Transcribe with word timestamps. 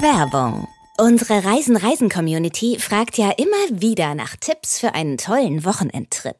Werbung. 0.00 0.68
Unsere 0.96 1.44
Reisen-Reisen-Community 1.44 2.78
fragt 2.78 3.18
ja 3.18 3.30
immer 3.30 3.80
wieder 3.80 4.14
nach 4.14 4.36
Tipps 4.36 4.78
für 4.78 4.94
einen 4.94 5.18
tollen 5.18 5.64
Wochenendtrip. 5.64 6.36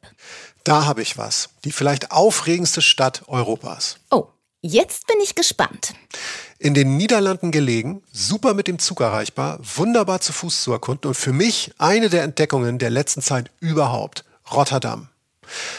Da 0.63 0.85
habe 0.85 1.01
ich 1.01 1.17
was. 1.17 1.49
Die 1.65 1.73
vielleicht 1.73 2.11
aufregendste 2.11 2.81
Stadt 2.81 3.23
Europas. 3.27 3.97
Oh, 4.11 4.27
jetzt 4.61 5.07
bin 5.07 5.17
ich 5.21 5.35
gespannt. 5.35 5.93
In 6.57 6.73
den 6.73 6.95
Niederlanden 6.95 7.51
gelegen, 7.51 8.01
super 8.13 8.53
mit 8.53 8.67
dem 8.67 8.79
Zug 8.79 9.01
erreichbar, 9.01 9.59
wunderbar 9.61 10.21
zu 10.21 10.31
Fuß 10.31 10.63
zu 10.63 10.71
erkunden 10.71 11.09
und 11.09 11.15
für 11.15 11.33
mich 11.33 11.73
eine 11.77 12.09
der 12.09 12.23
Entdeckungen 12.23 12.79
der 12.79 12.91
letzten 12.91 13.21
Zeit 13.21 13.51
überhaupt. 13.59 14.23
Rotterdam. 14.53 15.09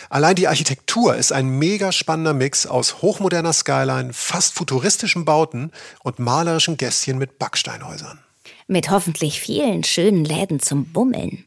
Allein 0.09 0.37
die 0.37 0.49
Architektur 0.49 1.17
ist 1.17 1.33
ein 1.33 1.49
mega 1.49 1.93
spannender 1.93 2.35
Mix 2.35 2.67
aus 2.67 3.03
hochmoderner 3.03 3.53
Skyline, 3.53 4.13
fast 4.13 4.55
futuristischen 4.55 5.25
Bauten 5.25 5.73
und 6.03 6.19
malerischen 6.19 6.77
Gässchen 6.77 7.19
mit 7.19 7.39
Backsteinhäusern. 7.39 8.21
Mit 8.71 8.89
hoffentlich 8.89 9.41
vielen 9.41 9.83
schönen 9.83 10.25
Läden 10.25 10.61
zum 10.61 10.85
Bummeln. 10.93 11.45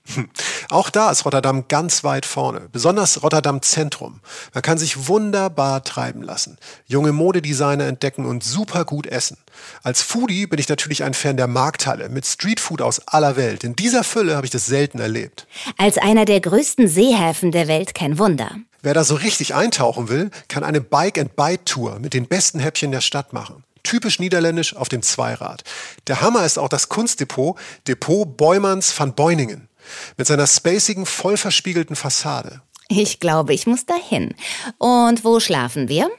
Auch 0.70 0.90
da 0.90 1.10
ist 1.10 1.24
Rotterdam 1.24 1.70
ganz 1.70 2.04
weit 2.04 2.26
vorne, 2.26 2.68
besonders 2.70 3.24
Rotterdam 3.24 3.62
Zentrum. 3.62 4.20
Man 4.54 4.62
kann 4.62 4.78
sich 4.78 5.08
wunderbar 5.08 5.86
treiben 5.86 6.22
lassen, 6.22 6.58
junge 6.86 7.14
Modedesigner 7.14 7.88
entdecken 7.88 8.26
und 8.26 8.44
super 8.44 8.84
gut 8.84 9.08
essen. 9.08 9.38
Als 9.84 10.02
Foodie 10.02 10.48
bin 10.48 10.60
ich 10.60 10.68
natürlich 10.68 11.06
ein 11.06 11.14
Fan 11.14 11.38
der 11.38 11.48
Markthalle 11.48 12.10
mit 12.10 12.26
Streetfood 12.26 12.82
aus 12.82 13.08
aller 13.08 13.38
Welt. 13.38 13.64
In 13.64 13.78
dieser 13.78 14.04
Fülle 14.04 14.36
habe 14.36 14.46
ich 14.46 14.52
das 14.52 14.66
selten 14.66 15.00
erlebt. 15.00 15.48
Als 15.78 15.98
einer 15.98 16.26
der 16.26 16.42
größten 16.42 16.90
Seehäfen 16.90 17.54
der 17.54 17.70
Welt 17.70 17.96
kein 17.96 18.20
Wunder. 18.20 18.52
Wer 18.82 18.94
da 18.94 19.06
so 19.06 19.16
richtig 19.16 19.56
eintauchen 19.56 20.10
will, 20.10 20.30
kann 20.50 20.66
eine 20.66 20.82
Bike-and-Bite-Tour 20.82 22.00
mit 22.00 22.14
den 22.14 22.28
besten 22.28 22.60
Häppchen 22.60 22.92
der 22.92 23.00
Stadt 23.00 23.32
machen 23.32 23.64
typisch 23.84 24.20
niederländisch 24.20 24.76
auf 24.76 24.90
dem 24.90 25.02
Zweirad. 25.02 25.64
Der 26.08 26.22
Hammer 26.22 26.46
ist 26.46 26.58
auch 26.58 26.70
das 26.70 26.90
Kunstdepot, 26.90 27.58
Depot 27.88 28.38
Beumanns 28.38 28.98
van 28.98 29.14
Beuningen, 29.14 29.70
mit 30.18 30.28
seiner 30.28 30.48
spacigen, 30.48 31.06
voll 31.06 31.38
verspiegelten 31.38 31.96
Fassade. 31.96 32.62
Ich 32.90 33.20
glaube, 33.20 33.54
ich 33.54 33.68
muss 33.68 33.86
dahin. 33.86 34.36
Und 34.78 35.24
wo 35.24 35.40
schlafen 35.40 35.88
wir? 35.90 36.10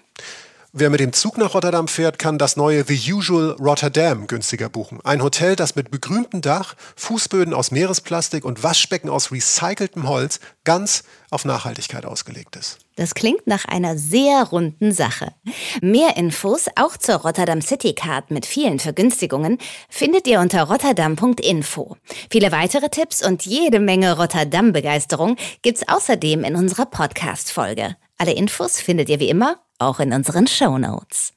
Wer 0.76 0.90
mit 0.90 0.98
dem 0.98 1.12
Zug 1.12 1.38
nach 1.38 1.54
Rotterdam 1.54 1.86
fährt, 1.86 2.18
kann 2.18 2.36
das 2.36 2.56
neue 2.56 2.82
The 2.84 3.12
Usual 3.12 3.52
Rotterdam 3.60 4.26
günstiger 4.26 4.68
buchen. 4.68 4.98
Ein 5.04 5.22
Hotel, 5.22 5.54
das 5.54 5.76
mit 5.76 5.92
begrüntem 5.92 6.40
Dach, 6.40 6.74
Fußböden 6.96 7.54
aus 7.54 7.70
Meeresplastik 7.70 8.44
und 8.44 8.64
Waschbecken 8.64 9.08
aus 9.08 9.30
recyceltem 9.30 10.08
Holz 10.08 10.40
ganz 10.64 11.04
auf 11.30 11.44
Nachhaltigkeit 11.44 12.04
ausgelegt 12.04 12.56
ist. 12.56 12.83
Das 12.96 13.14
klingt 13.14 13.46
nach 13.46 13.64
einer 13.64 13.98
sehr 13.98 14.44
runden 14.44 14.92
Sache. 14.92 15.34
Mehr 15.82 16.16
Infos, 16.16 16.66
auch 16.76 16.96
zur 16.96 17.16
Rotterdam 17.16 17.60
City 17.60 17.92
Card 17.92 18.30
mit 18.30 18.46
vielen 18.46 18.78
Vergünstigungen, 18.78 19.58
findet 19.88 20.28
ihr 20.28 20.38
unter 20.38 20.62
rotterdam.info. 20.64 21.96
Viele 22.30 22.52
weitere 22.52 22.88
Tipps 22.88 23.26
und 23.26 23.44
jede 23.44 23.80
Menge 23.80 24.16
Rotterdam-Begeisterung 24.16 25.36
gibt's 25.62 25.88
außerdem 25.88 26.44
in 26.44 26.54
unserer 26.54 26.86
Podcast-Folge. 26.86 27.96
Alle 28.16 28.32
Infos 28.32 28.80
findet 28.80 29.08
ihr 29.08 29.18
wie 29.18 29.28
immer 29.28 29.58
auch 29.80 29.98
in 29.98 30.12
unseren 30.12 30.46
Show 30.46 30.78
Notes. 30.78 31.32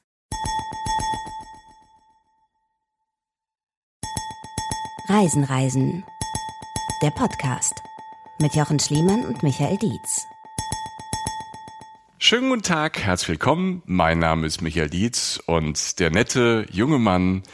Reisen, 5.08 5.42
Reisen. 5.44 6.04
Der 7.02 7.10
Podcast 7.10 7.74
mit 8.40 8.54
Jochen 8.54 8.78
Schliemann 8.78 9.24
und 9.24 9.42
Michael 9.42 9.76
Dietz. 9.78 10.26
Schönen 12.20 12.48
guten 12.48 12.62
Tag, 12.62 12.98
herzlich 12.98 13.28
willkommen. 13.28 13.80
Mein 13.86 14.18
Name 14.18 14.44
ist 14.44 14.60
Michael 14.60 14.90
Dietz 14.90 15.40
und 15.46 16.00
der 16.00 16.10
nette 16.10 16.66
junge 16.68 16.98
Mann 16.98 17.44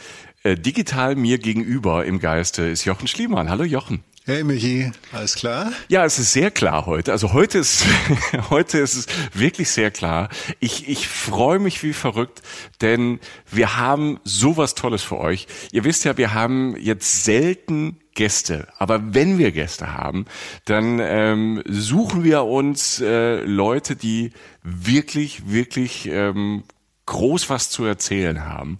äh, 0.42 0.56
digital 0.56 1.16
mir 1.16 1.36
gegenüber 1.36 2.06
im 2.06 2.18
Geiste 2.18 2.62
ist 2.62 2.86
Jochen 2.86 3.06
Schliemann. 3.06 3.50
Hallo 3.50 3.64
Jochen. 3.64 4.02
Hey 4.24 4.42
Michi, 4.42 4.90
alles 5.12 5.34
klar? 5.34 5.70
Ja, 5.88 6.06
es 6.06 6.18
ist 6.18 6.32
sehr 6.32 6.50
klar 6.50 6.86
heute. 6.86 7.12
Also 7.12 7.34
heute 7.34 7.58
ist 7.58 7.84
heute 8.50 8.78
ist 8.78 8.94
es 8.94 9.06
wirklich 9.34 9.68
sehr 9.68 9.90
klar. 9.90 10.30
Ich 10.60 10.88
ich 10.88 11.08
freue 11.08 11.58
mich 11.58 11.82
wie 11.82 11.92
verrückt, 11.92 12.40
denn 12.80 13.20
wir 13.50 13.76
haben 13.76 14.18
sowas 14.24 14.74
Tolles 14.74 15.02
für 15.02 15.18
euch. 15.18 15.46
Ihr 15.72 15.84
wisst 15.84 16.06
ja, 16.06 16.16
wir 16.16 16.32
haben 16.32 16.74
jetzt 16.78 17.24
selten 17.24 17.98
Gäste, 18.14 18.68
aber 18.78 19.14
wenn 19.14 19.38
wir 19.38 19.52
Gäste 19.52 19.94
haben, 19.94 20.26
dann 20.64 21.00
ähm, 21.00 21.62
suchen 21.66 22.24
wir 22.24 22.44
uns 22.44 23.00
äh, 23.00 23.44
Leute, 23.44 23.96
die 23.96 24.32
wirklich 24.62 25.50
wirklich 25.50 26.06
ähm, 26.06 26.64
groß 27.06 27.50
was 27.50 27.70
zu 27.70 27.84
erzählen 27.84 28.44
haben. 28.44 28.78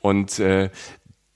Und 0.00 0.38
äh, 0.38 0.70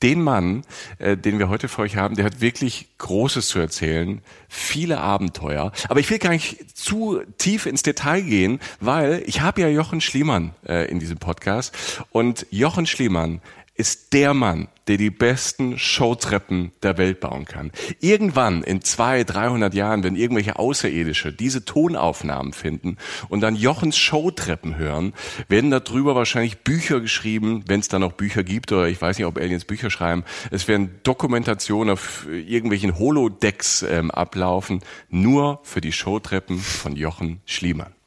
den 0.02 0.22
Mann, 0.22 0.62
äh, 0.98 1.16
den 1.16 1.38
wir 1.38 1.48
heute 1.48 1.68
für 1.68 1.82
euch 1.82 1.96
haben, 1.96 2.14
der 2.14 2.24
hat 2.24 2.40
wirklich 2.40 2.86
Großes 2.98 3.48
zu 3.48 3.58
erzählen, 3.58 4.20
viele 4.48 4.98
Abenteuer. 4.98 5.72
Aber 5.88 6.00
ich 6.00 6.08
will 6.10 6.18
gar 6.18 6.30
nicht 6.30 6.76
zu 6.76 7.20
tief 7.36 7.66
ins 7.66 7.82
Detail 7.82 8.22
gehen, 8.22 8.60
weil 8.80 9.22
ich 9.26 9.40
habe 9.40 9.60
ja 9.60 9.68
Jochen 9.68 10.00
Schliemann 10.00 10.54
äh, 10.66 10.88
in 10.88 11.00
diesem 11.00 11.18
Podcast 11.18 11.74
und 12.10 12.46
Jochen 12.50 12.86
Schliemann 12.86 13.40
ist 13.78 14.12
der 14.12 14.34
Mann, 14.34 14.66
der 14.88 14.96
die 14.96 15.10
besten 15.10 15.78
Showtreppen 15.78 16.72
der 16.82 16.98
Welt 16.98 17.20
bauen 17.20 17.44
kann. 17.44 17.70
Irgendwann 18.00 18.64
in 18.64 18.82
zwei, 18.82 19.22
dreihundert 19.22 19.72
Jahren, 19.72 20.02
wenn 20.02 20.16
irgendwelche 20.16 20.58
Außerirdische 20.58 21.32
diese 21.32 21.64
Tonaufnahmen 21.64 22.52
finden 22.52 22.96
und 23.28 23.40
dann 23.40 23.54
Jochens 23.54 23.96
Showtreppen 23.96 24.76
hören, 24.76 25.14
werden 25.48 25.70
darüber 25.70 26.16
wahrscheinlich 26.16 26.58
Bücher 26.58 27.00
geschrieben, 27.00 27.62
wenn 27.68 27.78
es 27.78 27.88
da 27.88 28.00
noch 28.00 28.12
Bücher 28.12 28.42
gibt 28.42 28.72
oder 28.72 28.88
ich 28.88 29.00
weiß 29.00 29.16
nicht, 29.16 29.26
ob 29.26 29.38
Aliens 29.38 29.64
Bücher 29.64 29.90
schreiben. 29.90 30.24
Es 30.50 30.66
werden 30.66 30.98
Dokumentationen 31.04 31.92
auf 31.92 32.26
irgendwelchen 32.28 32.98
Holodecks 32.98 33.82
ähm, 33.82 34.10
ablaufen, 34.10 34.80
nur 35.08 35.60
für 35.62 35.80
die 35.80 35.92
Showtreppen 35.92 36.58
von 36.58 36.96
Jochen 36.96 37.40
Schliemann. 37.46 37.97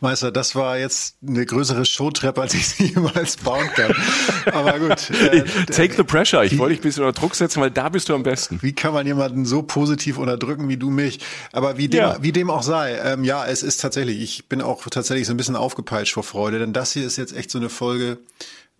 Meister, 0.00 0.32
das 0.32 0.54
war 0.54 0.78
jetzt 0.78 1.16
eine 1.26 1.44
größere 1.46 1.84
Showtreppe, 1.84 2.40
als 2.40 2.54
ich 2.54 2.68
sie 2.68 2.86
jemals 2.94 3.36
bauen 3.36 3.68
kann. 3.74 3.94
Aber 4.52 4.78
gut. 4.78 5.10
Äh, 5.10 5.44
Take 5.66 5.94
the 5.94 6.02
pressure. 6.02 6.44
Ich 6.44 6.58
wollte 6.58 6.74
dich 6.74 6.80
ein 6.80 6.82
bisschen 6.82 7.04
unter 7.04 7.18
Druck 7.18 7.34
setzen, 7.34 7.60
weil 7.60 7.70
da 7.70 7.88
bist 7.88 8.08
du 8.08 8.14
am 8.14 8.22
besten. 8.22 8.58
Wie 8.62 8.72
kann 8.72 8.92
man 8.92 9.06
jemanden 9.06 9.44
so 9.44 9.62
positiv 9.62 10.18
unterdrücken 10.18 10.68
wie 10.68 10.76
du 10.76 10.90
mich? 10.90 11.20
Aber 11.52 11.78
wie 11.78 11.88
dem, 11.88 12.00
ja. 12.00 12.16
wie 12.20 12.32
dem 12.32 12.50
auch 12.50 12.62
sei, 12.62 12.98
ähm, 13.04 13.24
ja, 13.24 13.46
es 13.46 13.62
ist 13.62 13.80
tatsächlich, 13.80 14.20
ich 14.20 14.48
bin 14.48 14.60
auch 14.60 14.86
tatsächlich 14.90 15.26
so 15.26 15.34
ein 15.34 15.36
bisschen 15.36 15.56
aufgepeitscht 15.56 16.14
vor 16.14 16.24
Freude, 16.24 16.58
denn 16.58 16.72
das 16.72 16.92
hier 16.92 17.06
ist 17.06 17.16
jetzt 17.16 17.36
echt 17.36 17.50
so 17.50 17.58
eine 17.58 17.68
Folge, 17.68 18.18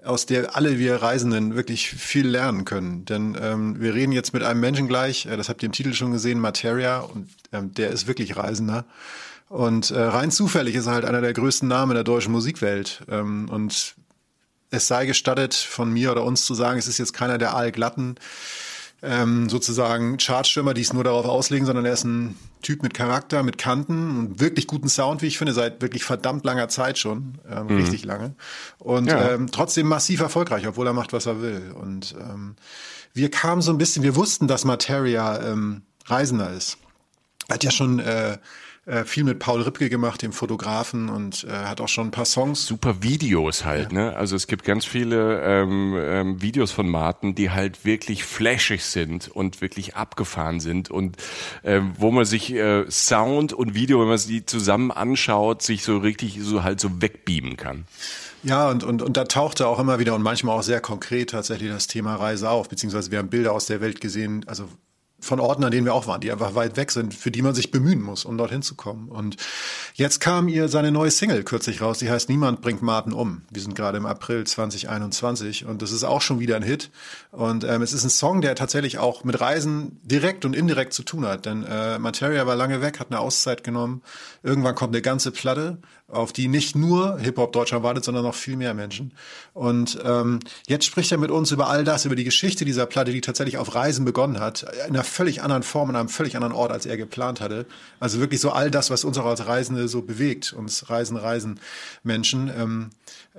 aus 0.05 0.27
der 0.27 0.57
alle 0.57 0.79
wir 0.79 0.97
Reisenden 0.97 1.55
wirklich 1.55 1.89
viel 1.89 2.27
lernen 2.27 2.65
können. 2.65 3.05
Denn 3.05 3.37
ähm, 3.41 3.81
wir 3.81 3.95
reden 3.95 4.13
jetzt 4.13 4.35
mit 4.35 4.43
einem 4.43 4.61
Menschen 4.61 4.89
gleich, 4.89 5.27
äh, 5.27 5.37
das 5.37 5.49
habt 5.49 5.63
ihr 5.63 5.67
im 5.67 5.73
Titel 5.73 5.93
schon 5.95 6.13
gesehen, 6.13 6.41
Materia, 6.41 7.01
und 7.01 7.29
ähm, 7.53 7.73
der 7.75 7.91
ist 7.91 8.07
wirklich 8.07 8.37
Reisender. 8.37 8.85
Und 9.53 9.91
äh, 9.91 10.01
rein 10.01 10.31
zufällig 10.31 10.75
ist 10.75 10.87
er 10.87 10.95
halt 10.95 11.05
einer 11.05 11.21
der 11.21 11.35
größten 11.35 11.69
Namen 11.69 11.93
der 11.93 12.05
deutschen 12.05 12.33
Musikwelt. 12.33 13.03
Ähm, 13.11 13.51
und 13.51 13.95
es 14.71 14.89
sei 14.89 15.05
gestattet, 15.05 15.53
von 15.53 15.93
mir 15.93 16.11
oder 16.11 16.25
uns 16.25 16.47
zu 16.47 16.55
sagen, 16.55 16.79
es 16.79 16.89
ist 16.89 16.97
jetzt 16.97 17.13
keiner 17.13 17.37
der 17.37 17.55
allglatten 17.55 18.15
ähm, 19.03 19.51
sozusagen 19.51 20.17
Chartstürmer, 20.17 20.73
die 20.73 20.81
es 20.81 20.95
nur 20.95 21.05
darauf 21.05 21.27
auslegen, 21.27 21.67
sondern 21.67 21.85
er 21.85 21.93
ist 21.93 22.05
ein 22.05 22.35
Typ 22.63 22.83
mit 22.83 22.95
Charakter, 22.95 23.43
mit 23.43 23.59
Kanten 23.59 24.19
und 24.19 24.41
wirklich 24.41 24.67
guten 24.67 24.89
Sound, 24.89 25.21
wie 25.21 25.27
ich 25.27 25.37
finde, 25.37 25.53
seit 25.53 25.83
wirklich 25.83 26.03
verdammt 26.03 26.47
langer 26.47 26.69
Zeit 26.69 26.97
schon, 26.97 27.35
ähm, 27.47 27.67
mhm. 27.67 27.77
richtig 27.77 28.07
lange. 28.07 28.35
Und 28.79 29.09
ja. 29.09 29.33
ähm, 29.33 29.51
trotzdem 29.53 29.87
massiv 29.87 30.21
erfolgreich, 30.21 30.67
obwohl 30.67 30.87
er 30.87 30.95
macht, 30.95 31.13
was 31.13 31.27
er 31.27 31.43
will. 31.43 31.75
Und 31.75 32.15
ähm, 32.19 32.57
wir 33.13 33.31
kamen 33.31 33.61
so 33.61 33.71
ein 33.71 33.77
bisschen, 33.77 34.03
wir 34.03 34.17
wussten, 34.17 34.49
dass 34.49 34.65
Materia 34.65 35.43
ähm, 35.43 35.83
Reisender 36.07 36.51
ist. 36.55 36.79
Er 37.49 37.57
hat 37.57 37.65
ja 37.65 37.71
schon 37.71 37.99
äh, 37.99 38.39
äh, 38.85 39.05
viel 39.05 39.23
mit 39.25 39.39
Paul 39.39 39.63
Ripke 39.63 39.89
gemacht, 39.89 40.23
dem 40.23 40.33
Fotografen, 40.33 41.09
und 41.09 41.45
äh, 41.45 41.51
hat 41.51 41.81
auch 41.81 41.89
schon 41.89 42.09
ein 42.09 42.11
paar 42.11 42.25
Songs. 42.25 42.67
Super 42.67 43.03
Videos 43.03 43.65
halt, 43.65 43.93
ja. 43.93 43.99
ne? 43.99 44.17
Also 44.17 44.35
es 44.35 44.47
gibt 44.47 44.65
ganz 44.65 44.85
viele 44.85 45.41
ähm, 45.43 45.95
ähm, 45.97 46.43
Videos 46.43 46.73
von 46.73 46.89
Martin, 46.89 47.35
die 47.35 47.51
halt 47.51 47.85
wirklich 47.85 48.25
flashig 48.25 48.85
sind 48.85 49.29
und 49.29 49.61
wirklich 49.61 49.95
abgefahren 49.95 50.59
sind 50.59 50.91
und 50.91 51.17
äh, 51.63 51.81
wo 51.97 52.11
man 52.11 52.25
sich 52.25 52.53
äh, 52.53 52.91
Sound 52.91 53.53
und 53.53 53.75
Video, 53.75 54.01
wenn 54.01 54.09
man 54.09 54.19
sie 54.19 54.45
zusammen 54.47 54.91
anschaut, 54.91 55.63
sich 55.63 55.85
so 55.85 55.99
richtig 55.99 56.39
so 56.41 56.65
halt 56.65 56.81
so 56.81 57.01
wegbeamen 57.01 57.57
kann. 57.57 57.85
Ja, 58.43 58.69
und, 58.69 58.83
und, 58.83 59.03
und 59.03 59.17
da 59.17 59.25
tauchte 59.25 59.69
auch 59.69 59.79
immer 59.79 60.01
wieder 60.01 60.17
und 60.17 60.23
manchmal 60.23 60.59
auch 60.59 60.65
sehr 60.65 60.81
konkret 60.81 61.31
tatsächlich 61.31 61.71
das 61.71 61.87
Thema 61.87 62.17
Reise 62.17 62.51
auf, 62.51 62.69
beziehungsweise 62.69 63.13
wir 63.13 63.19
haben 63.19 63.29
Bilder 63.29 63.53
aus 63.53 63.67
der 63.67 63.81
Welt 63.81 64.01
gesehen, 64.01 64.45
also 64.49 64.69
von 65.23 65.41
Orten, 65.41 65.65
an 65.65 65.71
denen 65.71 65.87
wir 65.87 65.95
auch 65.95 66.07
waren, 66.07 66.21
die 66.21 66.31
einfach 66.31 66.55
weit 66.55 66.77
weg 66.77 66.91
sind, 66.91 67.15
für 67.15 67.31
die 67.31 67.43
man 67.43 67.55
sich 67.55 67.71
bemühen 67.71 68.03
muss, 68.03 68.25
um 68.25 68.37
dorthin 68.37 68.63
zu 68.63 68.75
kommen. 68.75 69.09
Und 69.09 69.37
Jetzt 69.95 70.21
kam 70.21 70.49
ihr 70.49 70.69
seine 70.69 70.91
neue 70.91 71.11
Single 71.11 71.43
kürzlich 71.43 71.83
raus, 71.83 71.99
die 71.99 72.11
heißt 72.11 72.31
Niemand 72.31 72.63
bringt 72.63 72.81
Martin 72.81 73.13
um. 73.13 73.43
Wir 73.51 73.61
sind 73.61 73.75
gerade 73.75 73.99
im 73.99 74.07
April 74.07 74.45
2021 74.45 75.67
und 75.67 75.83
das 75.83 75.93
ist 75.93 76.03
auch 76.03 76.23
schon 76.23 76.41
wieder 76.41 76.57
ein 76.57 76.63
Hit. 76.63 76.91
Und 77.31 77.65
ähm, 77.65 77.83
es 77.83 77.93
ist 77.93 78.03
ein 78.03 78.11
Song, 78.11 78.41
der 78.41 78.55
tatsächlich 78.55 78.99
auch 78.99 79.23
mit 79.25 79.39
Reisen 79.39 80.01
direkt 80.03 80.47
und 80.47 80.57
indirekt 80.57 80.95
zu 80.95 81.03
tun 81.03 81.27
hat. 81.27 81.45
Denn 81.45 81.65
äh, 81.65 81.99
Materia 81.99 82.47
war 82.47 82.57
lange 82.57 82.81
weg, 82.81 83.01
hat 83.01 83.11
eine 83.11 83.21
Auszeit 83.21 83.65
genommen. 83.65 84.01
Irgendwann 84.43 84.75
kommt 84.75 84.95
eine 84.95 85.03
ganze 85.03 85.31
Platte 85.31 85.77
auf 86.13 86.33
die 86.33 86.49
nicht 86.49 86.77
nur 86.77 87.19
Hip-Hop 87.19 87.53
Deutschland 87.53 87.83
wartet, 87.83 88.05
sondern 88.05 88.25
noch 88.25 88.35
viel 88.35 88.57
mehr 88.57 88.75
Menschen. 88.75 89.13
Und 89.55 89.99
ähm, 90.05 90.41
jetzt 90.67 90.85
spricht 90.85 91.11
er 91.11 91.19
mit 91.19 91.31
uns 91.31 91.51
über 91.51 91.69
all 91.69 91.85
das, 91.85 92.05
über 92.05 92.17
die 92.17 92.25
Geschichte 92.25 92.65
dieser 92.65 92.87
Platte, 92.87 93.13
die 93.13 93.21
tatsächlich 93.21 93.59
auf 93.59 93.75
Reisen 93.75 94.05
begonnen 94.05 94.39
hat, 94.39 94.65
in 94.87 94.95
einer 94.95 95.05
völlig 95.05 95.43
anderen 95.43 95.63
Form, 95.63 95.91
in 95.91 95.97
einem 95.97 96.09
völlig 96.09 96.37
anderen 96.37 96.55
Ort, 96.55 96.71
als 96.71 96.87
er 96.87 96.97
geplant 96.97 97.41
hatte. 97.41 97.67
Also 97.99 98.21
wirklich 98.21 98.41
so 98.41 98.51
all 98.51 98.71
das, 98.71 98.91
was 98.91 99.05
uns 99.05 99.19
auch 99.19 99.27
als 99.27 99.47
Reisende 99.47 99.89
so 99.89 100.03
bewegt, 100.03 100.53
uns 100.53 100.91
Reisen, 100.91 101.17
Reisen 101.17 101.61
Menschen. 102.03 102.51
Ähm, 102.57 102.91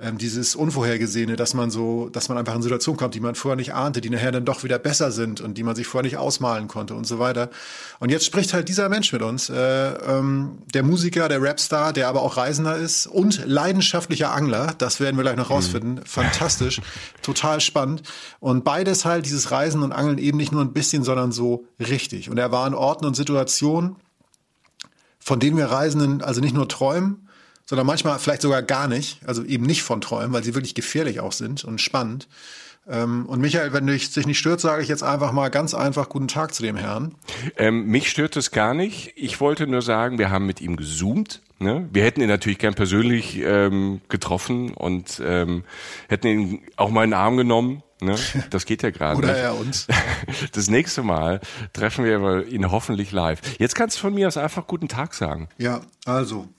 ähm, 0.02 0.18
dieses 0.18 0.56
Unvorhergesehene, 0.56 1.36
dass 1.36 1.54
man 1.54 1.70
so, 1.70 2.10
dass 2.10 2.28
man 2.28 2.38
einfach 2.38 2.56
in 2.56 2.64
Situationen 2.64 2.98
kommt, 2.98 3.14
die 3.14 3.20
man 3.20 3.36
vorher 3.36 3.56
nicht 3.56 3.74
ahnte, 3.74 4.02
die 4.02 4.10
nachher 4.10 4.32
dann 4.32 4.46
doch 4.46 4.64
wieder 4.64 4.80
besser 4.80 5.12
sind 5.12 5.40
und 5.40 5.56
die 5.56 5.64
man 5.64 5.76
sich 5.76 5.86
vorher 5.86 6.04
nicht 6.04 6.18
ausmalen 6.18 6.68
konnte 6.68 6.96
und 6.96 7.06
so 7.06 7.20
weiter. 7.20 7.50
Und 8.00 8.10
jetzt 8.10 8.26
spricht 8.26 8.54
halt 8.54 8.70
dieser 8.70 8.90
Mensch 8.90 9.14
mit 9.14 9.22
uns, 9.22 9.50
äh, 9.50 9.56
ähm, 9.56 10.64
der 10.74 10.82
Musiker, 10.84 11.30
der 11.30 11.42
Rapstar, 11.42 11.94
der 11.94 12.08
aber 12.08 12.24
auch 12.24 12.38
Reisender 12.64 12.78
ist 12.78 13.08
und 13.08 13.46
leidenschaftlicher 13.46 14.34
Angler. 14.34 14.74
Das 14.78 15.00
werden 15.00 15.18
wir 15.18 15.24
gleich 15.24 15.36
noch 15.36 15.50
rausfinden. 15.50 15.96
Mhm. 15.96 16.06
Fantastisch, 16.06 16.82
total 17.22 17.60
spannend. 17.60 18.04
Und 18.40 18.64
beides 18.64 19.06
halt, 19.06 19.26
dieses 19.26 19.52
Reisen 19.52 19.84
und 19.84 19.92
Angeln 19.92 20.18
eben 20.18 20.38
nicht 20.38 20.52
nur 20.52 20.62
ein 20.62 20.74
bisschen, 20.74 21.04
sondern 21.04 21.32
so 21.32 21.66
richtig. 21.80 22.30
Und 22.30 22.38
er 22.38 22.52
war 22.52 22.66
in 22.68 22.74
Orten 22.74 23.06
und 23.06 23.16
Situationen, 23.16 23.96
von 25.20 25.40
denen 25.40 25.58
wir 25.58 25.66
Reisenden 25.66 26.22
also 26.22 26.42
nicht 26.42 26.56
nur 26.56 26.68
träumen, 26.68 27.28
sondern 27.66 27.88
manchmal 27.88 28.20
vielleicht 28.20 28.42
sogar 28.42 28.62
gar 28.62 28.88
nicht, 28.88 29.20
also 29.26 29.44
eben 29.44 29.66
nicht 29.66 29.84
von 29.84 30.02
Träumen, 30.02 30.34
weil 30.34 30.44
sie 30.44 30.54
wirklich 30.54 30.76
gefährlich 30.76 31.20
auch 31.20 31.32
sind 31.32 31.64
und 31.64 31.80
spannend. 31.80 32.28
Ähm, 32.88 33.26
und 33.28 33.40
Michael, 33.40 33.72
wenn 33.74 33.88
dich 33.88 34.10
sich 34.10 34.26
nicht 34.26 34.40
stört, 34.40 34.60
sage 34.60 34.82
ich 34.82 34.90
jetzt 34.90 35.04
einfach 35.04 35.32
mal 35.32 35.50
ganz 35.50 35.74
einfach 35.74 36.10
guten 36.10 36.28
Tag 36.28 36.54
zu 36.54 36.64
dem 36.64 36.76
Herrn. 36.76 37.16
Ähm, 37.58 37.86
mich 37.86 38.10
stört 38.10 38.36
es 38.36 38.52
gar 38.52 38.74
nicht. 38.74 39.14
Ich 39.16 39.40
wollte 39.40 39.68
nur 39.68 39.82
sagen, 39.82 40.18
wir 40.18 40.30
haben 40.30 40.46
mit 40.46 40.60
ihm 40.62 40.76
gezoomt. 40.76 41.42
Ne? 41.60 41.88
Wir 41.94 42.04
hätten 42.04 42.22
ihn 42.22 42.28
natürlich 42.28 42.60
gern 42.60 42.74
persönlich 42.74 43.40
ähm, 43.40 44.02
getroffen 44.10 44.74
und 44.74 45.22
ähm, 45.24 45.64
hätten 46.10 46.28
ihn 46.28 46.62
auch 46.76 46.90
mal 46.90 47.06
in 47.06 47.12
den 47.12 47.20
Arm 47.20 47.38
genommen. 47.38 47.84
Ne? 48.02 48.16
Das 48.50 48.66
geht 48.66 48.84
ja 48.84 48.90
gerade. 48.90 49.18
Oder 49.18 49.36
er 49.36 49.58
uns. 49.58 49.88
Das 50.52 50.70
nächste 50.70 51.04
Mal 51.04 51.40
treffen 51.72 52.04
wir 52.04 52.48
ihn 52.48 52.70
hoffentlich 52.70 53.12
live. 53.12 53.40
Jetzt 53.60 53.76
kannst 53.76 53.98
du 53.98 54.02
von 54.02 54.14
mir 54.14 54.28
aus 54.28 54.36
einfach 54.36 54.68
guten 54.68 54.90
Tag 54.90 55.14
sagen. 55.14 55.48
Ja, 55.58 55.82
also 56.06 56.50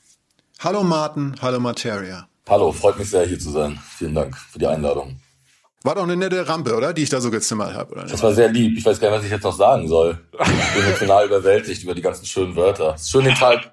Hallo 0.61 0.83
Martin, 0.83 1.35
hallo 1.43 1.61
Materia. 1.61 2.27
Hallo, 2.49 2.73
freut 2.73 2.99
mich 2.99 3.11
sehr 3.11 3.27
hier 3.27 3.39
zu 3.39 3.51
sein. 3.51 3.79
Vielen 3.99 4.15
Dank 4.15 4.35
für 4.35 4.59
die 4.59 4.67
Einladung. 4.67 5.21
War 5.85 5.95
doch 5.97 6.05
eine 6.05 6.17
nette 6.17 6.49
Rampe, 6.49 6.75
oder? 6.75 6.95
Die 6.95 7.03
ich 7.03 7.11
da 7.11 7.21
so 7.21 7.31
gezimmert 7.31 7.75
habe. 7.75 8.07
Das 8.09 8.23
war 8.23 8.33
sehr 8.33 8.49
lieb. 8.49 8.79
Ich 8.79 8.87
weiß 8.87 8.99
gar 8.99 9.11
nicht, 9.11 9.19
was 9.19 9.25
ich 9.27 9.31
jetzt 9.31 9.43
noch 9.43 9.55
sagen 9.55 9.87
soll. 9.87 10.19
Ich 10.33 10.75
bin 10.75 10.83
emotional 10.83 11.27
überwältigt 11.27 11.83
über 11.83 11.95
die 11.95 12.01
ganzen 12.01 12.25
schönen 12.25 12.57
Wörter. 12.57 12.97
Schön 12.99 13.27
den 13.27 13.35
Tag 13.35 13.71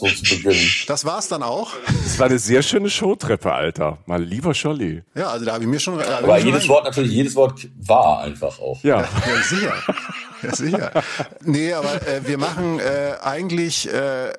so 0.00 0.08
zu 0.08 0.22
beginnen. 0.24 0.68
Das 0.88 1.04
war's 1.04 1.28
dann 1.28 1.44
auch. 1.44 1.70
Das 1.86 2.18
war 2.18 2.26
eine 2.26 2.40
sehr 2.40 2.62
schöne 2.62 2.90
Showtreppe, 2.90 3.52
Alter. 3.52 3.98
Mal 4.06 4.20
lieber 4.20 4.52
Scholli. 4.52 5.04
Ja, 5.14 5.28
also 5.28 5.44
da 5.44 5.52
habe 5.52 5.62
ich 5.62 5.70
mir 5.70 5.78
schon. 5.78 6.00
Aber 6.02 6.38
jedes 6.40 6.64
schon 6.64 6.74
Wort 6.74 6.84
natürlich, 6.84 7.12
jedes 7.12 7.36
Wort 7.36 7.68
war 7.86 8.22
einfach 8.22 8.58
auch. 8.58 8.82
Ja, 8.82 9.02
ja 9.02 9.42
sicher. 9.44 9.74
Ja, 10.42 10.54
sicher. 10.56 10.92
Nee, 11.44 11.72
aber 11.72 11.94
äh, 12.06 12.26
wir 12.26 12.38
machen 12.38 12.80
äh, 12.80 13.14
eigentlich 13.22 13.88
äh, 13.92 14.32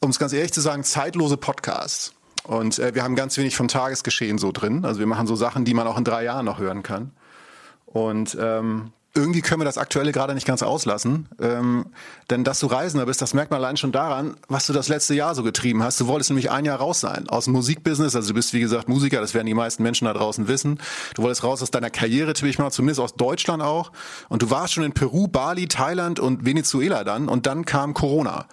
um 0.00 0.10
es 0.10 0.18
ganz 0.18 0.32
ehrlich 0.32 0.52
zu 0.52 0.60
sagen, 0.60 0.82
zeitlose 0.82 1.36
Podcasts. 1.36 2.14
Und 2.44 2.78
äh, 2.78 2.94
wir 2.94 3.02
haben 3.02 3.16
ganz 3.16 3.36
wenig 3.36 3.56
vom 3.56 3.68
Tagesgeschehen 3.68 4.38
so 4.38 4.52
drin. 4.52 4.84
Also 4.84 5.00
wir 5.00 5.06
machen 5.06 5.26
so 5.26 5.36
Sachen, 5.36 5.64
die 5.64 5.74
man 5.74 5.86
auch 5.86 5.98
in 5.98 6.04
drei 6.04 6.24
Jahren 6.24 6.46
noch 6.46 6.58
hören 6.58 6.82
kann. 6.82 7.12
Und 7.86 8.36
ähm, 8.40 8.92
irgendwie 9.14 9.40
können 9.40 9.60
wir 9.60 9.64
das 9.64 9.78
Aktuelle 9.78 10.12
gerade 10.12 10.34
nicht 10.34 10.46
ganz 10.46 10.62
auslassen. 10.62 11.28
Ähm, 11.40 11.86
denn 12.30 12.44
dass 12.44 12.60
du 12.60 12.68
Reisender 12.68 13.06
bist, 13.06 13.20
das 13.20 13.34
merkt 13.34 13.50
man 13.50 13.58
allein 13.58 13.76
schon 13.76 13.90
daran, 13.90 14.36
was 14.48 14.66
du 14.66 14.72
das 14.72 14.88
letzte 14.88 15.14
Jahr 15.14 15.34
so 15.34 15.42
getrieben 15.42 15.82
hast. 15.82 16.00
Du 16.00 16.06
wolltest 16.06 16.30
nämlich 16.30 16.50
ein 16.50 16.64
Jahr 16.64 16.78
raus 16.78 17.00
sein 17.00 17.28
aus 17.28 17.44
dem 17.44 17.54
Musikbusiness. 17.54 18.14
Also 18.14 18.28
du 18.28 18.34
bist, 18.34 18.52
wie 18.52 18.60
gesagt, 18.60 18.88
Musiker, 18.88 19.20
das 19.20 19.34
werden 19.34 19.46
die 19.46 19.54
meisten 19.54 19.82
Menschen 19.82 20.04
da 20.04 20.12
draußen 20.12 20.46
wissen. 20.46 20.78
Du 21.14 21.22
wolltest 21.22 21.42
raus 21.42 21.60
aus 21.60 21.72
deiner 21.72 21.90
Karriere, 21.90 22.34
tippe 22.34 22.48
ich 22.48 22.58
mal, 22.58 22.70
zumindest 22.70 23.00
aus 23.00 23.14
Deutschland 23.14 23.62
auch. 23.62 23.90
Und 24.28 24.42
du 24.42 24.50
warst 24.50 24.74
schon 24.74 24.84
in 24.84 24.92
Peru, 24.92 25.26
Bali, 25.26 25.66
Thailand 25.66 26.20
und 26.20 26.44
Venezuela 26.44 27.02
dann. 27.02 27.28
Und 27.28 27.46
dann 27.46 27.64
kam 27.64 27.94
Corona. 27.94 28.46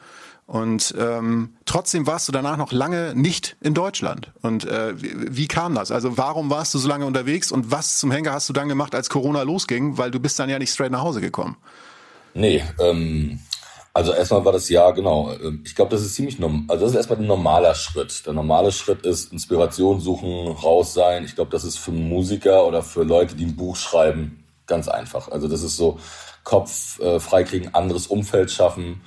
Und 0.47 0.95
ähm, 0.97 1.57
trotzdem 1.65 2.07
warst 2.07 2.29
du 2.29 2.31
danach 2.31 2.55
noch 2.55 2.71
lange 2.71 3.13
nicht 3.13 3.57
in 3.59 3.73
Deutschland. 3.73 4.31
Und 4.41 4.63
äh, 4.63 4.99
wie, 4.99 5.35
wie 5.35 5.47
kam 5.47 5.75
das? 5.75 5.91
Also 5.91 6.17
warum 6.17 6.49
warst 6.49 6.73
du 6.73 6.77
so 6.77 6.87
lange 6.87 7.05
unterwegs 7.05 7.51
und 7.51 7.69
was 7.69 7.99
zum 7.99 8.11
Henker 8.11 8.31
hast 8.31 8.47
du 8.47 8.53
dann 8.53 8.69
gemacht, 8.69 8.95
als 8.95 9.09
Corona 9.09 9.41
losging? 9.41 9.97
Weil 9.97 10.09
du 10.09 10.21
bist 10.21 10.39
dann 10.39 10.49
ja 10.49 10.57
nicht 10.57 10.71
straight 10.71 10.91
nach 10.91 11.01
Hause 11.01 11.19
gekommen. 11.19 11.57
Nee, 12.33 12.63
ähm, 12.79 13.41
also 13.93 14.13
erstmal 14.13 14.45
war 14.45 14.53
das 14.53 14.69
ja, 14.69 14.89
genau. 14.91 15.33
Ähm, 15.33 15.63
ich 15.65 15.75
glaube, 15.75 15.91
das 15.91 16.01
ist 16.01 16.15
ziemlich 16.15 16.39
normal. 16.39 16.63
Also 16.69 16.85
das 16.85 16.91
ist 16.91 16.97
erstmal 16.97 17.19
ein 17.19 17.27
normaler 17.27 17.75
Schritt. 17.75 18.25
Der 18.25 18.31
normale 18.31 18.71
Schritt 18.71 19.05
ist 19.05 19.33
Inspiration 19.33 19.99
suchen, 19.99 20.47
raus 20.47 20.93
sein. 20.93 21.25
Ich 21.25 21.35
glaube, 21.35 21.51
das 21.51 21.65
ist 21.65 21.77
für 21.77 21.91
Musiker 21.91 22.65
oder 22.65 22.83
für 22.83 23.03
Leute, 23.03 23.35
die 23.35 23.43
ein 23.43 23.57
Buch 23.57 23.75
schreiben, 23.75 24.45
ganz 24.65 24.87
einfach. 24.87 25.27
Also 25.27 25.49
das 25.49 25.61
ist 25.61 25.75
so 25.75 25.99
Kopf 26.45 27.01
äh, 27.01 27.19
freikriegen, 27.19 27.75
anderes 27.75 28.07
Umfeld 28.07 28.49
schaffen 28.49 29.01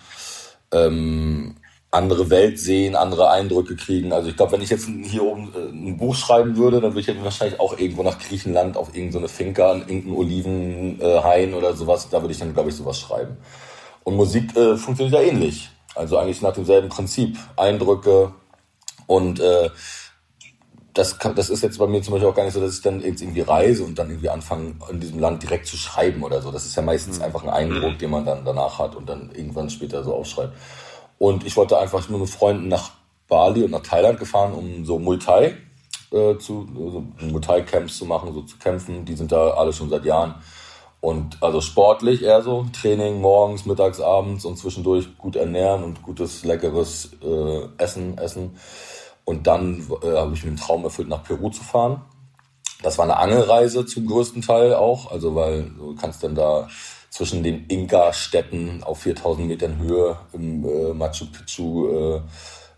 ähm, 0.72 1.56
andere 1.90 2.30
Welt 2.30 2.58
sehen, 2.58 2.94
andere 2.94 3.30
Eindrücke 3.30 3.74
kriegen. 3.74 4.12
Also 4.12 4.28
ich 4.28 4.36
glaube, 4.36 4.52
wenn 4.52 4.62
ich 4.62 4.70
jetzt 4.70 4.86
hier 4.86 5.24
oben 5.24 5.52
äh, 5.54 5.70
ein 5.70 5.96
Buch 5.96 6.14
schreiben 6.14 6.56
würde, 6.56 6.80
dann 6.80 6.94
würde 6.94 7.12
ich 7.12 7.24
wahrscheinlich 7.24 7.58
auch 7.58 7.76
irgendwo 7.78 8.02
nach 8.02 8.18
Griechenland 8.18 8.76
auf 8.76 8.94
irgendeine 8.94 9.26
so 9.26 9.34
Finca, 9.34 9.72
in 9.72 9.80
irgendeinen 9.80 10.16
Olivenhain 10.16 11.54
oder 11.54 11.74
sowas, 11.74 12.08
da 12.08 12.20
würde 12.20 12.32
ich 12.32 12.38
dann, 12.38 12.54
glaube 12.54 12.68
ich, 12.68 12.76
sowas 12.76 12.98
schreiben. 13.00 13.36
Und 14.04 14.16
Musik 14.16 14.56
äh, 14.56 14.76
funktioniert 14.76 15.20
ja 15.20 15.28
ähnlich. 15.28 15.70
Also 15.94 16.16
eigentlich 16.16 16.42
nach 16.42 16.52
demselben 16.52 16.88
Prinzip. 16.88 17.36
Eindrücke 17.56 18.32
und 19.06 19.40
äh, 19.40 19.70
das, 20.94 21.18
kann, 21.18 21.34
das 21.34 21.50
ist 21.50 21.62
jetzt 21.62 21.78
bei 21.78 21.86
mir 21.86 22.02
zum 22.02 22.12
Beispiel 22.12 22.28
auch 22.28 22.34
gar 22.34 22.44
nicht 22.44 22.54
so, 22.54 22.60
dass 22.60 22.74
ich 22.74 22.82
dann 22.82 23.02
irgendwie 23.02 23.40
reise 23.40 23.84
und 23.84 23.98
dann 23.98 24.10
irgendwie 24.10 24.28
anfange, 24.28 24.74
in 24.90 25.00
diesem 25.00 25.20
Land 25.20 25.42
direkt 25.42 25.66
zu 25.66 25.76
schreiben 25.76 26.22
oder 26.22 26.42
so. 26.42 26.50
Das 26.50 26.66
ist 26.66 26.74
ja 26.74 26.82
meistens 26.82 27.18
mhm. 27.18 27.24
einfach 27.24 27.42
ein 27.44 27.50
Eindruck, 27.50 27.92
mhm. 27.92 27.98
den 27.98 28.10
man 28.10 28.24
dann 28.24 28.44
danach 28.44 28.78
hat 28.78 28.96
und 28.96 29.08
dann 29.08 29.30
irgendwann 29.34 29.70
später 29.70 30.02
so 30.02 30.14
aufschreibt. 30.14 30.54
Und 31.18 31.46
ich 31.46 31.56
wollte 31.56 31.78
einfach 31.78 32.08
nur 32.08 32.20
mit 32.20 32.30
Freunden 32.30 32.68
nach 32.68 32.90
Bali 33.28 33.62
und 33.62 33.70
nach 33.70 33.82
Thailand 33.82 34.18
gefahren, 34.18 34.52
um 34.52 34.84
so 34.84 34.98
Muay 34.98 35.18
Thai 35.18 35.56
äh, 36.12 36.36
zu, 36.38 36.66
also 36.74 37.04
Muay 37.20 37.40
Thai 37.40 37.62
Camps 37.62 37.96
zu 37.98 38.04
machen, 38.04 38.32
so 38.34 38.42
zu 38.42 38.58
kämpfen. 38.58 39.04
Die 39.04 39.14
sind 39.14 39.30
da 39.30 39.50
alle 39.50 39.72
schon 39.72 39.90
seit 39.90 40.04
Jahren. 40.04 40.34
Und 41.00 41.42
also 41.42 41.62
sportlich 41.62 42.22
eher 42.22 42.42
so, 42.42 42.66
Training 42.78 43.20
morgens, 43.20 43.64
mittags, 43.64 44.00
abends 44.00 44.44
und 44.44 44.58
zwischendurch 44.58 45.16
gut 45.16 45.34
ernähren 45.34 45.82
und 45.82 46.02
gutes, 46.02 46.44
leckeres 46.44 47.12
äh, 47.22 47.60
Essen 47.78 48.18
essen. 48.18 48.56
Und 49.30 49.46
dann 49.46 49.86
äh, 50.02 50.16
habe 50.16 50.34
ich 50.34 50.42
mir 50.42 50.50
den 50.50 50.56
Traum 50.56 50.82
erfüllt, 50.82 51.08
nach 51.08 51.22
Peru 51.22 51.50
zu 51.50 51.62
fahren. 51.62 52.02
Das 52.82 52.98
war 52.98 53.04
eine 53.04 53.16
Angelreise 53.16 53.86
zum 53.86 54.06
größten 54.06 54.42
Teil 54.42 54.74
auch, 54.74 55.12
also 55.12 55.36
weil 55.36 55.70
du 55.78 55.94
kannst 55.94 56.24
dann 56.24 56.34
da 56.34 56.66
zwischen 57.10 57.44
den 57.44 57.66
Inka-Städten 57.66 58.82
auf 58.82 59.02
4000 59.02 59.46
Metern 59.46 59.78
Höhe 59.78 60.16
im 60.32 60.64
äh, 60.64 60.92
Machu 60.94 61.26
Picchu, 61.26 61.88
äh, 61.88 62.20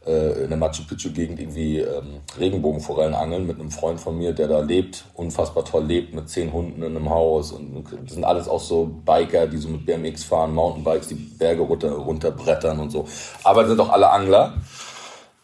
äh, 0.06 0.42
in 0.42 0.50
der 0.50 0.58
Machu 0.58 0.82
Picchu-Gegend 0.86 1.40
irgendwie 1.40 1.78
ähm, 1.78 2.20
Regenbogenforellen 2.38 3.14
angeln 3.14 3.46
mit 3.46 3.58
einem 3.58 3.70
Freund 3.70 3.98
von 3.98 4.18
mir, 4.18 4.34
der 4.34 4.48
da 4.48 4.60
lebt, 4.60 5.06
unfassbar 5.14 5.64
toll 5.64 5.86
lebt, 5.86 6.14
mit 6.14 6.28
zehn 6.28 6.52
Hunden 6.52 6.82
in 6.82 6.94
einem 6.94 7.08
Haus. 7.08 7.52
Und 7.52 7.86
das 8.04 8.12
sind 8.12 8.24
alles 8.24 8.46
auch 8.46 8.60
so 8.60 8.84
Biker, 9.06 9.46
die 9.46 9.56
so 9.56 9.70
mit 9.70 9.86
BMX 9.86 10.24
fahren, 10.24 10.52
Mountainbikes, 10.52 11.08
die 11.08 11.14
Berge 11.14 11.62
runter, 11.62 11.92
runterbrettern 11.92 12.78
und 12.78 12.90
so. 12.90 13.08
Aber 13.42 13.66
sind 13.66 13.80
auch 13.80 13.90
alle 13.90 14.10
Angler. 14.10 14.52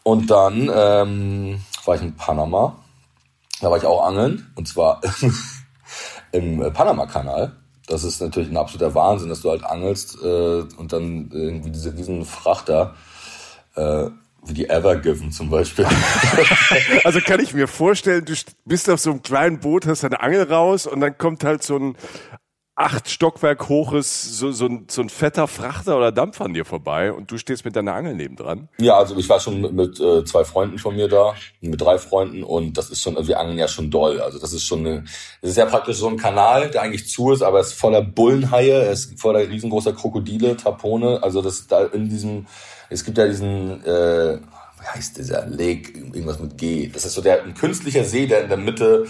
Und 0.09 0.31
dann 0.31 0.71
ähm, 0.73 1.61
war 1.85 1.93
ich 1.93 2.01
in 2.01 2.15
Panama. 2.15 2.75
Da 3.61 3.69
war 3.69 3.77
ich 3.77 3.85
auch 3.85 4.03
angeln. 4.03 4.51
Und 4.55 4.67
zwar 4.67 5.01
im 6.31 6.63
äh, 6.63 6.71
Panama-Kanal. 6.71 7.55
Das 7.85 8.03
ist 8.03 8.19
natürlich 8.19 8.49
ein 8.49 8.57
absoluter 8.57 8.95
Wahnsinn, 8.95 9.29
dass 9.29 9.41
du 9.41 9.51
halt 9.51 9.63
angelst 9.63 10.17
äh, 10.23 10.61
und 10.77 10.93
dann 10.93 11.29
irgendwie 11.31 11.69
diese 11.69 11.93
riesen 11.95 12.25
Frachter, 12.25 12.95
äh, 13.75 14.07
wie 14.47 14.53
die 14.53 14.67
Evergiven 14.67 15.31
zum 15.31 15.51
Beispiel. 15.51 15.85
also 17.03 17.19
kann 17.21 17.39
ich 17.39 17.53
mir 17.53 17.67
vorstellen, 17.67 18.25
du 18.25 18.33
bist 18.65 18.89
auf 18.89 18.99
so 18.99 19.11
einem 19.11 19.21
kleinen 19.21 19.59
Boot, 19.59 19.85
hast 19.85 20.01
deine 20.01 20.21
Angel 20.21 20.51
raus 20.51 20.87
und 20.87 21.01
dann 21.01 21.19
kommt 21.19 21.43
halt 21.43 21.61
so 21.61 21.77
ein 21.77 21.95
acht 22.79 23.09
Stockwerk 23.09 23.67
hoches, 23.67 24.37
so, 24.37 24.51
so, 24.51 24.65
ein, 24.65 24.85
so 24.89 25.01
ein 25.01 25.09
fetter 25.09 25.47
Frachter 25.47 25.97
oder 25.97 26.13
Dampfer 26.13 26.45
an 26.45 26.53
dir 26.53 26.63
vorbei 26.63 27.11
und 27.11 27.29
du 27.29 27.37
stehst 27.37 27.65
mit 27.65 27.75
deiner 27.75 27.93
Angel 27.93 28.15
nebendran? 28.15 28.69
Ja, 28.79 28.97
also 28.97 29.17
ich 29.17 29.27
war 29.27 29.39
schon 29.41 29.59
mit, 29.59 29.73
mit 29.73 29.99
äh, 29.99 30.23
zwei 30.23 30.45
Freunden 30.45 30.79
von 30.79 30.95
mir 30.95 31.09
da, 31.09 31.35
mit 31.59 31.81
drei 31.81 31.97
Freunden 31.97 32.43
und 32.43 32.77
das 32.77 32.89
ist 32.89 33.01
schon, 33.01 33.17
also 33.17 33.27
wir 33.27 33.39
angeln 33.39 33.57
ja 33.57 33.67
schon 33.67 33.91
doll. 33.91 34.21
Also 34.21 34.39
das 34.39 34.53
ist 34.53 34.63
schon 34.63 34.79
eine, 34.79 35.03
das 35.41 35.51
ist 35.51 35.57
ja 35.57 35.65
praktisch 35.65 35.97
so 35.97 36.07
ein 36.07 36.15
Kanal, 36.15 36.71
der 36.71 36.81
eigentlich 36.83 37.09
zu 37.09 37.31
ist, 37.31 37.41
aber 37.41 37.59
es 37.59 37.67
ist 37.67 37.79
voller 37.79 38.01
Bullenhaie, 38.01 38.83
es 38.83 39.05
ist 39.05 39.19
voller 39.19 39.41
riesengroßer 39.41 39.91
Krokodile, 39.91 40.55
Tapone. 40.55 41.21
Also 41.21 41.41
das 41.41 41.67
da 41.67 41.83
in 41.83 42.07
diesem 42.07 42.47
es 42.89 43.03
gibt 43.03 43.17
ja 43.17 43.27
diesen, 43.27 43.83
äh, 43.85 44.37
wie 44.79 44.87
heißt 44.87 45.17
dieser 45.17 45.45
Lake, 45.45 45.97
irgendwas 45.97 46.39
mit 46.39 46.57
G. 46.57 46.87
Das 46.87 47.05
ist 47.05 47.13
so 47.13 47.21
der 47.21 47.43
ein 47.43 47.53
künstlicher 47.53 48.03
See, 48.03 48.25
der 48.25 48.43
in 48.43 48.49
der 48.49 48.57
Mitte 48.57 49.05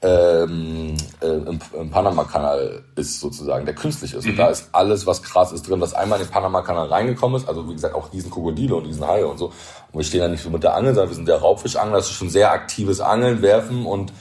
ähm, 0.00 0.96
äh, 1.20 1.26
im, 1.26 1.58
im 1.76 1.90
Panama-Kanal 1.90 2.82
ist 2.94 3.18
sozusagen, 3.18 3.64
der 3.64 3.74
künstlich 3.74 4.14
ist. 4.14 4.24
Mhm. 4.24 4.32
Und 4.32 4.36
da 4.36 4.48
ist 4.48 4.68
alles, 4.72 5.06
was 5.06 5.22
krass 5.22 5.50
ist 5.50 5.68
drin, 5.68 5.80
was 5.80 5.94
einmal 5.94 6.20
in 6.20 6.26
den 6.26 6.30
Panama-Kanal 6.30 6.86
reingekommen 6.86 7.40
ist. 7.40 7.48
Also 7.48 7.68
wie 7.68 7.72
gesagt, 7.72 7.94
auch 7.94 8.08
diesen 8.08 8.30
Krokodile 8.30 8.76
und 8.76 8.84
diesen 8.84 9.06
Haie 9.06 9.26
und 9.26 9.38
so. 9.38 9.46
Und 9.46 10.00
wir 10.00 10.04
stehen 10.04 10.20
da 10.20 10.28
nicht 10.28 10.42
so 10.42 10.50
mit 10.50 10.62
der 10.62 10.74
Angel, 10.74 10.94
sondern 10.94 11.10
wir 11.10 11.16
sind 11.16 11.28
der 11.28 11.38
Raubfischangler. 11.38 11.96
Das 11.96 12.06
ist 12.06 12.14
schon 12.14 12.30
sehr 12.30 12.52
aktives 12.52 13.00
Angeln, 13.00 13.42
Werfen 13.42 13.86
und 13.86 14.12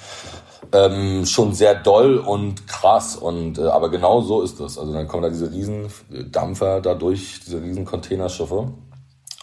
ähm, 0.71 1.25
schon 1.25 1.53
sehr 1.53 1.75
doll 1.75 2.17
und 2.17 2.67
krass. 2.67 3.15
Und 3.15 3.59
äh, 3.59 3.67
aber 3.67 3.91
genau 3.91 4.21
so 4.21 4.41
ist 4.41 4.59
es. 4.59 4.79
Also 4.79 4.93
dann 4.93 5.07
kommen 5.07 5.23
da 5.23 5.29
diese 5.29 5.51
riesen 5.51 5.87
Dampfer 6.31 6.81
da 6.81 6.95
durch, 6.95 7.41
diese 7.45 7.61
riesen 7.61 7.85
Containerschiffe. 7.85 8.73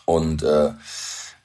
Und 0.07 0.43
äh, 0.43 0.71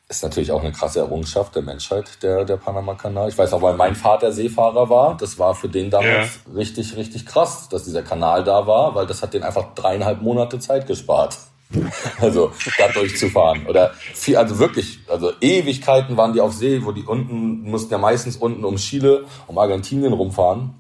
ist 0.10 0.24
natürlich 0.24 0.52
auch 0.52 0.62
eine 0.62 0.72
krasse 0.72 1.00
Errungenschaft 1.00 1.56
der 1.56 1.62
Menschheit, 1.62 2.24
der, 2.24 2.44
der 2.44 2.58
Panama-Kanal. 2.58 3.30
Ich 3.30 3.38
weiß 3.38 3.54
auch, 3.54 3.62
weil 3.62 3.76
mein 3.76 3.96
Vater 3.96 4.32
Seefahrer 4.32 4.90
war, 4.90 5.16
das 5.16 5.38
war 5.38 5.54
für 5.54 5.70
den 5.70 5.92
damals 5.92 6.40
ja. 6.48 6.54
richtig, 6.56 6.98
richtig 6.98 7.28
krass, 7.28 7.70
dass 7.70 7.84
dieser 7.84 8.02
Kanal 8.02 8.44
da 8.44 8.66
war, 8.66 8.96
weil 8.96 9.06
das 9.06 9.22
hat 9.22 9.36
den 9.36 9.44
einfach 9.44 9.76
dreieinhalb 9.76 10.22
Monate 10.22 10.60
Zeit 10.60 10.88
gespart. 10.88 11.38
Also 12.20 12.52
da 12.80 12.88
durchzufahren. 12.88 13.68
Oder 13.68 13.92
viel, 13.94 14.36
also 14.38 14.58
wirklich, 14.58 15.00
also 15.08 15.32
Ewigkeiten 15.40 16.18
waren 16.18 16.34
die 16.34 16.42
auf 16.42 16.54
See, 16.54 16.84
wo 16.84 16.92
die 16.92 17.04
unten, 17.04 17.62
mussten 17.62 17.94
ja 17.94 18.00
meistens 18.00 18.38
unten 18.38 18.66
um 18.66 18.78
Chile, 18.78 19.26
um 19.46 19.60
Argentinien 19.60 20.14
rumfahren. 20.14 20.74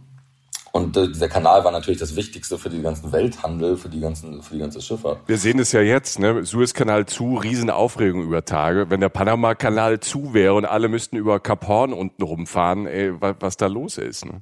Und 0.71 0.95
äh, 0.97 1.07
dieser 1.07 1.27
Kanal 1.27 1.63
war 1.63 1.71
natürlich 1.71 1.99
das 1.99 2.15
Wichtigste 2.15 2.57
für 2.57 2.69
die 2.69 2.81
ganzen 2.81 3.11
Welthandel, 3.11 3.77
für 3.77 3.89
die 3.89 3.99
ganzen, 3.99 4.43
für 4.43 4.53
die 4.53 4.59
ganze 4.59 4.81
Schifffahrt. 4.81 5.19
Wir 5.25 5.37
sehen 5.37 5.59
es 5.59 5.71
ja 5.71 5.81
jetzt, 5.81 6.19
ne? 6.19 6.45
Suezkanal 6.45 7.05
zu, 7.05 7.35
Riesenaufregung 7.35 8.23
über 8.23 8.45
Tage. 8.45 8.89
Wenn 8.89 9.01
der 9.01 9.09
Panama-Kanal 9.09 9.99
zu 9.99 10.33
wäre 10.33 10.53
und 10.53 10.65
alle 10.65 10.87
müssten 10.87 11.17
über 11.17 11.39
Kap 11.39 11.67
Horn 11.67 11.93
unten 11.93 12.21
rumfahren, 12.21 12.87
ey, 12.87 13.19
was, 13.19 13.35
was 13.39 13.57
da 13.57 13.67
los 13.67 13.97
ist. 13.97 14.25
Ne? 14.25 14.41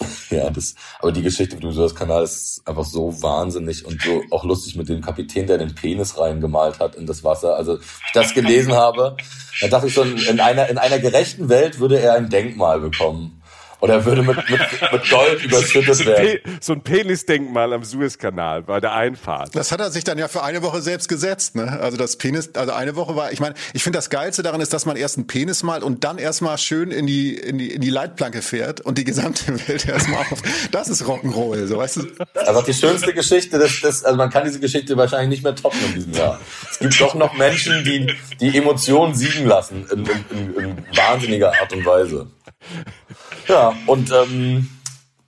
Ja, 0.30 0.50
das, 0.50 0.74
aber 0.98 1.12
die 1.12 1.22
Geschichte 1.22 1.54
mit 1.54 1.64
dem 1.64 1.72
Suezkanal 1.72 2.24
ist 2.24 2.62
einfach 2.64 2.84
so 2.84 3.22
wahnsinnig 3.22 3.84
und 3.84 4.02
so 4.02 4.22
auch 4.30 4.44
lustig 4.44 4.76
mit 4.76 4.88
dem 4.88 5.00
Kapitän, 5.00 5.46
der 5.46 5.58
den 5.58 5.74
Penis 5.74 6.18
reingemalt 6.18 6.80
hat 6.80 6.96
in 6.96 7.06
das 7.06 7.22
Wasser. 7.22 7.56
Also, 7.56 7.78
ich 7.78 8.12
das 8.12 8.34
gelesen 8.34 8.72
habe, 8.72 9.16
da 9.60 9.68
dachte 9.68 9.86
ich 9.86 9.94
schon, 9.94 10.16
in 10.16 10.40
einer, 10.40 10.68
in 10.68 10.78
einer 10.78 10.98
gerechten 10.98 11.48
Welt 11.48 11.78
würde 11.78 12.00
er 12.00 12.14
ein 12.14 12.30
Denkmal 12.30 12.80
bekommen. 12.80 13.40
Oder 13.84 14.02
würde 14.06 14.22
mit, 14.22 14.36
mit, 14.48 14.60
mit 14.92 15.10
Gold 15.10 15.44
überschüttet 15.44 16.06
werden. 16.06 16.58
So 16.58 16.72
ein 16.72 16.80
Penisdenkmal 16.80 17.70
am 17.74 17.84
Suezkanal 17.84 18.62
bei 18.62 18.80
der 18.80 18.94
Einfahrt. 18.94 19.54
Das 19.54 19.72
hat 19.72 19.80
er 19.80 19.90
sich 19.90 20.04
dann 20.04 20.16
ja 20.16 20.26
für 20.26 20.42
eine 20.42 20.62
Woche 20.62 20.80
selbst 20.80 21.06
gesetzt. 21.06 21.54
Ne? 21.54 21.78
Also 21.82 21.98
das 21.98 22.16
Penis, 22.16 22.48
also 22.54 22.72
eine 22.72 22.96
Woche 22.96 23.14
war, 23.14 23.30
ich 23.32 23.40
meine, 23.40 23.54
ich 23.74 23.82
finde 23.82 23.98
das 23.98 24.08
Geilste 24.08 24.42
daran 24.42 24.62
ist, 24.62 24.72
dass 24.72 24.86
man 24.86 24.96
erst 24.96 25.18
einen 25.18 25.26
Penis 25.26 25.62
malt 25.62 25.82
und 25.82 26.02
dann 26.02 26.16
erstmal 26.16 26.56
schön 26.56 26.92
in 26.92 27.06
die, 27.06 27.36
in 27.36 27.58
die, 27.58 27.72
in 27.72 27.82
die 27.82 27.90
Leitplanke 27.90 28.40
fährt 28.40 28.80
und 28.80 28.96
die 28.96 29.04
gesamte 29.04 29.48
Welt 29.68 29.86
erstmal 29.86 30.20
auf. 30.30 30.40
Das 30.70 30.88
ist 30.88 31.02
Rock'n'Roll, 31.02 31.66
so 31.66 31.76
weißt 31.76 31.96
du. 31.96 32.06
Also 32.36 32.62
die 32.62 32.72
schönste 32.72 33.12
Geschichte, 33.12 33.58
das, 33.58 33.82
das, 33.82 34.02
also 34.02 34.16
man 34.16 34.30
kann 34.30 34.44
diese 34.44 34.60
Geschichte 34.60 34.96
wahrscheinlich 34.96 35.28
nicht 35.28 35.44
mehr 35.44 35.54
toppen 35.54 35.80
in 35.88 35.94
diesem 35.94 36.14
Jahr. 36.14 36.40
Es 36.70 36.78
gibt 36.78 36.98
doch 36.98 37.14
noch 37.14 37.34
Menschen, 37.34 37.84
die 37.84 38.14
die 38.40 38.56
Emotionen 38.56 39.14
siegen 39.14 39.44
lassen 39.44 39.86
in, 39.92 40.06
in, 40.06 40.24
in, 40.30 40.54
in 40.56 40.96
wahnsinniger 40.96 41.52
Art 41.60 41.70
und 41.74 41.84
Weise. 41.84 42.28
Ja, 43.48 43.74
und 43.86 44.10
ähm, 44.10 44.70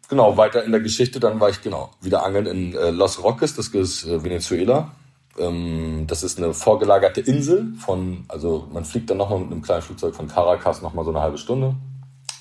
genau, 0.08 0.36
weiter 0.38 0.64
in 0.64 0.72
der 0.72 0.80
Geschichte, 0.80 1.20
dann 1.20 1.38
war 1.38 1.50
ich 1.50 1.60
genau 1.60 1.90
wieder 2.00 2.24
angeln 2.24 2.46
in 2.46 2.74
äh, 2.74 2.90
Los 2.90 3.22
Roques, 3.22 3.54
das 3.54 3.68
ist 3.68 4.06
äh, 4.06 4.24
Venezuela. 4.24 4.92
Ähm, 5.38 6.06
das 6.06 6.22
ist 6.22 6.38
eine 6.38 6.54
vorgelagerte 6.54 7.20
Insel 7.20 7.74
von, 7.78 8.24
also 8.28 8.68
man 8.72 8.84
fliegt 8.84 9.10
dann 9.10 9.18
nochmal 9.18 9.40
mit 9.40 9.52
einem 9.52 9.62
kleinen 9.62 9.82
Flugzeug 9.82 10.14
von 10.14 10.28
Caracas 10.28 10.80
nochmal 10.80 11.04
so 11.04 11.10
eine 11.10 11.20
halbe 11.20 11.38
Stunde. 11.38 11.74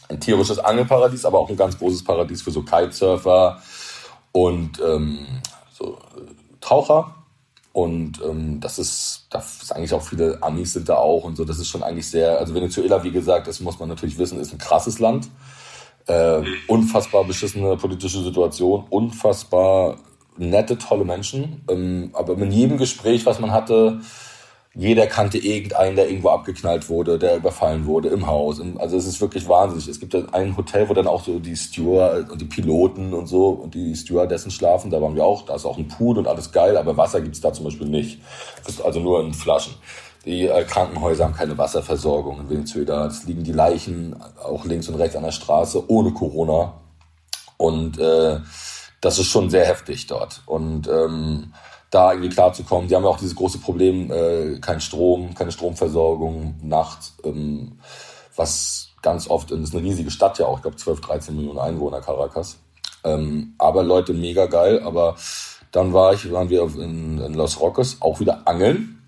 Ein 0.08 0.20
tierisches 0.20 0.60
Angelparadies, 0.60 1.26
aber 1.26 1.40
auch 1.40 1.50
ein 1.50 1.58
ganz 1.58 1.78
großes 1.78 2.04
Paradies 2.04 2.42
für 2.42 2.52
so 2.52 2.62
Kitesurfer 2.62 3.62
und 4.32 4.80
ähm, 4.86 5.26
so 5.72 5.98
äh, 6.16 6.22
Taucher. 6.62 7.16
Und 7.76 8.22
ähm, 8.24 8.62
das 8.62 8.80
ist, 8.80 9.28
da 9.32 9.40
ist 9.40 9.76
eigentlich 9.76 9.94
auch 9.94 10.02
viele 10.02 10.42
Amis 10.42 10.72
sind 10.72 10.88
da 10.88 10.96
auch 10.96 11.26
und 11.26 11.36
so. 11.36 11.44
Das 11.44 11.60
ist 11.60 11.68
schon 11.68 11.84
eigentlich 11.84 12.10
sehr, 12.10 12.40
also 12.40 12.56
Venezuela, 12.56 13.04
wie 13.04 13.12
gesagt, 13.12 13.48
das 13.48 13.60
muss 13.60 13.80
man 13.80 13.90
natürlich 13.90 14.18
wissen, 14.18 14.40
ist 14.40 14.54
ein 14.54 14.60
krasses 14.60 15.00
Land. 15.00 15.28
Äh, 16.08 16.42
unfassbar 16.70 17.26
beschissene 17.26 17.76
politische 17.76 18.24
Situation, 18.24 18.86
unfassbar 18.90 19.98
nette, 20.38 20.78
tolle 20.78 21.04
Menschen. 21.04 21.66
Ähm, 21.70 22.12
aber 22.14 22.38
in 22.38 22.50
jedem 22.50 22.78
Gespräch, 22.78 23.26
was 23.26 23.42
man 23.42 23.52
hatte, 23.52 24.00
jeder 24.78 25.08
kannte 25.08 25.38
irgendeinen, 25.38 25.96
der 25.96 26.10
irgendwo 26.10 26.30
abgeknallt 26.30 26.90
wurde, 26.90 27.18
der 27.18 27.38
überfallen 27.38 27.86
wurde 27.86 28.10
im 28.10 28.28
Haus. 28.28 28.62
Also 28.78 28.98
es 28.98 29.08
ist 29.08 29.22
wirklich 29.22 29.48
wahnsinnig. 29.48 29.88
Es 29.88 30.02
gibt 30.02 30.14
ein 30.34 30.58
Hotel, 30.58 30.90
wo 30.90 30.94
dann 30.94 31.08
auch 31.08 31.24
so 31.24 31.40
die 31.40 31.56
Steward 31.56 32.30
und 32.30 32.42
die 32.42 32.46
Piloten 32.46 33.14
und 33.14 33.28
so 33.28 33.50
und 33.50 33.74
die 33.74 33.96
Stewardessen 33.96 34.52
schlafen. 34.52 34.92
Da 34.92 35.02
waren 35.02 35.16
wir 35.16 35.24
auch. 35.24 35.46
Da 35.46 35.56
ist 35.56 35.66
auch 35.66 35.78
ein 35.78 35.88
Pool 35.88 36.18
und 36.18 36.28
alles 36.28 36.52
geil, 36.52 36.76
aber 36.76 36.98
Wasser 36.98 37.22
gibt's 37.22 37.40
da 37.40 37.54
zum 37.54 37.64
Beispiel 37.64 37.88
nicht. 37.88 38.20
Also 38.84 39.00
nur 39.00 39.22
in 39.22 39.34
Flaschen. 39.34 39.76
Die 40.26 40.48
äh, 40.48 40.64
Krankenhäuser 40.66 41.24
haben 41.24 41.36
keine 41.36 41.58
Wasserversorgung 41.58 42.42
in 42.42 42.50
Venezuela. 42.50 43.06
Es 43.06 43.24
liegen 43.24 43.44
die 43.44 43.54
Leichen 43.54 44.22
auch 44.44 44.66
links 44.66 44.90
und 44.90 44.96
rechts 44.96 45.16
an 45.16 45.24
der 45.24 45.32
Straße 45.32 45.90
ohne 45.90 46.12
Corona. 46.12 46.82
Und 47.56 47.98
äh, 47.98 48.40
das 49.00 49.20
ist 49.20 49.28
schon 49.28 49.50
sehr 49.50 49.66
heftig 49.66 50.08
dort. 50.08 50.42
Und 50.46 50.90
ähm, 50.90 51.54
da 51.96 52.12
irgendwie 52.12 52.30
klarzukommen. 52.30 52.90
Die 52.90 52.96
haben 52.96 53.04
ja 53.04 53.10
auch 53.10 53.18
dieses 53.18 53.36
große 53.36 53.60
Problem, 53.60 54.12
äh, 54.12 54.60
kein 54.60 54.82
Strom, 54.82 55.34
keine 55.34 55.52
Stromversorgung 55.52 56.56
nachts, 56.62 57.16
ähm, 57.24 57.80
was 58.36 58.90
ganz 59.02 59.30
oft, 59.30 59.52
das 59.52 59.60
ist 59.60 59.76
eine 59.76 59.84
riesige 59.84 60.12
Stadt 60.12 60.38
ja 60.40 60.46
auch, 60.46 60.58
ich 60.58 60.64
glaube 60.64 60.78
12, 60.78 61.00
13 61.00 61.36
Millionen 61.36 61.60
Einwohner, 61.60 62.02
Caracas. 62.02 62.58
Ähm, 63.06 63.54
aber 63.58 63.84
Leute, 63.84 64.14
mega 64.14 64.48
geil. 64.48 64.82
Aber 64.84 65.16
dann 65.72 65.94
war 65.94 66.14
ich, 66.14 66.30
waren 66.32 66.50
wir 66.50 66.64
in, 66.64 67.20
in 67.20 67.34
Los 67.34 67.60
Roques 67.62 67.98
auch 68.02 68.20
wieder 68.20 68.42
angeln 68.46 69.08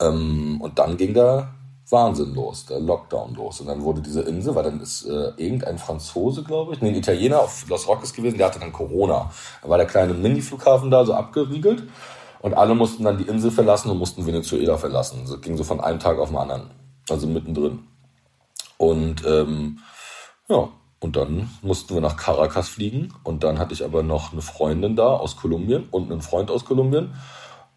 ähm, 0.00 0.60
und 0.60 0.78
dann 0.78 0.96
ging 0.96 1.12
der 1.12 1.52
Wahnsinn 1.90 2.34
los, 2.34 2.66
der 2.66 2.80
Lockdown 2.80 3.34
los. 3.34 3.60
Und 3.60 3.66
dann 3.66 3.82
wurde 3.82 4.00
diese 4.00 4.22
Insel, 4.22 4.54
weil 4.54 4.64
dann 4.64 4.80
ist 4.80 5.04
äh, 5.06 5.32
irgendein 5.36 5.78
Franzose, 5.78 6.42
glaube 6.42 6.74
ich, 6.74 6.80
nee, 6.80 6.88
ein 6.88 6.94
Italiener 6.94 7.40
auf 7.40 7.68
Los 7.68 7.88
Roques 7.88 8.12
gewesen, 8.12 8.38
der 8.38 8.46
hatte 8.46 8.60
dann 8.60 8.72
Corona. 8.72 9.30
Da 9.62 9.68
war 9.68 9.78
der 9.78 9.86
kleine 9.86 10.14
Mini-Flughafen 10.14 10.90
da 10.90 11.04
so 11.04 11.14
abgeriegelt 11.14 11.84
und 12.40 12.54
alle 12.54 12.74
mussten 12.74 13.04
dann 13.04 13.18
die 13.18 13.24
Insel 13.24 13.50
verlassen 13.50 13.90
und 13.90 13.98
mussten 13.98 14.26
Venezuela 14.26 14.78
verlassen. 14.78 15.22
Das 15.26 15.40
ging 15.40 15.56
so 15.56 15.64
von 15.64 15.80
einem 15.80 15.98
Tag 15.98 16.18
auf 16.18 16.28
den 16.28 16.38
anderen, 16.38 16.70
also 17.08 17.26
mittendrin. 17.26 17.80
Und 18.78 19.24
ähm, 19.26 19.78
ja, 20.48 20.68
und 21.00 21.16
dann 21.16 21.50
mussten 21.62 21.94
wir 21.94 22.00
nach 22.00 22.16
Caracas 22.16 22.68
fliegen 22.68 23.14
und 23.24 23.42
dann 23.42 23.58
hatte 23.58 23.72
ich 23.72 23.84
aber 23.84 24.02
noch 24.02 24.32
eine 24.32 24.42
Freundin 24.42 24.96
da 24.96 25.08
aus 25.08 25.36
Kolumbien 25.36 25.88
und 25.90 26.10
einen 26.10 26.20
Freund 26.20 26.50
aus 26.50 26.64
Kolumbien. 26.64 27.14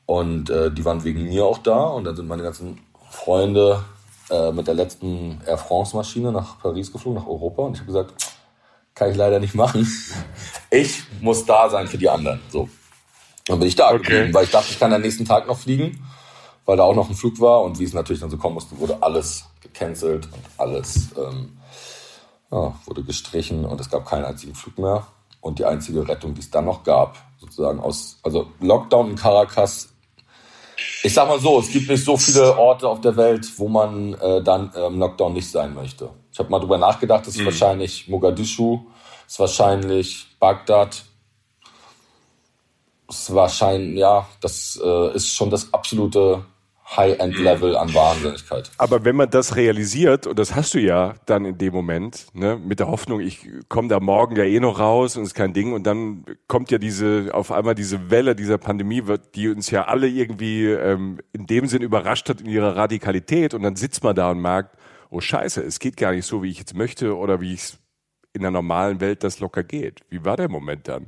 Und 0.05 0.49
äh, 0.49 0.71
die 0.71 0.83
waren 0.83 1.03
wegen 1.03 1.23
mir 1.23 1.45
auch 1.45 1.59
da. 1.59 1.85
Und 1.85 2.03
dann 2.03 2.15
sind 2.15 2.27
meine 2.27 2.43
ganzen 2.43 2.79
Freunde 3.09 3.83
äh, 4.29 4.51
mit 4.51 4.67
der 4.67 4.73
letzten 4.73 5.41
Air 5.45 5.57
France-Maschine 5.57 6.31
nach 6.31 6.59
Paris 6.59 6.91
geflogen, 6.91 7.19
nach 7.21 7.27
Europa. 7.27 7.63
Und 7.63 7.73
ich 7.73 7.79
habe 7.79 7.87
gesagt, 7.87 8.13
kann 8.95 9.11
ich 9.11 9.17
leider 9.17 9.39
nicht 9.39 9.55
machen. 9.55 9.87
Ich 10.69 11.03
muss 11.21 11.45
da 11.45 11.69
sein 11.69 11.87
für 11.87 11.99
die 11.99 12.09
anderen. 12.09 12.41
So. 12.49 12.67
Dann 13.45 13.59
bin 13.59 13.67
ich 13.67 13.75
da 13.75 13.89
okay. 13.89 13.97
geblieben, 13.97 14.33
weil 14.33 14.45
ich 14.45 14.49
dachte, 14.49 14.69
ich 14.71 14.79
kann 14.79 14.91
am 14.91 15.01
nächsten 15.01 15.23
Tag 15.23 15.45
noch 15.45 15.59
fliegen, 15.59 16.03
weil 16.65 16.77
da 16.77 16.83
auch 16.83 16.95
noch 16.95 17.11
ein 17.11 17.15
Flug 17.15 17.39
war. 17.39 17.61
Und 17.61 17.77
wie 17.77 17.83
es 17.83 17.93
natürlich 17.93 18.21
dann 18.21 18.31
so 18.31 18.37
kommen 18.37 18.55
musste, 18.55 18.79
wurde 18.79 18.97
alles 19.01 19.45
gecancelt 19.61 20.25
und 20.25 20.43
alles 20.57 21.09
ähm, 21.15 21.59
ja, 22.51 22.73
wurde 22.85 23.03
gestrichen 23.03 23.65
und 23.65 23.79
es 23.79 23.89
gab 23.89 24.07
keinen 24.07 24.25
einzigen 24.25 24.55
Flug 24.55 24.79
mehr. 24.79 25.05
Und 25.41 25.59
die 25.59 25.65
einzige 25.65 26.07
Rettung, 26.07 26.33
die 26.33 26.41
es 26.41 26.49
dann 26.49 26.65
noch 26.65 26.83
gab, 26.83 27.17
sozusagen 27.37 27.79
aus, 27.79 28.17
also 28.23 28.47
Lockdown 28.61 29.11
in 29.11 29.15
Caracas 29.15 29.92
ich 31.03 31.13
sag 31.13 31.27
mal 31.27 31.39
so, 31.39 31.59
es 31.59 31.69
gibt 31.69 31.89
nicht 31.89 32.03
so 32.03 32.17
viele 32.17 32.57
Orte 32.57 32.87
auf 32.87 33.01
der 33.01 33.15
Welt, 33.15 33.47
wo 33.57 33.67
man 33.67 34.13
äh, 34.15 34.41
dann 34.41 34.71
im 34.73 34.99
Lockdown 34.99 35.33
nicht 35.33 35.49
sein 35.49 35.73
möchte. 35.73 36.09
Ich 36.31 36.39
habe 36.39 36.49
mal 36.49 36.59
drüber 36.59 36.77
nachgedacht, 36.77 37.27
das 37.27 37.35
ist 37.35 37.41
mhm. 37.41 37.45
wahrscheinlich 37.45 38.07
Mogadischu, 38.07 38.79
ist 39.27 39.39
wahrscheinlich 39.39 40.27
Bagdad, 40.39 41.03
ist 43.07 43.33
wahrscheinlich, 43.33 43.99
ja, 43.99 44.27
das 44.41 44.79
äh, 44.83 45.15
ist 45.15 45.29
schon 45.29 45.49
das 45.49 45.73
absolute 45.73 46.45
High-End-Level 46.85 47.75
an 47.75 47.93
Wahnsinnigkeit. 47.93 48.71
Aber 48.77 49.05
wenn 49.05 49.15
man 49.15 49.29
das 49.29 49.55
realisiert, 49.55 50.27
und 50.27 50.37
das 50.37 50.53
hast 50.55 50.73
du 50.73 50.79
ja 50.79 51.15
dann 51.25 51.45
in 51.45 51.57
dem 51.57 51.73
Moment, 51.73 52.27
ne, 52.33 52.59
mit 52.63 52.79
der 52.79 52.87
Hoffnung, 52.87 53.21
ich 53.21 53.47
komme 53.69 53.87
da 53.87 53.99
morgen 53.99 54.35
ja 54.35 54.43
eh 54.43 54.59
noch 54.59 54.79
raus 54.79 55.17
und 55.17 55.23
ist 55.23 55.33
kein 55.33 55.53
Ding, 55.53 55.73
und 55.73 55.83
dann 55.83 56.25
kommt 56.47 56.71
ja 56.71 56.77
diese, 56.77 57.29
auf 57.33 57.51
einmal 57.51 57.75
diese 57.75 58.11
Welle 58.11 58.35
dieser 58.35 58.57
Pandemie, 58.57 59.03
die 59.33 59.49
uns 59.49 59.71
ja 59.71 59.85
alle 59.85 60.07
irgendwie 60.07 60.65
ähm, 60.67 61.19
in 61.31 61.47
dem 61.47 61.67
Sinn 61.67 61.81
überrascht 61.81 62.29
hat 62.29 62.41
in 62.41 62.47
ihrer 62.47 62.75
Radikalität, 62.75 63.53
und 63.53 63.63
dann 63.63 63.75
sitzt 63.75 64.03
man 64.03 64.15
da 64.15 64.31
und 64.31 64.39
merkt, 64.39 64.77
oh 65.09 65.21
Scheiße, 65.21 65.61
es 65.61 65.79
geht 65.79 65.97
gar 65.97 66.11
nicht 66.11 66.25
so, 66.25 66.43
wie 66.43 66.49
ich 66.49 66.59
jetzt 66.59 66.75
möchte 66.75 67.15
oder 67.15 67.39
wie 67.39 67.53
ich 67.53 67.73
in 68.33 68.41
der 68.41 68.51
normalen 68.51 68.99
Welt 68.99 69.23
das 69.23 69.39
locker 69.39 69.63
geht. 69.63 70.01
Wie 70.09 70.25
war 70.25 70.37
der 70.37 70.49
Moment 70.49 70.87
dann? 70.87 71.07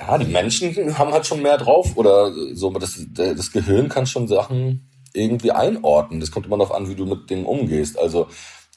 Ja, 0.00 0.18
die 0.18 0.30
Menschen 0.30 0.98
haben 0.98 1.12
halt 1.12 1.26
schon 1.26 1.42
mehr 1.42 1.58
drauf 1.58 1.96
oder 1.96 2.32
so, 2.54 2.70
das, 2.70 2.98
das 3.08 3.52
Gehirn 3.52 3.88
kann 3.88 4.06
schon 4.06 4.26
Sachen 4.28 4.88
irgendwie 5.12 5.52
einordnen. 5.52 6.20
Das 6.20 6.30
kommt 6.30 6.46
immer 6.46 6.58
darauf 6.58 6.74
an, 6.74 6.88
wie 6.88 6.94
du 6.94 7.06
mit 7.06 7.30
Dingen 7.30 7.46
umgehst. 7.46 7.98
Also 7.98 8.26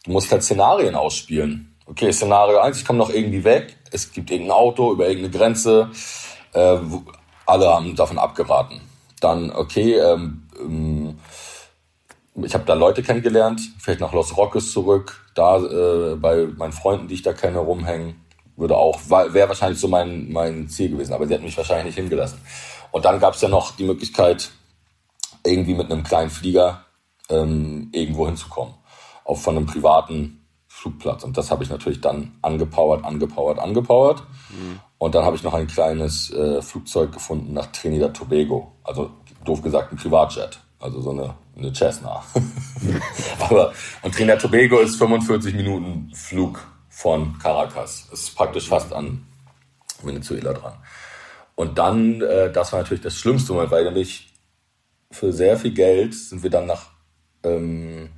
du 0.05 0.12
musst 0.12 0.31
halt 0.31 0.43
Szenarien 0.43 0.95
ausspielen. 0.95 1.75
Okay, 1.86 2.12
Szenario 2.12 2.59
1, 2.59 2.79
ich 2.79 2.86
komme 2.86 3.00
noch 3.00 3.09
irgendwie 3.09 3.43
weg, 3.43 3.77
es 3.91 4.12
gibt 4.12 4.29
irgendein 4.29 4.57
Auto 4.57 4.91
über 4.91 5.07
irgendeine 5.07 5.38
Grenze, 5.38 5.89
äh, 6.53 6.77
alle 7.45 7.67
haben 7.67 7.95
davon 7.95 8.17
abgeraten. 8.17 8.81
Dann, 9.21 9.51
okay, 9.51 9.95
ähm, 9.97 10.47
ähm, 10.59 11.17
ich 12.43 12.53
habe 12.53 12.65
da 12.65 12.74
Leute 12.74 13.03
kennengelernt, 13.03 13.62
vielleicht 13.79 14.01
nach 14.01 14.12
Los 14.12 14.36
Roques 14.36 14.74
zurück, 14.74 15.25
da 15.33 15.59
äh, 15.59 16.15
bei 16.17 16.47
meinen 16.57 16.74
Freunden, 16.74 17.07
die 17.07 17.15
ich 17.15 17.21
da 17.21 17.31
kenne, 17.31 17.59
rumhängen 17.59 18.26
würde 18.58 18.76
auch, 18.76 19.00
wäre 19.10 19.48
wahrscheinlich 19.48 19.80
so 19.80 19.88
mein, 19.88 20.32
mein 20.32 20.68
Ziel 20.68 20.90
gewesen, 20.90 21.14
aber 21.14 21.28
sie 21.28 21.36
hat 21.36 21.44
mich 21.44 21.56
wahrscheinlich 21.56 21.86
nicht 21.86 21.96
hingelassen. 21.96 22.40
Und 22.92 23.06
dann 23.06 23.20
gab 23.20 23.36
es 23.36 23.42
ja 23.42 23.48
noch 23.48 23.76
die 23.76 23.86
Möglichkeit, 23.86 24.50
irgendwie 25.46 25.76
mit 25.76 25.92
einem 25.92 26.04
kleinen 26.04 26.30
Flieger 26.30 26.86
ähm, 27.30 27.90
irgendwo 27.94 28.26
hinzukommen, 28.26 28.74
auch 29.24 29.38
von 29.38 29.56
einem 29.56 29.68
privaten 29.68 30.46
Flugplatz. 30.68 31.24
Und 31.24 31.38
das 31.38 31.52
habe 31.52 31.64
ich 31.64 31.70
natürlich 31.70 32.02
dann 32.02 32.34
angepowert, 32.42 33.06
angepowert, 33.06 33.60
angepowert. 33.60 34.24
Mhm. 34.50 34.80
Und 34.98 35.16
dann 35.16 35.24
habe 35.24 35.36
ich 35.36 35.44
noch 35.44 35.54
ein 35.54 35.68
kleines 35.68 36.32
äh, 36.34 36.62
Flugzeug 36.62 37.12
gefunden 37.12 37.54
nach 37.54 37.68
Trinidad 37.68 38.16
Tobago. 38.16 38.74
Also 38.84 39.12
doof 39.46 39.62
gesagt 39.62 39.92
ein 39.92 39.98
Privatjet. 39.98 40.60
Also 40.80 41.02
so 41.02 41.12
eine, 41.12 41.36
eine 41.58 41.74
Cessna. 41.74 42.24
Aber 43.40 43.74
und 44.02 44.14
Trinidad 44.14 44.42
Tobago 44.42 44.80
ist 44.80 44.96
45 44.96 45.54
Minuten 45.56 46.12
Flug 46.14 46.60
von 46.98 47.38
Caracas. 47.38 48.08
Es 48.12 48.24
ist 48.24 48.36
praktisch 48.36 48.70
fast 48.70 48.92
an 48.92 49.24
Venezuela 50.01 50.51
dran. 50.51 50.74
Und 51.54 51.77
dann, 51.77 52.22
äh, 52.24 52.51
das 52.51 52.74
war 52.74 52.80
natürlich 52.80 53.04
das 53.04 53.13
schlimmste 53.13 53.54
weil 53.70 53.84
nämlich 53.84 54.34
für 55.12 55.32
sehr 55.32 55.58
viel 55.58 55.75
Geld 55.75 56.16
sind 56.16 56.42
wir 56.42 56.50
dann 56.50 56.66
nach 56.66 56.89
ähm, 57.44 58.10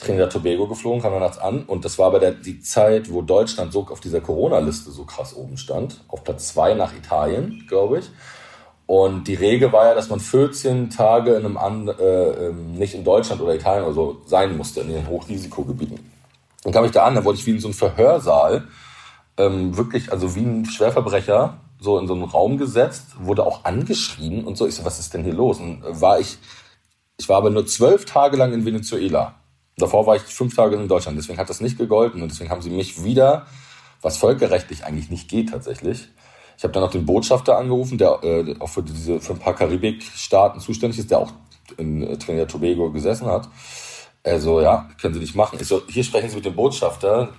Trinidad 0.00 0.32
Tobago 0.32 0.66
geflogen, 0.66 1.00
kamen 1.00 1.14
wir 1.14 1.20
nachts 1.20 1.38
an. 1.38 1.62
Und 1.62 1.84
das 1.84 2.00
war 2.00 2.08
aber 2.08 2.18
der, 2.18 2.32
die 2.32 2.58
Zeit, 2.58 3.12
wo 3.12 3.22
Deutschland 3.22 3.72
so 3.72 3.86
auf 3.86 4.00
dieser 4.00 4.20
Corona-Liste 4.20 4.90
so 4.90 5.04
krass 5.04 5.32
oben 5.32 5.56
stand. 5.56 6.00
Auf 6.08 6.24
Platz 6.24 6.48
zwei 6.48 6.74
nach 6.74 6.92
Italien, 6.92 7.64
glaube 7.68 8.00
ich. 8.00 8.10
Und 8.86 9.28
die 9.28 9.36
Regel 9.36 9.72
war 9.72 9.86
ja, 9.86 9.94
dass 9.94 10.08
man 10.08 10.18
14 10.18 10.90
Tage 10.90 11.34
in 11.34 11.44
einem 11.44 11.56
an, 11.56 11.86
äh, 11.86 12.48
ähm, 12.48 12.72
nicht 12.72 12.94
in 12.94 13.04
Deutschland 13.04 13.40
oder 13.40 13.54
Italien 13.54 13.84
oder 13.84 13.94
so 13.94 14.22
sein 14.26 14.56
musste, 14.56 14.80
in 14.80 14.88
den 14.88 15.06
Hochrisikogebieten. 15.06 16.09
Dann 16.62 16.72
kam 16.72 16.84
ich 16.84 16.90
da 16.90 17.04
an, 17.04 17.14
dann 17.14 17.24
wurde 17.24 17.38
ich 17.38 17.46
wie 17.46 17.52
in 17.52 17.60
so 17.60 17.68
einem 17.68 17.74
Verhörsaal, 17.74 18.68
ähm, 19.36 19.76
wirklich, 19.76 20.12
also 20.12 20.34
wie 20.34 20.42
ein 20.42 20.66
Schwerverbrecher, 20.66 21.58
so 21.80 21.98
in 21.98 22.06
so 22.06 22.14
einen 22.14 22.24
Raum 22.24 22.58
gesetzt, 22.58 23.06
wurde 23.18 23.44
auch 23.44 23.64
angeschrien 23.64 24.44
und 24.44 24.56
so. 24.56 24.66
Ich 24.66 24.74
so, 24.74 24.84
was 24.84 25.00
ist 25.00 25.14
denn 25.14 25.24
hier 25.24 25.32
los? 25.32 25.58
Und 25.58 25.82
war 25.82 26.20
ich, 26.20 26.36
ich 27.16 27.28
war 27.28 27.38
aber 27.38 27.50
nur 27.50 27.66
zwölf 27.66 28.04
Tage 28.04 28.36
lang 28.36 28.52
in 28.52 28.66
Venezuela. 28.66 29.36
Davor 29.78 30.06
war 30.06 30.16
ich 30.16 30.22
fünf 30.22 30.54
Tage 30.54 30.76
in 30.76 30.88
Deutschland, 30.88 31.16
deswegen 31.16 31.38
hat 31.38 31.48
das 31.48 31.62
nicht 31.62 31.78
gegolten 31.78 32.20
und 32.20 32.30
deswegen 32.30 32.50
haben 32.50 32.60
sie 32.60 32.70
mich 32.70 33.02
wieder, 33.02 33.46
was 34.02 34.18
völkerrechtlich 34.18 34.84
eigentlich 34.84 35.08
nicht 35.08 35.28
geht 35.28 35.50
tatsächlich. 35.50 36.08
Ich 36.58 36.64
habe 36.64 36.74
dann 36.74 36.82
auch 36.82 36.90
den 36.90 37.06
Botschafter 37.06 37.56
angerufen, 37.56 37.96
der 37.96 38.22
äh, 38.22 38.54
auch 38.58 38.68
für 38.68 38.82
diese 38.82 39.18
für 39.20 39.32
ein 39.32 39.38
paar 39.38 39.54
Karibikstaaten 39.54 40.60
zuständig 40.60 40.98
ist, 40.98 41.10
der 41.10 41.20
auch 41.20 41.32
in 41.78 42.02
äh, 42.02 42.18
Trinidad 42.18 42.50
Tobago 42.50 42.90
gesessen 42.90 43.26
hat. 43.26 43.48
Also 44.22 44.60
ja, 44.60 44.88
können 45.00 45.14
Sie 45.14 45.20
nicht 45.20 45.34
machen. 45.34 45.58
Ich 45.60 45.68
so, 45.68 45.82
hier 45.88 46.04
sprechen 46.04 46.28
Sie 46.28 46.36
mit 46.36 46.44
dem 46.44 46.54
Botschafter. 46.54 47.30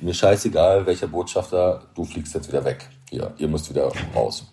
Mir 0.00 0.12
scheißegal, 0.12 0.84
welcher 0.84 1.06
Botschafter. 1.06 1.82
Du 1.94 2.04
fliegst 2.04 2.34
jetzt 2.34 2.48
wieder 2.48 2.64
weg. 2.64 2.88
Hier, 3.08 3.32
ihr 3.38 3.48
müsst 3.48 3.70
wieder 3.70 3.90
raus. 4.14 4.44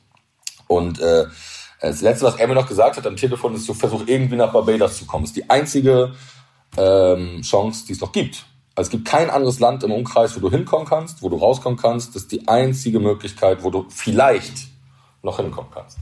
Und 0.67 0.99
äh, 1.01 1.25
das 1.81 2.01
Letzte, 2.01 2.25
was 2.25 2.35
er 2.35 2.47
mir 2.47 2.55
noch 2.55 2.67
gesagt 2.67 2.95
hat 2.95 3.05
am 3.05 3.17
Telefon, 3.17 3.55
ist, 3.55 3.67
du 3.67 3.73
versuch 3.73 4.03
irgendwie 4.05 4.37
nach 4.37 4.53
Barbados 4.53 4.97
zu 4.97 5.05
kommen. 5.05 5.23
Das 5.25 5.31
ist 5.31 5.37
die 5.37 5.49
einzige 5.49 6.13
ähm, 6.77 7.41
Chance, 7.41 7.85
die 7.85 7.91
es 7.91 7.99
noch 7.99 8.13
gibt. 8.13 8.45
Also 8.75 8.87
es 8.87 8.91
gibt 8.91 9.05
kein 9.05 9.29
anderes 9.29 9.59
Land 9.59 9.83
im 9.83 9.91
Umkreis, 9.91 10.35
wo 10.35 10.39
du 10.39 10.49
hinkommen 10.49 10.87
kannst, 10.87 11.21
wo 11.21 11.29
du 11.29 11.35
rauskommen 11.35 11.77
kannst. 11.77 12.15
Das 12.15 12.23
ist 12.23 12.31
die 12.31 12.47
einzige 12.47 13.01
Möglichkeit, 13.01 13.63
wo 13.63 13.69
du 13.69 13.85
vielleicht 13.89 14.69
noch 15.21 15.37
hinkommen 15.37 15.69
kannst. 15.71 15.97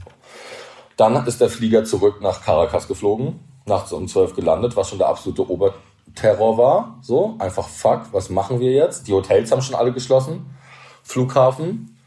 Dann 0.96 1.26
ist 1.26 1.40
der 1.40 1.50
Flieger 1.50 1.84
zurück 1.84 2.20
nach 2.20 2.42
Caracas 2.42 2.86
geflogen 2.86 3.40
nachts 3.66 3.92
um 3.92 4.08
zwölf 4.08 4.34
gelandet, 4.34 4.76
was 4.76 4.88
schon 4.88 4.98
der 4.98 5.08
absolute 5.08 5.48
Oberterror 5.48 6.58
war. 6.58 6.98
So, 7.02 7.36
einfach 7.38 7.68
fuck, 7.68 8.12
was 8.12 8.30
machen 8.30 8.60
wir 8.60 8.72
jetzt? 8.72 9.06
Die 9.08 9.12
Hotels 9.12 9.52
haben 9.52 9.62
schon 9.62 9.74
alle 9.74 9.92
geschlossen. 9.92 10.54
Flughafen, 11.02 11.98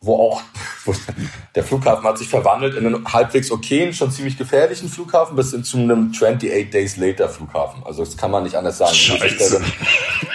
wo 0.00 0.14
auch, 0.14 0.42
wo 0.84 0.94
der 1.54 1.64
Flughafen 1.64 2.04
hat 2.04 2.18
sich 2.18 2.28
verwandelt 2.28 2.76
in 2.76 2.86
einen 2.86 3.04
halbwegs 3.12 3.50
okayen, 3.50 3.92
schon 3.92 4.10
ziemlich 4.10 4.38
gefährlichen 4.38 4.88
Flughafen 4.88 5.36
bis 5.36 5.50
hin 5.50 5.64
zu 5.64 5.76
einem 5.78 6.10
28 6.14 6.70
Days 6.70 6.96
Later 6.96 7.28
Flughafen. 7.28 7.82
Also 7.84 8.04
das 8.04 8.16
kann 8.16 8.30
man 8.30 8.44
nicht 8.44 8.56
anders 8.56 8.78
sagen. 8.78 8.94
Scheiße. 8.94 9.62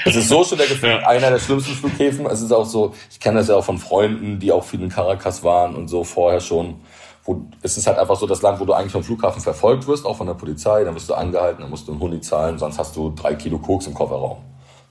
Es 0.08 0.16
ist 0.16 0.30
so 0.30 0.44
schon 0.44 0.60
der 0.60 0.68
Gefühl, 0.68 0.92
einer 1.04 1.32
der 1.32 1.40
schlimmsten 1.40 1.74
Flughäfen. 1.74 2.28
Es 2.28 2.40
ist 2.40 2.52
auch 2.52 2.68
so, 2.68 2.94
ich 3.10 3.20
kenne 3.20 3.40
das 3.40 3.48
ja 3.48 3.56
auch 3.56 3.66
von 3.66 3.80
Freunden, 3.80 4.40
die 4.40 4.52
auch 4.52 4.64
viel 4.64 4.84
in 4.84 4.90
Caracas 4.90 5.44
waren 5.44 5.76
und 5.76 5.88
so 5.88 6.04
vorher 6.04 6.42
schon 6.42 6.80
wo 7.26 7.50
es 7.62 7.78
ist 7.78 7.88
halt 7.88 7.98
einfach 7.98 8.16
so 8.16 8.28
das 8.28 8.42
Land, 8.42 8.60
wo 8.60 8.66
du 8.66 8.74
eigentlich 8.74 8.92
vom 8.92 9.04
Flughafen 9.04 9.42
verfolgt 9.42 9.88
wirst, 9.88 10.06
auch 10.06 10.16
von 10.16 10.28
der 10.28 10.36
Polizei, 10.36 10.84
dann 10.84 10.96
wirst 10.96 11.10
du 11.10 11.16
angehalten, 11.16 11.62
dann 11.62 11.72
musst 11.72 11.88
du 11.88 11.92
einen 11.92 12.00
Huni 12.00 12.22
zahlen, 12.22 12.58
sonst 12.58 12.78
hast 12.78 12.96
du 12.96 13.10
drei 13.10 13.36
Kilo 13.36 13.58
Koks 13.58 13.88
im 13.88 13.94
Kofferraum. 13.94 14.38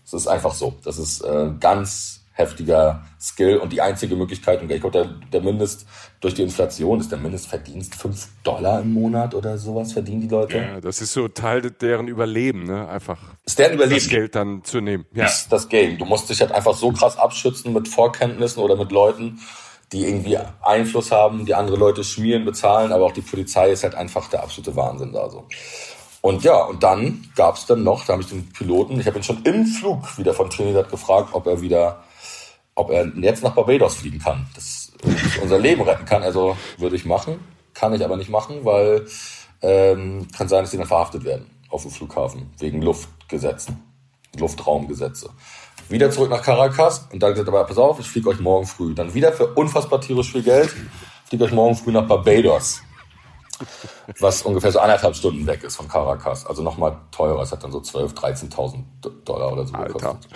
Das 0.03 0.15
ist 0.15 0.27
einfach 0.27 0.53
so. 0.53 0.75
Das 0.85 0.99
ist 0.99 1.23
äh, 1.23 1.51
ganz 1.61 2.25
heftiger 2.33 3.05
Skill 3.21 3.59
und 3.59 3.73
die 3.73 3.81
einzige 3.81 4.17
Möglichkeit, 4.17 4.61
und 4.61 4.71
ich 4.71 4.81
glaube, 4.81 4.99
der, 4.99 5.05
der 5.33 5.41
Mindest, 5.41 5.87
durch 6.21 6.35
die 6.35 6.43
Inflation 6.43 6.99
ist 6.99 7.13
der 7.13 7.19
Mindestverdienst 7.19 7.95
fünf 7.95 8.29
Dollar 8.43 8.81
im 8.81 8.93
Monat 8.93 9.35
oder 9.35 9.57
sowas 9.57 9.93
verdienen 9.93 10.23
die 10.23 10.29
Leute. 10.29 10.57
Ja, 10.57 10.81
das 10.81 11.01
ist 11.01 11.13
so 11.13 11.29
Teil 11.29 11.71
deren 11.71 12.09
Überleben, 12.09 12.65
ne? 12.65 12.89
Einfach. 12.89 13.21
Ist 13.45 13.59
deren 13.59 13.75
Überleben. 13.75 14.01
Das 14.01 14.09
Geld 14.09 14.35
dann 14.35 14.65
zu 14.65 14.81
nehmen. 14.81 15.07
Ja. 15.15 15.27
Ist 15.27 15.53
das 15.53 15.69
Game. 15.69 15.97
Du 15.97 16.07
musst 16.07 16.29
dich 16.29 16.41
halt 16.41 16.51
einfach 16.51 16.75
so 16.75 16.91
krass 16.91 17.17
abschützen 17.17 17.73
mit 17.73 17.87
Vorkenntnissen 17.87 18.61
oder 18.61 18.75
mit 18.75 18.91
Leuten, 18.91 19.39
die 19.93 20.07
irgendwie 20.07 20.39
Einfluss 20.63 21.13
haben, 21.13 21.47
die 21.47 21.55
andere 21.55 21.77
Leute 21.77 22.05
schmieren, 22.05 22.45
bezahlen, 22.45 22.93
aber 22.93 23.05
auch 23.05 23.13
die 23.13 23.21
Polizei 23.21 23.71
ist 23.71 23.85
halt 23.85 23.95
einfach 23.95 24.29
der 24.29 24.43
absolute 24.43 24.75
Wahnsinn 24.77 25.13
da 25.13 25.31
so. 25.31 25.45
Und 26.21 26.43
ja, 26.43 26.65
und 26.65 26.83
dann 26.83 27.29
gab 27.37 27.57
es 27.57 27.67
dann 27.67 27.83
noch, 27.83 28.07
da 28.07 28.15
habe 28.15 28.23
ich 28.23 28.29
den 28.31 28.49
Piloten, 28.51 28.99
ich 28.99 29.07
habe 29.07 29.19
ihn 29.19 29.23
schon 29.23 29.43
im 29.43 29.67
Flug 29.67 30.17
wieder 30.17 30.33
von 30.33 30.49
Trinidad 30.49 30.91
gefragt, 30.91 31.31
ob 31.33 31.47
er 31.47 31.61
wieder, 31.61 32.03
ob 32.75 32.91
er 32.91 33.07
jetzt 33.19 33.43
nach 33.43 33.55
Barbados 33.55 33.97
fliegen 33.97 34.21
kann, 34.21 34.47
das 34.55 34.93
unser 35.43 35.59
Leben 35.59 35.83
retten 35.83 36.07
kann. 36.07 36.23
Also 36.23 36.57
würde 36.79 36.97
ich 36.97 37.05
machen, 37.05 37.41
kann 37.75 37.93
ich 37.93 38.03
aber 38.03 38.17
nicht 38.17 38.31
machen, 38.31 38.65
weil 38.65 39.07
ähm, 39.61 40.27
kann 40.37 40.49
sein, 40.49 40.63
dass 40.63 40.71
sie 40.71 40.79
dann 40.79 40.87
verhaftet 40.87 41.25
werden 41.25 41.51
auf 41.69 41.83
dem 41.83 41.91
Flughafen 41.91 42.51
wegen 42.59 42.81
Luftgesetzen, 42.81 43.83
Luftraumgesetze. 44.37 45.31
Wieder 45.89 46.11
zurück 46.11 46.31
nach 46.31 46.43
Caracas 46.43 47.09
und 47.13 47.23
dann 47.23 47.33
gesagt, 47.33 47.49
aber 47.49 47.65
pass 47.65 47.79
auf, 47.79 48.01
ich 48.01 48.07
fliege 48.07 48.31
euch 48.31 48.41
morgen 48.41 48.67
früh. 48.67 48.95
Dann 48.95 49.13
wieder 49.15 49.33
für 49.33 49.49
unfassbar 49.49 50.01
tierisch 50.01 50.33
viel 50.33 50.43
Geld, 50.43 50.75
fliege 51.29 51.45
euch 51.45 51.53
morgen 51.53 51.77
früh 51.77 51.93
nach 51.93 52.07
Barbados. 52.07 52.83
Was 54.21 54.43
ungefähr 54.43 54.73
so 54.73 54.79
anderthalb 54.81 55.17
Stunden 55.17 55.47
weg 55.47 55.63
ist 55.65 55.77
von 55.77 55.89
Caracas. 55.89 56.47
Also 56.47 56.63
nochmal 56.63 56.97
teurer. 57.11 57.43
Es 57.43 57.53
hat 57.53 57.63
dann 57.63 57.73
so 57.73 57.79
12.000, 57.79 58.53
13.000 58.55 59.25
Dollar 59.25 59.53
oder 59.53 59.67
so 59.67 59.75
Alter. 59.75 59.93
gekostet. 59.93 60.31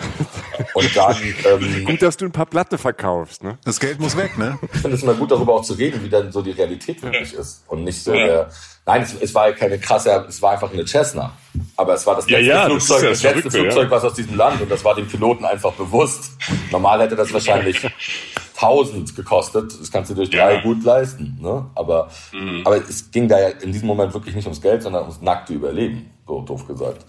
Und 0.73 0.95
dann, 0.95 1.15
ähm, 1.45 1.85
gut, 1.85 2.01
dass 2.01 2.17
du 2.17 2.25
ein 2.25 2.31
paar 2.31 2.45
Platte 2.45 2.77
verkaufst, 2.77 3.43
ne? 3.43 3.57
Das 3.65 3.79
Geld 3.79 3.99
muss 3.99 4.17
weg, 4.17 4.37
ne? 4.37 4.59
Ich 4.73 4.81
finde 4.81 4.95
es 4.95 5.03
immer 5.03 5.13
gut, 5.13 5.31
darüber 5.31 5.55
auch 5.55 5.63
zu 5.63 5.73
reden, 5.73 6.03
wie 6.03 6.09
dann 6.09 6.31
so 6.31 6.41
die 6.41 6.51
Realität 6.51 7.01
wirklich 7.01 7.33
ist. 7.33 7.63
Und 7.67 7.83
nicht 7.83 8.03
so 8.03 8.11
der, 8.11 8.49
nein, 8.85 9.01
es, 9.01 9.13
es 9.19 9.33
war 9.35 9.51
keine 9.53 9.79
krasse, 9.79 10.25
es 10.27 10.41
war 10.41 10.51
einfach 10.51 10.71
eine 10.71 10.85
Cessna. 10.85 11.33
Aber 11.75 11.93
es 11.93 12.05
war 12.05 12.15
das 12.15 12.29
letzte 12.29 12.45
ja, 12.45 12.55
ja, 12.55 12.65
Flugzeug, 12.65 13.01
das, 13.01 13.21
das 13.21 13.35
letzte 13.35 13.51
Flugzeug, 13.51 13.85
ja. 13.85 13.91
was 13.91 14.03
aus 14.03 14.13
diesem 14.13 14.35
Land 14.35 14.61
und 14.61 14.69
das 14.69 14.83
war 14.83 14.95
dem 14.95 15.07
Piloten 15.07 15.45
einfach 15.45 15.73
bewusst. 15.73 16.31
Normal 16.71 17.01
hätte 17.01 17.15
das 17.15 17.33
wahrscheinlich 17.33 17.81
1000 18.61 19.15
gekostet. 19.15 19.79
Das 19.79 19.91
kannst 19.91 20.11
du 20.11 20.15
durch 20.15 20.29
drei 20.29 20.55
ja. 20.55 20.61
gut 20.61 20.83
leisten. 20.83 21.37
Ne? 21.41 21.65
Aber, 21.75 22.09
mhm. 22.33 22.61
aber 22.65 22.77
es 22.77 23.11
ging 23.11 23.27
da 23.27 23.39
ja 23.39 23.49
in 23.49 23.71
diesem 23.71 23.87
Moment 23.87 24.13
wirklich 24.13 24.35
nicht 24.35 24.45
ums 24.45 24.61
Geld, 24.61 24.83
sondern 24.83 25.03
ums 25.03 25.21
nackte 25.21 25.53
Überleben, 25.53 26.11
so 26.27 26.41
doof 26.41 26.67
gesagt. 26.67 27.05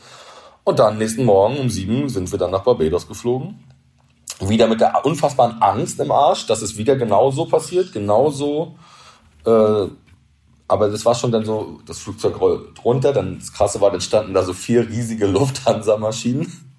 Und 0.65 0.79
dann 0.79 0.99
nächsten 0.99 1.25
Morgen 1.25 1.59
um 1.59 1.69
sieben 1.69 2.09
sind 2.09 2.31
wir 2.31 2.39
dann 2.39 2.51
nach 2.51 2.63
Barbados 2.63 3.09
geflogen. 3.09 3.65
Wieder 4.41 4.69
mit 4.69 4.81
der 4.81 5.05
unfassbaren 5.05 5.61
Angst 5.61 6.01
im 6.01 6.11
Arsch, 6.11 6.47
dass 6.47 6.63
es 6.63 6.77
wieder 6.77 6.97
genauso 6.97 7.47
passiert, 7.47 7.93
genauso. 7.93 8.77
Äh, 9.45 9.87
aber 10.69 10.89
das 10.89 11.05
war 11.05 11.15
schon 11.15 11.33
dann 11.33 11.45
so, 11.45 11.81
das 11.85 11.99
Flugzeug 11.99 12.41
rollt 12.41 12.85
runter. 12.85 13.13
Dann 13.13 13.39
das 13.39 13.53
Krasse 13.53 13.81
war, 13.81 13.91
dann 13.91 14.01
standen 14.01 14.33
da 14.33 14.45
so 14.45 14.53
vier 14.53 14.89
riesige 14.89 15.27
Lufthansa-Maschinen. 15.27 16.71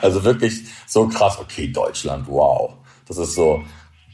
Also 0.00 0.24
wirklich 0.24 0.64
so 0.86 1.08
krass, 1.08 1.38
okay, 1.40 1.68
Deutschland, 1.68 2.26
wow. 2.28 2.74
Das 3.06 3.18
ist 3.18 3.34
so, 3.34 3.62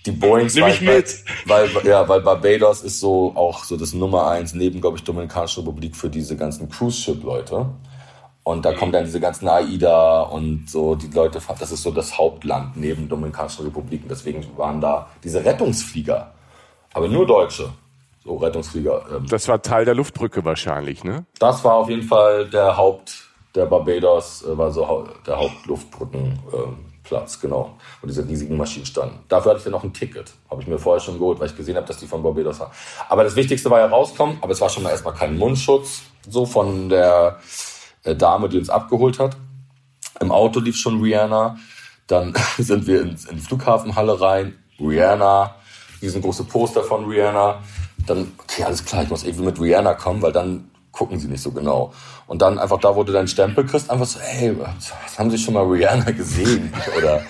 die 0.07 0.13
Boeings. 0.13 0.55
Nehme 0.55 0.71
ich 0.71 0.81
mit. 0.81 1.25
Weil, 1.45 1.75
weil, 1.75 1.87
ja, 1.87 2.09
weil 2.09 2.21
Barbados 2.21 2.83
ist 2.83 3.01
so 3.01 3.33
auch 3.35 3.65
so 3.65 3.77
das 3.77 3.93
Nummer 3.93 4.29
eins 4.29 4.55
neben, 4.55 4.81
glaube 4.81 4.97
ich, 4.97 5.05
Dominikanische 5.05 5.61
Republik 5.61 5.97
für 5.97 6.09
diese 6.09 6.37
ganzen 6.37 6.69
Cruise-Ship-Leute. 6.69 7.67
Und 8.45 8.65
da 8.65 8.71
mhm. 8.71 8.77
kommen 8.77 8.93
dann 8.93 9.05
diese 9.05 9.19
ganzen 9.19 9.49
AIDA 9.49 10.23
und 10.23 10.71
so 10.71 10.95
die 10.95 11.09
Leute, 11.09 11.41
das 11.59 11.73
ist 11.73 11.83
so 11.83 11.91
das 11.91 12.17
Hauptland 12.17 12.77
neben 12.77 13.09
Dominikanischen 13.09 13.65
Republik. 13.65 14.03
Und 14.03 14.11
deswegen 14.11 14.47
waren 14.57 14.81
da 14.81 15.09
diese 15.25 15.45
Rettungsflieger 15.45 16.33
Aber 16.95 17.09
nur 17.09 17.27
Deutsche. 17.27 17.71
So 18.25 18.37
Rettungsflieger. 18.37 19.05
Ähm. 19.11 19.27
Das 19.29 19.49
war 19.49 19.63
Teil 19.63 19.85
der 19.85 19.95
Luftbrücke 19.95 20.45
wahrscheinlich, 20.45 21.03
ne? 21.03 21.27
Das 21.39 21.65
war 21.65 21.75
auf 21.75 21.91
jeden 21.91 22.03
Fall 22.03 22.49
der 22.49 22.77
Haupt, 22.77 23.29
der 23.55 23.67
Barbados 23.67 24.45
äh, 24.45 24.57
war 24.57 24.71
so 24.71 25.09
der 25.27 25.39
Hauptluftbrückenplatz, 25.39 26.63
äh, 27.11 27.39
genau. 27.41 27.77
Wo 28.01 28.07
diese 28.07 28.27
riesigen 28.27 28.57
Maschinen 28.57 28.87
standen. 28.87 29.19
Dafür 29.29 29.51
hatte 29.51 29.59
ich 29.59 29.65
dann 29.65 29.73
noch 29.73 29.85
ein 29.85 29.93
Ticket. 29.93 30.33
Habe 30.51 30.63
ich 30.63 30.69
mir 30.69 30.79
vorher 30.79 31.01
schon 31.01 31.19
geholt, 31.19 31.41
weil 31.41 31.49
ich 31.49 31.57
gesehen 31.57 31.77
habe, 31.77 31.87
dass 31.87 31.99
die 31.99 32.07
von 32.07 32.23
Barbados 32.23 32.61
waren. 32.61 32.71
Aber 33.09 33.25
das 33.25 33.37
Wichtigste 33.37 33.71
war 33.71 33.81
ja 33.81 33.87
rauskommen, 33.87 34.39
aber 34.41 34.53
es 34.53 34.61
war 34.61 34.69
schon 34.69 34.83
mal 34.83 34.91
erstmal 34.91 35.15
kein 35.15 35.37
Mundschutz, 35.37 36.03
so 36.29 36.47
von 36.47 36.89
der 36.89 37.39
äh, 38.05 38.15
Dame, 38.15 38.49
die 38.49 38.59
uns 38.59 38.71
abgeholt 38.71 39.19
hat. 39.19 39.37
Im 40.21 40.33
Auto 40.33 40.61
lief 40.61 40.77
schon 40.77 41.01
Rihanna. 41.01 41.57
Dann 42.07 42.35
sind 42.59 42.87
wir 42.87 43.03
in, 43.03 43.17
in 43.31 43.37
die 43.37 43.43
Flughafenhalle 43.43 44.21
rein. 44.21 44.57
Rihanna, 44.79 45.55
riesengroße 46.03 46.45
Poster 46.45 46.83
von 46.83 47.07
Rihanna. 47.07 47.63
Dann, 48.07 48.33
okay, 48.39 48.65
alles 48.65 48.85
klar, 48.85 49.03
ich 49.03 49.11
muss 49.11 49.25
irgendwie 49.25 49.47
mit 49.47 49.61
Rihanna 49.61 49.95
kommen, 49.95 50.23
weil 50.23 50.33
dann 50.33 50.71
gucken 50.97 51.19
sie 51.19 51.29
nicht 51.29 51.43
so 51.43 51.51
genau. 51.51 51.93
Und 52.27 52.43
dann 52.43 52.59
einfach 52.59 52.81
da, 52.81 52.97
wo 52.97 53.05
du 53.05 53.13
deinen 53.13 53.29
Stempel 53.29 53.67
kriegst, 53.67 53.91
einfach 53.91 54.07
so, 54.07 54.19
hey, 54.21 54.57
was 54.59 55.19
haben 55.19 55.31
Sie 55.31 55.39
schon 55.39 55.55
mal 55.55 55.65
Rihanna 55.65 56.11
gesehen? 56.11 56.73
Oder 56.97 57.23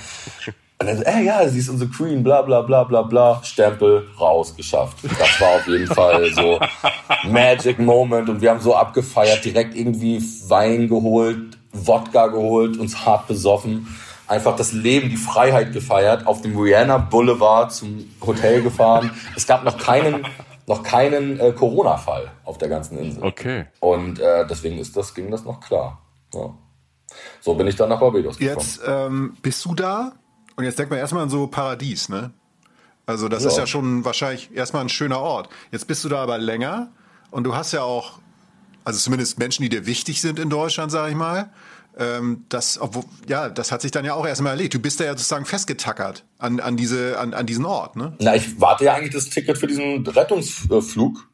und 0.79 0.87
dann 0.87 0.99
so, 0.99 1.05
ey, 1.05 1.25
ja, 1.25 1.49
sie 1.49 1.59
ist 1.59 1.71
unsere 1.71 1.91
Queen, 1.91 2.23
bla 2.23 2.43
bla 2.43 2.61
bla 2.61 2.85
bla 2.85 3.01
bla, 3.01 3.41
Stempel 3.43 4.09
raus, 4.21 4.55
geschafft. 4.55 4.99
Das 5.03 5.41
war 5.41 5.57
auf 5.57 5.67
jeden 5.67 5.87
Fall 5.87 6.31
so 6.35 6.61
Magic 7.25 7.79
Moment 7.79 8.29
und 8.29 8.43
wir 8.43 8.51
haben 8.51 8.61
so 8.61 8.75
abgefeiert, 8.75 9.43
direkt 9.43 9.75
irgendwie 9.75 10.23
Wein 10.49 10.87
geholt, 10.87 11.57
Wodka 11.73 12.27
geholt, 12.27 12.77
uns 12.79 13.07
hart 13.07 13.27
besoffen 13.27 13.87
einfach 14.29 14.57
das 14.57 14.73
Leben, 14.73 15.09
die 15.09 15.17
Freiheit 15.17 15.73
gefeiert, 15.73 16.27
auf 16.27 16.43
dem 16.43 16.59
Rihanna 16.59 16.99
Boulevard 16.99 17.73
zum 17.73 18.11
Hotel 18.21 18.63
gefahren. 18.63 19.11
Es 19.37 19.47
gab 19.47 19.65
noch 19.65 19.79
keinen, 19.79 20.27
noch 20.67 20.83
keinen 20.83 21.39
äh, 21.39 21.53
Corona-Fall 21.53 22.33
auf 22.45 22.59
der 22.59 22.69
ganzen 22.69 22.99
Insel. 22.99 23.23
Okay. 23.23 23.67
Und 23.81 24.19
äh, 24.19 24.47
deswegen 24.47 24.79
ist 24.79 24.97
das, 24.97 25.15
ging 25.15 25.31
das 25.31 25.45
noch 25.45 25.61
klar. 25.61 26.03
Ja. 26.35 26.55
So 27.41 27.55
bin 27.55 27.67
ich 27.67 27.77
dann 27.77 27.89
nach 27.89 28.01
Barbados 28.01 28.39
gekommen. 28.39 28.59
Jetzt 28.59 28.81
ähm, 28.87 29.37
bist 29.43 29.65
du 29.65 29.75
da 29.75 30.13
und 30.57 30.65
jetzt 30.65 30.79
denkt 30.79 30.91
man 30.91 30.99
erstmal 30.99 31.23
an 31.23 31.31
so 31.31 31.47
Paradies, 31.47 32.09
ne? 32.09 32.33
Also 33.07 33.29
das 33.29 33.45
ja. 33.45 33.51
ist 33.51 33.59
ja 33.59 33.67
schon 33.69 34.05
wahrscheinlich 34.05 34.55
erstmal 34.55 34.83
ein 34.83 34.89
schöner 34.89 35.21
Ort. 35.21 35.49
Jetzt 35.71 35.87
bist 35.87 36.03
du 36.05 36.09
da 36.09 36.23
aber 36.23 36.39
länger 36.39 36.91
und 37.31 37.45
du 37.45 37.55
hast 37.55 37.73
ja 37.73 37.83
auch, 37.83 38.19
also 38.85 38.99
zumindest 38.99 39.39
Menschen, 39.39 39.63
die 39.63 39.69
dir 39.69 39.87
wichtig 39.87 40.21
sind 40.21 40.41
in 40.41 40.51
Deutschland, 40.51 40.91
sage 40.91 41.11
ich 41.11 41.17
mal 41.17 41.51
ähm, 41.99 42.45
das, 42.49 42.81
obwohl, 42.81 43.05
ja, 43.29 43.49
das 43.49 43.73
hat 43.73 43.83
sich 43.83 43.91
dann 43.91 44.05
ja 44.05 44.15
auch 44.15 44.27
erstmal 44.27 44.53
erledigt. 44.53 44.75
Du 44.75 44.79
bist 44.79 45.01
da 45.01 45.05
ja 45.05 45.13
sozusagen 45.13 45.47
festgetackert 45.47 46.25
an, 46.39 46.61
an, 46.61 46.77
diese, 46.77 47.19
an, 47.19 47.35
an 47.35 47.47
diesen 47.47 47.65
Ort, 47.65 47.97
ne? 47.97 48.15
Na, 48.19 48.35
ich 48.35 48.61
warte 48.61 48.85
ja 48.85 48.95
eigentlich 48.95 49.15
das 49.15 49.31
Ticket 49.31 49.59
für 49.59 49.67
diesen 49.67 50.07
Rettungsflug. 50.07 51.29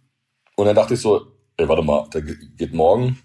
Und 0.57 0.67
dann 0.67 0.77
dachte 0.77 0.95
ich 0.95 1.01
so, 1.01 1.27
ey, 1.57 1.69
warte 1.69 1.83
mal, 1.83 2.09
der 2.13 2.23
geht 2.23 2.73
morgen. 2.73 3.19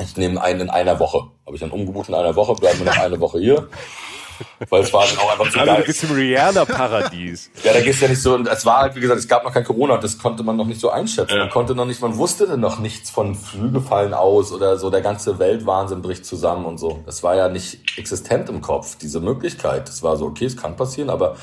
Ich 0.00 0.16
nehme 0.16 0.40
einen 0.42 0.62
in 0.62 0.70
einer 0.70 1.00
Woche. 1.00 1.30
Habe 1.46 1.56
ich 1.56 1.60
dann 1.60 1.70
umgebucht 1.70 2.08
in 2.08 2.14
einer 2.14 2.36
Woche, 2.36 2.54
bleiben 2.54 2.78
wir 2.78 2.86
noch 2.86 2.98
eine 2.98 3.18
Woche 3.20 3.40
hier. 3.40 3.68
Weil 4.68 4.82
es 4.82 4.92
war 4.92 5.06
dann 5.06 5.18
auch 5.18 5.32
einfach 5.32 5.50
zu 5.50 5.58
also, 5.58 5.72
geil. 5.72 5.80
Du 5.80 5.86
gehst 5.86 6.04
im 6.04 6.12
Rihanna-Paradies. 6.12 7.50
ja, 7.64 7.72
da 7.72 7.80
gehst 7.80 8.00
du 8.00 8.04
ja 8.04 8.10
nicht 8.10 8.22
so, 8.22 8.34
und 8.34 8.48
es 8.48 8.64
war 8.66 8.78
halt, 8.78 8.96
wie 8.96 9.00
gesagt, 9.00 9.18
es 9.20 9.28
gab 9.28 9.44
noch 9.44 9.52
kein 9.52 9.64
Corona, 9.64 9.98
das 9.98 10.18
konnte 10.18 10.42
man 10.42 10.56
noch 10.56 10.66
nicht 10.66 10.80
so 10.80 10.90
einschätzen. 10.90 11.34
Ja. 11.34 11.44
Man 11.44 11.50
konnte 11.50 11.74
noch 11.74 11.86
nicht, 11.86 12.00
man 12.00 12.16
wusste 12.16 12.56
noch 12.58 12.78
nichts 12.78 13.10
von 13.10 13.34
Flüge 13.34 13.80
fallen 13.80 14.14
aus 14.14 14.52
oder 14.52 14.76
so, 14.78 14.90
der 14.90 15.00
ganze 15.00 15.38
Weltwahnsinn 15.38 16.02
bricht 16.02 16.26
zusammen 16.26 16.64
und 16.64 16.78
so. 16.78 17.02
Das 17.06 17.22
war 17.22 17.36
ja 17.36 17.48
nicht 17.48 17.98
existent 17.98 18.48
im 18.48 18.60
Kopf, 18.60 18.96
diese 18.96 19.20
Möglichkeit. 19.20 19.88
Das 19.88 20.02
war 20.02 20.16
so, 20.16 20.26
okay, 20.26 20.46
es 20.46 20.56
kann 20.56 20.76
passieren, 20.76 21.10
aber 21.10 21.36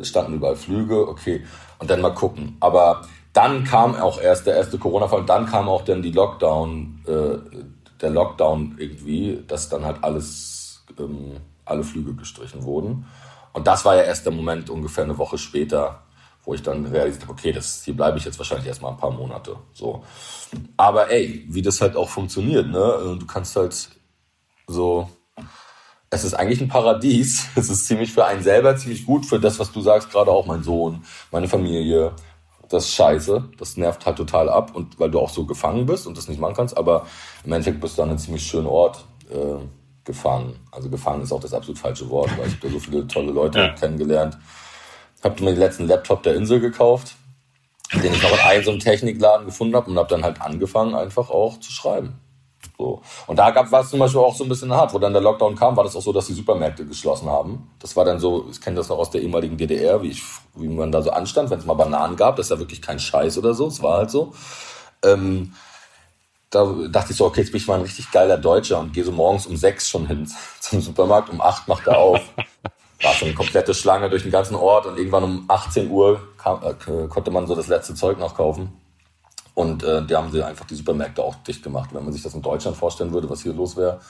es 0.00 0.08
standen 0.08 0.34
überall 0.34 0.56
Flüge, 0.56 1.08
okay. 1.08 1.44
Und 1.78 1.90
dann 1.90 2.00
mal 2.00 2.14
gucken. 2.14 2.56
Aber 2.60 3.02
dann 3.32 3.64
kam 3.64 3.94
auch 3.94 4.20
erst 4.20 4.46
der 4.46 4.56
erste 4.56 4.78
Corona-Fall 4.78 5.20
und 5.20 5.28
dann 5.28 5.46
kam 5.46 5.68
auch 5.68 5.82
dann 5.82 6.02
die 6.02 6.10
Lockdown, 6.10 7.04
äh, 7.06 7.60
der 8.00 8.10
Lockdown 8.10 8.76
irgendwie, 8.78 9.42
dass 9.46 9.68
dann 9.68 9.84
halt 9.84 10.02
alles, 10.02 10.84
ähm, 10.98 11.36
alle 11.66 11.84
Flüge 11.84 12.14
gestrichen 12.14 12.62
wurden. 12.64 13.06
Und 13.52 13.66
das 13.66 13.84
war 13.84 13.96
ja 13.96 14.02
erst 14.02 14.24
der 14.24 14.32
Moment 14.32 14.70
ungefähr 14.70 15.04
eine 15.04 15.18
Woche 15.18 15.38
später, 15.38 16.02
wo 16.44 16.54
ich 16.54 16.62
dann 16.62 16.86
realisiert 16.86 17.24
habe, 17.24 17.32
okay, 17.32 17.52
das, 17.52 17.82
hier 17.84 17.96
bleibe 17.96 18.18
ich 18.18 18.24
jetzt 18.24 18.38
wahrscheinlich 18.38 18.66
erstmal 18.66 18.92
ein 18.92 18.98
paar 18.98 19.10
Monate. 19.10 19.56
So. 19.72 20.04
Aber 20.76 21.10
ey, 21.10 21.44
wie 21.48 21.62
das 21.62 21.80
halt 21.80 21.96
auch 21.96 22.08
funktioniert, 22.08 22.68
ne? 22.68 23.16
Du 23.18 23.26
kannst 23.26 23.56
halt 23.56 23.90
so, 24.66 25.08
es 26.10 26.24
ist 26.24 26.34
eigentlich 26.34 26.60
ein 26.60 26.68
Paradies. 26.68 27.48
Es 27.56 27.68
ist 27.68 27.86
ziemlich 27.86 28.12
für 28.12 28.24
einen 28.24 28.42
selber 28.42 28.76
ziemlich 28.76 29.06
gut, 29.06 29.26
für 29.26 29.40
das, 29.40 29.58
was 29.58 29.72
du 29.72 29.80
sagst, 29.80 30.10
gerade 30.10 30.30
auch 30.30 30.46
mein 30.46 30.62
Sohn, 30.62 31.04
meine 31.30 31.48
Familie. 31.48 32.12
Das 32.68 32.84
ist 32.84 32.94
scheiße, 32.94 33.50
das 33.58 33.76
nervt 33.76 34.06
halt 34.06 34.16
total 34.16 34.48
ab 34.48 34.74
und 34.74 34.98
weil 34.98 35.10
du 35.10 35.20
auch 35.20 35.30
so 35.30 35.46
gefangen 35.46 35.86
bist 35.86 36.06
und 36.06 36.16
das 36.16 36.28
nicht 36.28 36.40
machen 36.40 36.56
kannst, 36.56 36.76
aber 36.76 37.06
im 37.44 37.52
Endeffekt 37.52 37.80
bist 37.80 37.96
du 37.96 38.02
an 38.02 38.08
einem 38.08 38.18
ziemlich 38.18 38.44
schönen 38.44 38.66
Ort. 38.66 39.04
Äh, 39.30 39.64
gefangen. 40.06 40.58
Also 40.70 40.88
gefangen 40.88 41.22
ist 41.22 41.32
auch 41.32 41.40
das 41.40 41.52
absolut 41.52 41.78
falsche 41.78 42.08
Wort, 42.08 42.30
weil 42.38 42.46
ich 42.46 42.54
habe 42.54 42.68
da 42.68 42.72
so 42.72 42.78
viele 42.78 43.06
tolle 43.06 43.32
Leute 43.32 43.58
ja. 43.58 43.68
kennengelernt. 43.70 44.38
Habe 45.22 45.42
mir 45.42 45.50
den 45.50 45.58
letzten 45.58 45.86
Laptop 45.86 46.22
der 46.22 46.36
Insel 46.36 46.60
gekauft, 46.60 47.16
den 47.92 48.14
ich 48.14 48.22
noch 48.22 48.32
in 48.32 48.38
einem 48.38 48.64
so 48.64 48.70
einem 48.70 48.80
Technikladen 48.80 49.46
gefunden 49.46 49.74
habe 49.74 49.90
und 49.90 49.98
habe 49.98 50.08
dann 50.08 50.24
halt 50.24 50.40
angefangen, 50.40 50.94
einfach 50.94 51.30
auch 51.30 51.58
zu 51.60 51.72
schreiben. 51.72 52.20
So. 52.78 53.00
Und 53.26 53.38
da 53.38 53.50
gab 53.50 53.72
es 53.72 53.90
zum 53.90 53.98
Beispiel 53.98 54.20
auch 54.20 54.34
so 54.34 54.44
ein 54.44 54.48
bisschen 54.48 54.72
hart, 54.72 54.92
wo 54.92 54.98
dann 54.98 55.12
der 55.12 55.22
Lockdown 55.22 55.56
kam, 55.56 55.76
war 55.76 55.84
das 55.84 55.96
auch 55.96 56.02
so, 56.02 56.12
dass 56.12 56.26
die 56.26 56.34
Supermärkte 56.34 56.84
geschlossen 56.84 57.28
haben. 57.28 57.70
Das 57.78 57.96
war 57.96 58.04
dann 58.04 58.18
so, 58.18 58.46
ich 58.50 58.60
kenne 58.60 58.76
das 58.76 58.88
noch 58.88 58.98
aus 58.98 59.10
der 59.10 59.22
ehemaligen 59.22 59.56
DDR, 59.56 60.02
wie 60.02 60.10
ich, 60.10 60.22
wie 60.54 60.68
man 60.68 60.92
da 60.92 61.02
so 61.02 61.10
anstand, 61.10 61.50
wenn 61.50 61.58
es 61.58 61.64
mal 61.64 61.74
Bananen 61.74 62.16
gab, 62.16 62.36
das 62.36 62.46
ist 62.46 62.50
ja 62.50 62.58
wirklich 62.58 62.82
kein 62.82 62.98
Scheiß 62.98 63.38
oder 63.38 63.54
so, 63.54 63.68
es 63.68 63.82
war 63.82 63.98
halt 63.98 64.10
so. 64.10 64.32
Ähm, 65.02 65.52
da 66.50 66.64
dachte 66.88 67.12
ich 67.12 67.16
so, 67.18 67.26
okay, 67.26 67.40
jetzt 67.40 67.50
bin 67.50 67.60
ich 67.60 67.66
mal 67.66 67.74
ein 67.74 67.82
richtig 67.82 68.10
geiler 68.10 68.38
Deutscher 68.38 68.78
und 68.78 68.92
gehe 68.92 69.04
so 69.04 69.12
morgens 69.12 69.46
um 69.46 69.56
sechs 69.56 69.88
schon 69.88 70.06
hin 70.06 70.30
zum 70.60 70.80
Supermarkt, 70.80 71.30
um 71.30 71.40
acht 71.40 71.68
macht 71.68 71.86
er 71.86 71.98
auf. 71.98 72.20
War 73.02 73.12
schon 73.12 73.28
eine 73.28 73.36
komplette 73.36 73.74
Schlange 73.74 74.08
durch 74.08 74.22
den 74.22 74.32
ganzen 74.32 74.54
Ort 74.54 74.86
und 74.86 74.96
irgendwann 74.96 75.24
um 75.24 75.44
18 75.48 75.90
Uhr 75.90 76.20
kam, 76.38 76.62
äh, 76.62 77.08
konnte 77.08 77.30
man 77.30 77.46
so 77.46 77.54
das 77.54 77.66
letzte 77.66 77.94
Zeug 77.94 78.18
noch 78.18 78.34
kaufen. 78.34 78.72
Und 79.54 79.82
äh, 79.82 80.04
die 80.04 80.14
haben 80.14 80.30
sie 80.30 80.42
einfach 80.42 80.66
die 80.66 80.74
Supermärkte 80.74 81.22
auch 81.22 81.34
dicht 81.36 81.62
gemacht. 81.62 81.90
Wenn 81.92 82.04
man 82.04 82.12
sich 82.12 82.22
das 82.22 82.34
in 82.34 82.42
Deutschland 82.42 82.76
vorstellen 82.76 83.12
würde, 83.12 83.28
was 83.28 83.42
hier 83.42 83.52
los 83.52 83.76
wäre, 83.76 84.00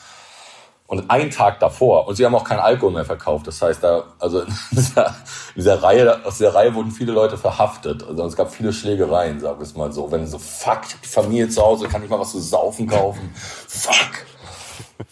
und 0.87 1.11
einen 1.11 1.31
Tag 1.31 1.59
davor, 1.61 2.07
und 2.07 2.15
sie 2.15 2.25
haben 2.25 2.35
auch 2.35 2.45
keinen 2.45 2.61
Alkohol 2.61 2.93
mehr 2.93 3.05
verkauft. 3.05 3.47
Das 3.47 3.61
heißt, 3.61 3.83
da, 3.83 4.05
also 4.19 4.41
in 4.43 4.55
dieser, 4.71 5.07
in 5.07 5.15
dieser 5.57 5.83
Reihe, 5.83 6.25
aus 6.25 6.39
der 6.39 6.55
Reihe 6.55 6.75
wurden 6.75 6.91
viele 6.91 7.13
Leute 7.13 7.37
verhaftet. 7.37 8.05
Also 8.07 8.25
es 8.25 8.37
gab 8.37 8.53
viele 8.53 8.73
Schlägereien, 8.73 9.41
sag 9.41 9.61
ich 9.61 9.75
mal 9.75 9.93
so. 9.93 10.11
Wenn 10.11 10.27
so, 10.27 10.39
fuck, 10.39 10.81
ich 10.87 10.95
hab 10.95 11.03
die 11.03 11.09
Familie 11.09 11.49
zu 11.49 11.63
Hause, 11.63 11.89
kann 11.89 12.03
ich 12.03 12.11
mal 12.11 12.21
was 12.21 12.33
zu 12.33 12.41
saufen 12.41 12.87
kaufen. 12.87 13.33
Fuck. 13.35 14.27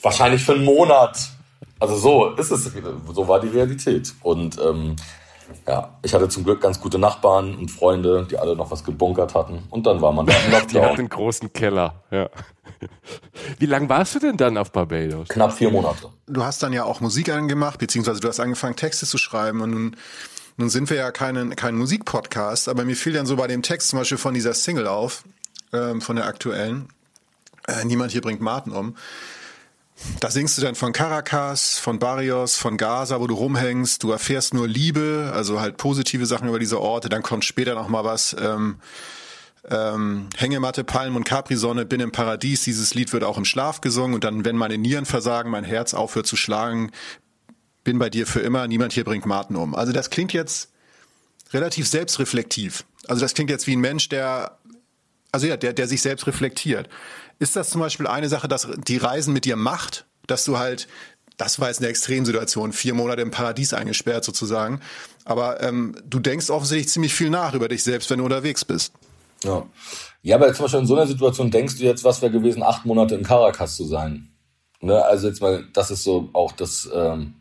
Wahrscheinlich 0.00 0.44
für 0.44 0.54
einen 0.54 0.64
Monat. 0.64 1.18
Also 1.80 1.96
so 1.96 2.30
ist 2.34 2.50
es, 2.50 2.70
so 3.12 3.28
war 3.28 3.40
die 3.40 3.48
Realität. 3.48 4.14
Und 4.22 4.58
ähm, 4.60 4.96
ja, 5.66 5.98
ich 6.02 6.14
hatte 6.14 6.28
zum 6.28 6.44
Glück 6.44 6.60
ganz 6.60 6.80
gute 6.80 6.98
Nachbarn 6.98 7.54
und 7.54 7.70
Freunde, 7.70 8.26
die 8.30 8.38
alle 8.38 8.56
noch 8.56 8.70
was 8.70 8.84
gebunkert 8.84 9.34
hatten. 9.34 9.64
Und 9.70 9.86
dann 9.86 10.00
war 10.00 10.12
man 10.12 10.26
da 10.26 10.32
im 10.32 10.52
Lockdown. 10.52 10.68
Die 10.68 10.80
hatten 10.80 10.98
einen 11.00 11.08
großen 11.08 11.52
Keller, 11.52 12.02
ja. 12.10 12.28
Wie 13.58 13.66
lange 13.66 13.88
warst 13.88 14.14
du 14.14 14.18
denn 14.18 14.36
dann 14.36 14.58
auf 14.58 14.72
Barbados? 14.72 15.28
Knapp 15.28 15.52
vier 15.52 15.70
Monate. 15.70 16.08
Du 16.26 16.44
hast 16.44 16.62
dann 16.62 16.72
ja 16.72 16.84
auch 16.84 17.00
Musik 17.00 17.30
angemacht, 17.30 17.78
beziehungsweise 17.78 18.20
du 18.20 18.28
hast 18.28 18.40
angefangen, 18.40 18.76
Texte 18.76 19.06
zu 19.06 19.18
schreiben 19.18 19.60
und 19.60 19.70
nun, 19.70 19.96
nun 20.56 20.68
sind 20.68 20.90
wir 20.90 20.96
ja 20.96 21.10
keinen, 21.10 21.56
kein 21.56 21.76
Musikpodcast, 21.76 22.68
aber 22.68 22.84
mir 22.84 22.96
fiel 22.96 23.12
dann 23.12 23.26
so 23.26 23.36
bei 23.36 23.46
dem 23.46 23.62
Text 23.62 23.88
zum 23.88 23.98
Beispiel 23.98 24.18
von 24.18 24.34
dieser 24.34 24.54
Single 24.54 24.86
auf, 24.86 25.24
ähm, 25.72 26.00
von 26.00 26.16
der 26.16 26.26
aktuellen, 26.26 26.88
äh, 27.66 27.84
Niemand 27.84 28.12
hier 28.12 28.20
bringt 28.20 28.40
Martin 28.40 28.72
um. 28.72 28.96
Da 30.20 30.30
singst 30.30 30.56
du 30.58 30.62
dann 30.62 30.74
von 30.74 30.92
Caracas, 30.92 31.78
von 31.78 31.98
Barrios, 31.98 32.56
von 32.56 32.76
Gaza, 32.76 33.20
wo 33.20 33.26
du 33.26 33.34
rumhängst. 33.34 34.02
Du 34.02 34.10
erfährst 34.10 34.54
nur 34.54 34.68
Liebe, 34.68 35.32
also 35.34 35.60
halt 35.60 35.76
positive 35.76 36.26
Sachen 36.26 36.48
über 36.48 36.58
diese 36.58 36.80
Orte. 36.80 37.08
Dann 37.08 37.22
kommt 37.22 37.44
später 37.44 37.74
noch 37.74 37.88
mal 37.88 38.04
was. 38.04 38.36
Ähm, 38.38 38.76
ähm, 39.70 40.28
Hängematte, 40.36 40.84
Palmen 40.84 41.16
und 41.16 41.24
Capri-Sonne, 41.24 41.86
bin 41.86 42.00
im 42.00 42.12
Paradies. 42.12 42.64
Dieses 42.64 42.94
Lied 42.94 43.12
wird 43.12 43.24
auch 43.24 43.38
im 43.38 43.44
Schlaf 43.44 43.80
gesungen. 43.80 44.14
Und 44.14 44.24
dann, 44.24 44.44
wenn 44.44 44.56
meine 44.56 44.78
Nieren 44.78 45.06
versagen, 45.06 45.50
mein 45.50 45.64
Herz 45.64 45.94
aufhört 45.94 46.26
zu 46.26 46.36
schlagen, 46.36 46.90
bin 47.82 47.98
bei 47.98 48.10
dir 48.10 48.26
für 48.26 48.40
immer. 48.40 48.66
Niemand 48.66 48.92
hier 48.92 49.04
bringt 49.04 49.26
Martin 49.26 49.56
um. 49.56 49.74
Also 49.74 49.92
das 49.92 50.10
klingt 50.10 50.32
jetzt 50.32 50.70
relativ 51.52 51.88
selbstreflektiv. 51.88 52.84
Also 53.06 53.20
das 53.20 53.34
klingt 53.34 53.50
jetzt 53.50 53.66
wie 53.66 53.76
ein 53.76 53.80
Mensch, 53.80 54.08
der, 54.08 54.58
also 55.32 55.46
ja, 55.46 55.56
der, 55.56 55.72
der 55.72 55.86
sich 55.86 56.02
selbst 56.02 56.26
reflektiert. 56.26 56.88
Ist 57.38 57.56
das 57.56 57.70
zum 57.70 57.80
Beispiel 57.80 58.06
eine 58.06 58.28
Sache, 58.28 58.48
dass 58.48 58.68
die 58.86 58.96
Reisen 58.96 59.32
mit 59.32 59.44
dir 59.44 59.56
macht, 59.56 60.06
dass 60.26 60.44
du 60.44 60.58
halt, 60.58 60.88
das 61.36 61.60
war 61.60 61.68
jetzt 61.68 61.80
eine 61.80 61.88
Extremsituation, 61.88 62.72
vier 62.72 62.94
Monate 62.94 63.22
im 63.22 63.30
Paradies 63.30 63.74
eingesperrt 63.74 64.24
sozusagen, 64.24 64.80
aber 65.24 65.62
ähm, 65.62 65.96
du 66.04 66.20
denkst 66.20 66.50
offensichtlich 66.50 66.88
ziemlich 66.88 67.14
viel 67.14 67.30
nach 67.30 67.54
über 67.54 67.68
dich 67.68 67.82
selbst, 67.82 68.10
wenn 68.10 68.18
du 68.18 68.24
unterwegs 68.24 68.64
bist. 68.64 68.92
Ja. 69.42 69.66
Ja, 70.22 70.36
aber 70.36 70.52
zum 70.54 70.64
Beispiel 70.64 70.80
in 70.80 70.86
so 70.86 70.96
einer 70.96 71.06
Situation 71.06 71.50
denkst 71.50 71.76
du 71.76 71.84
jetzt, 71.84 72.02
was 72.02 72.22
wäre 72.22 72.32
gewesen, 72.32 72.62
acht 72.62 72.86
Monate 72.86 73.14
in 73.14 73.24
Caracas 73.24 73.76
zu 73.76 73.84
sein. 73.84 74.30
Ne? 74.80 75.04
Also 75.04 75.28
jetzt 75.28 75.42
mal, 75.42 75.66
das 75.74 75.90
ist 75.90 76.02
so 76.02 76.30
auch 76.32 76.52
das, 76.52 76.88
ähm, 76.94 77.34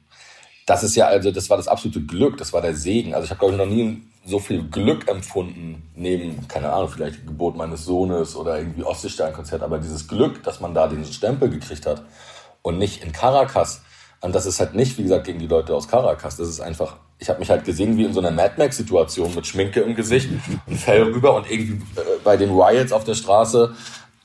das 0.65 0.84
ist 0.84 0.95
ja, 0.95 1.08
also 1.08 1.32
das 1.32 1.49
war 1.49 1.58
das 1.58 1.67
absolute 1.67 2.01
Glück, 2.01 2.38
das 2.38 2.51
war 2.51 2.62
der 2.62 2.75
Segen. 2.75 3.13
Also 3.13 3.25
ich 3.25 3.29
habe, 3.32 3.39
glaube 3.39 3.53
ich, 3.53 3.58
noch 3.58 3.73
nie 3.73 4.03
so 4.25 4.39
viel 4.39 4.63
Glück 4.69 5.09
empfunden, 5.09 5.91
neben, 5.95 6.47
keine 6.47 6.71
Ahnung, 6.71 6.89
vielleicht 6.89 7.27
Geburt 7.27 7.57
meines 7.57 7.83
Sohnes 7.83 8.36
oder 8.36 8.57
irgendwie 8.57 8.83
Ostseestein-Konzert, 8.83 9.62
aber 9.62 9.79
dieses 9.79 10.07
Glück, 10.07 10.43
dass 10.43 10.62
man 10.62 10.73
da 10.73 10.88
den 10.88 11.05
Stempel 11.05 11.49
gekriegt 11.49 11.86
hat 11.86 12.03
und 12.62 12.77
nicht 12.77 13.03
in 13.03 13.12
Caracas. 13.12 13.81
Und 14.21 14.33
das 14.33 14.45
ist 14.45 14.62
halt 14.62 14.73
nicht, 14.73 14.97
wie 14.97 15.03
gesagt, 15.03 15.25
gegen 15.25 15.39
die 15.39 15.47
Leute 15.47 15.75
aus 15.75 15.89
Caracas. 15.89 16.38
Das 16.38 16.47
ist 16.47 16.62
einfach, 16.62 16.95
ich 17.19 17.29
habe 17.29 17.39
mich 17.39 17.49
halt 17.49 17.65
gesehen 17.65 17.97
wie 17.97 18.05
in 18.05 18.13
so 18.13 18.21
einer 18.21 18.31
Mad 18.31 18.53
Max-Situation 18.57 19.36
mit 19.36 19.45
Schminke 19.45 19.81
im 19.81 19.95
Gesicht, 19.95 20.29
ein 20.67 20.77
Fell 20.77 21.03
rüber 21.03 21.36
und 21.36 21.51
irgendwie 21.51 21.83
äh, 21.99 22.03
bei 22.23 22.38
den 22.38 22.51
Riots 22.51 22.93
auf 22.93 23.03
der 23.03 23.15
Straße 23.15 23.75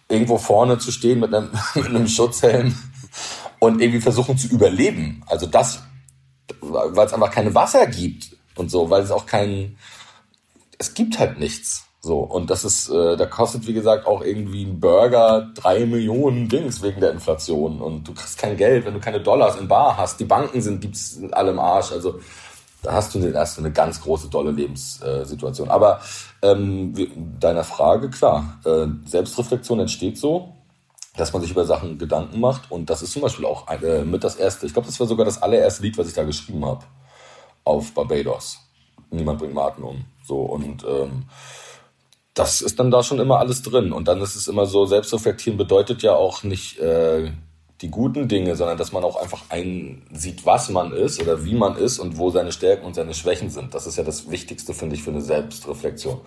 irgendwo 0.08 0.38
vorne 0.38 0.78
zu 0.78 0.92
stehen 0.92 1.18
mit 1.18 1.34
einem, 1.34 1.50
mit 1.74 1.87
einem 1.87 2.06
Schutzhelm 2.06 2.76
und 3.58 3.80
irgendwie 3.80 4.00
versuchen 4.00 4.38
zu 4.38 4.46
überleben. 4.46 5.24
Also 5.26 5.46
das, 5.46 5.82
weil 6.61 7.04
es 7.04 7.12
einfach 7.12 7.32
keine 7.32 7.52
Wasser 7.56 7.84
gibt 7.88 8.38
und 8.58 8.70
so, 8.70 8.90
weil 8.90 9.02
es 9.02 9.10
auch 9.10 9.26
kein, 9.26 9.76
es 10.78 10.94
gibt 10.94 11.18
halt 11.18 11.38
nichts. 11.38 11.84
So, 12.00 12.20
und 12.20 12.48
das 12.48 12.64
ist, 12.64 12.88
äh, 12.90 13.16
da 13.16 13.26
kostet, 13.26 13.66
wie 13.66 13.72
gesagt, 13.72 14.06
auch 14.06 14.22
irgendwie 14.22 14.64
ein 14.64 14.78
Burger 14.78 15.50
drei 15.54 15.84
Millionen 15.84 16.48
Dings 16.48 16.80
wegen 16.80 17.00
der 17.00 17.10
Inflation. 17.10 17.80
Und 17.80 18.06
du 18.06 18.14
kriegst 18.14 18.38
kein 18.38 18.56
Geld, 18.56 18.86
wenn 18.86 18.94
du 18.94 19.00
keine 19.00 19.20
Dollars 19.20 19.56
in 19.56 19.66
Bar 19.66 19.96
hast. 19.96 20.20
Die 20.20 20.24
Banken 20.24 20.60
sind, 20.60 20.80
gibt's 20.80 21.18
alle 21.32 21.50
im 21.50 21.58
Arsch. 21.58 21.90
Also 21.90 22.20
da 22.82 22.92
hast 22.92 23.14
du, 23.14 23.18
eine, 23.18 23.32
du 23.32 23.38
eine 23.58 23.72
ganz 23.72 24.00
große, 24.00 24.28
dolle 24.28 24.52
Lebenssituation. 24.52 25.68
Aber 25.68 26.00
ähm, 26.40 26.94
deiner 27.40 27.64
Frage, 27.64 28.10
klar, 28.10 28.58
äh, 28.64 28.86
Selbstreflexion 29.04 29.80
entsteht 29.80 30.18
so, 30.18 30.54
dass 31.16 31.32
man 31.32 31.42
sich 31.42 31.50
über 31.50 31.64
Sachen 31.64 31.98
Gedanken 31.98 32.38
macht. 32.38 32.70
Und 32.70 32.90
das 32.90 33.02
ist 33.02 33.12
zum 33.12 33.22
Beispiel 33.22 33.44
auch 33.44 33.68
äh, 33.68 34.04
mit 34.04 34.22
das 34.22 34.36
erste, 34.36 34.66
ich 34.66 34.72
glaube, 34.72 34.86
das 34.86 35.00
war 35.00 35.08
sogar 35.08 35.26
das 35.26 35.42
allererste 35.42 35.82
Lied, 35.82 35.98
was 35.98 36.06
ich 36.06 36.14
da 36.14 36.22
geschrieben 36.22 36.64
habe 36.64 36.84
auf 37.68 37.92
Barbados. 37.92 38.59
Niemand 39.11 39.38
bringt 39.38 39.54
Martin 39.54 39.85
um. 39.85 40.04
So 40.24 40.40
und 40.40 40.85
ähm, 40.85 41.24
das 42.35 42.61
ist 42.61 42.78
dann 42.78 42.90
da 42.90 43.02
schon 43.02 43.18
immer 43.18 43.38
alles 43.38 43.62
drin. 43.62 43.92
Und 43.92 44.09
dann 44.09 44.20
ist 44.20 44.37
es 44.37 44.46
immer 44.46 44.66
so, 44.66 44.87
Selbstreflektieren 44.87 45.59
bedeutet 45.59 46.02
ja 46.02 46.14
auch 46.14 46.44
nicht 46.44 46.78
äh, 46.78 47.33
die 47.81 47.90
guten 47.90 48.28
Dinge, 48.28 48.57
sondern 48.57 48.78
dass 48.78 48.92
man 48.92 49.04
auch 49.04 49.16
einfach 49.16 49.42
einsieht, 49.48 50.46
was 50.46 50.68
man 50.68 50.92
ist 50.92 51.20
oder 51.20 51.44
wie 51.44 51.54
man 51.54 51.76
ist 51.76 51.98
und 51.98 52.16
wo 52.18 52.31
seine 52.31 52.52
Stärken 52.52 52.87
und 52.87 52.94
seine 52.94 53.14
Schwächen 53.14 53.50
sind. 53.50 53.74
Das 53.74 53.87
ist 53.87 53.96
ja 53.96 54.04
das 54.04 54.31
Wichtigste, 54.31 54.74
finde 54.74 54.96
ich, 54.96 55.02
für 55.02 55.11
eine 55.11 55.20
Selbstreflexion. 55.20 56.20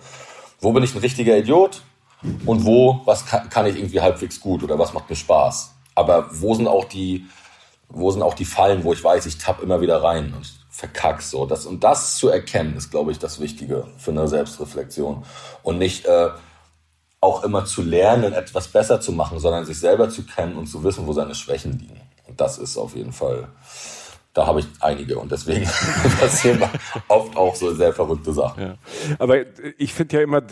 Wo 0.60 0.72
bin 0.72 0.82
ich 0.82 0.94
ein 0.94 1.00
richtiger 1.00 1.36
Idiot? 1.36 1.82
Und 2.46 2.64
wo, 2.64 3.00
was 3.04 3.26
kann, 3.26 3.48
kann 3.48 3.66
ich 3.66 3.76
irgendwie 3.76 4.00
halbwegs 4.00 4.40
gut 4.40 4.62
oder 4.62 4.78
was 4.78 4.92
macht 4.92 5.10
mir 5.10 5.16
Spaß? 5.16 5.74
Aber 5.94 6.28
wo 6.30 6.54
sind 6.54 6.68
auch 6.68 6.84
die, 6.84 7.26
wo 7.88 8.10
sind 8.10 8.22
auch 8.22 8.34
die 8.34 8.44
Fallen, 8.44 8.84
wo 8.84 8.92
ich 8.92 9.02
weiß, 9.02 9.26
ich 9.26 9.38
tapp 9.38 9.62
immer 9.62 9.80
wieder 9.80 10.02
rein 10.02 10.32
und 10.36 10.61
verkack 10.72 11.22
so. 11.22 11.46
Das, 11.46 11.66
und 11.66 11.84
das 11.84 12.16
zu 12.16 12.28
erkennen, 12.28 12.76
ist, 12.76 12.90
glaube 12.90 13.12
ich, 13.12 13.18
das 13.18 13.38
Wichtige 13.38 13.86
für 13.98 14.10
eine 14.10 14.26
Selbstreflexion. 14.26 15.24
Und 15.62 15.78
nicht 15.78 16.06
äh, 16.06 16.30
auch 17.20 17.44
immer 17.44 17.66
zu 17.66 17.82
lernen, 17.82 18.32
etwas 18.32 18.68
besser 18.68 19.00
zu 19.00 19.12
machen, 19.12 19.38
sondern 19.38 19.64
sich 19.64 19.78
selber 19.78 20.08
zu 20.08 20.24
kennen 20.24 20.56
und 20.56 20.66
zu 20.66 20.82
wissen, 20.82 21.06
wo 21.06 21.12
seine 21.12 21.34
Schwächen 21.34 21.78
liegen. 21.78 22.00
Und 22.26 22.40
das 22.40 22.58
ist 22.58 22.76
auf 22.78 22.96
jeden 22.96 23.12
Fall 23.12 23.48
da 24.34 24.46
habe 24.46 24.60
ich 24.60 24.66
einige 24.80 25.18
und 25.18 25.30
deswegen 25.30 25.66
passieren 26.18 26.62
oft 27.08 27.36
auch 27.36 27.54
so 27.54 27.74
sehr 27.74 27.92
verrückte 27.92 28.32
Sachen. 28.32 28.62
Ja. 28.62 28.74
Aber 29.18 29.36
ich 29.76 29.92
finde 29.92 30.16
ja 30.16 30.22
immer, 30.22 30.42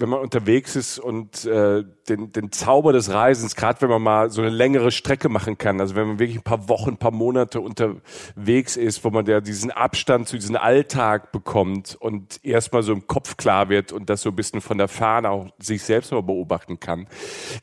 wenn 0.00 0.08
man 0.08 0.18
unterwegs 0.20 0.74
ist 0.74 0.98
und 0.98 1.44
äh, 1.44 1.84
den, 2.08 2.32
den 2.32 2.50
Zauber 2.50 2.92
des 2.92 3.12
Reisens, 3.12 3.54
gerade 3.54 3.80
wenn 3.80 3.90
man 3.90 4.02
mal 4.02 4.30
so 4.30 4.42
eine 4.42 4.50
längere 4.50 4.90
Strecke 4.90 5.28
machen 5.28 5.56
kann, 5.56 5.80
also 5.80 5.94
wenn 5.94 6.08
man 6.08 6.18
wirklich 6.18 6.38
ein 6.38 6.42
paar 6.42 6.68
Wochen, 6.68 6.90
ein 6.90 6.96
paar 6.98 7.12
Monate 7.12 7.60
unterwegs 7.60 8.76
ist, 8.76 9.04
wo 9.04 9.10
man 9.10 9.24
ja 9.26 9.40
diesen 9.40 9.70
Abstand 9.70 10.26
zu 10.26 10.36
diesem 10.36 10.56
Alltag 10.56 11.30
bekommt 11.30 11.96
und 12.00 12.44
erstmal 12.44 12.82
so 12.82 12.92
im 12.92 13.06
Kopf 13.06 13.36
klar 13.36 13.68
wird 13.68 13.92
und 13.92 14.10
das 14.10 14.22
so 14.22 14.30
ein 14.30 14.36
bisschen 14.36 14.60
von 14.60 14.78
der 14.78 14.88
Fahne 14.88 15.30
auch 15.30 15.46
sich 15.60 15.84
selbst 15.84 16.10
mal 16.10 16.22
beobachten 16.22 16.80
kann. 16.80 17.06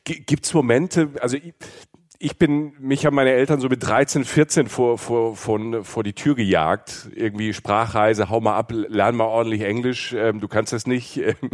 Gibt 0.04 0.46
es 0.46 0.54
Momente, 0.54 1.10
also 1.20 1.36
ich 2.18 2.38
bin, 2.38 2.72
mich 2.78 3.04
haben 3.04 3.14
meine 3.14 3.30
Eltern 3.30 3.60
so 3.60 3.68
mit 3.68 3.82
13, 3.86 4.24
14 4.24 4.68
vor, 4.68 4.98
vor, 4.98 5.36
vor, 5.36 5.84
vor 5.84 6.02
die 6.02 6.12
Tür 6.12 6.34
gejagt. 6.34 7.08
Irgendwie 7.14 7.52
Sprachreise, 7.52 8.30
hau 8.30 8.40
mal 8.40 8.56
ab, 8.56 8.72
lern 8.72 9.16
mal 9.16 9.24
ordentlich 9.24 9.62
Englisch. 9.62 10.12
Ähm, 10.12 10.40
du 10.40 10.48
kannst 10.48 10.72
das 10.72 10.86
nicht. 10.86 11.20
Ähm, 11.26 11.50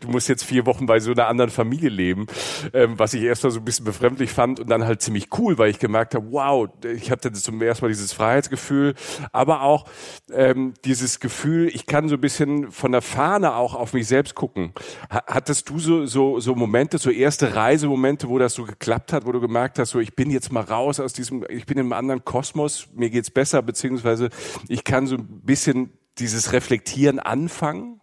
du 0.00 0.08
musst 0.08 0.28
jetzt 0.28 0.44
vier 0.44 0.66
Wochen 0.66 0.86
bei 0.86 1.00
so 1.00 1.10
einer 1.10 1.26
anderen 1.26 1.50
Familie 1.50 1.88
leben. 1.88 2.26
Ähm, 2.72 2.98
was 2.98 3.12
ich 3.12 3.22
erst 3.22 3.42
mal 3.42 3.50
so 3.50 3.58
ein 3.58 3.64
bisschen 3.64 3.84
befremdlich 3.84 4.30
fand 4.30 4.60
und 4.60 4.70
dann 4.70 4.84
halt 4.84 5.02
ziemlich 5.02 5.28
cool, 5.38 5.58
weil 5.58 5.70
ich 5.70 5.78
gemerkt 5.78 6.14
habe, 6.14 6.26
wow, 6.30 6.68
ich 6.84 7.10
hatte 7.10 7.32
zum 7.32 7.60
ersten 7.60 7.84
Mal 7.84 7.88
dieses 7.88 8.12
Freiheitsgefühl, 8.12 8.94
aber 9.32 9.62
auch 9.62 9.86
ähm, 10.32 10.74
dieses 10.84 11.18
Gefühl, 11.18 11.68
ich 11.68 11.86
kann 11.86 12.08
so 12.08 12.14
ein 12.14 12.20
bisschen 12.20 12.70
von 12.70 12.92
der 12.92 13.02
Fahne 13.02 13.54
auch 13.54 13.74
auf 13.74 13.94
mich 13.94 14.06
selbst 14.06 14.34
gucken. 14.34 14.72
Hattest 15.10 15.68
du 15.70 15.78
so, 15.78 16.06
so, 16.06 16.38
so 16.40 16.54
Momente, 16.54 16.98
so 16.98 17.10
erste 17.10 17.56
Reisemomente, 17.56 18.28
wo 18.28 18.38
das 18.38 18.54
so 18.54 18.64
geklappt 18.64 19.12
hat, 19.12 19.26
wo 19.26 19.32
du 19.32 19.40
gemerkt 19.40 19.78
hast, 19.78 19.90
so 19.90 20.00
ich 20.06 20.14
bin 20.14 20.30
jetzt 20.30 20.52
mal 20.52 20.62
raus 20.62 21.00
aus 21.00 21.12
diesem, 21.12 21.44
ich 21.48 21.66
bin 21.66 21.78
in 21.78 21.86
einem 21.86 21.92
anderen 21.92 22.24
Kosmos, 22.24 22.86
mir 22.94 23.10
geht's 23.10 23.30
besser, 23.30 23.60
beziehungsweise 23.60 24.30
ich 24.68 24.84
kann 24.84 25.08
so 25.08 25.16
ein 25.16 25.40
bisschen 25.42 25.90
dieses 26.18 26.52
Reflektieren 26.52 27.18
anfangen? 27.18 28.00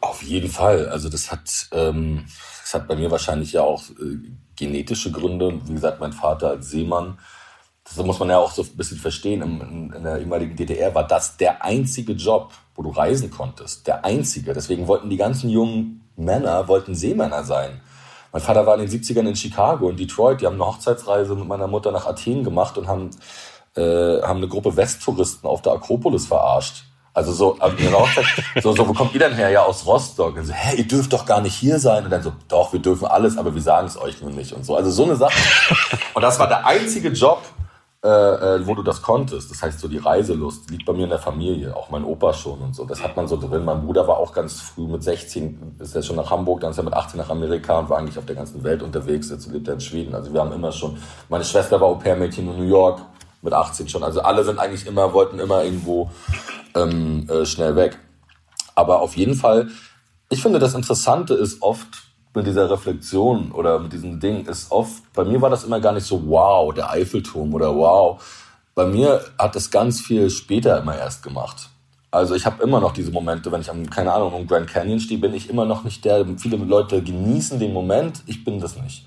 Auf 0.00 0.22
jeden 0.22 0.48
Fall. 0.48 0.88
Also 0.88 1.10
das 1.10 1.30
hat, 1.30 1.68
ähm, 1.72 2.24
das 2.62 2.72
hat 2.72 2.88
bei 2.88 2.96
mir 2.96 3.10
wahrscheinlich 3.10 3.52
ja 3.52 3.62
auch 3.62 3.82
äh, 3.90 4.30
genetische 4.56 5.12
Gründe. 5.12 5.60
Wie 5.66 5.74
gesagt, 5.74 6.00
mein 6.00 6.14
Vater 6.14 6.48
als 6.48 6.70
Seemann, 6.70 7.18
das 7.84 7.96
muss 7.98 8.18
man 8.18 8.30
ja 8.30 8.38
auch 8.38 8.52
so 8.52 8.62
ein 8.62 8.76
bisschen 8.76 8.98
verstehen. 8.98 9.42
In, 9.42 9.92
in 9.92 10.02
der 10.04 10.18
ehemaligen 10.18 10.56
DDR 10.56 10.94
war 10.94 11.06
das 11.06 11.36
der 11.36 11.62
einzige 11.62 12.14
Job, 12.14 12.54
wo 12.74 12.82
du 12.82 12.90
reisen 12.90 13.30
konntest. 13.30 13.86
Der 13.86 14.06
einzige. 14.06 14.54
Deswegen 14.54 14.86
wollten 14.86 15.10
die 15.10 15.18
ganzen 15.18 15.50
jungen 15.50 16.08
Männer, 16.16 16.66
wollten 16.66 16.94
Seemänner 16.94 17.44
sein. 17.44 17.82
Mein 18.32 18.42
Vater 18.42 18.66
war 18.66 18.78
in 18.78 18.86
den 18.86 18.90
70ern 18.90 19.26
in 19.26 19.36
Chicago, 19.36 19.88
in 19.88 19.96
Detroit. 19.96 20.40
Die 20.40 20.46
haben 20.46 20.54
eine 20.54 20.66
Hochzeitsreise 20.66 21.34
mit 21.34 21.46
meiner 21.48 21.66
Mutter 21.66 21.92
nach 21.92 22.06
Athen 22.06 22.44
gemacht 22.44 22.76
und 22.78 22.86
haben, 22.86 23.10
äh, 23.76 24.22
haben 24.22 24.38
eine 24.38 24.48
Gruppe 24.48 24.76
Westtouristen 24.76 25.48
auf 25.48 25.62
der 25.62 25.72
Akropolis 25.72 26.26
verarscht. 26.26 26.84
Also 27.16 27.32
so, 27.32 27.58
Hochzeit, 27.58 28.26
so, 28.62 28.76
so, 28.76 28.86
wo 28.86 28.92
kommt 28.92 29.14
ihr 29.14 29.20
denn 29.20 29.32
her? 29.32 29.48
Ja, 29.48 29.62
aus 29.62 29.86
Rostock. 29.86 30.36
Und 30.36 30.44
so, 30.44 30.52
hä, 30.52 30.76
ihr 30.76 30.86
dürft 30.86 31.14
doch 31.14 31.24
gar 31.24 31.40
nicht 31.40 31.54
hier 31.54 31.78
sein. 31.78 32.04
Und 32.04 32.10
dann 32.10 32.22
so, 32.22 32.34
doch, 32.46 32.74
wir 32.74 32.80
dürfen 32.80 33.06
alles, 33.06 33.38
aber 33.38 33.54
wir 33.54 33.62
sagen 33.62 33.86
es 33.86 33.98
euch 33.98 34.20
nur 34.20 34.30
nicht 34.32 34.52
und 34.52 34.66
so. 34.66 34.76
Also 34.76 34.90
so 34.90 35.04
eine 35.04 35.16
Sache. 35.16 35.32
Und 36.14 36.20
das 36.20 36.38
war 36.38 36.46
der 36.46 36.66
einzige 36.66 37.08
Job, 37.08 37.42
äh, 38.06 38.08
äh, 38.58 38.66
wo 38.68 38.76
du 38.76 38.84
das 38.84 39.02
konntest. 39.02 39.50
Das 39.50 39.62
heißt, 39.62 39.80
so 39.80 39.88
die 39.88 39.98
Reiselust 39.98 40.70
liegt 40.70 40.86
bei 40.86 40.92
mir 40.92 41.04
in 41.04 41.10
der 41.10 41.18
Familie, 41.18 41.74
auch 41.74 41.90
mein 41.90 42.04
Opa 42.04 42.32
schon 42.32 42.60
und 42.60 42.72
so. 42.72 42.84
Das 42.84 43.02
hat 43.02 43.16
man 43.16 43.26
so 43.26 43.36
drin. 43.36 43.64
Mein 43.64 43.84
Bruder 43.84 44.06
war 44.06 44.18
auch 44.18 44.32
ganz 44.32 44.60
früh 44.60 44.86
mit 44.86 45.02
16, 45.02 45.74
ist 45.80 45.96
er 45.96 46.02
schon 46.04 46.14
nach 46.14 46.30
Hamburg, 46.30 46.60
dann 46.60 46.70
ist 46.70 46.78
er 46.78 46.84
mit 46.84 46.94
18 46.94 47.18
nach 47.18 47.30
Amerika 47.30 47.80
und 47.80 47.90
war 47.90 47.98
eigentlich 47.98 48.16
auf 48.16 48.24
der 48.24 48.36
ganzen 48.36 48.62
Welt 48.62 48.84
unterwegs. 48.84 49.28
Jetzt 49.30 49.50
lebt 49.50 49.66
er 49.66 49.74
in 49.74 49.80
Schweden. 49.80 50.14
Also 50.14 50.32
wir 50.32 50.40
haben 50.40 50.52
immer 50.52 50.70
schon, 50.70 50.98
meine 51.28 51.44
Schwester 51.44 51.80
war 51.80 51.88
Au-pair-Mädchen 51.88 52.48
in 52.48 52.56
New 52.56 52.68
York 52.68 53.00
mit 53.42 53.52
18 53.52 53.88
schon. 53.88 54.04
Also 54.04 54.20
alle 54.20 54.44
sind 54.44 54.60
eigentlich 54.60 54.86
immer, 54.86 55.12
wollten 55.12 55.40
immer 55.40 55.64
irgendwo 55.64 56.08
ähm, 56.76 57.28
äh, 57.28 57.44
schnell 57.44 57.74
weg. 57.74 57.98
Aber 58.76 59.00
auf 59.00 59.16
jeden 59.16 59.34
Fall, 59.34 59.68
ich 60.28 60.42
finde, 60.42 60.60
das 60.60 60.74
Interessante 60.74 61.34
ist 61.34 61.60
oft, 61.60 62.05
mit 62.36 62.46
dieser 62.46 62.70
Reflexion 62.70 63.50
oder 63.50 63.78
mit 63.78 63.94
diesem 63.94 64.20
Ding 64.20 64.44
ist 64.46 64.70
oft, 64.70 65.02
bei 65.14 65.24
mir 65.24 65.40
war 65.40 65.48
das 65.48 65.64
immer 65.64 65.80
gar 65.80 65.92
nicht 65.92 66.06
so, 66.06 66.22
wow, 66.28 66.72
der 66.72 66.90
Eiffelturm 66.90 67.54
oder 67.54 67.74
wow. 67.74 68.22
Bei 68.74 68.84
mir 68.84 69.22
hat 69.38 69.56
das 69.56 69.70
ganz 69.70 70.02
viel 70.02 70.28
später 70.28 70.78
immer 70.78 70.96
erst 70.96 71.22
gemacht. 71.22 71.70
Also 72.10 72.34
ich 72.34 72.44
habe 72.44 72.62
immer 72.62 72.78
noch 72.78 72.92
diese 72.92 73.10
Momente, 73.10 73.50
wenn 73.50 73.62
ich 73.62 73.70
am, 73.70 73.88
keine 73.88 74.12
Ahnung, 74.12 74.34
im 74.34 74.46
Grand 74.46 74.68
Canyon 74.68 75.00
stehe, 75.00 75.18
bin 75.18 75.32
ich 75.32 75.48
immer 75.48 75.64
noch 75.64 75.82
nicht 75.82 76.04
der, 76.04 76.26
viele 76.36 76.58
Leute 76.58 77.02
genießen 77.02 77.58
den 77.58 77.72
Moment, 77.72 78.22
ich 78.26 78.44
bin 78.44 78.60
das 78.60 78.76
nicht. 78.76 79.06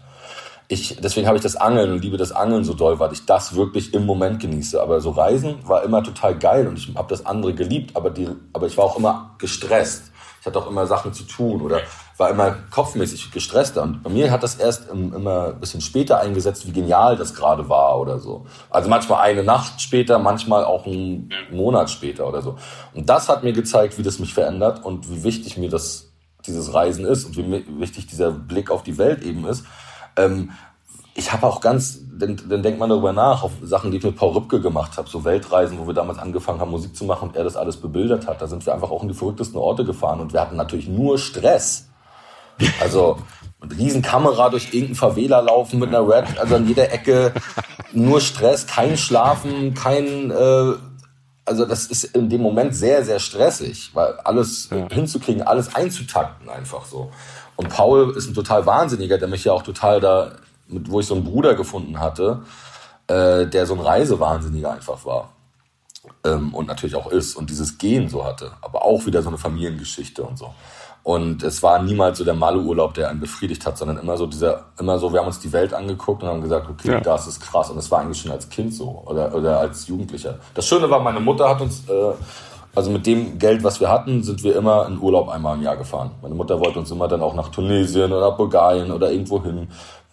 Ich, 0.68 0.98
deswegen 1.00 1.28
habe 1.28 1.38
ich 1.38 1.44
das 1.44 1.56
Angeln 1.56 1.92
und 1.92 2.02
liebe 2.02 2.18
das 2.18 2.32
Angeln 2.32 2.64
so 2.64 2.74
doll, 2.74 3.00
weil 3.00 3.14
ich 3.14 3.26
das 3.26 3.56
wirklich 3.56 3.94
im 3.94 4.06
Moment 4.08 4.40
genieße. 4.40 4.82
Aber 4.82 5.02
so 5.02 5.12
Reisen 5.12 5.56
war 5.68 5.84
immer 5.84 6.04
total 6.04 6.38
geil 6.38 6.68
und 6.68 6.78
ich 6.78 6.96
habe 6.96 7.10
das 7.10 7.26
andere 7.26 7.54
geliebt, 7.54 7.96
aber, 7.96 8.10
die, 8.10 8.28
aber 8.54 8.66
ich 8.66 8.78
war 8.78 8.86
auch 8.86 8.98
immer 8.98 9.36
gestresst. 9.38 10.12
Ich 10.40 10.46
hatte 10.48 10.60
auch 10.60 10.70
immer 10.70 10.88
Sachen 10.88 11.14
zu 11.14 11.24
tun 11.24 11.62
oder 11.62 11.82
war 12.20 12.30
immer 12.30 12.58
kopfmäßig 12.70 13.32
gestresster. 13.32 13.82
Und 13.82 14.04
bei 14.04 14.10
mir 14.10 14.30
hat 14.30 14.44
das 14.44 14.56
erst 14.56 14.90
immer 14.90 15.54
ein 15.54 15.60
bisschen 15.62 15.80
später 15.80 16.20
eingesetzt, 16.20 16.68
wie 16.68 16.74
genial 16.74 17.16
das 17.16 17.34
gerade 17.34 17.70
war 17.70 17.98
oder 17.98 18.20
so. 18.20 18.46
Also 18.70 18.90
manchmal 18.90 19.22
eine 19.22 19.42
Nacht 19.42 19.82
später, 19.82 20.20
manchmal 20.20 20.66
auch 20.66 20.86
einen 20.86 21.32
Monat 21.50 21.90
später 21.90 22.28
oder 22.28 22.42
so. 22.42 22.58
Und 22.94 23.10
das 23.10 23.30
hat 23.30 23.44
mir 23.44 23.54
gezeigt, 23.54 23.98
wie 23.98 24.04
das 24.04 24.20
mich 24.20 24.34
verändert 24.34 24.84
und 24.84 25.10
wie 25.10 25.24
wichtig 25.24 25.58
mir 25.58 25.70
das, 25.70 26.12
dieses 26.46 26.74
Reisen 26.74 27.06
ist 27.06 27.24
und 27.24 27.38
wie 27.38 27.66
wichtig 27.80 28.08
dieser 28.08 28.32
Blick 28.32 28.70
auf 28.70 28.84
die 28.84 28.98
Welt 28.98 29.24
eben 29.24 29.48
ist. 29.48 29.64
Ähm, 30.18 30.52
ich 31.16 31.32
habe 31.32 31.48
auch 31.48 31.62
ganz, 31.62 32.00
dann, 32.18 32.38
dann 32.50 32.64
denkt 32.64 32.80
man 32.80 32.90
darüber 32.90 33.14
nach, 33.14 33.44
auf 33.44 33.52
Sachen, 33.62 33.92
die 33.92 33.98
ich 33.98 34.04
mit 34.04 34.18
Paul 34.18 34.34
Rübke 34.34 34.60
gemacht 34.60 34.98
habe, 34.98 35.10
so 35.10 35.24
Weltreisen, 35.24 35.80
wo 35.80 35.88
wir 35.88 35.94
damals 35.94 36.20
angefangen 36.20 36.60
haben, 36.60 36.72
Musik 36.72 36.96
zu 36.96 37.06
machen 37.06 37.30
und 37.30 37.38
er 37.38 37.46
das 37.46 37.56
alles 37.56 37.78
bebildert 37.78 38.28
hat. 38.28 38.42
Da 38.42 38.48
sind 38.48 38.66
wir 38.66 38.74
einfach 38.74 38.92
auch 38.92 39.04
in 39.04 39.08
die 39.08 39.14
verrücktesten 39.14 39.58
Orte 39.58 39.86
gefahren 39.86 40.20
und 40.20 40.34
wir 40.34 40.42
hatten 40.42 40.58
natürlich 40.58 40.90
nur 40.90 41.18
Stress. 41.18 41.89
Also 42.80 43.18
mit 43.62 43.78
Riesenkamera 43.78 44.50
durch 44.50 44.66
irgendeinen 44.68 44.96
Favela 44.96 45.40
laufen 45.42 45.80
mit 45.80 45.90
einer 45.90 46.08
Red, 46.08 46.40
also 46.40 46.56
an 46.56 46.68
jeder 46.68 46.92
Ecke 46.92 47.34
nur 47.92 48.22
Stress, 48.22 48.68
kein 48.68 48.98
Schlafen, 48.98 49.74
kein, 49.74 50.32
äh, 50.32 50.74
also 51.46 51.66
das 51.66 51.88
ist 51.88 52.04
in 52.16 52.30
dem 52.30 52.42
Moment 52.42 52.76
sehr, 52.76 53.04
sehr 53.04 53.20
stressig, 53.20 53.92
weil 53.94 54.14
alles 54.24 54.70
ja. 54.70 54.88
hinzukriegen, 54.90 55.42
alles 55.42 55.76
einzutakten 55.76 56.50
einfach 56.50 56.86
so. 56.86 57.12
Und 57.56 57.70
Paul 57.70 58.16
ist 58.16 58.28
ein 58.28 58.34
total 58.34 58.66
Wahnsinniger, 58.66 59.18
der 59.18 59.28
mich 59.28 59.44
ja 59.44 59.52
auch 59.52 59.64
total 59.64 60.00
da, 60.00 60.32
mit, 60.68 60.90
wo 60.90 61.02
ich 61.02 61.08
so 61.08 61.16
einen 61.16 61.26
Bruder 61.26 61.56
gefunden 61.56 62.00
hatte, 62.00 62.44
äh, 63.08 63.46
der 63.48 63.66
so 63.66 63.74
ein 63.74 63.82
Reisewahnsinniger 63.82 64.72
einfach 64.72 65.04
war. 65.04 65.34
Ähm, 66.24 66.54
und 66.54 66.68
natürlich 66.68 66.96
auch 66.96 67.12
ist 67.12 67.36
und 67.36 67.50
dieses 67.50 67.78
Gehen 67.78 68.08
so 68.08 68.24
hatte, 68.24 68.52
aber 68.62 68.86
auch 68.86 69.06
wieder 69.06 69.22
so 69.22 69.28
eine 69.28 69.38
Familiengeschichte 69.38 70.24
und 70.24 70.38
so. 70.38 70.54
Und 71.10 71.42
es 71.42 71.64
war 71.64 71.82
niemals 71.82 72.20
so 72.20 72.24
der 72.24 72.36
Malle-Urlaub, 72.36 72.94
der 72.94 73.10
einen 73.10 73.20
befriedigt 73.20 73.66
hat, 73.66 73.80
sondern 73.80 73.98
immer 73.98 74.16
so 74.16 74.28
dieser, 74.28 74.66
immer 74.80 75.00
so, 75.00 75.12
wir 75.12 75.22
haben 75.22 75.26
uns 75.26 75.40
die 75.40 75.52
Welt 75.52 75.74
angeguckt 75.74 76.22
und 76.22 76.30
haben 76.30 76.40
gesagt, 76.40 76.70
okay, 76.70 76.92
ja. 76.92 77.00
das 77.00 77.26
ist 77.26 77.40
krass. 77.40 77.72
Und 77.72 77.78
das 77.78 77.90
war 77.90 78.02
eigentlich 78.02 78.22
schon 78.22 78.32
als 78.32 78.48
Kind 78.48 78.76
so 78.76 79.02
oder, 79.08 79.34
oder 79.34 79.60
als 79.60 79.88
Jugendlicher. 79.88 80.38
Das 80.54 80.68
Schöne 80.68 80.88
war, 80.88 81.00
meine 81.00 81.20
Mutter 81.20 81.50
hat 81.50 81.62
uns, 81.62 81.90
äh, 81.90 82.14
also 82.76 82.92
mit 82.92 83.08
dem 83.08 83.40
Geld, 83.40 83.64
was 83.64 83.80
wir 83.80 83.90
hatten, 83.90 84.22
sind 84.22 84.44
wir 84.44 84.56
immer 84.56 84.86
in 84.86 85.00
Urlaub 85.00 85.30
einmal 85.30 85.58
im 85.58 85.64
Jahr 85.64 85.78
gefahren. 85.78 86.12
Meine 86.22 86.36
Mutter 86.36 86.60
wollte 86.60 86.78
uns 86.78 86.92
immer 86.92 87.08
dann 87.08 87.24
auch 87.24 87.34
nach 87.34 87.50
Tunesien 87.50 88.14
oder 88.14 88.32
Bulgarien 88.34 88.92
oder 88.92 89.12
irgendwo 89.12 89.42
hin. 89.42 89.68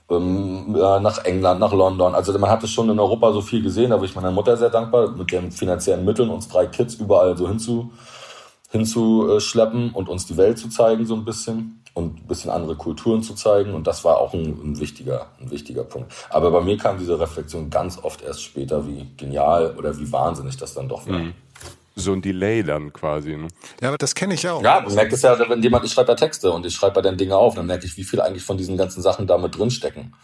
Ähm, 0.08 0.72
nach 0.72 1.26
England, 1.26 1.60
nach 1.60 1.74
London. 1.74 2.14
Also 2.14 2.32
man 2.38 2.48
hatte 2.48 2.66
schon 2.66 2.88
in 2.88 2.98
Europa 2.98 3.34
so 3.34 3.42
viel 3.42 3.62
gesehen, 3.62 3.90
da 3.90 3.96
bin 3.96 4.06
ich 4.06 4.16
meiner 4.16 4.30
Mutter 4.30 4.56
sehr 4.56 4.70
dankbar, 4.70 5.10
mit 5.10 5.30
den 5.30 5.52
finanziellen 5.52 6.06
Mitteln 6.06 6.30
uns 6.30 6.48
drei 6.48 6.68
Kids 6.68 6.94
überall 6.94 7.36
so 7.36 7.46
hinzu 7.46 7.90
hinzuschleppen 8.70 9.92
und 9.92 10.08
uns 10.08 10.26
die 10.26 10.36
Welt 10.36 10.58
zu 10.58 10.68
zeigen 10.68 11.06
so 11.06 11.14
ein 11.14 11.24
bisschen 11.24 11.82
und 11.96 12.20
ein 12.20 12.26
bisschen 12.26 12.50
andere 12.50 12.76
Kulturen 12.76 13.22
zu 13.22 13.34
zeigen. 13.34 13.72
Und 13.72 13.86
das 13.86 14.04
war 14.04 14.18
auch 14.18 14.34
ein, 14.34 14.44
ein, 14.44 14.80
wichtiger, 14.80 15.28
ein 15.40 15.50
wichtiger 15.50 15.82
Punkt. 15.82 16.12
Aber 16.28 16.50
bei 16.50 16.60
mir 16.60 16.76
kam 16.76 16.98
diese 16.98 17.18
Reflexion 17.18 17.70
ganz 17.70 17.96
oft 17.96 18.22
erst 18.22 18.42
später, 18.42 18.86
wie 18.86 19.08
genial 19.16 19.74
oder 19.78 19.98
wie 19.98 20.12
wahnsinnig 20.12 20.58
das 20.58 20.74
dann 20.74 20.90
doch 20.90 21.08
war. 21.08 21.18
Mhm. 21.18 21.32
So 21.94 22.12
ein 22.12 22.20
Delay 22.20 22.62
dann 22.62 22.92
quasi. 22.92 23.34
Ne? 23.34 23.48
Ja, 23.80 23.88
aber 23.88 23.96
das 23.96 24.14
kenne 24.14 24.34
ich 24.34 24.46
auch. 24.46 24.62
Ja, 24.62 24.82
man 24.82 24.94
merkt 24.94 25.14
es 25.14 25.22
ja, 25.22 25.38
wenn 25.48 25.62
jemand, 25.62 25.86
ich 25.86 25.92
schreibe 25.92 26.12
ja 26.12 26.16
Texte 26.16 26.52
und 26.52 26.66
ich 26.66 26.74
schreibe 26.74 26.96
ja 26.96 27.02
dann 27.02 27.16
Dinge 27.16 27.34
auf, 27.34 27.54
dann 27.54 27.64
merke 27.64 27.86
ich, 27.86 27.96
wie 27.96 28.04
viel 28.04 28.20
eigentlich 28.20 28.44
von 28.44 28.58
diesen 28.58 28.76
ganzen 28.76 29.00
Sachen 29.00 29.26
da 29.26 29.38
mit 29.38 29.56
drinstecken. 29.56 30.14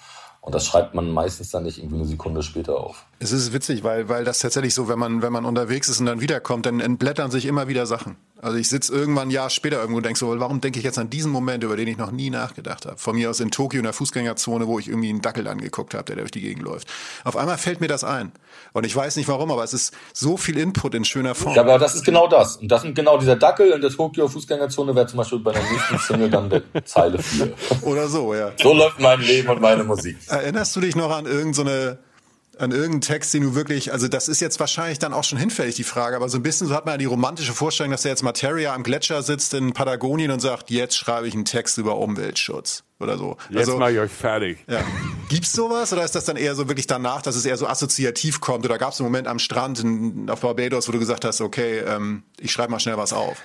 Und 0.43 0.55
das 0.55 0.67
schreibt 0.67 0.93
man 0.95 1.11
meistens 1.11 1.51
dann 1.51 1.63
nicht 1.63 1.79
irgendwie 1.79 1.97
eine 1.97 2.05
Sekunde 2.05 2.43
später 2.43 2.77
auf. 2.77 3.07
Es 3.21 3.33
ist 3.33 3.55
witzig, 3.55 3.85
weil, 3.85 4.11
weil 4.11 4.25
das 4.25 4.41
tatsächlich 4.41 4.75
so, 4.75 4.89
wenn 4.89 4.99
man, 4.99 5.23
wenn 5.23 5.33
man 5.33 5.47
unterwegs 5.47 5.89
ist 5.89 6.01
und 6.01 6.07
dann 6.07 6.21
wiederkommt, 6.21 6.67
dann 6.67 6.81
entblättern 6.81 7.31
sich 7.31 7.47
immer 7.47 7.69
wieder 7.69 7.87
Sachen. 7.87 8.17
Also 8.43 8.59
ich 8.59 8.69
sitze 8.69 8.93
irgendwann 8.93 9.29
ein 9.29 9.31
Jahr 9.31 9.51
später 9.51 9.77
irgendwo 9.77 9.99
und 9.99 10.05
denke 10.05 10.19
so, 10.19 10.39
warum 10.41 10.61
denke 10.61 10.81
ich 10.81 10.85
jetzt 10.85 10.99
an 10.99 11.09
diesen 11.09 11.31
Moment, 11.31 11.63
über 11.63 11.77
den 11.77 11.87
ich 11.87 11.97
noch 11.97 12.11
nie 12.11 12.29
nachgedacht 12.29 12.87
habe? 12.87 12.99
Von 12.99 13.15
mir 13.15 13.31
aus 13.31 13.39
in 13.39 13.53
Tokio 13.53 13.79
in 13.79 13.85
der 13.85 13.93
Fußgängerzone, 13.93 14.67
wo 14.67 14.81
ich 14.81 14.89
irgendwie 14.89 15.11
einen 15.11 15.23
Dackel 15.23 15.47
angeguckt 15.47 15.95
habe, 15.95 16.05
der 16.07 16.17
durch 16.17 16.33
die 16.33 16.41
Gegend 16.41 16.65
läuft. 16.65 16.89
Auf 17.23 17.37
einmal 17.37 17.57
fällt 17.57 17.81
mir 17.81 17.87
das 17.87 18.03
ein. 18.03 18.33
Und 18.73 18.85
ich 18.85 18.97
weiß 18.97 19.15
nicht 19.15 19.29
warum, 19.29 19.53
aber 19.53 19.63
es 19.63 19.73
ist 19.73 19.95
so 20.13 20.37
viel 20.37 20.59
Input 20.59 20.95
in 20.97 21.05
schöner 21.05 21.37
Form. 21.37 21.55
Ja, 21.55 21.63
aber 21.63 21.79
das 21.79 21.95
ist 21.95 22.05
genau 22.05 22.27
das. 22.27 22.57
Und 22.57 22.67
das 22.67 22.83
sind 22.83 22.97
genau 22.97 23.17
dieser 23.17 23.37
Dackel 23.37 23.71
in 23.71 23.81
der 23.81 23.91
Tokio 23.91 24.27
Fußgängerzone 24.27 24.97
wäre 24.97 25.07
zum 25.07 25.19
Beispiel 25.19 25.39
bei 25.39 25.53
der 25.53 25.63
nächsten 25.63 25.99
Single 25.99 26.29
dann 26.29 26.51
der 26.51 26.85
Zeile 26.85 27.23
4. 27.23 27.53
Oder 27.83 28.09
so, 28.09 28.35
ja. 28.35 28.51
So 28.61 28.75
läuft 28.75 28.99
mein 28.99 29.21
Leben 29.21 29.51
und 29.51 29.61
meine 29.61 29.85
Musik. 29.85 30.17
Erinnerst 30.27 30.75
du 30.75 30.81
dich 30.81 30.97
noch 30.97 31.17
an 31.17 31.27
irgendeine 31.27 31.93
so 31.93 32.12
an 32.59 32.71
irgendeinen 32.71 33.01
Text, 33.01 33.33
den 33.33 33.43
du 33.43 33.55
wirklich, 33.55 33.93
also 33.93 34.09
das 34.09 34.29
ist 34.29 34.41
jetzt 34.41 34.61
wahrscheinlich 34.61 34.99
dann 34.99 35.15
auch 35.15 35.25
schon 35.25 35.39
hinfällig, 35.39 35.75
die 35.75 35.85
Frage, 35.85 36.17
aber 36.17 36.29
so 36.29 36.39
ein 36.39 36.43
bisschen 36.43 36.67
so 36.67 36.75
hat 36.75 36.85
man 36.85 36.95
ja 36.95 36.99
die 36.99 37.07
romantische 37.07 37.53
Vorstellung, 37.53 37.93
dass 37.93 38.03
der 38.03 38.11
jetzt 38.11 38.23
Materia 38.23 38.75
am 38.75 38.83
Gletscher 38.83 39.23
sitzt 39.23 39.55
in 39.55 39.73
Patagonien 39.73 40.31
und 40.31 40.41
sagt, 40.41 40.71
jetzt 40.71 40.97
schreibe 40.97 41.27
ich 41.27 41.35
einen 41.35 41.47
Text 41.47 41.79
über 41.79 41.97
Umweltschutz 41.97 42.85
oder 43.01 43.17
so. 43.17 43.37
Jetzt 43.49 43.61
also, 43.61 43.79
mache 43.79 43.93
ich 43.93 43.99
euch 43.99 44.11
fertig. 44.11 44.65
Ja. 44.69 44.85
Gibt's 45.29 45.53
sowas 45.53 45.93
oder 45.93 46.05
ist 46.05 46.15
das 46.15 46.27
dann 46.27 46.37
eher 46.37 46.55
so 46.55 46.69
wirklich 46.69 46.87
danach, 46.87 47.23
dass 47.23 47.37
es 47.37 47.47
eher 47.47 47.57
so 47.57 47.67
assoziativ 47.67 48.41
kommt 48.41 48.65
oder 48.65 48.77
gab 48.77 48.93
es 48.93 49.01
einen 49.01 49.07
Moment 49.09 49.29
am 49.29 49.39
Strand 49.39 49.81
in, 49.81 50.29
auf 50.29 50.41
Barbados, 50.41 50.89
wo 50.89 50.93
du 50.93 50.99
gesagt 50.99 51.25
hast, 51.25 51.41
okay, 51.41 51.79
ähm, 51.79 52.23
ich 52.39 52.53
schreibe 52.53 52.71
mal 52.71 52.81
schnell 52.81 52.99
was 52.99 53.13
auf? 53.13 53.39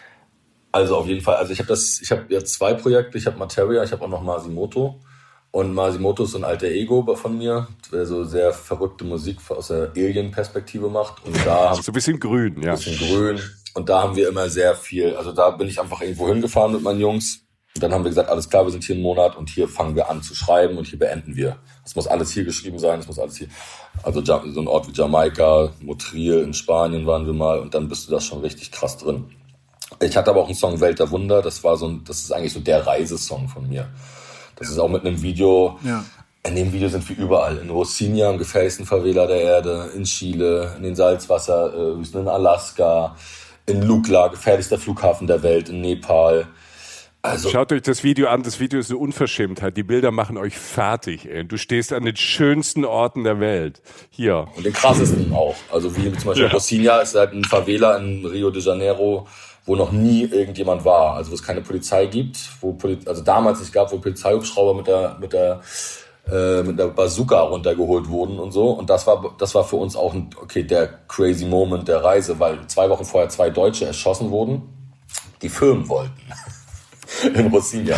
Also 0.74 0.98
auf 0.98 1.08
jeden 1.08 1.22
Fall, 1.22 1.38
also 1.38 1.54
ich 1.54 1.60
habe 1.60 1.70
das, 1.70 2.02
ich 2.02 2.12
habe 2.12 2.26
jetzt 2.28 2.54
zwei 2.54 2.74
Projekte, 2.74 3.17
ich 3.17 3.26
habe 3.26 3.38
Materia, 3.38 3.84
ich 3.84 3.91
habe 3.91 4.04
auch 4.04 4.10
noch 4.10 4.22
Masimoto. 4.22 5.00
Und 5.52 5.74
Masimoto 5.74 6.24
ist 6.24 6.32
so 6.32 6.38
ein 6.38 6.44
alter 6.44 6.68
Ego 6.68 7.16
von 7.16 7.38
mir, 7.38 7.68
der 7.92 8.06
so 8.06 8.24
sehr 8.24 8.52
verrückte 8.54 9.06
Musik 9.06 9.38
aus 9.50 9.68
der 9.70 9.92
Alien-Perspektive 9.96 10.90
macht. 10.90 11.26
Und 11.26 11.36
da 11.46 11.70
haben 11.70 11.82
so 11.82 11.92
ein 11.92 11.94
bisschen 11.94 12.20
grün, 12.20 12.62
ja. 12.62 12.74
Ein 12.74 12.78
bisschen 12.78 12.98
grün. 12.98 13.40
Und 13.74 13.90
da 13.90 14.02
haben 14.02 14.16
wir 14.16 14.28
immer 14.28 14.50
sehr 14.50 14.76
viel, 14.76 15.16
also 15.16 15.32
da 15.32 15.52
bin 15.52 15.68
ich 15.68 15.80
einfach 15.80 16.02
irgendwo 16.02 16.28
hingefahren 16.28 16.74
mit 16.74 16.82
meinen 16.82 17.00
Jungs. 17.00 17.42
Und 17.76 17.84
dann 17.84 17.94
haben 17.94 18.04
wir 18.04 18.10
gesagt, 18.10 18.30
alles 18.30 18.50
klar, 18.50 18.66
wir 18.66 18.72
sind 18.72 18.84
hier 18.84 18.96
einen 18.96 19.04
Monat 19.04 19.36
und 19.36 19.50
hier 19.50 19.68
fangen 19.68 19.96
wir 19.96 20.10
an 20.10 20.24
zu 20.24 20.34
schreiben 20.34 20.80
und 20.80 20.88
hier 20.88 20.98
beenden 20.98 21.36
wir. 21.36 21.58
Es 21.86 21.96
muss 21.96 22.08
alles 22.08 22.32
hier 22.32 22.44
geschrieben 22.44 22.80
sein, 22.80 23.00
es 23.00 23.08
muss 23.08 23.20
alles 23.20 23.38
hier. 23.38 23.50
Also 24.02 24.26
so 24.26 24.62
ein 24.62 24.68
Ort 24.68 24.88
wie 24.88 24.94
Jamaika, 24.94 25.70
Motril 25.80 26.40
in 26.42 26.56
Spanien 26.56 27.06
waren 27.06 27.28
wir 27.28 27.34
mal 27.34 27.60
und 27.60 27.76
dann 27.76 27.88
bist 27.88 28.08
du 28.08 28.12
da 28.12 28.20
schon 28.20 28.40
richtig 28.40 28.72
krass 28.72 28.98
drin. 28.98 29.26
Ich 30.02 30.18
hatte 30.18 30.32
aber 30.32 30.42
auch 30.42 30.48
einen 30.48 30.56
Song 30.56 30.80
Welt 30.80 30.98
der 30.98 31.12
Wunder, 31.12 31.44
das 31.44 31.64
war 31.64 31.78
so 31.78 31.88
ein, 31.88 32.04
das 32.04 32.22
ist 32.22 32.32
eigentlich 32.32 32.54
so 32.54 32.60
der 32.60 32.86
Reisesong 32.86 33.48
von 33.48 33.70
mir. 33.70 33.88
Das 34.58 34.70
ist 34.70 34.80
auch 34.80 34.89
mit 34.89 35.06
einem 35.06 35.22
Video. 35.22 35.80
Ja. 35.84 36.04
In 36.46 36.56
dem 36.56 36.72
Video 36.72 36.88
sind 36.88 37.08
wir 37.10 37.17
überall. 37.17 37.58
In 37.58 37.70
Rocinha, 37.70 38.30
am 38.30 38.38
gefährlichsten 38.38 38.86
Favela 38.86 39.28
der 39.28 39.41
Erde, 39.41 39.91
in 39.96 40.04
Chile, 40.04 40.74
in 40.78 40.84
den 40.84 40.96
Salzwasserwüsten, 40.96 42.22
in 42.22 42.28
Alaska, 42.28 43.15
in 43.65 43.82
Lukla, 43.82 44.30
gefährlichster 44.30 44.78
Flughafen 44.78 45.28
der 45.28 45.43
Welt, 45.43 45.70
in 45.70 45.82
Nepal. 45.82 46.48
Also, 47.22 47.50
Schaut 47.50 47.74
euch 47.74 47.82
das 47.82 48.04
Video 48.04 48.28
an. 48.28 48.43
Das 48.43 48.60
Video 48.62 48.80
ist 48.80 48.89
eine 48.89 49.00
Unverschämtheit. 49.00 49.76
Die 49.76 49.84
Bilder 49.84 50.12
machen 50.12 50.38
euch 50.38 50.58
fertig. 50.58 51.26
Ey. 51.26 51.43
Du 51.43 51.58
stehst 51.58 51.91
an 51.91 52.06
den 52.06 52.15
schönsten 52.15 52.86
Orten 52.86 53.26
der 53.26 53.41
Welt. 53.41 53.82
Hier. 54.10 54.48
Und 54.56 54.65
den 54.65 54.72
krassesten 54.72 55.34
auch. 55.34 55.56
Also 55.72 55.96
wie 55.98 56.13
zum 56.13 56.30
Beispiel 56.30 56.46
ja. 56.46 56.52
Rocinha 56.52 57.00
ist 57.00 57.15
halt 57.15 57.34
ein 57.34 57.43
Favela 57.43 57.98
in 57.98 58.26
Rio 58.26 58.50
de 58.52 58.62
Janeiro 58.62 59.28
wo 59.67 59.75
noch 59.75 59.91
nie 59.91 60.23
irgendjemand 60.23 60.86
war, 60.86 61.15
also 61.15 61.30
wo 61.30 61.36
es 61.36 61.43
keine 61.43 61.62
Polizei 61.62 62.06
gibt, 62.08 62.39
wo 62.62 62.73
Poli 62.73 62.97
also 63.06 63.21
damals 63.21 63.60
nicht 63.60 63.73
gab, 63.73 63.91
wo 63.91 63.97
Polizeihubschrauber 63.97 64.73
mit 64.73 64.88
der 64.88 65.17
mit 65.19 65.34
der 65.34 65.60
äh, 66.32 66.63
mit 66.63 66.80
der 66.80 66.88
Bazooka 66.88 67.41
runtergeholt 67.41 68.08
wurden 68.08 68.39
und 68.39 68.53
so. 68.53 68.69
Und 68.69 68.89
das 68.89 69.06
war 69.06 69.36
das 69.38 69.53
war 69.53 69.65
für 69.65 69.75
uns 69.75 69.97
auch 69.97 70.13
ein 70.13 70.30
okay 70.41 70.63
der 70.63 70.88
crazy 71.10 71.45
Moment 71.45 71.88
der 71.89 72.01
Reise, 72.01 72.39
weil 72.39 72.65
zwei 72.67 72.89
Wochen 72.89 73.03
vorher 73.03 73.30
zwei 73.30 73.49
Deutsche 73.49 73.86
erschossen 73.86 74.32
wurden, 74.32 74.62
die 75.41 75.49
filmen 75.49 75.88
wollten. 75.89 76.13
In 77.36 77.47
Rossinia 77.47 77.97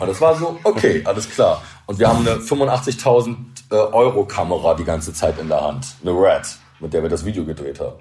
und 0.00 0.08
das 0.08 0.20
war 0.20 0.36
so 0.36 0.58
okay 0.64 1.02
alles 1.04 1.28
klar. 1.28 1.62
Und 1.86 1.98
wir 1.98 2.08
haben 2.08 2.26
eine 2.26 2.36
85.000 2.40 3.36
äh, 3.70 3.74
Euro 3.74 4.24
Kamera 4.24 4.74
die 4.74 4.84
ganze 4.84 5.12
Zeit 5.12 5.38
in 5.38 5.48
der 5.48 5.60
Hand, 5.60 5.86
eine 6.02 6.12
Red, 6.12 6.56
mit 6.78 6.92
der 6.92 7.02
wir 7.02 7.10
das 7.10 7.24
Video 7.24 7.44
gedreht 7.44 7.80
haben 7.80 7.96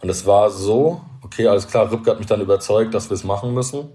und 0.00 0.08
es 0.08 0.26
war 0.26 0.50
so 0.50 1.00
okay, 1.26 1.46
alles 1.48 1.66
klar, 1.68 1.90
Ripke 1.90 2.10
hat 2.10 2.18
mich 2.18 2.26
dann 2.26 2.40
überzeugt, 2.40 2.94
dass 2.94 3.10
wir 3.10 3.14
es 3.14 3.24
machen 3.24 3.52
müssen. 3.52 3.90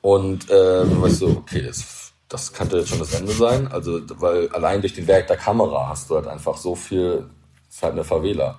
Und 0.00 0.46
ähm, 0.50 1.00
war 1.00 1.08
ich 1.08 1.18
so, 1.18 1.28
okay, 1.28 1.62
das, 1.62 2.12
das 2.28 2.52
könnte 2.52 2.78
jetzt 2.78 2.88
schon 2.88 2.98
das 2.98 3.14
Ende 3.14 3.32
sein. 3.32 3.68
Also, 3.70 4.00
weil 4.18 4.48
allein 4.50 4.80
durch 4.80 4.94
den 4.94 5.06
Werk 5.06 5.26
der 5.28 5.36
Kamera 5.36 5.88
hast 5.88 6.10
du 6.10 6.16
halt 6.16 6.26
einfach 6.26 6.56
so 6.56 6.74
viel, 6.74 7.28
ist 7.68 7.82
halt 7.82 7.92
eine 7.92 8.04
Favela. 8.04 8.58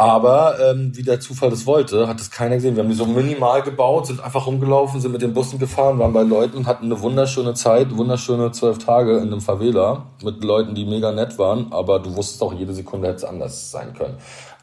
Aber 0.00 0.56
ähm, 0.60 0.92
wie 0.94 1.02
der 1.02 1.18
Zufall 1.18 1.50
das 1.50 1.66
wollte, 1.66 2.06
hat 2.06 2.20
es 2.20 2.30
keiner 2.30 2.54
gesehen. 2.54 2.76
Wir 2.76 2.84
haben 2.84 2.90
die 2.90 2.94
so 2.94 3.04
minimal 3.04 3.62
gebaut, 3.62 4.06
sind 4.06 4.22
einfach 4.22 4.46
rumgelaufen, 4.46 5.00
sind 5.00 5.10
mit 5.10 5.22
den 5.22 5.34
Bussen 5.34 5.58
gefahren, 5.58 5.98
waren 5.98 6.12
bei 6.12 6.22
Leuten 6.22 6.56
und 6.56 6.66
hatten 6.68 6.84
eine 6.84 7.00
wunderschöne 7.00 7.54
Zeit, 7.54 7.96
wunderschöne 7.96 8.52
zwölf 8.52 8.78
Tage 8.78 9.16
in 9.16 9.32
einem 9.32 9.40
Favela 9.40 10.06
mit 10.22 10.44
Leuten, 10.44 10.76
die 10.76 10.84
mega 10.84 11.10
nett 11.10 11.36
waren. 11.36 11.72
Aber 11.72 11.98
du 11.98 12.14
wusstest 12.14 12.40
auch, 12.44 12.52
jede 12.52 12.74
Sekunde 12.74 13.08
hätte 13.08 13.16
es 13.16 13.24
anders 13.24 13.72
sein 13.72 13.92
können. 13.92 14.18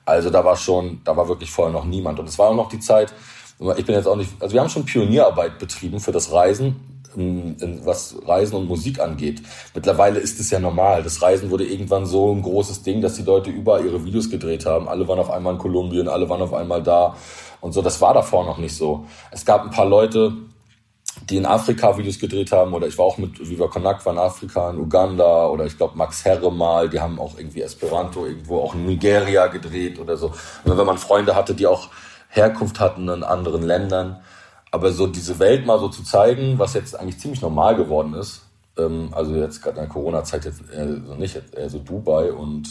Also 0.06 0.30
da 0.30 0.46
war 0.46 0.56
schon, 0.56 1.02
da 1.04 1.18
war 1.18 1.28
wirklich 1.28 1.52
vorher 1.52 1.74
noch 1.74 1.86
niemand. 1.86 2.20
Und 2.20 2.30
es 2.30 2.38
war 2.38 2.50
auch 2.50 2.56
noch 2.56 2.70
die 2.70 2.80
Zeit, 2.80 3.14
ich 3.78 3.86
bin 3.86 3.96
jetzt 3.96 4.08
auch 4.08 4.16
nicht, 4.16 4.32
also 4.40 4.54
wir 4.54 4.62
haben 4.62 4.70
schon 4.70 4.86
Pionierarbeit 4.86 5.58
betrieben 5.60 6.00
für 6.00 6.12
das 6.12 6.32
Reisen, 6.32 6.76
was 7.84 8.16
Reisen 8.26 8.56
und 8.56 8.68
Musik 8.68 9.00
angeht. 9.00 9.42
Mittlerweile 9.74 10.20
ist 10.20 10.40
es 10.40 10.52
ja 10.52 10.60
normal. 10.60 11.02
Das 11.02 11.22
Reisen 11.22 11.50
wurde 11.50 11.66
irgendwann 11.66 12.06
so 12.06 12.34
ein 12.34 12.42
großes 12.42 12.84
Ding, 12.84 13.02
dass 13.02 13.16
die 13.16 13.24
Leute 13.24 13.50
überall 13.50 13.86
ihre 13.86 14.04
Videos 14.04 14.30
gedreht 14.30 14.66
haben. 14.66 14.90
Alle 14.90 15.08
waren 15.08 15.20
auf 15.20 15.32
einmal 15.32 15.54
in 15.54 15.60
Kolumbien, 15.60 16.10
alle 16.10 16.30
waren 16.30 16.42
auf 16.42 16.54
einmal 16.54 16.84
da 16.84 17.16
und 17.62 17.74
so. 17.74 17.82
Das 17.82 18.02
war 18.02 18.14
davor 18.14 18.46
noch 18.46 18.58
nicht 18.58 18.76
so. 18.76 19.06
Es 19.32 19.46
gab 19.46 19.64
ein 19.64 19.72
paar 19.72 19.88
Leute, 19.88 20.34
die 21.30 21.38
in 21.38 21.46
Afrika 21.46 21.98
Videos 21.98 22.20
gedreht 22.20 22.52
haben, 22.52 22.74
oder 22.74 22.88
ich 22.88 22.98
war 22.98 23.06
auch 23.06 23.18
mit 23.18 23.40
Viva 23.40 23.68
Konak 23.68 24.06
war 24.06 24.14
in 24.14 24.20
Afrika, 24.20 24.70
in 24.70 24.80
Uganda, 24.80 25.48
oder 25.48 25.66
ich 25.66 25.78
glaube 25.78 25.98
Max 25.98 26.24
Herre 26.26 26.52
mal, 26.52 26.90
die 26.90 27.00
haben 27.00 27.20
auch 27.20 27.38
irgendwie 27.38 27.62
Esperanto 27.62 28.26
irgendwo 28.26 28.60
auch 28.60 28.76
in 28.76 28.86
Nigeria 28.86 29.48
gedreht 29.48 30.00
oder 30.00 30.18
so. 30.18 30.34
Und 30.64 30.78
wenn 30.78 30.86
man 30.86 30.98
Freunde 30.98 31.36
hatte, 31.36 31.56
die 31.56 31.68
auch 31.68 31.90
Herkunft 32.30 32.80
hatten 32.80 33.08
in 33.10 33.24
anderen 33.24 33.64
Ländern. 33.64 34.22
Aber 34.72 34.92
so 34.92 35.08
diese 35.08 35.40
Welt 35.40 35.66
mal 35.66 35.80
so 35.80 35.88
zu 35.88 36.04
zeigen, 36.04 36.60
was 36.60 36.74
jetzt 36.74 37.00
eigentlich 37.00 37.20
ziemlich 37.20 37.42
normal 37.42 37.76
geworden 37.76 38.14
ist, 38.14 38.42
ähm, 38.78 39.10
also 39.14 39.34
jetzt 39.36 39.62
gerade 39.62 39.78
in 39.78 39.86
der 39.86 39.90
Corona-Zeit 39.90 40.46
jetzt 40.46 40.62
eher 40.70 40.88
so 40.88 41.16
nicht, 41.16 41.42
eher 41.54 41.70
so 41.70 41.80
Dubai 41.80 42.32
und 42.34 42.68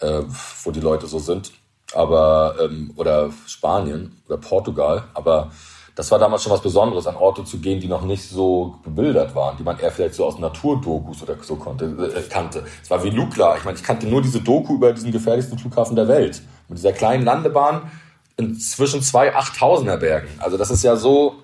äh, 0.00 0.22
wo 0.62 0.70
die 0.70 0.80
Leute 0.80 1.06
so 1.06 1.18
sind, 1.18 1.52
aber 1.94 2.56
ähm, 2.60 2.92
oder 2.96 3.30
Spanien 3.46 4.22
oder 4.26 4.38
Portugal, 4.38 5.04
aber 5.14 5.50
das 5.96 6.10
war 6.10 6.18
damals 6.18 6.42
schon 6.42 6.52
was 6.52 6.60
Besonderes, 6.60 7.06
an 7.06 7.16
Orte 7.16 7.42
zu 7.44 7.58
gehen, 7.58 7.80
die 7.80 7.88
noch 7.88 8.02
nicht 8.02 8.22
so 8.22 8.76
bebildert 8.84 9.34
waren, 9.34 9.56
die 9.56 9.62
man 9.62 9.78
eher 9.78 9.90
vielleicht 9.90 10.14
so 10.14 10.26
aus 10.26 10.38
Naturdokus 10.38 11.22
oder 11.22 11.36
so 11.42 11.56
konnte, 11.56 11.86
äh, 11.86 12.22
kannte. 12.28 12.64
Es 12.82 12.90
war 12.90 13.02
wie 13.02 13.08
Lukla. 13.08 13.56
Ich 13.56 13.64
meine, 13.64 13.78
ich 13.78 13.82
kannte 13.82 14.06
nur 14.06 14.20
diese 14.20 14.42
Doku 14.42 14.74
über 14.74 14.92
diesen 14.92 15.10
gefährlichsten 15.10 15.58
Flughafen 15.58 15.96
der 15.96 16.06
Welt. 16.06 16.42
Mit 16.68 16.78
dieser 16.78 16.92
kleinen 16.92 17.24
Landebahn 17.24 17.90
in 18.36 18.60
zwischen 18.60 19.00
zwei 19.00 19.34
8000er 19.34 19.96
Bergen. 19.96 20.28
Also 20.38 20.58
das 20.58 20.70
ist 20.70 20.84
ja 20.84 20.96
so 20.96 21.36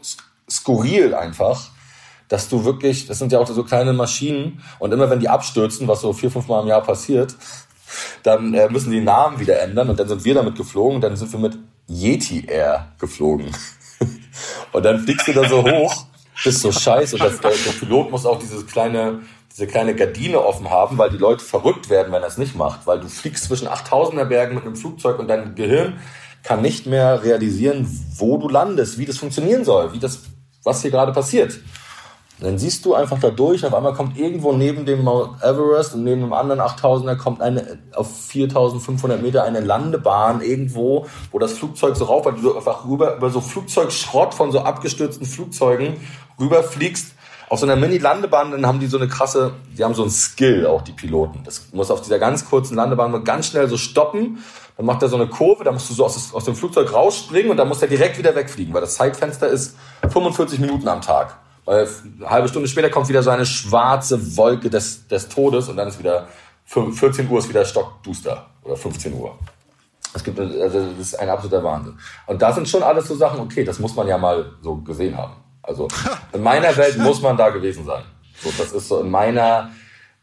skurril 0.51 1.15
einfach, 1.15 1.71
dass 2.29 2.51
du 2.51 2.67
wirklich, 2.67 3.07
das 3.07 3.19
sind 3.19 3.33
ja 3.33 3.39
auch 3.39 3.47
so 3.47 3.65
kleine 3.65 3.95
Maschinen 3.95 4.63
und 4.79 4.93
immer 4.93 5.09
wenn 5.09 5.21
die 5.21 5.31
abstürzen, 5.31 5.89
was 5.89 6.03
so 6.03 6.13
vier, 6.13 6.31
fünf 6.31 6.47
Mal 6.49 6.61
im 6.61 6.69
Jahr 6.69 6.83
passiert, 6.83 7.35
dann 8.23 8.53
äh, 8.53 8.69
müssen 8.69 8.91
die 8.91 9.01
Namen 9.01 9.41
wieder 9.41 9.61
ändern 9.61 9.89
und 9.89 9.99
dann 9.99 10.09
sind 10.09 10.27
wir 10.27 10.35
damit 10.35 10.57
geflogen 10.57 10.97
und 10.97 11.01
dann 11.01 11.17
sind 11.17 11.33
wir 11.33 11.41
mit 11.41 11.59
Yeti 11.89 12.45
Air 12.47 12.89
geflogen. 12.99 13.51
Und 14.73 14.85
dann 14.85 15.01
fliegst 15.01 15.29
du 15.29 15.33
da 15.33 15.49
so 15.49 15.63
hoch, 15.71 16.07
bist 16.45 16.61
so 16.61 16.73
scheiße 16.73 17.17
und 17.17 17.23
das, 17.23 17.41
der, 17.41 17.51
der 17.51 17.73
Pilot 17.79 18.11
muss 18.11 18.27
auch 18.27 18.39
dieses 18.39 18.67
kleine 18.67 19.21
diese 19.53 19.67
kleine 19.67 19.95
Gardine 19.95 20.43
offen 20.45 20.71
haben, 20.71 20.97
weil 20.99 21.11
die 21.11 21.19
Leute 21.19 21.45
verrückt 21.45 21.91
werden, 21.91 22.13
wenn 22.13 22.23
er 22.23 22.29
es 22.29 22.39
nicht 22.39 22.57
macht. 22.57 22.87
Weil 22.87 23.01
du 23.01 23.09
fliegst 23.09 23.45
zwischen 23.45 23.69
8000er 23.69 24.25
Bergen 24.25 24.55
mit 24.55 24.65
einem 24.65 24.77
Flugzeug 24.77 25.19
und 25.19 25.29
dein 25.29 25.55
Gehirn 25.55 26.01
kann 26.43 26.63
nicht 26.63 26.87
mehr 26.87 27.23
realisieren, 27.23 27.87
wo 28.17 28.39
du 28.39 28.49
landest, 28.49 28.99
wie 28.99 29.07
das 29.07 29.19
funktionieren 29.19 29.65
soll, 29.65 29.93
wie 29.93 29.99
das, 29.99 30.21
was 30.65 30.83
hier 30.83 30.91
gerade 30.91 31.13
passiert. 31.13 31.61
Dann 32.41 32.59
siehst 32.59 32.85
du 32.85 32.95
einfach 32.95 33.21
da 33.21 33.31
durch, 33.31 33.65
auf 33.65 33.73
einmal 33.73 33.95
kommt 33.95 34.19
irgendwo 34.19 34.53
neben 34.53 34.85
dem 34.85 35.05
Mount 35.05 35.43
Everest 35.43 35.95
und 35.95 36.03
neben 36.03 36.23
dem 36.23 36.33
anderen 36.33 36.61
8000er 36.61 37.17
kommt 37.17 37.41
eine, 37.41 37.79
auf 37.95 38.09
4500 38.27 39.23
Meter 39.23 39.45
eine 39.45 39.61
Landebahn 39.61 40.41
irgendwo, 40.41 41.07
wo 41.31 41.39
das 41.39 41.53
Flugzeug 41.53 41.95
so 41.95 42.07
rauf, 42.07 42.25
weil 42.25 42.35
du 42.35 42.57
einfach 42.57 42.85
rüber, 42.87 43.17
über 43.17 43.31
so 43.31 43.41
Flugzeugschrott 43.41 44.35
von 44.35 44.51
so 44.51 44.61
abgestürzten 44.61 45.25
Flugzeugen 45.25 45.99
rüberfliegst 46.41 47.15
auf 47.53 47.61
so 47.61 47.67
einer 47.67 47.77
Mini-Landebahn, 47.77 48.51
dann 48.51 48.67
haben 48.67 48.81
die 48.81 48.87
so 48.87 48.97
eine 48.97 49.09
krasse, 49.09 49.53
die 49.77 49.85
haben 49.85 49.93
so 49.93 50.01
einen 50.01 50.11
Skill, 50.11 50.67
auch 50.67 50.81
die 50.81 50.93
Piloten. 50.93 51.43
Das 51.45 51.67
muss 51.73 51.91
auf 51.91 52.01
dieser 52.01 52.19
ganz 52.19 52.49
kurzen 52.49 52.77
Landebahn 52.77 53.25
ganz 53.25 53.49
schnell 53.49 53.69
so 53.69 53.77
stoppen. 53.77 54.39
Dann 54.79 54.87
macht 54.87 55.03
er 55.03 55.11
so 55.11 55.17
eine 55.17 55.27
Kurve, 55.27 55.63
da 55.63 55.71
musst 55.71 55.91
du 55.91 55.93
so 55.93 56.07
aus, 56.07 56.33
aus 56.33 56.47
dem 56.47 56.55
Flugzeug 56.55 56.95
rausspringen 56.95 57.51
und 57.51 57.59
dann 57.59 57.69
muss 57.69 57.83
er 57.83 57.89
direkt 57.89 58.17
wieder 58.17 58.35
wegfliegen, 58.35 58.73
weil 58.73 58.81
das 58.81 58.95
Zeitfenster 58.95 59.49
ist 59.49 59.77
45 60.09 60.61
Minuten 60.61 60.89
am 60.89 61.03
Tag. 61.03 61.37
Eine 61.65 61.89
halbe 62.25 62.49
Stunde 62.49 62.69
später 62.69 62.91
kommt 62.91 63.09
wieder 63.09 63.23
so 63.23 63.31
eine 63.31 63.47
schwarze 63.47 64.37
Wolke 64.37 64.69
des, 64.69 65.07
des 65.07 65.29
Todes 65.29 65.69
und 65.69 65.77
dann 65.77 65.89
ist 65.89 65.99
wieder 65.99 66.27
14 66.65 67.29
Uhr 67.29 67.39
ist 67.39 67.49
wieder 67.49 67.65
stockduster 67.65 68.47
oder 68.63 68.77
15 68.77 69.13
Uhr. 69.15 69.39
Es 70.15 70.23
gibt, 70.25 70.39
also 70.39 70.87
das 70.91 70.99
ist 70.99 71.15
ein 71.19 71.29
absoluter 71.29 71.63
Wahnsinn. 71.65 71.99
Und 72.27 72.43
da 72.43 72.53
sind 72.53 72.69
schon 72.69 72.83
alles 72.83 73.09
so 73.09 73.15
Sachen, 73.15 73.41
okay, 73.41 73.65
das 73.65 73.79
muss 73.79 73.95
man 73.95 74.07
ja 74.07 74.19
mal 74.19 74.53
so 74.61 74.77
gesehen 74.77 75.17
haben. 75.17 75.35
Also 75.63 75.89
in 76.33 76.43
meiner 76.43 76.77
Welt 76.77 76.99
muss 76.99 77.23
man 77.23 77.37
da 77.37 77.51
gewesen 77.51 77.85
sein. 77.85 78.05
So, 78.43 78.51
das 78.59 78.73
ist 78.73 78.89
so 78.89 79.01
in 79.01 79.11
meiner 79.11 79.71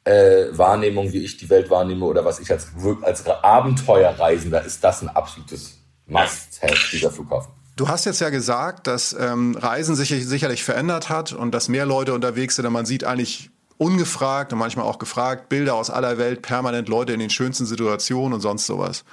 äh, 0.04 0.46
Wahrnehmung, 0.52 1.12
wie 1.14 1.24
ich 1.24 1.38
die 1.38 1.50
Welt 1.50 1.70
wahrnehme 1.70 2.06
oder 2.06 2.26
was 2.26 2.40
ich 2.40 2.52
als, 2.52 2.68
als 3.02 3.26
Abenteuerreisender, 3.26 4.64
ist 4.64 4.84
das 4.84 5.02
ein 5.02 5.10
absolutes 5.10 5.80
Must-Have, 6.08 6.92
dieser 6.92 7.12
Flughafen. 7.12 7.54
Du 7.80 7.88
hast 7.88 8.04
jetzt 8.04 8.20
ja 8.20 8.30
gesagt, 8.30 8.88
dass 8.88 9.16
ähm, 9.18 9.56
Reisen 9.56 9.96
sich 9.96 10.10
sicherlich 10.28 10.66
verändert 10.66 11.08
hat 11.08 11.32
und 11.32 11.54
dass 11.54 11.70
mehr 11.70 11.86
Leute 11.86 12.14
unterwegs 12.14 12.58
sind. 12.58 12.66
Und 12.66 12.74
man 12.74 12.86
sieht 12.86 13.06
eigentlich 13.06 13.52
ungefragt 13.78 14.52
und 14.52 14.60
manchmal 14.60 14.84
auch 14.86 15.00
gefragt 15.00 15.48
Bilder 15.48 15.76
aus 15.76 15.90
aller 15.90 16.18
Welt, 16.18 16.42
permanent 16.42 16.90
Leute 16.90 17.14
in 17.14 17.22
den 17.22 17.30
schönsten 17.30 17.66
Situationen 17.66 18.34
und 18.34 18.42
sonst 18.42 18.66
sowas. 18.66 19.06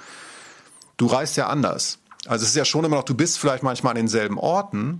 Du 0.97 1.05
reist 1.05 1.37
ja 1.37 1.47
anders. 1.47 1.99
Also 2.27 2.43
es 2.43 2.49
ist 2.49 2.55
ja 2.57 2.65
schon 2.65 2.83
immer 2.83 2.97
noch, 2.97 3.05
du 3.05 3.15
bist 3.15 3.39
vielleicht 3.39 3.63
manchmal 3.63 3.91
an 3.91 3.99
denselben 3.99 4.37
Orten, 4.37 4.99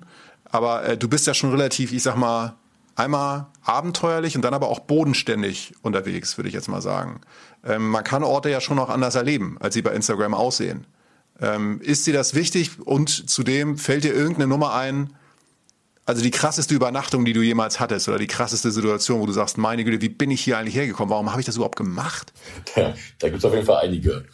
aber 0.50 0.86
äh, 0.86 0.98
du 0.98 1.10
bist 1.10 1.28
ja 1.28 1.34
schon 1.34 1.52
relativ, 1.52 1.92
ich 1.92 2.04
sag 2.04 2.16
mal, 2.16 2.56
einmal 2.96 3.48
abenteuerlich 3.66 4.38
und 4.38 4.44
dann 4.44 4.54
aber 4.54 4.70
auch 4.70 4.80
bodenständig 4.80 5.74
unterwegs, 5.82 6.38
würde 6.38 6.48
ich 6.48 6.54
jetzt 6.54 6.70
mal 6.70 6.82
sagen. 6.82 7.20
Ähm, 7.66 7.90
man 7.90 8.06
kann 8.06 8.24
Orte 8.24 8.50
ja 8.50 8.62
schon 8.62 8.78
noch 8.78 8.90
anders 8.90 9.16
erleben, 9.16 9.58
als 9.60 9.74
sie 9.74 9.82
bei 9.82 9.92
Instagram 9.92 10.34
aussehen. 10.34 10.88
Ähm, 11.40 11.80
ist 11.82 12.08
dir 12.08 12.14
das 12.14 12.34
wichtig 12.34 12.72
und 12.84 13.30
zudem 13.30 13.78
fällt 13.78 14.04
dir 14.04 14.14
irgendeine 14.14 14.48
Nummer 14.48 14.74
ein, 14.74 15.14
also 16.08 16.24
die 16.24 16.32
krasseste 16.32 16.74
Übernachtung, 16.74 17.26
die 17.26 17.34
du 17.34 17.42
jemals 17.42 17.82
hattest 17.82 18.08
oder 18.08 18.18
die 18.18 18.28
krasseste 18.28 18.72
Situation, 18.72 19.20
wo 19.20 19.26
du 19.26 19.34
sagst, 19.34 19.58
meine 19.58 19.84
Güte, 19.84 20.02
wie 20.02 20.10
bin 20.10 20.32
ich 20.32 20.42
hier 20.42 20.58
eigentlich 20.58 20.76
hergekommen? 20.76 21.10
Warum 21.10 21.32
habe 21.32 21.42
ich 21.42 21.46
das 21.46 21.58
überhaupt 21.58 21.76
gemacht? 21.76 22.32
Da, 22.76 22.96
da 23.20 23.28
gibt 23.28 23.40
es 23.40 23.46
auf 23.46 23.54
jeden 23.54 23.66
Fall 23.66 23.84
einige. 23.84 24.26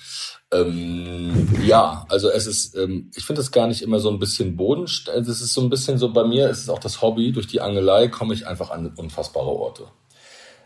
Ähm, 0.52 1.48
ja, 1.64 2.06
also 2.10 2.30
es 2.30 2.46
ist, 2.46 2.76
ähm, 2.76 3.10
ich 3.16 3.26
finde 3.26 3.42
es 3.42 3.52
gar 3.52 3.66
nicht 3.66 3.82
immer 3.82 4.00
so 4.00 4.12
ein 4.12 4.20
bisschen 4.20 4.56
Boden. 4.56 4.84
Es 4.84 5.08
ist 5.08 5.54
so 5.54 5.62
ein 5.62 5.70
bisschen 5.72 5.98
so, 5.98 6.14
bei 6.14 6.24
mir 6.26 6.48
ist 6.48 6.60
es 6.60 6.70
auch 6.70 6.80
das 6.80 7.02
Hobby, 7.02 7.32
durch 7.32 7.48
die 7.48 7.60
Angelei 7.60 8.08
komme 8.08 8.36
ich 8.36 8.46
einfach 8.46 8.70
an 8.70 8.94
unfassbare 8.96 9.50
Orte. 9.50 9.88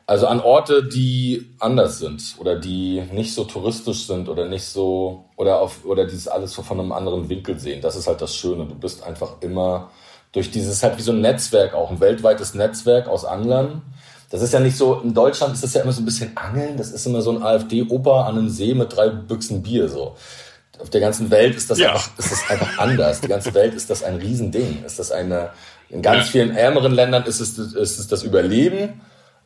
Also 0.08 0.28
an 0.28 0.39
Orte, 0.39 0.84
die 0.84 1.53
anders 1.60 1.99
sind 1.99 2.36
oder 2.39 2.55
die 2.55 3.03
nicht 3.12 3.34
so 3.34 3.43
touristisch 3.43 4.08
sind 4.08 4.30
oder 4.30 4.47
nicht 4.47 4.64
so 4.64 5.26
oder 5.36 5.62
auf 5.62 5.86
oder 5.86 6.05
dieses 6.05 6.28
alles 6.28 6.53
so 6.53 6.64
von 6.64 6.80
einem 6.80 6.91
anderen 6.93 7.30
Winkel 7.30 7.60
sehen. 7.60 7.82
Das 7.82 7.95
ist 7.95 8.08
halt 8.08 8.22
das 8.22 8.34
Schöne. 8.34 8.66
Du 8.66 8.76
bist 8.76 9.03
einfach 9.03 9.41
immer 9.41 9.91
durch 10.32 10.49
dieses 10.49 10.82
halt 10.82 10.97
wie 10.97 11.01
so 11.01 11.12
ein 11.12 11.22
Netzwerk 11.22 11.74
auch 11.74 11.91
ein 11.91 11.99
weltweites 11.99 12.53
Netzwerk 12.53 13.08
aus 13.08 13.26
Anglern 13.26 13.82
das 14.30 14.41
ist 14.41 14.53
ja 14.53 14.60
nicht 14.60 14.76
so, 14.76 14.99
in 15.01 15.14
Deutschland 15.14 15.53
ist 15.53 15.64
das 15.64 15.74
ja 15.74 15.82
immer 15.82 15.93
so 15.93 16.01
ein 16.01 16.05
bisschen 16.05 16.36
Angeln, 16.36 16.76
das 16.78 16.91
ist 16.91 17.05
immer 17.05 17.22
so 17.22 17.32
ein 17.32 17.41
AfD-Opa 17.41 18.26
an 18.26 18.38
einem 18.38 18.49
See 18.49 18.74
mit 18.74 18.95
drei 18.95 19.10
Büchsen 19.10 19.64
Bier, 19.64 19.88
so. 19.88 20.16
Auf 20.80 20.89
der 20.89 21.01
ganzen 21.01 21.32
Welt 21.32 21.55
ist 21.55 21.70
das, 21.72 21.80
ja. 21.80 21.93
einfach, 21.93 22.20
ist 22.20 22.32
das 22.32 22.49
einfach 22.49 22.78
anders. 22.78 23.22
Die 23.22 23.28
ganze 23.28 23.53
Welt 23.53 23.74
ist 23.74 23.89
das 23.89 24.03
ein 24.03 24.18
Riesending. 24.18 24.84
Ist 24.86 24.99
das 24.99 25.12
eine, 25.12 25.49
in 25.89 26.01
ganz 26.01 26.26
ja. 26.26 26.32
vielen 26.32 26.55
ärmeren 26.55 26.91
Ländern 26.91 27.24
ist 27.24 27.39
es, 27.39 27.58
ist 27.58 27.99
es 27.99 28.08
das 28.08 28.24
Überleben, 28.24 29.01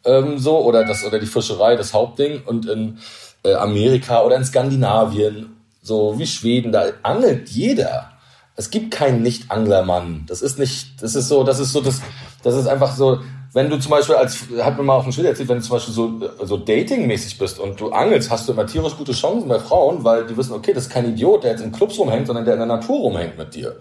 ähm, 0.05 0.37
so, 0.37 0.59
oder 0.59 0.85
das, 0.85 1.03
oder 1.03 1.19
die 1.19 1.25
Fischerei, 1.25 1.75
das 1.75 1.93
Hauptding. 1.93 2.43
Und 2.45 2.67
in 2.67 2.99
äh, 3.43 3.53
Amerika 3.53 4.23
oder 4.23 4.35
in 4.35 4.45
Skandinavien, 4.45 5.55
so 5.81 6.17
wie 6.17 6.27
Schweden, 6.27 6.71
da 6.71 6.85
angelt 7.03 7.49
jeder. 7.49 8.11
Es 8.55 8.69
gibt 8.69 8.91
keinen 8.91 9.23
Nicht-Anglermann. 9.23 10.25
Das 10.27 10.41
ist 10.41 10.59
nicht, 10.59 11.01
das 11.01 11.15
ist 11.15 11.27
so, 11.27 11.43
das 11.43 11.59
ist 11.59 11.71
so, 11.71 11.81
das, 11.81 12.01
das 12.43 12.55
ist 12.55 12.67
einfach 12.67 12.95
so, 12.95 13.19
wenn 13.53 13.69
du 13.69 13.79
zum 13.79 13.91
Beispiel 13.91 14.15
als, 14.15 14.45
hat 14.61 14.77
mir 14.77 14.83
mal 14.83 14.95
auf 14.95 15.03
dem 15.03 15.11
Schild 15.11 15.27
erzählt, 15.27 15.49
wenn 15.49 15.57
du 15.57 15.63
zum 15.63 15.75
Beispiel 15.75 15.93
so, 15.93 16.19
so 16.43 16.57
datingmäßig 16.57 17.37
bist 17.37 17.59
und 17.59 17.79
du 17.79 17.91
angelst, 17.91 18.29
hast 18.29 18.47
du 18.47 18.53
immer 18.53 18.65
tierisch 18.65 18.95
gute 18.95 19.11
Chancen 19.11 19.49
bei 19.49 19.59
Frauen, 19.59 20.03
weil 20.03 20.25
die 20.25 20.37
wissen, 20.37 20.53
okay, 20.53 20.73
das 20.73 20.83
ist 20.83 20.89
kein 20.89 21.05
Idiot, 21.09 21.43
der 21.43 21.51
jetzt 21.51 21.61
in 21.61 21.71
Clubs 21.71 21.99
rumhängt, 21.99 22.27
sondern 22.27 22.45
der 22.45 22.53
in 22.53 22.59
der 22.59 22.67
Natur 22.67 22.99
rumhängt 23.01 23.37
mit 23.37 23.53
dir. 23.53 23.75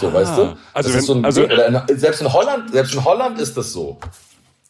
So, 0.00 0.08
ah, 0.08 0.14
weißt 0.14 0.38
du? 0.38 0.56
Also, 0.72 0.94
wenn, 0.94 1.00
so 1.02 1.14
ein, 1.14 1.24
also 1.24 1.42
in, 1.44 1.98
selbst 1.98 2.22
in 2.22 2.32
Holland, 2.32 2.72
selbst 2.72 2.94
in 2.94 3.04
Holland 3.04 3.38
ist 3.38 3.56
das 3.56 3.72
so. 3.72 3.98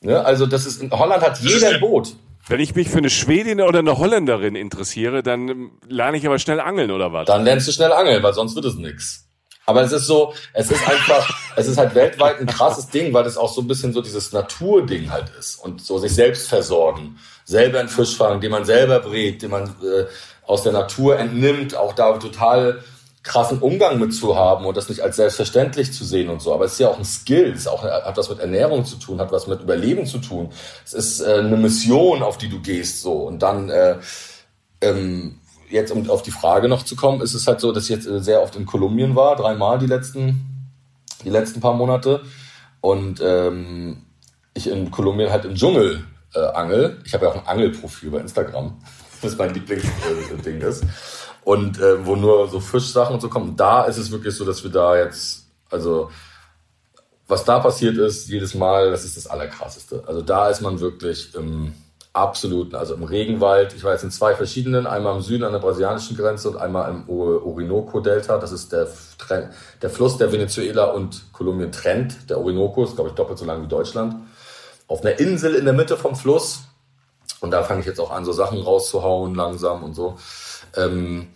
Ne? 0.05 0.25
Also, 0.25 0.47
das 0.47 0.67
ist, 0.67 0.83
in 0.83 0.91
Holland 0.91 1.23
hat 1.23 1.41
jeder 1.41 1.71
ein 1.71 1.81
Boot. 1.81 2.15
Wenn 2.47 2.61
ich 2.61 2.75
mich 2.75 2.91
für 2.91 2.99
eine 2.99 3.09
Schwedin 3.09 3.63
oder 3.63 3.79
eine 3.79 3.97
Holländerin 3.97 4.55
interessiere, 4.55 5.23
dann 5.23 5.71
lerne 5.89 6.19
ich 6.19 6.27
aber 6.27 6.39
schnell 6.39 6.61
angeln 6.61 6.91
oder 6.91 7.11
was? 7.11 7.27
Dann 7.27 7.45
lernst 7.45 7.67
du 7.69 7.73
schnell 7.73 7.91
angeln, 7.91 8.23
weil 8.23 8.35
sonst 8.35 8.55
wird 8.55 8.67
es 8.67 8.75
nix. 8.75 9.25
Aber 9.65 9.81
es 9.81 9.93
ist 9.93 10.07
so, 10.07 10.35
es 10.53 10.71
ist 10.71 10.87
einfach, 10.87 11.35
es 11.57 11.69
ist 11.69 11.79
halt 11.79 11.95
weltweit 11.95 12.39
ein 12.39 12.47
krasses 12.47 12.89
Ding, 12.89 13.15
weil 13.15 13.25
es 13.25 13.39
auch 13.39 13.51
so 13.51 13.63
ein 13.63 13.67
bisschen 13.67 13.95
so 13.95 14.03
dieses 14.03 14.33
Naturding 14.33 15.11
halt 15.11 15.31
ist 15.39 15.57
und 15.57 15.81
so 15.81 15.97
sich 15.97 16.15
selbst 16.15 16.49
versorgen, 16.49 17.19
selber 17.47 17.81
einen 17.81 17.89
Fisch 17.89 18.15
fangen, 18.15 18.43
den 18.43 18.51
man 18.51 18.67
selber 18.67 19.01
brät, 19.01 19.41
den 19.41 19.51
man 19.51 19.69
äh, 19.83 20.05
aus 20.47 20.65
der 20.65 20.73
Natur 20.73 21.19
entnimmt, 21.19 21.75
auch 21.75 21.95
da 21.95 22.13
total 22.19 22.83
krassen 23.25 23.59
Umgang 23.59 23.99
mit 23.99 24.15
zu 24.15 24.37
haben 24.37 24.67
und 24.67 24.77
das 24.77 24.89
nicht 24.89 25.01
als 25.01 25.17
selbstverständlich 25.17 25.93
zu 25.93 26.05
sehen 26.05 26.29
und 26.29 26.41
so. 26.41 26.55
Aber 26.55 26.67
es 26.67 26.75
ist 26.75 26.79
ja 26.79 26.89
auch 26.89 26.99
ein 26.99 27.05
Skill, 27.05 27.53
es 27.53 27.67
auch, 27.67 27.83
hat 27.83 28.17
was 28.17 28.29
mit 28.29 28.39
Ernährung 28.39 28.85
zu 28.85 28.97
tun, 28.97 29.19
hat 29.19 29.33
was 29.33 29.47
mit 29.47 29.63
Überleben 29.63 30.07
zu 30.07 30.19
tun. 30.19 30.51
Es 30.85 30.93
ist 30.93 31.21
äh, 31.21 31.39
eine 31.39 31.57
Mission, 31.57 32.23
auf 32.23 32.39
die 32.39 32.49
du 32.49 32.61
gehst 32.61 33.01
so 33.01 33.15
und 33.15 33.43
dann 33.43 33.71
äh, 33.71 33.97
ähm, 34.83 35.41
jetzt 35.71 35.91
um 35.91 36.09
auf 36.11 36.23
die 36.23 36.31
Frage 36.31 36.69
noch 36.69 36.85
zu 36.85 36.97
kommen, 36.97 37.21
ist 37.21 37.35
es 37.35 37.47
halt 37.47 37.61
so, 37.61 37.73
dass 37.73 37.85
ich 37.85 37.91
jetzt 37.91 38.07
äh, 38.07 38.21
sehr 38.21 38.43
oft 38.43 38.57
in 38.57 38.67
Kolumbien 38.67 39.17
war, 39.17 39.37
dreimal 39.37 39.79
die 39.79 39.87
letzten, 39.87 40.69
die 41.25 41.31
letzten 41.31 41.61
paar 41.61 41.75
Monate. 41.75 42.23
Und 42.81 43.23
ähm, 43.25 44.05
ich 44.53 44.69
in 44.69 44.91
Kolumbien 44.91 45.31
halt 45.31 45.47
im 45.47 45.55
Dschungel 45.55 46.05
äh, 46.35 46.41
angel. 46.41 47.01
Ich 47.05 47.15
habe 47.15 47.25
ja 47.25 47.33
auch 47.33 47.37
ein 47.37 47.47
Angelprofil 47.47 48.11
bei 48.11 48.19
Instagram, 48.19 48.77
das 49.23 49.37
mein 49.37 49.55
Lieblingsding 49.55 50.61
äh, 50.61 50.69
ist. 50.69 50.85
Und 51.45 51.79
äh, 51.79 52.05
wo 52.07 52.17
nur 52.17 52.49
so 52.49 52.59
Fischsachen 52.61 53.15
und 53.15 53.21
so 53.21 53.29
kommen. 53.29 53.57
Da 53.57 53.85
ist 53.85 53.99
es 53.99 54.11
wirklich 54.11 54.35
so, 54.35 54.45
dass 54.45 54.65
wir 54.65 54.71
da 54.71 54.97
jetzt, 54.97 55.47
also 55.71 56.11
was 57.27 57.45
da 57.45 57.59
passiert 57.59 57.97
ist, 57.97 58.29
jedes 58.29 58.55
Mal, 58.55 58.91
das 58.91 59.05
ist 59.05 59.17
das 59.17 59.27
Allerkrasseste. 59.27 60.05
Also 60.07 60.23
da 60.23 60.49
ist 60.49 60.61
man 60.61 60.81
wirklich 60.81 61.35
im 61.35 61.75
absoluten, 62.15 62.77
also 62.77 62.95
im 62.95 63.03
Regenwald. 63.03 63.75
Ich 63.75 63.83
war 63.83 63.93
jetzt 63.93 64.05
in 64.05 64.11
zwei 64.11 64.35
verschiedenen, 64.35 64.87
einmal 64.87 65.17
im 65.17 65.23
Süden 65.23 65.43
an 65.43 65.53
der 65.53 65.59
brasilianischen 65.59 66.17
Grenze 66.17 66.49
und 66.49 66.57
einmal 66.57 66.91
im 66.91 67.09
Orinoco-Delta. 67.09 68.39
Das 68.39 68.53
ist 68.53 68.73
der, 68.73 68.89
der 69.83 69.91
Fluss, 69.91 70.17
der 70.17 70.31
Venezuela 70.31 70.85
und 70.85 71.33
Kolumbien 71.33 71.73
trennt. 71.73 72.31
Der 72.31 72.39
Orinoco 72.39 72.85
ist, 72.85 72.95
glaube 72.95 73.11
ich, 73.11 73.17
doppelt 73.17 73.39
so 73.39 73.45
lang 73.45 73.63
wie 73.63 73.69
Deutschland. 73.69 74.15
Auf 74.87 75.05
einer 75.05 75.19
Insel 75.19 75.57
in 75.57 75.65
der 75.65 75.75
Mitte 75.75 75.97
vom 75.97 76.15
Fluss. 76.15 76.61
Und 77.41 77.51
da 77.51 77.65
fange 77.65 77.81
ich 77.81 77.87
jetzt 77.87 78.01
auch 78.01 78.13
an, 78.13 78.25
so 78.25 78.33
Sachen 78.33 78.61
rauszuhauen, 78.61 79.35
langsam 79.35 79.83
und 79.83 79.95
so. 79.95 80.17
Ähm, 80.77 81.29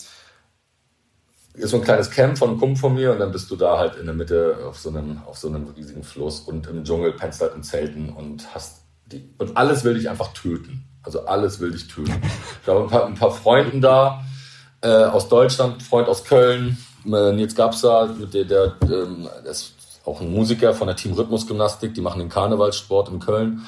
ist 1.54 1.70
so 1.70 1.76
ein 1.76 1.82
kleines 1.82 2.10
Camp 2.10 2.38
von 2.38 2.50
einem 2.50 2.60
Kumpel 2.60 2.76
von 2.78 2.94
mir 2.94 3.12
und 3.12 3.18
dann 3.18 3.32
bist 3.32 3.50
du 3.50 3.56
da 3.56 3.78
halt 3.78 3.96
in 3.96 4.06
der 4.06 4.14
Mitte 4.14 4.58
auf 4.66 4.78
so 4.78 4.90
einem, 4.90 5.22
auf 5.26 5.38
so 5.38 5.48
einem 5.48 5.66
riesigen 5.68 6.04
Fluss 6.04 6.40
und 6.40 6.66
im 6.68 6.84
Dschungel 6.84 7.12
pennst 7.12 7.40
halt 7.40 7.54
in 7.54 7.62
Zelten 7.62 8.10
und 8.10 8.54
hast 8.54 8.82
die, 9.06 9.34
und 9.38 9.56
alles 9.56 9.84
will 9.84 9.94
dich 9.94 10.08
einfach 10.08 10.32
töten. 10.32 10.84
Also 11.02 11.26
alles 11.26 11.60
will 11.60 11.72
dich 11.72 11.88
töten. 11.88 12.20
Ich 12.62 12.68
habe 12.68 12.80
ein 12.80 12.88
paar, 12.88 13.06
ein 13.06 13.14
paar 13.14 13.30
Freunden 13.30 13.80
da 13.80 14.24
äh, 14.82 14.88
aus 14.88 15.28
Deutschland, 15.28 15.82
Freund 15.82 16.08
aus 16.08 16.24
Köln, 16.24 16.76
äh, 17.06 17.32
Nils 17.32 17.54
Gabsa, 17.54 18.06
der, 18.06 18.44
der, 18.44 18.76
ähm, 18.82 19.28
der 19.42 19.50
ist 19.50 19.74
auch 20.04 20.20
ein 20.20 20.32
Musiker 20.32 20.74
von 20.74 20.86
der 20.86 20.96
Team 20.96 21.12
Rhythmus 21.12 21.46
Gymnastik, 21.46 21.94
die 21.94 22.00
machen 22.00 22.18
den 22.18 22.28
Karnevalssport 22.28 23.08
in 23.08 23.20
Köln. 23.20 23.66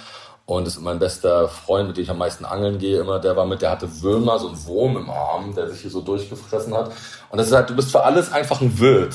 Und 0.50 0.66
das 0.66 0.74
ist 0.74 0.82
mein 0.82 0.98
bester 0.98 1.46
Freund, 1.46 1.86
mit 1.86 1.96
dem 1.96 2.02
ich 2.02 2.10
am 2.10 2.18
meisten 2.18 2.44
angeln 2.44 2.78
gehe 2.78 2.98
immer. 2.98 3.20
Der 3.20 3.36
war 3.36 3.46
mit, 3.46 3.62
der 3.62 3.70
hatte 3.70 4.02
Würmer, 4.02 4.36
so 4.40 4.48
ein 4.48 4.66
Wurm 4.66 4.96
im 4.96 5.08
Arm, 5.08 5.54
der 5.54 5.68
sich 5.68 5.82
hier 5.82 5.90
so 5.92 6.00
durchgefressen 6.00 6.74
hat. 6.74 6.90
Und 7.30 7.38
das 7.38 7.46
ist 7.46 7.52
halt, 7.52 7.70
du 7.70 7.76
bist 7.76 7.92
für 7.92 8.02
alles 8.02 8.32
einfach 8.32 8.60
ein 8.60 8.80
Wirt. 8.80 9.14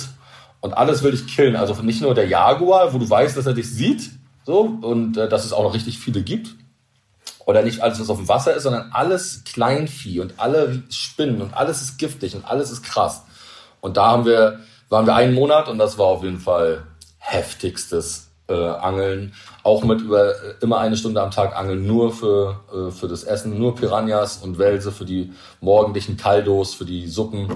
Und 0.62 0.78
alles 0.78 1.04
will 1.04 1.12
dich 1.12 1.28
killen. 1.28 1.58
Also 1.58 1.74
nicht 1.82 2.02
nur 2.02 2.16
der 2.16 2.26
Jaguar, 2.30 2.94
wo 2.94 3.00
du 3.00 3.10
weißt, 3.10 3.36
dass 3.36 3.46
er 3.46 3.54
dich 3.54 3.70
sieht, 3.70 4.12
so, 4.46 4.62
und 4.82 5.18
äh, 5.18 5.28
dass 5.28 5.44
es 5.44 5.52
auch 5.52 5.64
noch 5.64 5.74
richtig 5.74 6.00
viele 6.00 6.22
gibt. 6.22 6.56
Oder 7.46 7.64
nicht 7.64 7.82
alles, 7.82 8.00
was 8.00 8.10
auf 8.10 8.18
dem 8.18 8.30
Wasser 8.30 8.54
ist, 8.54 8.64
sondern 8.64 8.92
alles 8.94 9.44
Kleinvieh 9.44 10.22
und 10.22 10.36
alle 10.38 10.84
Spinnen 10.90 11.42
und 11.42 11.54
alles 11.54 11.82
ist 11.82 11.98
giftig 11.98 12.34
und 12.38 12.46
alles 12.46 12.72
ist 12.72 12.82
krass. 12.82 13.24
Und 13.82 13.98
da 13.98 14.08
haben 14.08 14.24
wir, 14.24 14.62
waren 14.88 15.06
wir 15.06 15.16
einen 15.16 15.34
Monat 15.34 15.68
und 15.68 15.80
das 15.80 15.98
war 15.98 16.06
auf 16.06 16.24
jeden 16.24 16.40
Fall 16.40 16.88
heftigstes 17.18 18.25
äh, 18.48 18.54
Angeln, 18.54 19.34
auch 19.64 19.84
mit 19.84 20.02
über 20.02 20.30
äh, 20.30 20.56
immer 20.62 20.80
eine 20.80 20.98
Stunde 20.98 21.22
am 21.22 21.32
Tag 21.32 21.56
Angeln, 21.56 21.88
nur 21.88 22.12
für, 22.12 22.60
äh, 22.72 22.92
für 22.92 23.08
das 23.08 23.24
Essen, 23.24 23.58
nur 23.58 23.76
Piranhas 23.76 24.38
und 24.38 24.60
Wälse 24.60 24.92
für 24.92 25.06
die 25.06 25.34
morgendlichen 25.62 26.18
Kaldos, 26.18 26.74
für 26.74 26.86
die 26.86 27.08
Suppen, 27.08 27.50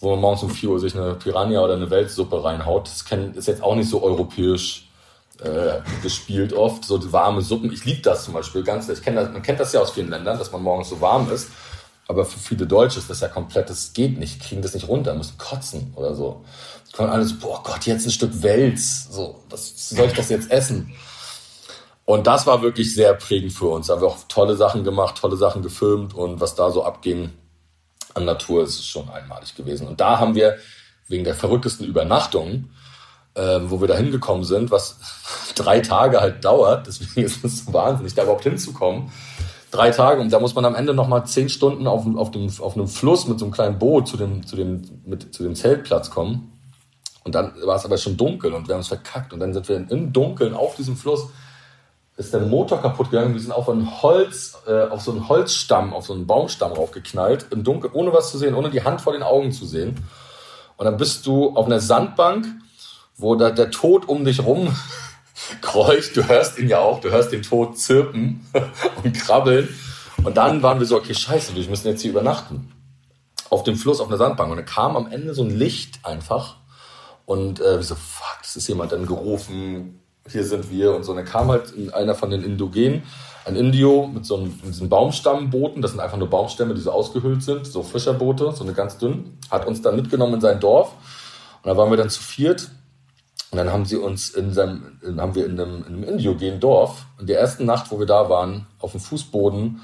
wo 0.00 0.10
man 0.10 0.20
morgens 0.20 0.42
um 0.42 0.50
4 0.50 0.70
Uhr 0.70 0.80
sich 0.80 0.94
eine 0.94 1.14
Piranha 1.14 1.60
oder 1.60 1.74
eine 1.74 1.90
Welssuppe 1.90 2.44
reinhaut. 2.44 2.88
Das 2.88 3.04
ist 3.36 3.48
jetzt 3.48 3.62
auch 3.62 3.74
nicht 3.74 3.88
so 3.88 4.02
europäisch 4.02 4.88
äh, 5.42 5.80
gespielt 6.02 6.52
oft, 6.52 6.84
so 6.84 7.12
warme 7.12 7.42
Suppen. 7.42 7.72
Ich 7.72 7.84
liebe 7.84 8.02
das 8.02 8.24
zum 8.24 8.34
Beispiel 8.34 8.62
ganz. 8.62 8.88
Ich 8.88 9.02
kenn 9.02 9.16
das, 9.16 9.30
man 9.32 9.42
kennt 9.42 9.60
das 9.60 9.72
ja 9.72 9.80
aus 9.80 9.92
vielen 9.92 10.10
Ländern, 10.10 10.38
dass 10.38 10.52
man 10.52 10.62
morgens 10.62 10.90
so 10.90 11.00
warm 11.00 11.30
ist. 11.32 11.50
Aber 12.08 12.24
für 12.24 12.38
viele 12.38 12.66
Deutsche 12.66 12.98
ist 12.98 13.10
das 13.10 13.20
ja 13.20 13.28
komplett, 13.28 13.68
das 13.68 13.92
geht 13.92 14.18
nicht, 14.18 14.40
kriegen 14.40 14.62
das 14.62 14.72
nicht 14.72 14.88
runter, 14.88 15.14
müssen 15.14 15.36
kotzen 15.36 15.92
oder 15.94 16.14
so. 16.14 16.42
Die 16.88 16.92
kommen 16.92 17.10
alle 17.10 17.24
so, 17.24 17.36
boah 17.38 17.62
Gott, 17.62 17.84
jetzt 17.84 18.06
ein 18.06 18.10
Stück 18.10 18.42
Wels, 18.42 19.08
so, 19.10 19.42
das, 19.50 19.90
soll 19.90 20.06
ich 20.06 20.14
das 20.14 20.30
jetzt 20.30 20.50
essen? 20.50 20.94
Und 22.06 22.26
das 22.26 22.46
war 22.46 22.62
wirklich 22.62 22.94
sehr 22.94 23.12
prägend 23.12 23.52
für 23.52 23.66
uns. 23.66 23.86
Da 23.86 23.94
haben 23.94 24.00
wir 24.00 24.08
auch 24.08 24.16
tolle 24.28 24.56
Sachen 24.56 24.82
gemacht, 24.82 25.18
tolle 25.18 25.36
Sachen 25.36 25.62
gefilmt 25.62 26.14
und 26.14 26.40
was 26.40 26.54
da 26.54 26.70
so 26.70 26.82
abging 26.82 27.30
an 28.14 28.24
Natur, 28.24 28.62
ist 28.62 28.88
schon 28.88 29.10
einmalig 29.10 29.54
gewesen. 29.54 29.86
Und 29.86 30.00
da 30.00 30.18
haben 30.18 30.34
wir 30.34 30.56
wegen 31.08 31.24
der 31.24 31.34
verrücktesten 31.34 31.86
Übernachtung, 31.86 32.70
äh, 33.34 33.60
wo 33.64 33.82
wir 33.82 33.88
da 33.88 33.96
hingekommen 33.96 34.44
sind, 34.44 34.70
was 34.70 34.98
drei 35.54 35.80
Tage 35.80 36.20
halt 36.22 36.42
dauert, 36.42 36.86
deswegen 36.86 37.26
ist 37.26 37.44
es 37.44 37.66
so 37.66 37.72
wahnsinnig, 37.74 38.14
da 38.14 38.22
überhaupt 38.22 38.44
hinzukommen, 38.44 39.12
drei 39.70 39.90
Tage 39.90 40.20
und 40.20 40.32
da 40.32 40.40
muss 40.40 40.54
man 40.54 40.64
am 40.64 40.74
Ende 40.74 40.94
nochmal 40.94 41.26
zehn 41.26 41.48
Stunden 41.48 41.86
auf, 41.86 42.04
auf, 42.16 42.30
dem, 42.30 42.50
auf 42.60 42.74
einem 42.74 42.88
Fluss 42.88 43.26
mit 43.26 43.38
so 43.38 43.44
einem 43.44 43.52
kleinen 43.52 43.78
Boot 43.78 44.08
zu 44.08 44.16
dem, 44.16 44.46
zu 44.46 44.56
dem, 44.56 44.82
mit, 45.04 45.34
zu 45.34 45.42
dem 45.42 45.54
Zeltplatz 45.54 46.10
kommen. 46.10 46.52
Und 47.24 47.34
dann 47.34 47.52
war 47.64 47.76
es 47.76 47.84
aber 47.84 47.98
schon 47.98 48.16
dunkel 48.16 48.54
und 48.54 48.68
wir 48.68 48.74
haben 48.74 48.80
es 48.80 48.88
verkackt. 48.88 49.32
Und 49.32 49.40
dann 49.40 49.52
sind 49.52 49.68
wir 49.68 49.76
im 49.90 50.12
Dunkeln 50.12 50.54
auf 50.54 50.76
diesem 50.76 50.96
Fluss, 50.96 51.28
ist 52.16 52.32
der 52.32 52.40
Motor 52.40 52.80
kaputt 52.80 53.10
gegangen. 53.10 53.34
Wir 53.34 53.40
sind 53.40 53.52
auf 53.52 53.68
ein 53.68 54.02
Holz, 54.02 54.56
äh, 54.66 54.88
auf 54.88 55.02
so 55.02 55.10
einen 55.10 55.28
Holzstamm, 55.28 55.92
auf 55.92 56.06
so 56.06 56.14
einen 56.14 56.26
Baumstamm 56.26 56.72
raufgeknallt, 56.72 57.46
im 57.50 57.64
Dunkeln, 57.64 57.92
ohne 57.92 58.12
was 58.12 58.30
zu 58.30 58.38
sehen, 58.38 58.54
ohne 58.54 58.70
die 58.70 58.82
Hand 58.82 59.02
vor 59.02 59.12
den 59.12 59.22
Augen 59.22 59.52
zu 59.52 59.66
sehen. 59.66 59.96
Und 60.76 60.84
dann 60.86 60.96
bist 60.96 61.26
du 61.26 61.54
auf 61.54 61.66
einer 61.66 61.80
Sandbank, 61.80 62.46
wo 63.16 63.34
da 63.34 63.50
der 63.50 63.70
Tod 63.70 64.08
um 64.08 64.24
dich 64.24 64.44
rum 64.44 64.74
kreucht. 65.60 66.16
Du 66.16 66.26
hörst 66.26 66.58
ihn 66.58 66.68
ja 66.68 66.80
auch, 66.80 67.00
du 67.00 67.10
hörst 67.10 67.32
den 67.32 67.42
Tod 67.42 67.78
zirpen 67.78 68.46
und 69.04 69.14
krabbeln. 69.14 69.68
Und 70.24 70.36
dann 70.36 70.62
waren 70.62 70.78
wir 70.80 70.86
so, 70.86 70.96
okay, 70.96 71.14
scheiße, 71.14 71.54
wir 71.54 71.68
müssen 71.68 71.88
jetzt 71.88 72.02
hier 72.02 72.10
übernachten. 72.10 72.72
Auf 73.50 73.62
dem 73.62 73.76
Fluss, 73.76 74.00
auf 74.00 74.08
einer 74.08 74.16
Sandbank. 74.16 74.50
Und 74.50 74.56
dann 74.56 74.66
kam 74.66 74.96
am 74.96 75.10
Ende 75.10 75.34
so 75.34 75.42
ein 75.42 75.50
Licht 75.50 76.00
einfach. 76.02 76.56
Und 77.24 77.60
äh, 77.60 77.76
wir 77.76 77.82
so, 77.82 77.94
fuck, 77.94 78.38
das 78.42 78.56
ist 78.56 78.68
jemand 78.68 78.92
dann 78.92 79.06
gerufen, 79.06 80.00
hier 80.28 80.44
sind 80.44 80.70
wir. 80.70 80.94
Und 80.94 81.04
so, 81.04 81.12
und 81.12 81.18
dann 81.18 81.26
kam 81.26 81.48
halt 81.48 81.72
einer 81.92 82.14
von 82.14 82.30
den 82.30 82.42
Indogenen, 82.42 83.02
ein 83.44 83.56
Indio 83.56 84.06
mit 84.06 84.26
so 84.26 84.36
einem, 84.36 84.46
mit 84.62 84.74
diesen 84.74 84.88
Baumstammbooten, 84.88 85.80
das 85.80 85.92
sind 85.92 86.00
einfach 86.00 86.18
nur 86.18 86.28
Baumstämme, 86.28 86.74
die 86.74 86.80
so 86.80 86.90
ausgehöhlt 86.90 87.42
sind, 87.42 87.66
so 87.66 87.82
Fischerboote, 87.82 88.52
so 88.52 88.62
eine 88.62 88.74
ganz 88.74 88.98
dünn, 88.98 89.38
hat 89.50 89.66
uns 89.66 89.80
dann 89.80 89.96
mitgenommen 89.96 90.34
in 90.34 90.40
sein 90.40 90.60
Dorf. 90.60 90.92
Und 91.62 91.70
da 91.70 91.76
waren 91.76 91.90
wir 91.90 91.96
dann 91.96 92.10
zu 92.10 92.22
viert 92.22 92.70
und 93.50 93.58
dann 93.58 93.72
haben 93.72 93.86
sie 93.86 93.96
uns 93.96 94.30
in 94.30 94.52
seinem, 94.52 94.98
haben 95.16 95.34
wir 95.34 95.46
in 95.46 95.58
einem, 95.58 95.84
in 95.86 95.94
einem 95.94 96.04
indigenen 96.04 96.60
Dorf, 96.60 97.06
in 97.18 97.26
der 97.26 97.40
ersten 97.40 97.64
Nacht, 97.64 97.90
wo 97.90 97.98
wir 97.98 98.06
da 98.06 98.28
waren, 98.28 98.66
auf 98.78 98.92
dem 98.92 99.00
Fußboden, 99.00 99.80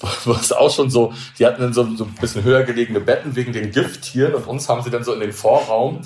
war 0.24 0.40
es 0.40 0.52
auch 0.52 0.74
schon 0.74 0.90
so, 0.90 1.12
die 1.38 1.44
hatten 1.44 1.60
dann 1.60 1.74
so, 1.74 1.84
so 1.96 2.04
ein 2.04 2.14
bisschen 2.14 2.42
höher 2.42 2.62
gelegene 2.62 3.00
Betten 3.00 3.36
wegen 3.36 3.52
den 3.52 3.70
Gifttieren 3.70 4.34
und 4.34 4.46
uns 4.46 4.68
haben 4.68 4.82
sie 4.82 4.90
dann 4.90 5.04
so 5.04 5.12
in 5.12 5.20
den 5.20 5.32
Vorraum 5.32 6.00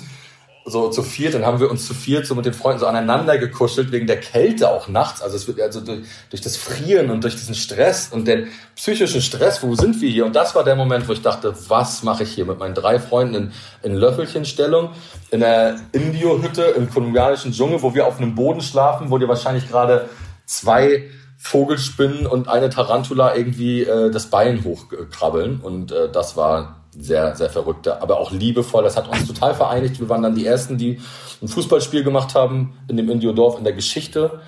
so 0.67 0.89
zu 0.89 1.03
viert, 1.03 1.35
dann 1.35 1.45
haben 1.45 1.59
wir 1.59 1.69
uns 1.69 1.85
zu 1.85 1.93
viert 1.93 2.25
so 2.25 2.33
mit 2.33 2.45
den 2.45 2.53
Freunden 2.53 2.79
so 2.79 2.87
aneinander 2.87 3.37
gekuschelt, 3.37 3.91
wegen 3.91 4.07
der 4.07 4.19
Kälte 4.19 4.71
auch 4.71 4.87
nachts. 4.87 5.21
Also 5.21 5.35
es 5.35 5.47
wird 5.47 5.61
also 5.61 5.79
durch, 5.79 5.99
durch 6.31 6.41
das 6.41 6.57
Frieren 6.57 7.11
und 7.11 7.23
durch 7.23 7.35
diesen 7.35 7.53
Stress 7.53 8.09
und 8.11 8.27
den 8.27 8.47
psychischen 8.75 9.21
Stress, 9.21 9.61
wo 9.61 9.75
sind 9.75 10.01
wir 10.01 10.09
hier? 10.09 10.25
Und 10.25 10.35
das 10.35 10.55
war 10.55 10.63
der 10.63 10.75
Moment, 10.75 11.07
wo 11.07 11.13
ich 11.13 11.21
dachte, 11.21 11.53
was 11.67 12.01
mache 12.01 12.23
ich 12.23 12.31
hier 12.31 12.45
mit 12.45 12.57
meinen 12.57 12.73
drei 12.73 12.97
Freunden 12.97 13.35
in, 13.35 13.51
in 13.83 13.93
Löffelchenstellung, 13.93 14.89
in 15.29 15.41
der 15.41 15.75
Indio-Hütte 15.91 16.63
im 16.63 16.89
kolumbianischen 16.89 17.51
Dschungel, 17.51 17.83
wo 17.83 17.93
wir 17.93 18.07
auf 18.07 18.17
einem 18.17 18.33
Boden 18.33 18.61
schlafen, 18.61 19.11
wo 19.11 19.19
dir 19.19 19.27
wahrscheinlich 19.27 19.69
gerade 19.69 20.09
zwei 20.47 21.03
Vogelspinnen 21.37 22.25
und 22.25 22.47
eine 22.47 22.71
Tarantula 22.71 23.35
irgendwie 23.35 23.83
äh, 23.83 24.09
das 24.09 24.31
Bein 24.31 24.63
hochkrabbeln. 24.63 25.59
Und 25.61 25.91
äh, 25.91 26.09
das 26.11 26.35
war 26.35 26.84
sehr, 26.97 27.35
sehr 27.35 27.49
verrückte, 27.49 28.01
aber 28.01 28.19
auch 28.19 28.31
liebevoll. 28.31 28.83
Das 28.83 28.95
hat 28.97 29.07
uns 29.07 29.27
total 29.27 29.53
vereinigt. 29.53 29.99
Wir 29.99 30.09
waren 30.09 30.21
dann 30.21 30.35
die 30.35 30.45
Ersten, 30.45 30.77
die 30.77 30.99
ein 31.41 31.47
Fußballspiel 31.47 32.03
gemacht 32.03 32.35
haben 32.35 32.77
in 32.87 32.97
dem 32.97 33.09
Indio-Dorf 33.09 33.57
in 33.57 33.63
der 33.63 33.73
Geschichte. 33.73 34.39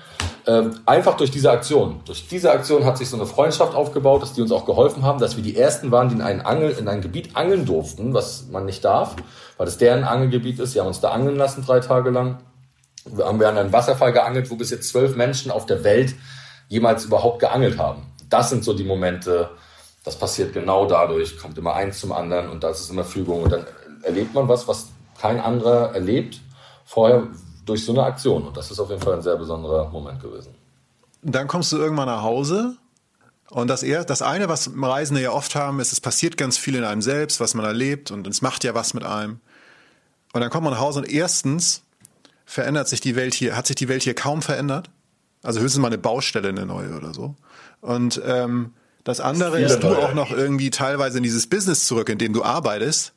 Ähm, 0.46 0.80
einfach 0.86 1.16
durch 1.16 1.30
diese 1.30 1.50
Aktion. 1.50 2.00
Durch 2.06 2.26
diese 2.26 2.50
Aktion 2.50 2.84
hat 2.86 2.96
sich 2.96 3.10
so 3.10 3.16
eine 3.16 3.26
Freundschaft 3.26 3.74
aufgebaut, 3.74 4.22
dass 4.22 4.32
die 4.32 4.40
uns 4.40 4.50
auch 4.50 4.64
geholfen 4.64 5.02
haben, 5.02 5.20
dass 5.20 5.36
wir 5.36 5.44
die 5.44 5.56
Ersten 5.56 5.90
waren, 5.90 6.08
die 6.08 6.14
in 6.14 6.22
ein, 6.22 6.40
Angel, 6.40 6.70
in 6.70 6.88
ein 6.88 7.02
Gebiet 7.02 7.36
angeln 7.36 7.66
durften, 7.66 8.14
was 8.14 8.46
man 8.50 8.64
nicht 8.64 8.84
darf, 8.84 9.16
weil 9.58 9.68
es 9.68 9.76
deren 9.76 10.04
Angelgebiet 10.04 10.58
ist. 10.58 10.72
Sie 10.72 10.80
haben 10.80 10.86
uns 10.86 11.00
da 11.00 11.10
angeln 11.10 11.36
lassen 11.36 11.64
drei 11.64 11.80
Tage 11.80 12.10
lang. 12.10 12.38
Wir 13.04 13.26
haben 13.26 13.40
wir 13.40 13.48
an 13.48 13.58
einem 13.58 13.72
Wasserfall 13.72 14.12
geangelt, 14.12 14.50
wo 14.50 14.56
bis 14.56 14.70
jetzt 14.70 14.88
zwölf 14.88 15.16
Menschen 15.16 15.50
auf 15.50 15.66
der 15.66 15.84
Welt 15.84 16.14
jemals 16.68 17.04
überhaupt 17.04 17.40
geangelt 17.40 17.78
haben. 17.78 18.06
Das 18.30 18.50
sind 18.50 18.64
so 18.64 18.72
die 18.72 18.84
Momente, 18.84 19.50
das 20.08 20.18
passiert 20.18 20.54
genau 20.54 20.86
dadurch, 20.86 21.36
kommt 21.36 21.58
immer 21.58 21.74
eins 21.74 22.00
zum 22.00 22.12
anderen 22.12 22.48
und 22.48 22.64
das 22.64 22.80
ist 22.80 22.90
immer 22.90 23.04
Fügung. 23.04 23.42
Und 23.42 23.52
dann 23.52 23.66
erlebt 24.02 24.32
man 24.32 24.48
was, 24.48 24.66
was 24.66 24.86
kein 25.20 25.38
anderer 25.38 25.94
erlebt 25.94 26.40
vorher 26.86 27.26
durch 27.66 27.84
so 27.84 27.92
eine 27.92 28.04
Aktion. 28.04 28.46
Und 28.46 28.56
das 28.56 28.70
ist 28.70 28.80
auf 28.80 28.88
jeden 28.88 29.02
Fall 29.02 29.12
ein 29.12 29.22
sehr 29.22 29.36
besonderer 29.36 29.90
Moment 29.90 30.22
gewesen. 30.22 30.54
Dann 31.20 31.46
kommst 31.46 31.72
du 31.72 31.76
irgendwann 31.76 32.06
nach 32.06 32.22
Hause 32.22 32.76
und 33.50 33.68
das, 33.68 33.82
eher, 33.82 34.02
das 34.02 34.22
eine, 34.22 34.48
was 34.48 34.70
Reisende 34.74 35.20
ja 35.20 35.32
oft 35.32 35.54
haben, 35.54 35.78
ist, 35.78 35.92
es 35.92 36.00
passiert 36.00 36.38
ganz 36.38 36.56
viel 36.56 36.76
in 36.76 36.84
einem 36.84 37.02
selbst, 37.02 37.38
was 37.38 37.52
man 37.52 37.66
erlebt 37.66 38.10
und 38.10 38.26
es 38.26 38.40
macht 38.40 38.64
ja 38.64 38.74
was 38.74 38.94
mit 38.94 39.04
einem. 39.04 39.40
Und 40.32 40.40
dann 40.40 40.48
kommt 40.48 40.64
man 40.64 40.72
nach 40.72 40.80
Hause 40.80 41.00
und 41.00 41.12
erstens 41.12 41.82
verändert 42.46 42.88
sich 42.88 43.02
die 43.02 43.14
Welt 43.14 43.34
hier, 43.34 43.54
hat 43.54 43.66
sich 43.66 43.76
die 43.76 43.88
Welt 43.88 44.04
hier 44.04 44.14
kaum 44.14 44.40
verändert. 44.40 44.88
Also 45.42 45.60
höchstens 45.60 45.82
mal 45.82 45.88
eine 45.88 45.98
Baustelle, 45.98 46.48
eine 46.48 46.64
neue 46.64 46.96
oder 46.96 47.12
so. 47.12 47.34
Und 47.82 48.22
ähm, 48.24 48.72
das 49.08 49.20
andere 49.20 49.58
ist, 49.58 49.82
du 49.82 49.88
auch 49.88 50.12
noch 50.12 50.30
irgendwie 50.30 50.68
teilweise 50.68 51.16
in 51.16 51.22
dieses 51.22 51.46
Business 51.46 51.86
zurück, 51.86 52.10
in 52.10 52.18
dem 52.18 52.34
du 52.34 52.44
arbeitest. 52.44 53.14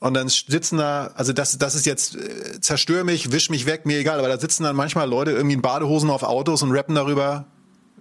Und 0.00 0.14
dann 0.14 0.28
sitzen 0.28 0.76
da, 0.76 1.12
also 1.14 1.32
das, 1.32 1.56
das 1.56 1.76
ist 1.76 1.86
jetzt, 1.86 2.16
äh, 2.16 2.60
zerstör 2.60 3.04
mich, 3.04 3.30
wisch 3.30 3.48
mich 3.48 3.64
weg, 3.66 3.86
mir 3.86 3.98
egal, 3.98 4.18
aber 4.18 4.26
da 4.26 4.40
sitzen 4.40 4.64
dann 4.64 4.74
manchmal 4.74 5.08
Leute 5.08 5.30
irgendwie 5.30 5.54
in 5.54 5.62
Badehosen 5.62 6.10
auf 6.10 6.24
Autos 6.24 6.62
und 6.62 6.72
rappen 6.72 6.96
darüber, 6.96 7.46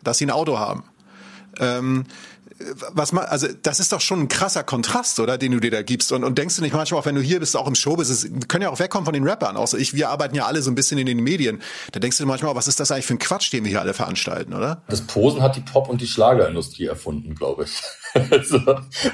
dass 0.02 0.18
sie 0.18 0.26
ein 0.26 0.32
Auto 0.32 0.58
haben. 0.58 0.86
Ähm, 1.60 2.06
was 2.92 3.12
man, 3.12 3.26
also 3.26 3.48
das 3.62 3.80
ist 3.80 3.92
doch 3.92 4.02
schon 4.02 4.22
ein 4.22 4.28
krasser 4.28 4.64
Kontrast, 4.64 5.20
oder, 5.20 5.38
den 5.38 5.52
du 5.52 5.60
dir 5.60 5.72
da 5.72 5.82
gibst. 5.82 6.12
Und, 6.12 6.24
und 6.24 6.38
denkst 6.38 6.56
du 6.56 6.62
nicht 6.62 6.74
manchmal 6.74 7.02
auch, 7.02 7.06
wenn 7.06 7.16
du 7.16 7.22
hier 7.22 7.40
bist, 7.40 7.56
auch 7.56 7.68
im 7.68 7.76
Show 7.76 7.96
bist, 7.96 8.12
es, 8.12 8.28
können 8.48 8.64
ja 8.64 8.70
auch 8.70 8.80
wegkommen 8.80 9.06
von 9.06 9.14
den 9.14 9.28
Rappern. 9.28 9.58
Außer 9.58 9.78
ich, 9.78 9.94
wir 9.94 10.10
arbeiten 10.10 10.36
ja 10.36 10.46
alle 10.46 10.62
so 10.62 10.72
ein 10.72 10.76
bisschen 10.76 10.98
in 10.98 11.06
den 11.06 11.20
Medien. 11.20 11.62
Da 11.92 12.00
denkst 12.00 12.18
du 12.18 12.26
manchmal, 12.26 12.56
was 12.56 12.68
ist 12.68 12.80
das 12.80 12.92
eigentlich 12.92 13.06
für 13.06 13.14
ein 13.14 13.20
Quatsch, 13.20 13.52
den 13.54 13.64
wir 13.64 13.70
hier 13.70 13.82
alle 13.82 13.94
veranstalten, 13.94 14.54
oder? 14.54 14.82
Das 14.88 15.02
Posen 15.02 15.42
hat 15.42 15.56
die 15.56 15.62
Pop- 15.62 15.90
und 15.90 16.02
die 16.02 16.08
Schlagerindustrie 16.08 16.86
erfunden, 16.86 17.36
glaube 17.36 17.66
ich. 17.66 17.82
also, 18.32 18.60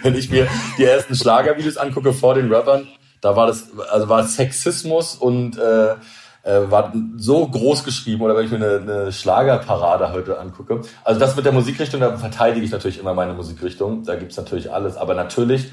wenn 0.04 0.16
ich 0.16 0.30
mir 0.30 0.48
die 0.78 0.86
ersten 0.86 1.16
Schlagervideos 1.16 1.78
angucke 1.78 2.14
vor 2.14 2.36
den 2.36 2.52
Rappern, 2.52 2.88
da 3.22 3.36
war 3.36 3.48
das, 3.48 3.68
also 3.89 4.10
war 4.10 4.28
Sexismus 4.28 5.16
und 5.16 5.58
äh, 5.58 5.96
äh, 6.44 6.60
war 6.70 6.94
so 7.18 7.48
groß 7.48 7.84
geschrieben 7.84 8.22
oder 8.22 8.36
wenn 8.36 8.46
ich 8.46 8.52
mir 8.52 8.58
eine, 8.58 8.80
eine 8.80 9.12
Schlagerparade 9.12 10.12
heute 10.12 10.39
angucke. 10.39 10.82
Also 11.04 11.20
das 11.20 11.36
mit 11.36 11.46
der 11.46 11.54
Musikrichtung, 11.54 12.02
da 12.02 12.18
verteidige 12.18 12.66
ich 12.66 12.72
natürlich 12.72 13.00
immer 13.00 13.14
meine 13.14 13.34
Musikrichtung. 13.34 14.04
Da 14.04 14.16
gibt's 14.16 14.38
natürlich 14.38 14.72
alles. 14.72 14.98
Aber 14.98 15.14
natürlich 15.16 15.72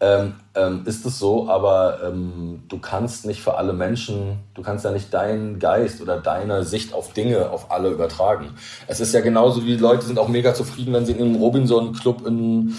ähm, 0.00 0.34
ähm, 0.54 0.82
ist 0.84 1.06
es 1.06 1.18
so, 1.18 1.48
aber 1.48 2.00
ähm, 2.04 2.64
du 2.68 2.78
kannst 2.78 3.24
nicht 3.24 3.42
für 3.42 3.56
alle 3.56 3.72
Menschen, 3.72 4.40
du 4.54 4.60
kannst 4.60 4.84
ja 4.84 4.90
nicht 4.90 5.12
deinen 5.14 5.58
Geist 5.58 6.02
oder 6.02 6.18
deine 6.18 6.64
Sicht 6.64 6.92
auf 6.92 7.14
Dinge 7.14 7.48
auf 7.50 7.70
alle 7.70 7.88
übertragen. 7.88 8.54
Es 8.88 9.00
ist 9.00 9.14
ja 9.14 9.20
genauso 9.20 9.64
wie 9.64 9.76
Leute 9.76 10.04
sind 10.04 10.18
auch 10.18 10.28
mega 10.28 10.52
zufrieden, 10.52 10.92
wenn 10.92 11.06
sie 11.06 11.12
in 11.12 11.22
einem 11.22 11.36
Robinson-Club 11.36 12.26
in 12.26 12.36
in, 12.36 12.76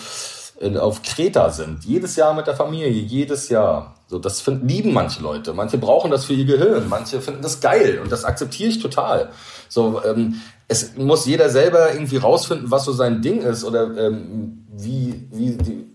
auf 0.80 1.04
Kreta 1.04 1.50
sind. 1.52 1.86
Jedes 1.86 2.16
Jahr 2.16 2.34
mit 2.34 2.48
der 2.48 2.56
Familie, 2.56 2.90
jedes 2.90 3.50
Jahr. 3.50 3.96
So, 4.08 4.20
das 4.20 4.42
finden, 4.42 4.68
lieben 4.68 4.94
manche 4.94 5.22
Leute. 5.22 5.54
Manche 5.54 5.78
brauchen 5.78 6.10
das 6.10 6.26
für 6.26 6.34
ihr 6.34 6.46
Gehirn. 6.46 6.90
Manche 6.90 7.22
finden 7.22 7.42
das 7.42 7.60
geil. 7.60 8.00
Und 8.02 8.12
das 8.12 8.24
akzeptiere 8.24 8.70
ich 8.70 8.80
total. 8.80 9.30
So, 9.70 10.02
ähm, 10.04 10.42
es 10.68 10.96
muss 10.96 11.26
jeder 11.26 11.50
selber 11.50 11.94
irgendwie 11.94 12.18
rausfinden, 12.18 12.72
was 12.72 12.86
so 12.86 12.92
sein 12.92 13.22
Ding 13.22 13.42
ist 13.42 13.64
oder 13.64 13.96
ähm, 13.98 14.66
wie, 14.72 15.28
wie, 15.32 15.58
die, 15.58 15.86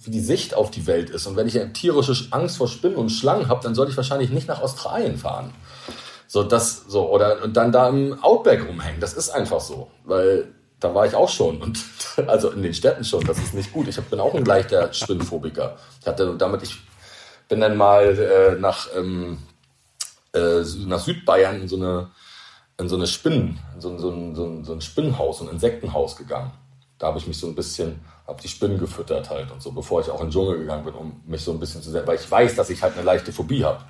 wie 0.00 0.10
die 0.10 0.20
Sicht 0.20 0.54
auf 0.54 0.70
die 0.70 0.86
Welt 0.86 1.10
ist. 1.10 1.26
Und 1.26 1.36
wenn 1.36 1.46
ich 1.46 1.60
eine 1.60 1.72
tierische 1.72 2.26
Angst 2.30 2.56
vor 2.56 2.68
Spinnen 2.68 2.96
und 2.96 3.10
Schlangen 3.10 3.48
habe, 3.48 3.62
dann 3.62 3.74
sollte 3.74 3.92
ich 3.92 3.96
wahrscheinlich 3.96 4.30
nicht 4.30 4.48
nach 4.48 4.62
Australien 4.62 5.16
fahren. 5.16 5.52
So, 6.26 6.42
das, 6.42 6.84
so, 6.88 7.10
oder, 7.10 7.42
und 7.44 7.56
dann 7.56 7.70
da 7.70 7.88
im 7.88 8.22
Outback 8.22 8.66
rumhängen. 8.66 9.00
Das 9.00 9.12
ist 9.12 9.30
einfach 9.30 9.60
so. 9.60 9.88
Weil 10.04 10.48
da 10.82 10.94
war 10.94 11.06
ich 11.06 11.14
auch 11.14 11.28
schon 11.28 11.62
und 11.62 11.84
also 12.26 12.50
in 12.50 12.62
den 12.62 12.74
Städten 12.74 13.04
schon, 13.04 13.24
das 13.24 13.38
ist 13.38 13.54
nicht 13.54 13.72
gut. 13.72 13.88
Ich 13.88 14.00
bin 14.00 14.20
auch 14.20 14.34
ein 14.34 14.44
leichter 14.44 14.92
Spinnenphobiker. 14.92 15.76
Ich 16.00 16.06
hatte 16.06 16.34
damit, 16.36 16.62
ich 16.62 16.76
bin 17.48 17.60
dann 17.60 17.76
mal 17.76 18.18
äh, 18.18 18.60
nach, 18.60 18.88
ähm, 18.96 19.38
äh, 20.34 20.62
nach 20.86 20.98
Südbayern 20.98 21.62
in 21.62 21.68
so 21.68 21.76
eine, 21.76 22.10
in 22.78 22.88
so 22.88 22.96
eine 22.96 23.06
Spinnen, 23.06 23.58
in 23.74 23.80
so, 23.80 23.96
so, 23.98 24.34
so, 24.34 24.64
so 24.64 24.72
ein 24.72 24.80
Spinnenhaus, 24.80 25.40
ein 25.40 25.48
Insektenhaus 25.48 26.16
gegangen. 26.16 26.50
Da 26.98 27.08
habe 27.08 27.18
ich 27.18 27.26
mich 27.26 27.38
so 27.38 27.46
ein 27.46 27.54
bisschen, 27.54 28.00
habe 28.26 28.40
die 28.42 28.48
Spinnen 28.48 28.78
gefüttert 28.78 29.30
halt 29.30 29.50
und 29.52 29.62
so, 29.62 29.72
bevor 29.72 30.00
ich 30.00 30.10
auch 30.10 30.20
in 30.20 30.26
den 30.26 30.32
Dschungel 30.32 30.58
gegangen 30.58 30.84
bin, 30.84 30.94
um 30.94 31.20
mich 31.26 31.42
so 31.42 31.52
ein 31.52 31.60
bisschen 31.60 31.82
zu 31.82 31.90
sehen, 31.90 32.06
weil 32.06 32.16
ich 32.16 32.30
weiß, 32.30 32.56
dass 32.56 32.70
ich 32.70 32.82
halt 32.82 32.94
eine 32.94 33.04
leichte 33.04 33.32
Phobie 33.32 33.64
habe. 33.64 33.84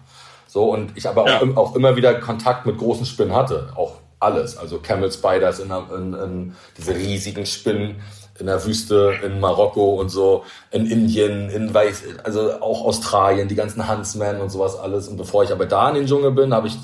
So, 0.47 0.71
und 0.71 0.97
ich 0.97 1.09
aber 1.09 1.23
auch, 1.23 1.29
ja. 1.29 1.57
auch 1.57 1.75
immer 1.75 1.97
wieder 1.97 2.15
Kontakt 2.21 2.67
mit 2.67 2.77
großen 2.77 3.07
Spinnen 3.07 3.35
hatte, 3.35 3.73
auch 3.75 4.02
alles. 4.23 4.57
Also 4.57 4.79
Camel 4.79 5.11
Spiders 5.11 5.59
in, 5.59 5.71
in, 5.71 6.15
in 6.15 6.57
diese 6.77 6.95
riesigen 6.95 7.47
Spinnen 7.47 7.97
in 8.39 8.47
der 8.47 8.65
Wüste 8.65 9.15
in 9.25 9.41
Marokko 9.41 10.01
und 10.01 10.09
so, 10.09 10.45
in 10.71 10.87
Indien, 10.87 11.51
in 11.51 11.73
Weiß, 11.73 12.03
also 12.25 12.61
auch 12.61 12.85
Australien, 12.85 13.47
die 13.47 13.55
ganzen 13.55 13.89
Huntsmen 13.89 14.41
und 14.41 14.51
sowas 14.51 14.77
alles. 14.77 15.07
Und 15.07 15.17
bevor 15.17 15.45
ich 15.45 15.53
aber 15.53 15.67
da 15.67 15.91
in 15.91 15.97
den 15.97 16.07
Dschungel 16.07 16.33
bin, 16.33 16.55
habe 16.55 16.67
ich, 16.67 16.77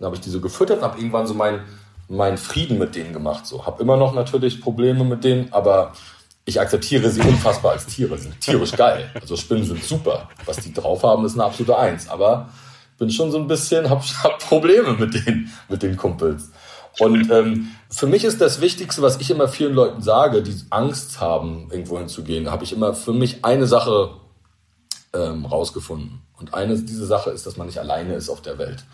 habe 0.00 0.14
ich 0.14 0.20
die 0.20 0.30
so 0.30 0.40
gefüttert 0.40 0.78
und 0.78 0.84
habe 0.84 0.98
irgendwann 0.98 1.26
so 1.26 1.34
meinen 1.34 1.60
mein 2.08 2.36
Frieden 2.36 2.78
mit 2.78 2.94
denen 2.94 3.12
gemacht. 3.12 3.46
So, 3.46 3.64
habe 3.64 3.82
immer 3.82 3.96
noch 3.96 4.14
natürlich 4.14 4.60
Probleme 4.60 5.04
mit 5.04 5.24
denen, 5.24 5.52
aber 5.52 5.92
ich 6.44 6.60
akzeptiere 6.60 7.08
sie 7.08 7.20
unfassbar 7.20 7.72
als 7.72 7.86
Tiere. 7.86 8.18
Sind 8.18 8.40
tierisch 8.40 8.72
geil. 8.72 9.10
Also 9.18 9.36
Spinnen 9.36 9.64
sind 9.64 9.82
super. 9.82 10.28
Was 10.44 10.58
die 10.58 10.72
drauf 10.72 11.02
haben, 11.04 11.24
ist 11.24 11.34
eine 11.34 11.44
absolute 11.44 11.78
Eins. 11.78 12.08
Aber 12.08 12.48
bin 12.98 13.10
schon 13.10 13.30
so 13.30 13.38
ein 13.38 13.46
bisschen, 13.46 13.88
hab, 13.88 14.02
hab 14.22 14.38
Probleme 14.40 14.92
mit 14.92 15.14
den, 15.14 15.50
mit 15.68 15.82
den 15.82 15.96
Kumpels. 15.96 16.50
Und 16.98 17.30
ähm, 17.30 17.70
für 17.88 18.06
mich 18.06 18.24
ist 18.24 18.40
das 18.40 18.60
Wichtigste, 18.60 19.02
was 19.02 19.20
ich 19.20 19.30
immer 19.30 19.48
vielen 19.48 19.74
Leuten 19.74 20.02
sage, 20.02 20.42
die 20.42 20.54
Angst 20.70 21.20
haben, 21.20 21.68
irgendwo 21.70 21.98
hinzugehen, 21.98 22.50
habe 22.50 22.64
ich 22.64 22.72
immer 22.72 22.94
für 22.94 23.12
mich 23.12 23.44
eine 23.44 23.66
Sache 23.66 24.10
ähm, 25.14 25.46
rausgefunden. 25.46 26.22
Und 26.38 26.54
eine 26.54 26.78
diese 26.78 27.06
Sache 27.06 27.30
ist, 27.30 27.46
dass 27.46 27.56
man 27.56 27.66
nicht 27.66 27.78
alleine 27.78 28.14
ist 28.14 28.28
auf 28.28 28.42
der 28.42 28.58
Welt. 28.58 28.84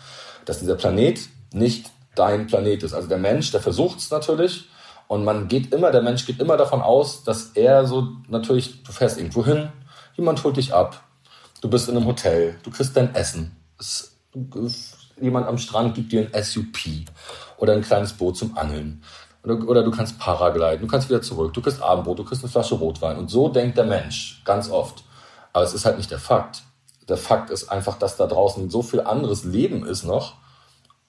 Dass 0.45 0.59
dieser 0.59 0.75
Planet 0.75 1.19
nicht 1.51 1.91
dein 2.15 2.47
Planet 2.47 2.83
ist. 2.83 2.93
Also 2.93 3.07
der 3.07 3.17
Mensch, 3.17 3.51
der 3.51 3.61
versucht 3.61 3.99
es 3.99 4.11
natürlich. 4.11 4.65
Und 5.07 5.23
man 5.23 5.47
geht 5.47 5.73
immer, 5.73 5.91
der 5.91 6.03
Mensch 6.03 6.25
geht 6.25 6.39
immer 6.39 6.55
davon 6.55 6.81
aus, 6.81 7.23
dass 7.23 7.51
er 7.55 7.87
so 7.87 8.09
natürlich, 8.27 8.83
du 8.83 8.91
fährst 8.91 9.17
irgendwo 9.17 9.43
hin, 9.43 9.69
jemand 10.15 10.43
holt 10.43 10.57
dich 10.57 10.73
ab, 10.73 11.03
du 11.61 11.69
bist 11.69 11.89
in 11.89 11.97
einem 11.97 12.05
Hotel, 12.05 12.57
du 12.61 12.69
kriegst 12.69 12.95
dein 12.95 13.15
Essen. 13.15 13.55
Es, 13.79 14.15
jemand 15.21 15.47
am 15.47 15.57
Strand 15.57 15.95
gibt 15.95 16.11
dir 16.11 16.29
ein 16.31 16.43
SUP 16.43 16.77
oder 17.57 17.73
ein 17.73 17.81
kleines 17.81 18.13
Boot 18.13 18.37
zum 18.37 18.57
Angeln. 18.57 19.03
Oder, 19.43 19.67
oder 19.67 19.83
du 19.83 19.91
kannst 19.91 20.19
Paragliden, 20.19 20.81
du 20.81 20.87
kannst 20.87 21.09
wieder 21.09 21.21
zurück, 21.21 21.53
du 21.53 21.61
kriegst 21.61 21.81
Abendbrot, 21.81 22.19
du 22.19 22.23
kriegst 22.23 22.43
eine 22.43 22.51
Flasche 22.51 22.75
Rotwein. 22.75 23.17
Und 23.17 23.29
so 23.29 23.49
denkt 23.49 23.77
der 23.77 23.85
Mensch 23.85 24.41
ganz 24.45 24.69
oft. 24.69 25.03
Aber 25.53 25.63
es 25.63 25.73
ist 25.73 25.85
halt 25.85 25.97
nicht 25.97 26.11
der 26.11 26.19
Fakt. 26.19 26.63
Der 27.07 27.17
Fakt 27.17 27.49
ist 27.49 27.69
einfach, 27.69 27.97
dass 27.97 28.17
da 28.17 28.27
draußen 28.27 28.69
so 28.69 28.81
viel 28.81 29.01
anderes 29.01 29.43
Leben 29.43 29.85
ist 29.85 30.03
noch 30.03 30.35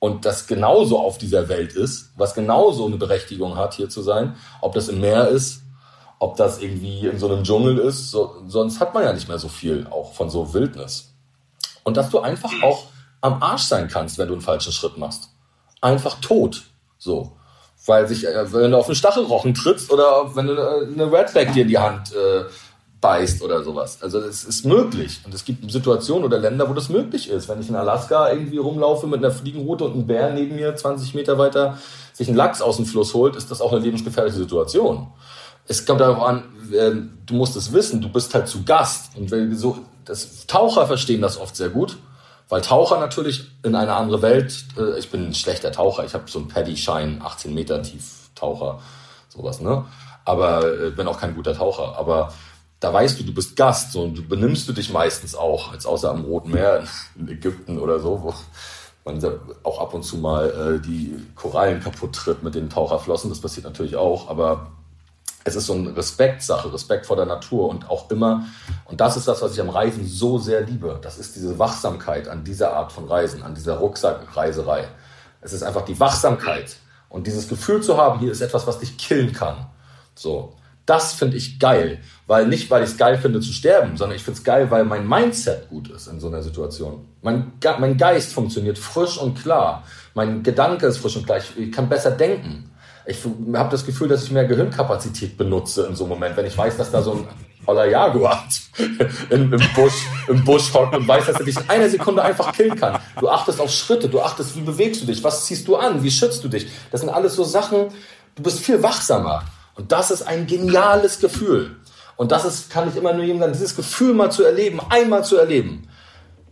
und 0.01 0.25
das 0.25 0.47
genauso 0.47 0.99
auf 0.99 1.19
dieser 1.19 1.49
Welt 1.49 1.75
ist, 1.75 2.11
was 2.17 2.35
genauso 2.35 2.87
eine 2.87 2.97
Berechtigung 2.97 3.57
hat, 3.57 3.75
hier 3.75 3.91
zu 3.91 4.01
sein. 4.01 4.35
Ob 4.63 4.73
das 4.75 4.89
im 4.89 5.01
Meer 5.01 5.29
ist, 5.29 5.63
ob 6.19 6.37
das 6.37 6.61
irgendwie 6.61 7.07
in 7.07 7.19
so 7.19 7.31
einem 7.31 7.45
Dschungel 7.45 7.79
ist, 7.79 8.11
so, 8.11 8.43
sonst 8.47 8.81
hat 8.81 8.95
man 8.95 9.05
ja 9.05 9.13
nicht 9.13 9.29
mehr 9.29 9.39
so 9.39 9.49
viel 9.49 9.87
auch 9.91 10.15
von 10.15 10.31
so 10.31 10.55
Wildnis. 10.55 11.13
Und 11.85 11.99
dass 11.99 12.09
du 12.09 12.21
einfach 12.21 12.51
auch 12.63 12.85
am 13.21 13.43
Arsch 13.43 13.65
sein 13.65 13.89
kannst, 13.89 14.19
wenn 14.19 14.29
du 14.29 14.35
einen 14.35 14.43
falschen 14.43 14.73
Schritt 14.73 14.97
machst 14.97 15.31
einfach 15.81 16.21
tot. 16.21 16.63
So. 16.99 17.33
Weil 17.87 18.07
sich, 18.07 18.27
äh, 18.27 18.53
wenn 18.53 18.73
du 18.73 18.79
auf 18.79 18.87
einen 18.87 18.95
Stachelrochen 18.95 19.55
trittst 19.55 19.91
oder 19.91 20.35
wenn 20.35 20.47
du 20.47 20.55
äh, 20.55 20.87
eine 20.93 21.11
Redback 21.11 21.53
dir 21.53 21.63
in 21.63 21.69
die 21.69 21.79
Hand 21.79 22.13
äh, 22.13 22.45
beißt 23.01 23.43
oder 23.43 23.65
sowas. 23.65 24.03
Also 24.03 24.19
es 24.19 24.45
ist 24.45 24.67
möglich. 24.67 25.21
Und 25.25 25.33
es 25.33 25.45
gibt 25.45 25.71
Situationen 25.71 26.25
oder 26.25 26.39
Länder, 26.39 26.69
wo 26.69 26.75
das 26.75 26.91
möglich 26.91 27.31
ist. 27.31 27.49
Wenn 27.49 27.61
ich 27.61 27.71
in 27.71 27.77
Alaska 27.77 28.31
irgendwie 28.31 28.59
rumlaufe 28.59 29.07
mit 29.07 29.25
einer 29.25 29.33
Fliegenroute 29.33 29.85
und 29.85 29.97
ein 29.97 30.07
Bär 30.07 30.33
neben 30.33 30.57
mir 30.57 30.77
20 30.77 31.15
Meter 31.15 31.39
weiter 31.39 31.79
sich 32.13 32.29
einen 32.29 32.37
Lachs 32.37 32.61
aus 32.61 32.77
dem 32.77 32.85
Fluss 32.85 33.15
holt, 33.15 33.37
ist 33.37 33.51
das 33.51 33.63
auch 33.63 33.73
eine 33.73 33.81
lebensgefährliche 33.81 34.37
Situation. 34.37 35.07
Es 35.67 35.87
kommt 35.87 36.03
darauf 36.03 36.23
an, 36.23 36.43
ähm, 36.75 37.19
du 37.25 37.35
musst 37.35 37.57
es 37.57 37.73
wissen, 37.73 38.03
du 38.03 38.11
bist 38.11 38.35
halt 38.35 38.49
zu 38.49 38.65
Gast. 38.65 39.17
Und 39.17 39.31
wenn 39.31 39.57
so, 39.57 39.79
das, 40.05 40.47
Taucher 40.47 40.87
verstehen 40.87 41.23
das 41.23 41.39
oft 41.39 41.57
sehr 41.57 41.71
gut 41.71 41.97
weil 42.51 42.61
Taucher 42.61 42.99
natürlich 42.99 43.49
in 43.63 43.75
eine 43.75 43.95
andere 43.95 44.23
Welt, 44.23 44.65
äh, 44.77 44.99
ich 44.99 45.11
bin 45.11 45.29
ein 45.29 45.35
schlechter 45.35 45.73
Taucher, 45.73 46.05
ich 46.05 46.15
habe 46.15 46.25
so 46.29 46.41
einen 46.41 46.49
Paddy-Schein, 46.49 47.23
18 47.25 47.55
Meter 47.55 47.81
tief 47.83 48.31
Taucher, 48.35 48.81
sowas, 49.29 49.61
ne? 49.61 49.85
Aber 50.25 50.67
äh, 50.67 50.91
bin 50.91 51.07
auch 51.07 51.19
kein 51.19 51.35
guter 51.35 51.55
Taucher. 51.55 51.97
Aber 51.97 52.33
da 52.81 52.93
weißt 52.93 53.21
du, 53.21 53.25
du 53.25 53.33
bist 53.33 53.57
Gast 53.57 53.93
so, 53.93 54.03
und 54.03 54.19
du 54.19 54.27
benimmst 54.27 54.69
du 54.69 54.73
dich 54.73 54.93
meistens 54.93 55.35
auch, 55.35 55.73
als 55.73 55.87
außer 55.87 56.11
am 56.11 56.25
Roten 56.25 56.51
Meer 56.51 56.85
in 57.17 57.29
Ägypten 57.29 57.79
oder 57.79 58.01
so, 58.01 58.23
wo 58.23 58.35
man 59.05 59.23
auch 59.63 59.81
ab 59.81 59.95
und 59.95 60.03
zu 60.03 60.19
mal 60.19 60.51
äh, 60.51 60.87
die 60.87 61.17
Korallen 61.37 61.81
kaputt 61.81 62.15
tritt 62.15 62.43
mit 62.43 62.55
den 62.55 62.69
Taucherflossen. 62.69 63.31
Das 63.31 63.41
passiert 63.41 63.65
natürlich 63.65 63.97
auch, 63.97 64.29
aber 64.29 64.73
es 65.45 65.57
ist 65.57 65.67
so 65.67 65.75
eine 65.75 65.97
Respektsache, 65.97 66.73
Respekt 66.73 67.07
vor 67.07 67.17
der 67.17 67.27
Natur 67.27 67.69
und 67.69 67.89
auch 67.89 68.11
immer, 68.11 68.47
und 68.85 69.01
das 69.01 69.17
ist 69.17 69.27
das, 69.27 69.41
was 69.41 69.55
ich 69.55 69.61
am 69.61 69.71
Reisen 69.71 70.07
so 70.07 70.39
sehr 70.39 70.61
liebe, 70.63 70.99
das 71.01 71.19
ist 71.19 71.35
diese 71.37 71.59
Wachsamkeit 71.59 72.29
an 72.29 72.45
dieser 72.45 72.75
Art 72.75 72.93
von 72.93 73.07
Reisen, 73.07 73.43
an 73.43 73.55
dieser 73.55 73.79
Rucksackreiserei. 73.79 74.89
Es 75.41 75.53
ist 75.53 75.63
einfach 75.63 75.85
die 75.85 75.99
Wachsamkeit 75.99 76.77
und 77.09 77.27
dieses 77.27 77.49
Gefühl 77.49 77.83
zu 77.83 77.97
haben, 77.97 78.19
hier 78.21 78.33
ist 78.33 78.43
etwas, 78.43 78.67
was 78.67 78.81
dich 78.81 78.99
killen 78.99 79.33
kann. 79.33 79.67
So. 80.15 80.55
Das 80.85 81.13
finde 81.13 81.37
ich 81.37 81.61
geil, 81.61 82.01
weil 82.27 82.49
nicht, 82.49 82.69
weil 82.71 82.83
ich 82.83 82.91
es 82.91 82.97
geil 82.97 83.17
finde 83.17 83.41
zu 83.41 83.53
sterben, 83.53 83.97
sondern 83.97 84.17
ich 84.17 84.25
finde 84.25 84.39
es 84.39 84.45
geil, 84.45 84.71
weil 84.71 84.85
mein 84.85 85.07
Mindset 85.07 85.69
gut 85.69 85.89
ist 85.89 86.09
in 86.09 86.19
so 86.19 86.27
einer 86.27 86.43
Situation. 86.43 87.07
Mein, 87.23 87.53
mein 87.79 87.97
Geist 87.97 88.33
funktioniert 88.33 88.77
frisch 88.77 89.17
und 89.17 89.41
klar. 89.41 89.85
Mein 90.15 90.43
Gedanke 90.43 90.87
ist 90.87 90.99
frisch 90.99 91.17
und 91.17 91.27
klar. 91.27 91.39
Ich, 91.39 91.57
ich 91.57 91.71
kann 91.71 91.89
besser 91.89 92.11
denken 92.11 92.70
ich 93.07 93.19
habe 93.55 93.71
das 93.71 93.85
Gefühl, 93.85 94.09
dass 94.09 94.25
ich 94.25 94.31
mehr 94.31 94.45
Gehirnkapazität 94.45 95.37
benutze 95.37 95.87
in 95.87 95.95
so 95.95 96.05
einem 96.05 96.11
Moment, 96.11 96.37
wenn 96.37 96.47
ich 96.47 96.57
weiß, 96.57 96.77
dass 96.77 96.91
da 96.91 97.03
so 97.03 97.13
ein 97.13 97.29
voller 97.65 97.87
Jaguar 97.87 98.45
im, 99.31 99.53
im, 99.53 99.63
Busch, 99.75 100.07
im 100.29 100.45
Busch 100.45 100.73
hockt 100.73 100.97
und 100.97 101.07
weiß, 101.07 101.27
dass 101.27 101.37
er 101.37 101.45
dich 101.45 101.57
in 101.57 101.69
einer 101.69 101.89
Sekunde 101.89 102.23
einfach 102.23 102.53
killen 102.53 102.77
kann. 102.77 102.99
Du 103.19 103.29
achtest 103.29 103.61
auf 103.61 103.71
Schritte, 103.71 104.09
du 104.09 104.21
achtest, 104.21 104.57
wie 104.57 104.63
bewegst 104.63 105.03
du 105.03 105.07
dich, 105.07 105.23
was 105.23 105.47
ziehst 105.47 105.69
du 105.69 105.77
an, 105.77 106.03
wie 106.03 106.11
schützt 106.11 106.43
du 106.45 106.49
dich. 106.49 106.69
Das 106.91 107.01
sind 107.01 107.11
alles 107.11 107.35
so 107.35 107.45
Sachen, 107.45 107.89
du 108.35 108.43
bist 108.43 108.61
viel 108.61 108.83
wachsamer. 108.83 109.45
Und 109.77 109.93
das 109.93 110.11
ist 110.11 110.23
ein 110.23 110.47
geniales 110.47 111.21
Gefühl. 111.21 111.77
Und 112.17 112.33
das 112.33 112.45
ist, 112.45 112.71
kann 112.71 112.89
ich 112.89 112.97
immer 112.97 113.13
nur 113.13 113.25
jedem 113.25 113.41
sagen, 113.41 113.53
dieses 113.53 113.77
Gefühl 113.77 114.15
mal 114.15 114.31
zu 114.31 114.45
erleben, 114.45 114.81
einmal 114.91 115.25
zu 115.25 115.37
erleben 115.37 115.87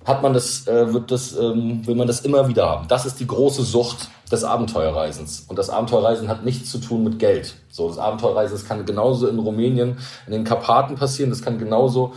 hat 0.08 0.22
man 0.22 0.32
das, 0.32 0.66
äh, 0.66 0.92
wird 0.94 1.10
das, 1.10 1.36
ähm, 1.36 1.86
will 1.86 1.94
man 1.94 2.06
das 2.06 2.20
immer 2.20 2.48
wieder 2.48 2.66
haben. 2.66 2.88
Das 2.88 3.04
ist 3.04 3.20
die 3.20 3.26
große 3.26 3.62
Sucht 3.62 4.08
des 4.28 4.44
Abenteuerreisens. 4.44 5.44
Und 5.48 5.58
das 5.58 5.70
Abenteuerreisen 5.70 6.28
hat 6.28 6.44
nichts 6.44 6.70
zu 6.70 6.78
tun 6.78 7.04
mit 7.04 7.18
Geld. 7.18 7.54
So, 7.70 7.88
das 7.88 7.98
Abenteuerreisen, 7.98 8.56
das 8.56 8.66
kann 8.66 8.84
genauso 8.84 9.28
in 9.28 9.38
Rumänien, 9.38 9.98
in 10.26 10.32
den 10.32 10.44
Karpaten 10.44 10.96
passieren, 10.96 11.30
das 11.30 11.42
kann 11.42 11.58
genauso 11.58 12.12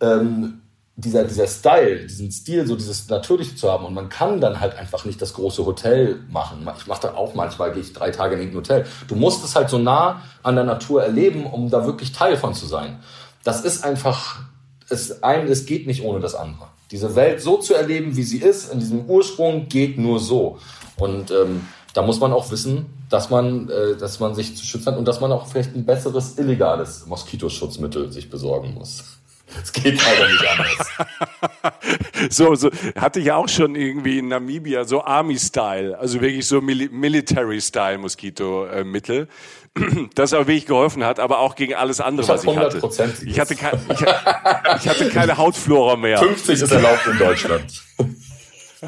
ähm, 0.00 0.62
dieser, 0.96 1.24
dieser 1.24 1.46
Style, 1.46 2.06
diesen 2.06 2.30
Stil, 2.30 2.66
so 2.66 2.76
dieses 2.76 3.08
Natürliche 3.08 3.56
zu 3.56 3.70
haben. 3.70 3.84
Und 3.86 3.94
man 3.94 4.08
kann 4.08 4.40
dann 4.40 4.60
halt 4.60 4.76
einfach 4.76 5.04
nicht 5.04 5.22
das 5.22 5.34
große 5.34 5.64
Hotel 5.64 6.20
machen. 6.30 6.68
Ich 6.78 6.86
mache 6.86 7.02
da 7.02 7.14
auch 7.14 7.34
manchmal, 7.34 7.72
gehe 7.72 7.82
ich 7.82 7.92
drei 7.92 8.10
Tage 8.10 8.34
in 8.34 8.40
irgendein 8.40 8.60
Hotel. 8.60 8.86
Du 9.08 9.16
musst 9.16 9.44
es 9.44 9.56
halt 9.56 9.70
so 9.70 9.78
nah 9.78 10.22
an 10.42 10.54
der 10.54 10.64
Natur 10.64 11.02
erleben, 11.02 11.46
um 11.46 11.70
da 11.70 11.86
wirklich 11.86 12.12
Teil 12.12 12.36
von 12.36 12.54
zu 12.54 12.66
sein. 12.66 12.98
Das 13.42 13.64
ist 13.64 13.84
einfach, 13.84 14.40
es, 14.88 15.22
ein, 15.22 15.48
es 15.48 15.66
geht 15.66 15.86
nicht 15.86 16.04
ohne 16.04 16.20
das 16.20 16.34
andere. 16.34 16.66
Diese 16.90 17.14
Welt 17.16 17.40
so 17.40 17.56
zu 17.56 17.74
erleben, 17.74 18.16
wie 18.16 18.22
sie 18.22 18.38
ist, 18.38 18.70
in 18.70 18.78
diesem 18.78 19.06
Ursprung, 19.06 19.68
geht 19.68 19.96
nur 19.96 20.20
so. 20.20 20.58
Und 21.02 21.32
ähm, 21.32 21.66
da 21.94 22.02
muss 22.02 22.20
man 22.20 22.32
auch 22.32 22.52
wissen, 22.52 22.86
dass 23.10 23.28
man, 23.28 23.68
äh, 23.68 23.96
dass 23.98 24.20
man 24.20 24.36
sich 24.36 24.56
zu 24.56 24.64
schützen 24.64 24.86
hat 24.86 24.96
und 24.96 25.04
dass 25.06 25.20
man 25.20 25.32
auch 25.32 25.48
vielleicht 25.48 25.74
ein 25.74 25.84
besseres 25.84 26.38
illegales 26.38 27.06
Moskitoschutzmittel 27.06 28.12
sich 28.12 28.30
besorgen 28.30 28.74
muss. 28.74 29.04
Es 29.62 29.70
geht 29.70 30.00
leider 30.02 30.28
nicht 30.28 30.48
anders. 30.48 32.30
so, 32.30 32.54
so 32.54 32.70
hatte 32.96 33.20
ich 33.20 33.32
auch 33.32 33.50
schon 33.50 33.74
irgendwie 33.74 34.18
in 34.18 34.28
Namibia 34.28 34.86
so 34.86 35.04
Army-Style, 35.04 35.98
also 35.98 36.22
wirklich 36.22 36.46
so 36.46 36.62
Mil 36.62 36.88
Military-Style 36.88 37.98
Moskito-Mittel. 37.98 39.28
das 40.14 40.32
auch 40.32 40.46
wirklich 40.46 40.64
geholfen 40.64 41.04
hat, 41.04 41.20
aber 41.20 41.40
auch 41.40 41.54
gegen 41.54 41.74
alles 41.74 42.00
andere, 42.00 42.24
ich 42.24 42.32
was 42.32 42.44
ich 42.44 42.56
hatte. 42.56 42.80
Ich 43.26 43.38
hatte, 43.38 43.54
kein, 43.54 43.78
ich, 43.90 44.00
ich 44.80 44.88
hatte 44.88 45.10
keine 45.10 45.36
Hautflora 45.36 45.96
mehr. 45.96 46.16
50 46.16 46.62
ist 46.62 46.70
erlaubt 46.70 47.06
in 47.06 47.18
Deutschland. 47.18 47.82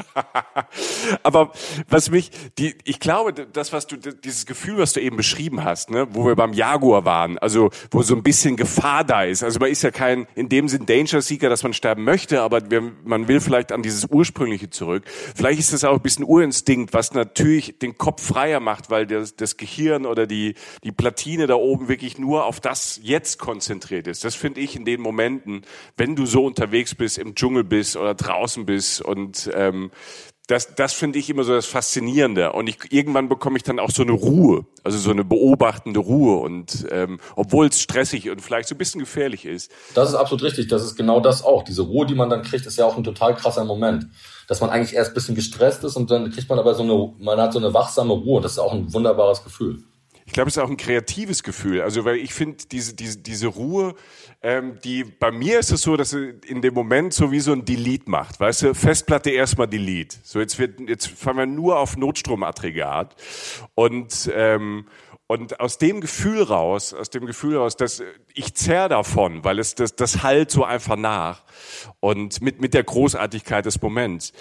Aber 1.23 1.51
was 1.89 2.09
mich, 2.09 2.31
die, 2.57 2.75
ich 2.83 2.99
glaube, 2.99 3.33
das, 3.33 3.73
was 3.73 3.87
du, 3.87 3.97
dieses 3.97 4.45
Gefühl, 4.45 4.77
was 4.77 4.93
du 4.93 5.01
eben 5.01 5.17
beschrieben 5.17 5.63
hast, 5.63 5.89
ne, 5.89 6.07
wo 6.11 6.25
wir 6.25 6.35
beim 6.35 6.53
Jaguar 6.53 7.05
waren, 7.05 7.37
also 7.37 7.69
wo 7.91 8.01
so 8.01 8.15
ein 8.15 8.23
bisschen 8.23 8.55
Gefahr 8.55 9.03
da 9.03 9.23
ist. 9.23 9.43
Also 9.43 9.59
man 9.59 9.69
ist 9.69 9.81
ja 9.83 9.91
kein 9.91 10.27
in 10.35 10.49
dem 10.49 10.67
Sinn 10.67 10.85
Danger 10.85 11.21
Seeker, 11.21 11.49
dass 11.49 11.63
man 11.63 11.73
sterben 11.73 12.03
möchte, 12.03 12.41
aber 12.41 12.61
man 13.03 13.27
will 13.27 13.39
vielleicht 13.39 13.71
an 13.71 13.81
dieses 13.83 14.05
ursprüngliche 14.05 14.69
zurück. 14.69 15.03
Vielleicht 15.35 15.59
ist 15.59 15.73
das 15.73 15.83
auch 15.83 15.95
ein 15.95 16.01
bisschen 16.01 16.25
Urinstinkt, 16.25 16.93
was 16.93 17.13
natürlich 17.13 17.79
den 17.79 17.97
Kopf 17.97 18.25
freier 18.25 18.59
macht, 18.59 18.89
weil 18.89 19.05
das, 19.07 19.35
das 19.35 19.57
Gehirn 19.57 20.05
oder 20.05 20.27
die 20.27 20.55
die 20.83 20.91
Platine 20.91 21.47
da 21.47 21.55
oben 21.55 21.87
wirklich 21.87 22.17
nur 22.17 22.45
auf 22.45 22.59
das 22.59 22.99
jetzt 23.01 23.39
konzentriert 23.39 24.07
ist. 24.07 24.23
Das 24.23 24.35
finde 24.35 24.61
ich 24.61 24.75
in 24.75 24.85
den 24.85 25.01
Momenten, 25.01 25.63
wenn 25.97 26.15
du 26.15 26.25
so 26.25 26.45
unterwegs 26.45 26.95
bist, 26.95 27.17
im 27.17 27.35
Dschungel 27.35 27.63
bist 27.63 27.97
oder 27.97 28.13
draußen 28.13 28.65
bist 28.65 29.01
und 29.01 29.49
ähm, 29.53 29.84
das, 30.47 30.75
das 30.75 30.93
finde 30.93 31.19
ich 31.19 31.29
immer 31.29 31.43
so 31.43 31.53
das 31.53 31.65
Faszinierende. 31.65 32.53
Und 32.53 32.67
ich, 32.67 32.77
irgendwann 32.91 33.29
bekomme 33.29 33.57
ich 33.57 33.63
dann 33.63 33.79
auch 33.79 33.89
so 33.89 34.03
eine 34.03 34.11
Ruhe, 34.11 34.65
also 34.83 34.97
so 34.97 35.11
eine 35.11 35.23
beobachtende 35.23 35.99
Ruhe. 35.99 36.37
Und 36.37 36.85
ähm, 36.91 37.19
obwohl 37.35 37.67
es 37.67 37.81
stressig 37.81 38.29
und 38.29 38.41
vielleicht 38.41 38.69
so 38.69 38.75
ein 38.75 38.77
bisschen 38.77 38.99
gefährlich 38.99 39.45
ist. 39.45 39.71
Das 39.95 40.09
ist 40.09 40.15
absolut 40.15 40.43
richtig. 40.43 40.67
Das 40.67 40.83
ist 40.83 40.95
genau 40.95 41.19
das 41.19 41.43
auch. 41.43 41.63
Diese 41.63 41.81
Ruhe, 41.81 42.05
die 42.05 42.15
man 42.15 42.29
dann 42.29 42.43
kriegt, 42.43 42.65
ist 42.65 42.77
ja 42.77 42.85
auch 42.85 42.97
ein 42.97 43.03
total 43.03 43.35
krasser 43.35 43.65
Moment. 43.65 44.07
Dass 44.47 44.61
man 44.61 44.69
eigentlich 44.69 44.93
erst 44.93 45.11
ein 45.11 45.15
bisschen 45.15 45.35
gestresst 45.35 45.83
ist 45.83 45.95
und 45.95 46.11
dann 46.11 46.31
kriegt 46.31 46.49
man 46.49 46.59
aber 46.59 46.75
so 46.75 46.83
eine, 46.83 47.13
man 47.17 47.39
hat 47.41 47.53
so 47.53 47.59
eine 47.59 47.73
wachsame 47.73 48.13
Ruhe. 48.13 48.41
Das 48.41 48.53
ist 48.53 48.59
auch 48.59 48.73
ein 48.73 48.93
wunderbares 48.93 49.43
Gefühl. 49.43 49.83
Ich 50.27 50.33
glaube, 50.33 50.49
es 50.49 50.57
ist 50.57 50.63
auch 50.63 50.69
ein 50.69 50.77
kreatives 50.77 51.43
Gefühl. 51.43 51.81
Also, 51.81 52.03
weil 52.03 52.15
ich 52.17 52.33
finde, 52.33 52.57
diese, 52.71 52.95
diese, 52.95 53.19
diese 53.19 53.47
Ruhe, 53.47 53.93
ähm, 54.41 54.79
die, 54.83 55.03
bei 55.03 55.31
mir 55.31 55.59
ist 55.59 55.71
es 55.71 55.83
so, 55.83 55.95
dass 55.95 56.09
sie 56.09 56.33
in 56.47 56.61
dem 56.61 56.73
Moment 56.73 57.13
so 57.13 57.31
wie 57.31 57.39
so 57.39 57.51
ein 57.51 57.63
Delete 57.63 58.09
macht. 58.09 58.39
Weißt 58.39 58.63
du, 58.63 58.73
Festplatte 58.73 59.29
erstmal 59.29 59.67
Delete. 59.67 60.17
So, 60.23 60.39
jetzt 60.39 60.57
wird, 60.57 60.79
jetzt 60.89 61.07
fahren 61.07 61.37
wir 61.37 61.45
nur 61.45 61.77
auf 61.77 61.95
Notstromaggregat. 61.95 63.15
Und, 63.75 64.31
ähm, 64.33 64.87
und 65.27 65.59
aus 65.59 65.79
dem 65.79 66.01
Gefühl 66.01 66.43
raus, 66.43 66.93
aus 66.93 67.09
dem 67.09 67.25
Gefühl 67.25 67.57
raus, 67.57 67.75
dass 67.75 68.03
ich 68.35 68.53
zerr 68.53 68.89
davon, 68.89 69.43
weil 69.43 69.57
es 69.57 69.73
das, 69.73 69.95
das 69.95 70.21
halt 70.21 70.51
so 70.51 70.63
einfach 70.63 70.97
nach 70.97 71.43
und 71.99 72.41
mit 72.41 72.61
mit 72.61 72.75
der 72.75 72.83
Großartigkeit 72.83 73.65
des 73.65 73.81
Moments 73.81 74.33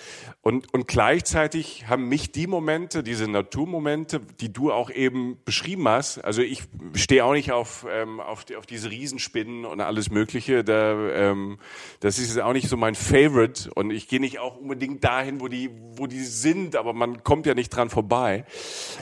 und 0.42 0.72
und 0.74 0.86
gleichzeitig 0.86 1.88
haben 1.88 2.08
mich 2.08 2.32
die 2.32 2.46
Momente, 2.46 3.02
diese 3.02 3.28
Naturmomente, 3.28 4.20
die 4.40 4.52
du 4.52 4.72
auch 4.72 4.90
eben 4.90 5.38
beschrieben 5.46 5.88
hast. 5.88 6.18
Also 6.18 6.42
ich 6.42 6.64
stehe 6.94 7.24
auch 7.24 7.32
nicht 7.32 7.50
auf 7.50 7.86
ähm, 7.90 8.20
auf, 8.20 8.44
die, 8.44 8.56
auf 8.56 8.66
diese 8.66 8.90
Riesenspinnen 8.90 9.64
und 9.64 9.80
alles 9.80 10.10
Mögliche. 10.10 10.64
Da 10.64 10.92
ähm, 11.10 11.58
das 12.00 12.18
ist 12.18 12.38
auch 12.38 12.52
nicht 12.52 12.68
so 12.68 12.76
mein 12.76 12.94
Favorite 12.94 13.70
und 13.74 13.90
ich 13.90 14.06
gehe 14.06 14.20
nicht 14.20 14.38
auch 14.38 14.58
unbedingt 14.58 15.02
dahin, 15.02 15.40
wo 15.40 15.48
die 15.48 15.70
wo 15.96 16.06
die 16.06 16.24
sind, 16.24 16.76
aber 16.76 16.92
man 16.92 17.24
kommt 17.24 17.46
ja 17.46 17.54
nicht 17.54 17.70
dran 17.70 17.88
vorbei. 17.88 18.44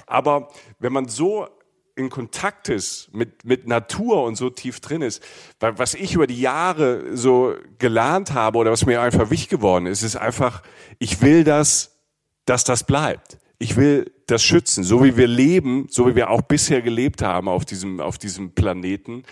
Aber 0.07 0.49
wenn 0.78 0.93
man 0.93 1.09
so 1.09 1.49
in 1.95 2.11
Kontakt 2.11 2.68
ist 2.68 3.12
mit, 3.12 3.45
mit 3.45 3.66
Natur 3.66 4.24
und 4.24 4.36
so 4.36 4.51
tief 4.51 4.80
drin 4.80 5.03
ist, 5.03 5.22
weil 5.61 5.78
was 5.78 5.95
ich 5.95 6.14
über 6.14 6.26
die 6.26 6.40
Jahre 6.40 7.16
so 7.16 7.55
gelernt 7.78 8.32
habe 8.32 8.59
oder 8.59 8.70
was 8.70 8.86
mir 8.86 9.03
einfach 9.03 9.30
wichtig 9.30 9.51
geworden 9.51 9.86
ist, 9.86 10.03
ist 10.03 10.16
einfach, 10.16 10.62
ich 10.99 11.20
will 11.20 11.45
das, 11.45 11.99
dass 12.47 12.64
das 12.64 12.84
bleibt. 12.84 13.38
Ich 13.59 13.76
will 13.76 14.11
das 14.26 14.43
schützen, 14.43 14.82
so 14.82 15.05
wie 15.05 15.16
wir 15.16 15.28
leben, 15.28 15.86
so 15.90 16.09
wie 16.09 16.16
wir 16.16 16.30
auch 16.30 16.43
bisher 16.43 16.82
gelebt 16.82 17.22
haben 17.22 17.49
auf 17.49 17.64
diesem, 17.64 18.01
auf 18.01 18.18
diesem 18.18 18.53
Planeten 18.53 19.24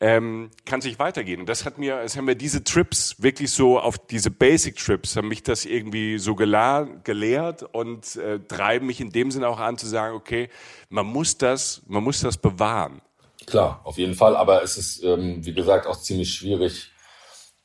ähm, 0.00 0.50
kann 0.64 0.80
sich 0.80 0.98
weitergehen. 0.98 1.40
Und 1.40 1.48
das 1.48 1.64
hat 1.64 1.78
mir, 1.78 2.00
es 2.00 2.16
haben 2.16 2.26
mir 2.26 2.36
diese 2.36 2.62
Trips 2.62 3.16
wirklich 3.18 3.50
so 3.50 3.80
auf 3.80 3.98
diese 3.98 4.30
Basic 4.30 4.76
Trips, 4.76 5.16
haben 5.16 5.28
mich 5.28 5.42
das 5.42 5.64
irgendwie 5.64 6.18
so 6.18 6.34
gelehrt 6.34 7.64
und 7.72 8.16
äh, 8.16 8.38
treiben 8.40 8.86
mich 8.86 9.00
in 9.00 9.10
dem 9.10 9.30
Sinne 9.30 9.48
auch 9.48 9.58
an 9.58 9.76
zu 9.76 9.86
sagen, 9.86 10.14
okay, 10.14 10.50
man 10.88 11.06
muss 11.06 11.36
das, 11.36 11.82
man 11.86 12.04
muss 12.04 12.20
das 12.20 12.36
bewahren. 12.36 13.02
Klar, 13.46 13.80
auf 13.84 13.98
jeden 13.98 14.14
Fall. 14.14 14.36
Aber 14.36 14.62
es 14.62 14.76
ist, 14.76 15.02
ähm, 15.02 15.44
wie 15.44 15.54
gesagt, 15.54 15.86
auch 15.86 16.00
ziemlich 16.00 16.32
schwierig, 16.32 16.92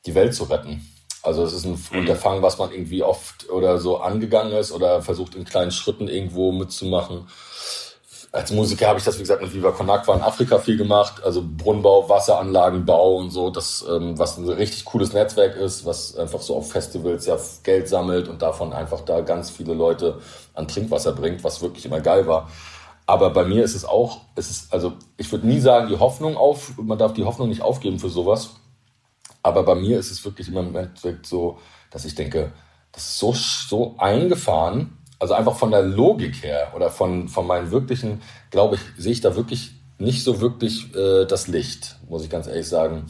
die 0.06 0.14
Welt 0.14 0.34
zu 0.34 0.44
retten. 0.44 0.88
Also 1.22 1.44
es 1.44 1.52
ist 1.52 1.64
ein 1.64 1.78
mhm. 1.90 2.00
Unterfangen, 2.00 2.42
was 2.42 2.58
man 2.58 2.72
irgendwie 2.72 3.02
oft 3.02 3.48
oder 3.48 3.78
so 3.78 3.98
angegangen 3.98 4.52
ist 4.52 4.72
oder 4.72 5.02
versucht 5.02 5.34
in 5.34 5.44
kleinen 5.44 5.70
Schritten 5.70 6.08
irgendwo 6.08 6.52
mitzumachen 6.52 7.28
als 8.34 8.50
Musiker 8.50 8.88
habe 8.88 8.98
ich 8.98 9.04
das, 9.04 9.16
wie 9.16 9.20
gesagt, 9.20 9.42
mit 9.42 9.54
Viva 9.54 9.70
Con 9.70 9.88
Agua 9.88 10.16
in 10.16 10.20
Afrika 10.20 10.58
viel 10.58 10.76
gemacht. 10.76 11.22
Also 11.22 11.40
Brunnenbau, 11.40 12.08
Wasseranlagenbau 12.08 13.14
und 13.14 13.30
so, 13.30 13.48
das, 13.50 13.84
ähm, 13.88 14.18
was 14.18 14.36
ein 14.36 14.48
richtig 14.48 14.84
cooles 14.84 15.12
Netzwerk 15.12 15.54
ist, 15.54 15.86
was 15.86 16.16
einfach 16.16 16.40
so 16.40 16.56
auf 16.56 16.72
Festivals 16.72 17.26
ja 17.26 17.38
Geld 17.62 17.88
sammelt 17.88 18.26
und 18.26 18.42
davon 18.42 18.72
einfach 18.72 19.02
da 19.02 19.20
ganz 19.20 19.50
viele 19.50 19.72
Leute 19.74 20.18
an 20.54 20.66
Trinkwasser 20.66 21.12
bringt, 21.12 21.44
was 21.44 21.62
wirklich 21.62 21.86
immer 21.86 22.00
geil 22.00 22.26
war. 22.26 22.50
Aber 23.06 23.30
bei 23.30 23.44
mir 23.44 23.62
ist 23.62 23.76
es 23.76 23.84
auch, 23.84 24.22
es 24.34 24.50
ist, 24.50 24.72
also 24.72 24.94
ich 25.16 25.30
würde 25.30 25.46
nie 25.46 25.60
sagen, 25.60 25.88
die 25.88 26.00
Hoffnung 26.00 26.36
auf, 26.36 26.72
man 26.76 26.98
darf 26.98 27.12
die 27.12 27.24
Hoffnung 27.24 27.48
nicht 27.48 27.62
aufgeben 27.62 28.00
für 28.00 28.08
sowas. 28.08 28.56
Aber 29.44 29.62
bei 29.62 29.76
mir 29.76 29.96
ist 30.00 30.10
es 30.10 30.24
wirklich 30.24 30.48
im 30.48 30.54
Moment 30.54 31.00
so, 31.22 31.58
dass 31.92 32.04
ich 32.04 32.16
denke, 32.16 32.52
das 32.90 33.04
ist 33.04 33.18
so, 33.20 33.32
so 33.32 33.94
eingefahren, 33.98 34.98
also 35.18 35.34
einfach 35.34 35.56
von 35.56 35.70
der 35.70 35.82
Logik 35.82 36.42
her 36.42 36.72
oder 36.74 36.90
von, 36.90 37.28
von 37.28 37.46
meinen 37.46 37.70
wirklichen, 37.70 38.22
glaube 38.50 38.76
ich, 38.76 38.80
sehe 39.02 39.12
ich 39.12 39.20
da 39.20 39.36
wirklich 39.36 39.72
nicht 39.98 40.24
so 40.24 40.40
wirklich 40.40 40.94
äh, 40.94 41.24
das 41.24 41.48
Licht, 41.48 41.96
muss 42.08 42.24
ich 42.24 42.30
ganz 42.30 42.46
ehrlich 42.46 42.68
sagen. 42.68 43.06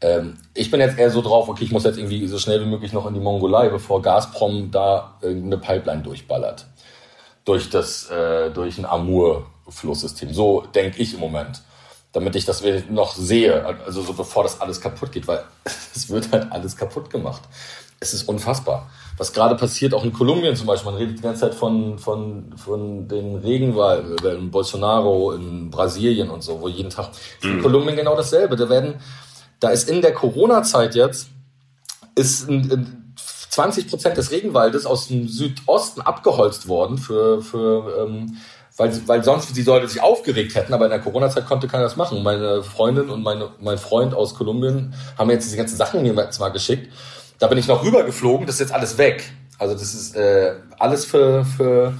Ähm, 0.00 0.38
ich 0.54 0.70
bin 0.70 0.80
jetzt 0.80 0.98
eher 0.98 1.10
so 1.10 1.22
drauf, 1.22 1.48
okay, 1.48 1.64
ich 1.64 1.72
muss 1.72 1.84
jetzt 1.84 1.98
irgendwie 1.98 2.26
so 2.28 2.38
schnell 2.38 2.60
wie 2.60 2.68
möglich 2.68 2.92
noch 2.92 3.06
in 3.06 3.14
die 3.14 3.20
Mongolei, 3.20 3.68
bevor 3.68 4.02
Gazprom 4.02 4.70
da 4.70 5.18
irgendeine 5.20 5.58
Pipeline 5.58 6.02
durchballert. 6.02 6.66
Durch 7.44 7.70
das, 7.70 8.10
äh, 8.10 8.50
durch 8.50 8.78
ein 8.78 8.84
Amur-Flusssystem. 8.84 10.32
So 10.32 10.62
denke 10.74 11.02
ich 11.02 11.14
im 11.14 11.20
Moment. 11.20 11.62
Damit 12.18 12.34
ich 12.34 12.44
das 12.44 12.64
noch 12.90 13.14
sehe, 13.14 13.64
also 13.86 14.02
so 14.02 14.12
bevor 14.12 14.42
das 14.42 14.60
alles 14.60 14.80
kaputt 14.80 15.12
geht, 15.12 15.28
weil 15.28 15.44
es 15.94 16.10
wird 16.10 16.32
halt 16.32 16.50
alles 16.50 16.76
kaputt 16.76 17.10
gemacht. 17.10 17.42
Es 18.00 18.12
ist 18.12 18.28
unfassbar 18.28 18.88
was 19.18 19.32
gerade 19.32 19.56
passiert, 19.56 19.92
auch 19.94 20.04
in 20.04 20.12
Kolumbien 20.12 20.54
zum 20.54 20.66
Beispiel. 20.66 20.92
Man 20.92 21.00
redet 21.00 21.18
die 21.18 21.22
ganze 21.22 21.42
Zeit 21.42 21.54
von, 21.54 21.98
von, 21.98 22.54
von 22.56 23.08
den 23.08 23.36
Regenwald, 23.36 24.22
in 24.22 24.50
Bolsonaro, 24.50 25.32
in 25.32 25.70
Brasilien 25.70 26.30
und 26.30 26.42
so, 26.42 26.60
wo 26.60 26.68
jeden 26.68 26.90
Tag. 26.90 27.10
Mhm. 27.42 27.50
In 27.50 27.62
Kolumbien 27.62 27.96
genau 27.96 28.16
dasselbe. 28.16 28.56
Da 28.56 28.68
werden, 28.68 28.94
da 29.60 29.70
ist 29.70 29.90
in 29.90 30.00
der 30.00 30.14
Corona-Zeit 30.14 30.94
jetzt, 30.94 31.28
ist 32.14 32.48
ein, 32.48 32.70
ein 32.70 33.14
20 33.50 33.88
Prozent 33.88 34.16
des 34.16 34.30
Regenwaldes 34.30 34.86
aus 34.86 35.08
dem 35.08 35.26
Südosten 35.26 36.00
abgeholzt 36.00 36.68
worden 36.68 36.96
für, 36.96 37.42
für 37.42 38.06
ähm, 38.06 38.36
weil, 38.78 38.90
weil 39.06 39.22
sonst 39.22 39.54
die 39.54 39.62
Leute 39.62 39.88
sich 39.88 40.00
aufgeregt 40.00 40.54
hätten, 40.54 40.72
aber 40.72 40.86
in 40.86 40.90
der 40.90 41.00
Corona-Zeit 41.00 41.44
konnte 41.44 41.68
keiner 41.68 41.84
das 41.84 41.96
machen. 41.96 42.22
Meine 42.22 42.62
Freundin 42.62 43.10
und 43.10 43.22
meine, 43.22 43.50
mein 43.60 43.76
Freund 43.76 44.14
aus 44.14 44.34
Kolumbien 44.34 44.94
haben 45.18 45.28
jetzt 45.30 45.44
diese 45.44 45.58
ganzen 45.58 45.76
Sachen 45.76 46.02
mir 46.02 46.14
jetzt 46.14 46.40
mal 46.40 46.48
geschickt 46.48 46.88
da 47.38 47.46
bin 47.46 47.58
ich 47.58 47.68
noch 47.68 47.84
rübergeflogen, 47.84 48.46
das 48.46 48.56
ist 48.56 48.60
jetzt 48.60 48.72
alles 48.72 48.98
weg. 48.98 49.30
Also 49.58 49.74
das 49.74 49.94
ist 49.94 50.16
äh, 50.16 50.54
alles 50.78 51.04
für, 51.04 51.44
für, 51.44 51.94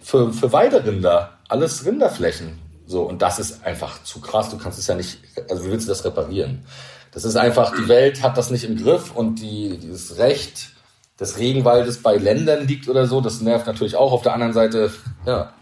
für, 0.00 0.32
für 0.32 0.52
Weiderinder, 0.52 1.38
alles 1.48 1.84
Rinderflächen. 1.84 2.58
So, 2.86 3.02
und 3.02 3.22
das 3.22 3.38
ist 3.38 3.64
einfach 3.64 4.02
zu 4.02 4.20
krass. 4.20 4.50
Du 4.50 4.58
kannst 4.58 4.78
es 4.78 4.86
ja 4.86 4.94
nicht, 4.94 5.18
also 5.48 5.64
wie 5.64 5.70
willst 5.70 5.86
du 5.86 5.90
das 5.90 6.04
reparieren? 6.04 6.64
Das 7.12 7.24
ist 7.24 7.36
einfach, 7.36 7.74
die 7.76 7.88
Welt 7.88 8.22
hat 8.22 8.36
das 8.36 8.50
nicht 8.50 8.64
im 8.64 8.76
Griff 8.76 9.14
und 9.14 9.36
die, 9.36 9.78
dieses 9.78 10.18
Recht 10.18 10.70
des 11.20 11.38
Regenwaldes 11.38 12.02
bei 12.02 12.16
Ländern 12.16 12.66
liegt 12.66 12.88
oder 12.88 13.06
so, 13.06 13.20
das 13.20 13.40
nervt 13.40 13.66
natürlich 13.66 13.96
auch. 13.96 14.12
Auf 14.12 14.22
der 14.22 14.34
anderen 14.34 14.52
Seite, 14.52 14.92
ja, 15.26 15.52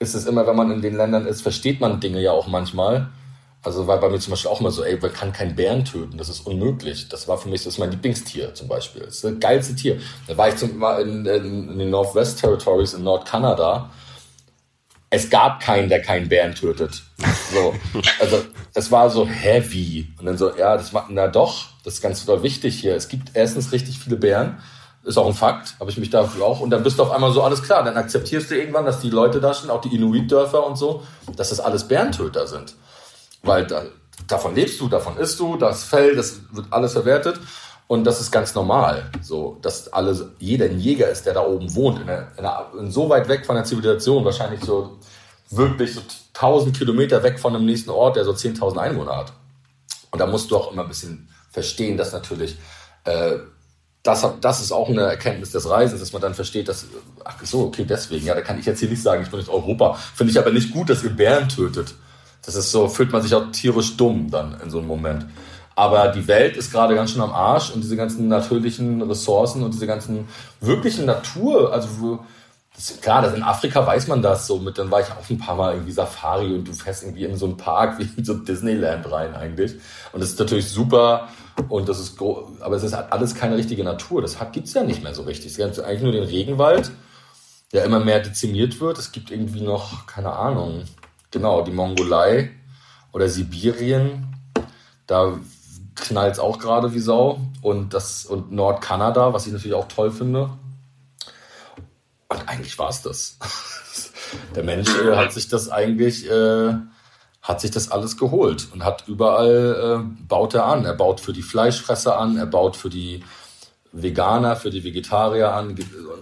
ist 0.00 0.14
es 0.14 0.26
immer, 0.26 0.46
wenn 0.46 0.56
man 0.56 0.72
in 0.72 0.80
den 0.80 0.96
Ländern 0.96 1.26
ist, 1.26 1.42
versteht 1.42 1.80
man 1.80 2.00
Dinge 2.00 2.20
ja 2.20 2.32
auch 2.32 2.48
manchmal. 2.48 3.10
Also 3.62 3.86
war 3.86 4.00
bei 4.00 4.08
mir 4.08 4.18
zum 4.18 4.30
Beispiel 4.30 4.50
auch 4.50 4.60
immer 4.60 4.70
so, 4.70 4.82
ey, 4.82 4.98
man 4.98 5.12
kann 5.12 5.34
keinen 5.34 5.54
Bären 5.54 5.84
töten, 5.84 6.16
das 6.16 6.30
ist 6.30 6.40
unmöglich. 6.46 7.10
Das 7.10 7.28
war 7.28 7.36
für 7.36 7.50
mich, 7.50 7.62
das 7.62 7.74
ist 7.74 7.78
mein 7.78 7.90
Lieblingstier 7.90 8.54
zum 8.54 8.68
Beispiel. 8.68 9.02
Das 9.02 9.16
ist 9.16 9.24
das 9.24 9.38
geilste 9.38 9.76
Tier. 9.76 10.00
Da 10.26 10.38
war 10.38 10.48
ich 10.48 10.56
zum 10.56 10.82
in, 10.82 11.26
in, 11.26 11.68
in 11.68 11.78
den 11.78 11.90
Northwest 11.90 12.40
Territories 12.40 12.94
in 12.94 13.04
Nordkanada. 13.04 13.90
Es 15.10 15.28
gab 15.28 15.60
keinen, 15.60 15.90
der 15.90 16.00
keinen 16.00 16.28
Bären 16.30 16.54
tötet. 16.54 17.02
So, 17.52 17.74
also 18.20 18.44
es 18.72 18.90
war 18.90 19.10
so 19.10 19.26
heavy. 19.26 20.08
Und 20.18 20.24
dann 20.24 20.38
so, 20.38 20.56
ja, 20.56 20.76
das 20.76 20.92
macht, 20.92 21.10
na 21.10 21.28
doch, 21.28 21.66
das 21.84 21.94
ist 21.94 22.00
ganz 22.00 22.26
wichtig 22.26 22.80
hier. 22.80 22.94
Es 22.94 23.08
gibt 23.08 23.32
erstens 23.34 23.72
richtig 23.72 23.98
viele 23.98 24.16
Bären. 24.16 24.62
Ist 25.02 25.16
auch 25.16 25.26
ein 25.26 25.34
Fakt, 25.34 25.76
habe 25.80 25.90
ich 25.90 25.96
mich 25.96 26.10
dafür 26.10 26.44
auch. 26.44 26.60
Und 26.60 26.70
dann 26.70 26.82
bist 26.82 26.98
du 26.98 27.02
auf 27.02 27.10
einmal 27.10 27.32
so 27.32 27.42
alles 27.42 27.62
klar. 27.62 27.82
Dann 27.82 27.96
akzeptierst 27.96 28.50
du 28.50 28.58
irgendwann, 28.58 28.84
dass 28.84 29.00
die 29.00 29.10
Leute 29.10 29.40
da 29.40 29.54
sind, 29.54 29.70
auch 29.70 29.80
die 29.80 29.94
Inuit-Dörfer 29.94 30.66
und 30.66 30.76
so, 30.76 31.02
dass 31.36 31.48
das 31.48 31.60
alles 31.60 31.88
Bärentöter 31.88 32.46
sind. 32.46 32.74
Weil 33.42 33.66
da, 33.66 33.84
davon 34.28 34.54
lebst 34.54 34.78
du, 34.80 34.88
davon 34.88 35.16
isst 35.16 35.40
du, 35.40 35.56
das 35.56 35.84
Fell, 35.84 36.16
das 36.16 36.40
wird 36.52 36.66
alles 36.70 36.92
verwertet. 36.92 37.40
Und 37.86 38.04
das 38.04 38.20
ist 38.20 38.30
ganz 38.30 38.54
normal, 38.54 39.10
so, 39.20 39.58
dass 39.62 39.92
alle, 39.92 40.30
jeder 40.38 40.66
ein 40.66 40.78
Jäger 40.78 41.08
ist, 41.08 41.26
der 41.26 41.34
da 41.34 41.44
oben 41.44 41.74
wohnt, 41.74 42.00
in, 42.00 42.08
einer, 42.08 42.66
in 42.78 42.90
so 42.90 43.08
weit 43.08 43.26
weg 43.26 43.44
von 43.44 43.56
der 43.56 43.64
Zivilisation, 43.64 44.24
wahrscheinlich 44.24 44.62
so 44.62 44.98
wirklich 45.50 45.94
so 45.94 46.00
1000 46.34 46.76
Kilometer 46.76 47.22
weg 47.22 47.40
von 47.40 47.52
dem 47.52 47.64
nächsten 47.64 47.90
Ort, 47.90 48.14
der 48.16 48.24
so 48.24 48.30
10.000 48.30 48.78
Einwohner 48.78 49.16
hat. 49.16 49.32
Und 50.12 50.20
da 50.20 50.26
musst 50.26 50.50
du 50.50 50.56
auch 50.56 50.72
immer 50.72 50.82
ein 50.82 50.88
bisschen 50.88 51.28
verstehen, 51.50 51.96
dass 51.96 52.12
natürlich, 52.12 52.56
äh, 53.04 53.38
das, 54.02 54.26
das 54.40 54.60
ist 54.62 54.72
auch 54.72 54.88
eine 54.88 55.02
Erkenntnis 55.02 55.50
des 55.50 55.68
Reisens, 55.68 56.00
dass 56.00 56.12
man 56.12 56.22
dann 56.22 56.34
versteht, 56.34 56.68
dass, 56.68 56.86
ach 57.24 57.36
so, 57.44 57.64
okay, 57.64 57.84
deswegen, 57.86 58.26
ja, 58.26 58.34
da 58.34 58.40
kann 58.40 58.58
ich 58.58 58.66
jetzt 58.66 58.80
hier 58.80 58.88
nicht 58.88 59.02
sagen, 59.02 59.22
ich 59.22 59.30
bin 59.30 59.38
nicht 59.38 59.50
Europa. 59.50 59.94
Finde 60.14 60.30
ich 60.30 60.38
aber 60.38 60.50
nicht 60.50 60.72
gut, 60.72 60.88
dass 60.88 61.02
ihr 61.02 61.10
Bären 61.10 61.48
tötet. 61.48 61.94
Das 62.44 62.54
ist 62.54 62.70
so, 62.70 62.88
fühlt 62.88 63.12
man 63.12 63.20
sich 63.20 63.34
auch 63.34 63.50
tierisch 63.52 63.96
dumm 63.98 64.30
dann 64.30 64.58
in 64.62 64.70
so 64.70 64.78
einem 64.78 64.86
Moment. 64.86 65.26
Aber 65.76 66.08
die 66.08 66.26
Welt 66.26 66.56
ist 66.56 66.72
gerade 66.72 66.94
ganz 66.94 67.10
schön 67.10 67.20
am 67.20 67.32
Arsch 67.32 67.70
und 67.70 67.82
diese 67.82 67.96
ganzen 67.96 68.28
natürlichen 68.28 69.02
Ressourcen 69.02 69.62
und 69.62 69.74
diese 69.74 69.86
ganzen 69.86 70.28
wirklichen 70.60 71.04
Natur, 71.04 71.72
also 71.72 72.20
klar, 73.02 73.22
das 73.22 73.34
in 73.34 73.42
Afrika 73.42 73.86
weiß 73.86 74.08
man 74.08 74.22
das 74.22 74.46
so 74.46 74.58
mit, 74.58 74.78
dann 74.78 74.90
war 74.90 75.00
ich 75.00 75.06
auch 75.06 75.28
ein 75.28 75.38
paar 75.38 75.54
Mal 75.54 75.74
irgendwie 75.74 75.92
Safari 75.92 76.54
und 76.54 76.66
du 76.66 76.72
fährst 76.72 77.02
irgendwie 77.02 77.24
in 77.24 77.36
so 77.36 77.46
einen 77.46 77.58
Park 77.58 77.98
wie 77.98 78.08
in 78.16 78.24
so 78.24 78.34
Disneyland 78.34 79.10
rein 79.10 79.34
eigentlich. 79.34 79.74
Und 80.12 80.20
das 80.20 80.30
ist 80.30 80.38
natürlich 80.38 80.68
super 80.68 81.28
und 81.68 81.88
das 81.88 81.98
ist, 82.00 82.20
aber 82.20 82.76
es 82.76 82.82
ist 82.82 82.94
halt 82.94 83.12
alles 83.12 83.34
keine 83.34 83.56
richtige 83.56 83.84
Natur. 83.84 84.22
Das 84.22 84.36
gibt 84.52 84.66
es 84.66 84.74
ja 84.74 84.82
nicht 84.82 85.02
mehr 85.02 85.14
so 85.14 85.22
richtig. 85.22 85.52
Es 85.52 85.56
gibt 85.56 85.80
eigentlich 85.80 86.02
nur 86.02 86.12
den 86.12 86.24
Regenwald, 86.24 86.90
der 87.72 87.84
immer 87.84 88.00
mehr 88.00 88.20
dezimiert 88.20 88.80
wird. 88.80 88.98
Es 88.98 89.12
gibt 89.12 89.30
irgendwie 89.30 89.60
noch, 89.60 90.06
keine 90.06 90.32
Ahnung, 90.32 90.84
genau, 91.30 91.62
die 91.62 91.72
Mongolei 91.72 92.50
oder 93.12 93.28
Sibirien. 93.28 94.36
Da 95.06 95.38
knallt 95.94 96.34
es 96.34 96.38
auch 96.38 96.58
gerade 96.58 96.94
wie 96.94 97.00
Sau. 97.00 97.40
Und, 97.62 97.94
das, 97.94 98.24
und 98.24 98.52
Nordkanada, 98.52 99.32
was 99.32 99.46
ich 99.46 99.52
natürlich 99.52 99.74
auch 99.74 99.88
toll 99.88 100.10
finde. 100.10 100.50
Und 102.28 102.48
eigentlich 102.48 102.78
war 102.78 102.90
es 102.90 103.02
das. 103.02 103.38
Der 104.54 104.62
Mensch 104.62 104.88
äh, 104.96 105.16
hat 105.16 105.32
sich 105.32 105.48
das 105.48 105.68
eigentlich, 105.68 106.30
äh, 106.30 106.74
hat 107.42 107.60
sich 107.60 107.70
das 107.70 107.90
alles 107.90 108.16
geholt 108.16 108.68
und 108.72 108.84
hat 108.84 109.04
überall, 109.08 110.02
äh, 110.04 110.24
baut 110.26 110.54
er 110.54 110.66
an. 110.66 110.84
Er 110.84 110.94
baut 110.94 111.20
für 111.20 111.32
die 111.32 111.42
Fleischfresser 111.42 112.18
an, 112.18 112.36
er 112.36 112.46
baut 112.46 112.76
für 112.76 112.90
die 112.90 113.24
Veganer, 113.92 114.56
für 114.56 114.70
die 114.70 114.84
Vegetarier 114.84 115.52
an, 115.52 115.74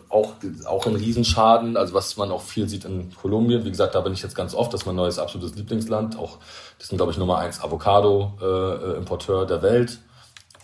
auch, 0.08 0.34
auch 0.64 0.86
ein 0.86 0.96
Riesenschaden, 0.96 1.76
also 1.76 1.92
was 1.92 2.16
man 2.16 2.30
auch 2.30 2.40
viel 2.40 2.68
sieht 2.68 2.84
in 2.84 3.14
Kolumbien. 3.14 3.64
Wie 3.64 3.70
gesagt, 3.70 3.94
da 3.94 4.00
bin 4.00 4.14
ich 4.14 4.22
jetzt 4.22 4.34
ganz 4.34 4.54
oft, 4.54 4.72
das 4.72 4.82
ist 4.82 4.86
mein 4.86 4.96
neues 4.96 5.18
absolutes 5.18 5.56
Lieblingsland. 5.56 6.18
Auch, 6.18 6.38
das 6.78 6.88
sind, 6.88 6.96
glaube 6.96 7.12
ich, 7.12 7.18
Nummer 7.18 7.38
eins 7.38 7.60
Avocado-Importeur 7.60 9.42
äh, 9.42 9.46
der 9.46 9.62
Welt. 9.62 9.98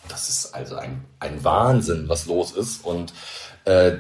Das 0.08 0.28
ist 0.28 0.54
also 0.54 0.76
ein, 0.76 1.04
ein 1.18 1.42
Wahnsinn, 1.44 2.08
was 2.08 2.26
los 2.26 2.52
ist. 2.52 2.84
Und 2.84 3.12
äh, 3.64 3.98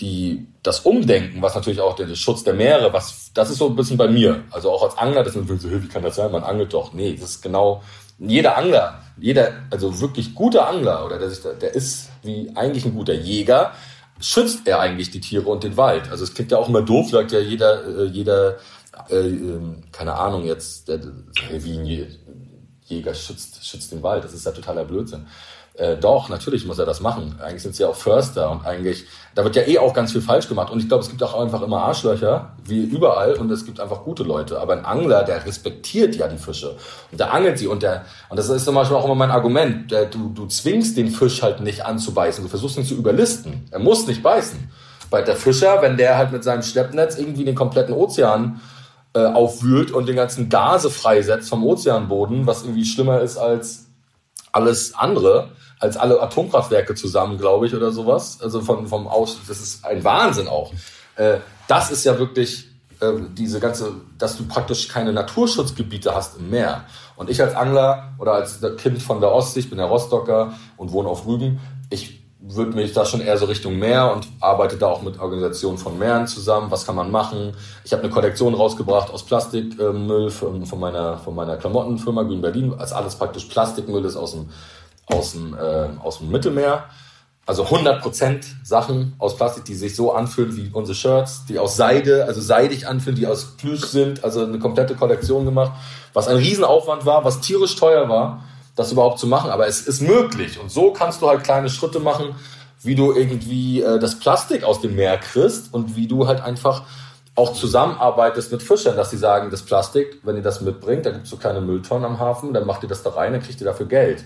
die, 0.00 0.46
das 0.62 0.80
Umdenken, 0.80 1.42
was 1.42 1.54
natürlich 1.54 1.80
auch 1.80 1.96
der, 1.96 2.06
der, 2.06 2.14
Schutz 2.14 2.44
der 2.44 2.54
Meere, 2.54 2.92
was, 2.92 3.32
das 3.34 3.50
ist 3.50 3.58
so 3.58 3.68
ein 3.68 3.76
bisschen 3.76 3.96
bei 3.96 4.08
mir. 4.08 4.44
Also 4.50 4.70
auch 4.70 4.82
als 4.84 4.96
Angler, 4.96 5.24
das 5.24 5.34
ist 5.34 5.60
so, 5.60 5.70
wie 5.70 5.88
kann 5.88 6.02
das 6.02 6.16
sein? 6.16 6.30
Man 6.30 6.44
angelt 6.44 6.72
doch. 6.72 6.92
Nee, 6.92 7.16
das 7.20 7.30
ist 7.30 7.42
genau, 7.42 7.82
jeder 8.18 8.56
Angler, 8.56 9.02
jeder, 9.18 9.52
also 9.70 10.00
wirklich 10.00 10.34
guter 10.34 10.68
Angler 10.68 11.04
oder 11.04 11.18
der, 11.18 11.30
der 11.54 11.74
ist 11.74 12.10
wie 12.22 12.50
eigentlich 12.54 12.84
ein 12.84 12.94
guter 12.94 13.14
Jäger, 13.14 13.72
schützt 14.20 14.66
er 14.66 14.80
eigentlich 14.80 15.10
die 15.10 15.20
Tiere 15.20 15.48
und 15.48 15.64
den 15.64 15.76
Wald. 15.76 16.10
Also 16.10 16.24
es 16.24 16.34
klingt 16.34 16.52
ja 16.52 16.58
auch 16.58 16.68
immer 16.68 16.82
doof, 16.82 17.10
sagt 17.10 17.32
ja 17.32 17.40
jeder, 17.40 17.86
äh, 17.86 18.04
jeder, 18.06 18.56
äh, 19.10 19.16
ähm, 19.16 19.84
keine 19.92 20.14
Ahnung 20.14 20.44
jetzt, 20.44 20.88
der, 20.88 21.00
wie 21.50 21.78
ein 21.78 22.06
Jäger 22.84 23.14
schützt, 23.14 23.64
schützt 23.64 23.92
den 23.92 24.02
Wald. 24.02 24.24
Das 24.24 24.32
ist 24.32 24.46
ja 24.46 24.52
totaler 24.52 24.84
Blödsinn. 24.84 25.26
Äh, 25.78 25.96
doch, 25.96 26.28
natürlich 26.28 26.66
muss 26.66 26.80
er 26.80 26.86
das 26.86 27.00
machen. 27.00 27.36
Eigentlich 27.40 27.62
sind 27.62 27.76
sie 27.76 27.84
ja 27.84 27.88
auch 27.88 27.94
Förster 27.94 28.50
und 28.50 28.66
eigentlich, 28.66 29.06
da 29.36 29.44
wird 29.44 29.54
ja 29.54 29.62
eh 29.62 29.78
auch 29.78 29.94
ganz 29.94 30.10
viel 30.10 30.20
falsch 30.20 30.48
gemacht. 30.48 30.72
Und 30.72 30.80
ich 30.80 30.88
glaube, 30.88 31.04
es 31.04 31.08
gibt 31.08 31.22
auch 31.22 31.40
einfach 31.40 31.62
immer 31.62 31.82
Arschlöcher, 31.82 32.50
wie 32.64 32.82
überall, 32.82 33.34
und 33.34 33.48
es 33.52 33.64
gibt 33.64 33.78
einfach 33.78 34.02
gute 34.02 34.24
Leute. 34.24 34.60
Aber 34.60 34.72
ein 34.72 34.84
Angler, 34.84 35.22
der 35.22 35.46
respektiert 35.46 36.16
ja 36.16 36.26
die 36.26 36.36
Fische. 36.36 36.74
Und 37.12 37.20
der 37.20 37.32
angelt 37.32 37.58
sie 37.58 37.68
und 37.68 37.84
der, 37.84 38.04
und 38.28 38.36
das 38.36 38.48
ist 38.48 38.64
zum 38.64 38.74
Beispiel 38.74 38.96
auch 38.96 39.04
immer 39.04 39.14
mein 39.14 39.30
Argument, 39.30 39.88
der, 39.92 40.06
du, 40.06 40.30
du 40.30 40.46
zwingst 40.46 40.96
den 40.96 41.10
Fisch 41.10 41.42
halt 41.42 41.60
nicht 41.60 41.86
anzubeißen. 41.86 42.42
Du 42.42 42.50
versuchst 42.50 42.76
ihn 42.76 42.84
zu 42.84 42.94
überlisten. 42.94 43.68
Er 43.70 43.78
muss 43.78 44.04
nicht 44.08 44.20
beißen. 44.20 44.72
Weil 45.10 45.24
der 45.24 45.36
Fischer, 45.36 45.80
wenn 45.80 45.96
der 45.96 46.18
halt 46.18 46.32
mit 46.32 46.42
seinem 46.42 46.62
Schleppnetz 46.62 47.16
irgendwie 47.18 47.44
den 47.44 47.54
kompletten 47.54 47.94
Ozean 47.94 48.60
äh, 49.14 49.20
aufwühlt 49.20 49.92
und 49.92 50.08
den 50.08 50.16
ganzen 50.16 50.48
Gase 50.48 50.90
freisetzt 50.90 51.48
vom 51.48 51.64
Ozeanboden, 51.64 52.48
was 52.48 52.64
irgendwie 52.64 52.84
schlimmer 52.84 53.20
ist 53.20 53.38
als 53.38 53.86
alles 54.50 54.94
andere, 54.96 55.50
als 55.80 55.96
alle 55.96 56.20
Atomkraftwerke 56.20 56.94
zusammen, 56.94 57.38
glaube 57.38 57.66
ich, 57.66 57.74
oder 57.74 57.92
sowas. 57.92 58.38
Also 58.42 58.60
von, 58.60 58.86
vom 58.86 59.06
Aus, 59.06 59.38
das 59.46 59.60
ist 59.60 59.84
ein 59.84 60.02
Wahnsinn 60.04 60.48
auch. 60.48 60.72
Äh, 61.16 61.38
das 61.66 61.90
ist 61.90 62.04
ja 62.04 62.18
wirklich 62.18 62.68
äh, 63.00 63.12
diese 63.32 63.60
ganze, 63.60 63.92
dass 64.18 64.36
du 64.36 64.46
praktisch 64.46 64.88
keine 64.88 65.12
Naturschutzgebiete 65.12 66.14
hast 66.14 66.38
im 66.38 66.50
Meer. 66.50 66.84
Und 67.16 67.30
ich 67.30 67.40
als 67.40 67.54
Angler 67.54 68.14
oder 68.18 68.32
als 68.32 68.60
Kind 68.78 69.02
von 69.02 69.20
der 69.20 69.32
Ostsee, 69.32 69.60
ich 69.60 69.70
bin 69.70 69.78
ja 69.78 69.86
Rostocker 69.86 70.54
und 70.76 70.92
wohne 70.92 71.08
auf 71.08 71.26
Rügen, 71.26 71.60
ich 71.90 72.18
würde 72.40 72.72
mich 72.72 72.92
da 72.92 73.04
schon 73.04 73.20
eher 73.20 73.36
so 73.36 73.46
Richtung 73.46 73.78
Meer 73.78 74.12
und 74.12 74.28
arbeite 74.40 74.76
da 74.76 74.86
auch 74.86 75.02
mit 75.02 75.18
Organisationen 75.18 75.76
von 75.76 75.98
Meeren 75.98 76.28
zusammen. 76.28 76.70
Was 76.70 76.86
kann 76.86 76.94
man 76.94 77.10
machen? 77.10 77.54
Ich 77.84 77.92
habe 77.92 78.02
eine 78.02 78.12
Kollektion 78.12 78.54
rausgebracht 78.54 79.12
aus 79.12 79.24
Plastikmüll 79.24 80.30
von, 80.30 80.64
von, 80.64 80.78
meiner, 80.78 81.18
von 81.18 81.34
meiner 81.34 81.56
Klamottenfirma 81.56 82.22
Green 82.22 82.40
Berlin, 82.40 82.74
als 82.78 82.92
alles 82.92 83.16
praktisch 83.16 83.46
Plastikmüll 83.46 84.04
ist 84.04 84.16
aus 84.16 84.32
dem 84.32 84.50
aus 85.10 85.32
dem, 85.32 85.54
äh, 85.54 85.88
aus 86.02 86.18
dem 86.18 86.30
Mittelmeer. 86.30 86.84
Also 87.46 87.64
100% 87.64 88.44
Sachen 88.62 89.14
aus 89.18 89.36
Plastik, 89.36 89.64
die 89.64 89.74
sich 89.74 89.96
so 89.96 90.12
anfühlen 90.12 90.54
wie 90.54 90.68
unsere 90.70 90.94
Shirts, 90.94 91.46
die 91.46 91.58
aus 91.58 91.76
Seide, 91.76 92.26
also 92.26 92.42
seidig 92.42 92.86
anfühlen, 92.86 93.16
die 93.16 93.26
aus 93.26 93.56
Plüsch 93.56 93.86
sind, 93.86 94.22
also 94.22 94.44
eine 94.44 94.58
komplette 94.58 94.94
Kollektion 94.94 95.46
gemacht, 95.46 95.72
was 96.12 96.28
ein 96.28 96.36
Riesenaufwand 96.36 97.06
war, 97.06 97.24
was 97.24 97.40
tierisch 97.40 97.74
teuer 97.76 98.06
war, 98.10 98.44
das 98.76 98.92
überhaupt 98.92 99.18
zu 99.18 99.26
machen, 99.26 99.50
aber 99.50 99.66
es 99.66 99.80
ist 99.80 100.02
möglich. 100.02 100.60
Und 100.60 100.70
so 100.70 100.92
kannst 100.92 101.22
du 101.22 101.28
halt 101.28 101.42
kleine 101.42 101.70
Schritte 101.70 102.00
machen, 102.00 102.34
wie 102.82 102.94
du 102.94 103.12
irgendwie 103.12 103.80
äh, 103.80 103.98
das 103.98 104.18
Plastik 104.18 104.62
aus 104.62 104.82
dem 104.82 104.94
Meer 104.94 105.16
kriegst 105.16 105.72
und 105.72 105.96
wie 105.96 106.06
du 106.06 106.26
halt 106.26 106.42
einfach 106.42 106.82
auch 107.34 107.52
zusammenarbeitest 107.52 108.52
mit 108.52 108.62
Fischern, 108.62 108.96
dass 108.96 109.10
sie 109.10 109.16
sagen, 109.16 109.50
das 109.50 109.62
Plastik, 109.62 110.20
wenn 110.22 110.36
ihr 110.36 110.42
das 110.42 110.60
mitbringt, 110.60 111.06
da 111.06 111.10
gibt 111.10 111.24
es 111.24 111.30
so 111.30 111.36
kleine 111.36 111.60
Mülltonnen 111.60 112.04
am 112.04 112.18
Hafen, 112.18 112.52
dann 112.52 112.66
macht 112.66 112.82
ihr 112.82 112.88
das 112.88 113.02
da 113.02 113.10
rein, 113.10 113.32
dann 113.32 113.42
kriegt 113.42 113.60
ihr 113.60 113.64
dafür 113.64 113.86
Geld. 113.86 114.24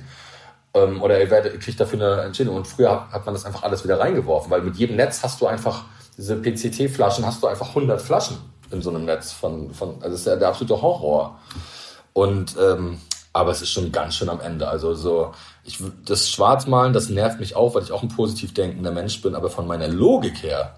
Ähm, 0.74 1.02
oder 1.02 1.20
ihr, 1.20 1.30
werdet, 1.30 1.60
kriegt 1.60 1.78
dafür 1.78 2.00
eine 2.00 2.22
Entschädigung. 2.22 2.56
Und 2.56 2.66
früher 2.66 3.10
hat 3.10 3.26
man 3.26 3.34
das 3.34 3.44
einfach 3.44 3.62
alles 3.62 3.84
wieder 3.84 4.00
reingeworfen, 4.00 4.50
weil 4.50 4.62
mit 4.62 4.76
jedem 4.76 4.96
Netz 4.96 5.22
hast 5.22 5.40
du 5.40 5.46
einfach, 5.46 5.84
diese 6.16 6.36
PCT-Flaschen, 6.36 7.24
hast 7.24 7.42
du 7.42 7.46
einfach 7.46 7.68
100 7.68 8.00
Flaschen 8.00 8.38
in 8.70 8.82
so 8.82 8.90
einem 8.90 9.04
Netz 9.04 9.32
von, 9.32 9.72
von 9.72 9.96
also 9.96 10.10
das 10.10 10.20
ist 10.20 10.26
ja 10.26 10.36
der 10.36 10.48
absolute 10.48 10.80
Horror. 10.80 11.38
Und, 12.12 12.56
ähm, 12.60 13.00
aber 13.32 13.50
es 13.50 13.62
ist 13.62 13.70
schon 13.70 13.92
ganz 13.92 14.16
schön 14.16 14.28
am 14.28 14.40
Ende. 14.40 14.68
Also 14.68 14.94
so, 14.94 15.32
ich, 15.64 15.78
das 16.04 16.28
Schwarzmalen, 16.28 16.92
das 16.92 17.08
nervt 17.08 17.40
mich 17.40 17.56
auch, 17.56 17.74
weil 17.74 17.82
ich 17.82 17.92
auch 17.92 18.02
ein 18.02 18.08
positiv 18.08 18.52
denkender 18.52 18.90
Mensch 18.90 19.20
bin, 19.22 19.34
aber 19.34 19.48
von 19.48 19.66
meiner 19.66 19.88
Logik 19.88 20.42
her 20.42 20.74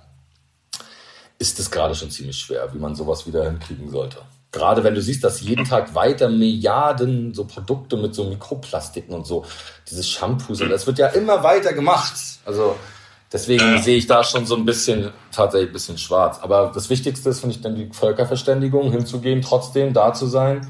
ist 1.38 1.58
es 1.58 1.70
gerade 1.70 1.94
schon 1.94 2.10
ziemlich 2.10 2.38
schwer, 2.38 2.72
wie 2.72 2.78
man 2.78 2.94
sowas 2.94 3.26
wieder 3.26 3.44
hinkriegen 3.44 3.90
sollte. 3.90 4.18
Gerade 4.54 4.84
wenn 4.84 4.94
du 4.94 5.02
siehst, 5.02 5.24
dass 5.24 5.40
jeden 5.40 5.64
Tag 5.64 5.96
weiter 5.96 6.28
Milliarden 6.28 7.34
so 7.34 7.44
Produkte 7.44 7.96
mit 7.96 8.14
so 8.14 8.22
Mikroplastiken 8.24 9.12
und 9.12 9.26
so, 9.26 9.44
dieses 9.90 10.08
Shampoos, 10.08 10.60
und 10.60 10.70
das 10.70 10.86
wird 10.86 10.98
ja 10.98 11.08
immer 11.08 11.42
weiter 11.42 11.72
gemacht. 11.72 12.14
Also 12.44 12.76
deswegen 13.32 13.82
sehe 13.82 13.96
ich 13.96 14.06
da 14.06 14.22
schon 14.22 14.46
so 14.46 14.54
ein 14.54 14.64
bisschen, 14.64 15.10
tatsächlich 15.32 15.70
ein 15.70 15.72
bisschen 15.72 15.98
schwarz. 15.98 16.38
Aber 16.40 16.70
das 16.72 16.88
Wichtigste 16.88 17.30
ist, 17.30 17.40
finde 17.40 17.56
ich, 17.56 17.62
dann 17.62 17.74
die 17.74 17.90
Völkerverständigung 17.92 18.92
hinzugehen, 18.92 19.42
trotzdem 19.42 19.92
da 19.92 20.14
zu 20.14 20.26
sein 20.26 20.68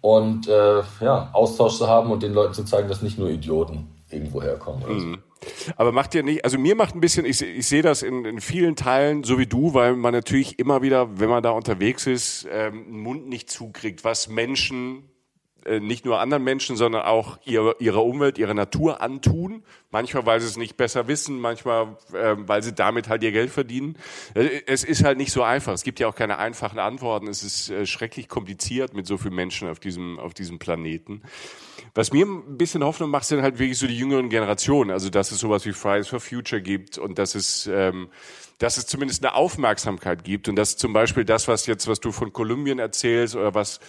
und 0.00 0.48
äh, 0.48 0.82
ja, 1.00 1.28
Austausch 1.34 1.76
zu 1.76 1.88
haben 1.88 2.10
und 2.10 2.22
den 2.22 2.32
Leuten 2.32 2.54
zu 2.54 2.64
zeigen, 2.64 2.88
dass 2.88 3.02
nicht 3.02 3.18
nur 3.18 3.28
Idioten 3.28 3.88
irgendwo 4.10 4.42
herkommen. 4.42 4.82
Mhm. 4.88 5.18
Aber 5.76 5.92
macht 5.92 6.14
ihr 6.14 6.22
nicht, 6.22 6.44
also 6.44 6.58
mir 6.58 6.74
macht 6.74 6.94
ein 6.94 7.00
bisschen, 7.00 7.26
ich, 7.26 7.42
ich 7.42 7.66
sehe 7.66 7.82
das 7.82 8.02
in, 8.02 8.24
in 8.24 8.40
vielen 8.40 8.76
Teilen, 8.76 9.22
so 9.24 9.38
wie 9.38 9.46
du, 9.46 9.74
weil 9.74 9.94
man 9.94 10.12
natürlich 10.12 10.58
immer 10.58 10.82
wieder, 10.82 11.20
wenn 11.20 11.28
man 11.28 11.42
da 11.42 11.50
unterwegs 11.50 12.06
ist, 12.06 12.46
ähm, 12.50 12.84
den 12.86 13.00
Mund 13.00 13.28
nicht 13.28 13.50
zukriegt, 13.50 14.04
was 14.04 14.28
Menschen 14.28 15.04
äh, 15.66 15.80
nicht 15.80 16.04
nur 16.04 16.20
anderen 16.20 16.44
Menschen, 16.44 16.76
sondern 16.76 17.02
auch 17.02 17.38
ihre, 17.44 17.76
ihrer 17.80 18.04
Umwelt, 18.04 18.38
ihrer 18.38 18.54
Natur 18.54 19.00
antun. 19.00 19.64
Manchmal, 19.90 20.24
weil 20.24 20.40
sie 20.40 20.46
es 20.46 20.56
nicht 20.56 20.76
besser 20.76 21.08
wissen, 21.08 21.40
manchmal, 21.40 21.96
äh, 22.12 22.36
weil 22.38 22.62
sie 22.62 22.72
damit 22.72 23.08
halt 23.08 23.22
ihr 23.22 23.32
Geld 23.32 23.50
verdienen. 23.50 23.98
Äh, 24.34 24.62
es 24.66 24.84
ist 24.84 25.04
halt 25.04 25.18
nicht 25.18 25.32
so 25.32 25.42
einfach. 25.42 25.72
Es 25.72 25.82
gibt 25.82 25.98
ja 25.98 26.06
auch 26.06 26.14
keine 26.14 26.38
einfachen 26.38 26.78
Antworten. 26.78 27.26
Es 27.26 27.42
ist 27.42 27.70
äh, 27.70 27.84
schrecklich 27.84 28.28
kompliziert 28.28 28.94
mit 28.94 29.06
so 29.06 29.18
vielen 29.18 29.34
Menschen 29.34 29.68
auf 29.68 29.80
diesem, 29.80 30.18
auf 30.18 30.34
diesem 30.34 30.58
Planeten. 30.58 31.22
Was 31.96 32.12
mir 32.12 32.26
ein 32.26 32.58
bisschen 32.58 32.84
Hoffnung 32.84 33.08
macht, 33.08 33.24
sind 33.24 33.40
halt 33.40 33.58
wirklich 33.58 33.78
so 33.78 33.86
die 33.86 33.96
jüngeren 33.96 34.28
Generationen. 34.28 34.90
Also, 34.90 35.08
dass 35.08 35.32
es 35.32 35.38
sowas 35.38 35.64
wie 35.64 35.72
Fridays 35.72 36.08
for 36.08 36.20
Future 36.20 36.60
gibt 36.60 36.98
und 36.98 37.18
dass 37.18 37.34
es, 37.34 37.66
ähm, 37.72 38.10
dass 38.58 38.76
es 38.76 38.86
zumindest 38.86 39.24
eine 39.24 39.34
Aufmerksamkeit 39.34 40.22
gibt 40.22 40.46
und 40.50 40.56
dass 40.56 40.76
zum 40.76 40.92
Beispiel 40.92 41.24
das, 41.24 41.48
was 41.48 41.64
jetzt, 41.64 41.88
was 41.88 41.98
du 41.98 42.12
von 42.12 42.34
Kolumbien 42.34 42.78
erzählst 42.78 43.34
oder 43.34 43.54
was 43.54 43.80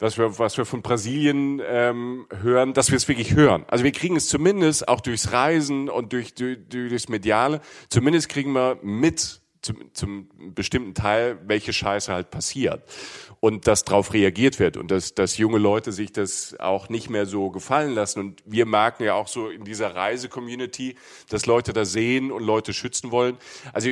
was 0.00 0.16
wir, 0.16 0.38
was 0.38 0.56
wir 0.56 0.64
von 0.64 0.80
Brasilien 0.80 1.60
ähm, 1.66 2.28
hören, 2.40 2.72
dass 2.72 2.92
wir 2.92 2.96
es 2.96 3.08
wirklich 3.08 3.34
hören. 3.34 3.64
Also 3.66 3.82
wir 3.82 3.90
kriegen 3.90 4.14
es 4.14 4.28
zumindest 4.28 4.86
auch 4.86 5.00
durchs 5.00 5.32
Reisen 5.32 5.88
und 5.88 6.12
durch, 6.12 6.34
durch, 6.34 6.58
durchs 6.68 7.08
Mediale, 7.08 7.60
zumindest 7.88 8.28
kriegen 8.28 8.52
wir 8.52 8.78
mit 8.82 9.37
zum, 9.62 9.94
zum 9.94 10.28
bestimmten 10.54 10.94
Teil, 10.94 11.38
welche 11.46 11.72
Scheiße 11.72 12.12
halt 12.12 12.30
passiert 12.30 12.82
und 13.40 13.66
dass 13.66 13.84
darauf 13.84 14.12
reagiert 14.12 14.58
wird 14.58 14.76
und 14.76 14.90
dass, 14.90 15.14
dass 15.14 15.38
junge 15.38 15.58
Leute 15.58 15.92
sich 15.92 16.12
das 16.12 16.58
auch 16.58 16.88
nicht 16.88 17.10
mehr 17.10 17.26
so 17.26 17.50
gefallen 17.50 17.92
lassen. 17.94 18.20
Und 18.20 18.42
wir 18.44 18.66
merken 18.66 19.04
ja 19.04 19.14
auch 19.14 19.28
so 19.28 19.48
in 19.48 19.64
dieser 19.64 19.94
Reise-Community, 19.94 20.96
dass 21.28 21.46
Leute 21.46 21.72
da 21.72 21.84
sehen 21.84 22.32
und 22.32 22.42
Leute 22.42 22.72
schützen 22.72 23.10
wollen. 23.10 23.36
Also 23.72 23.90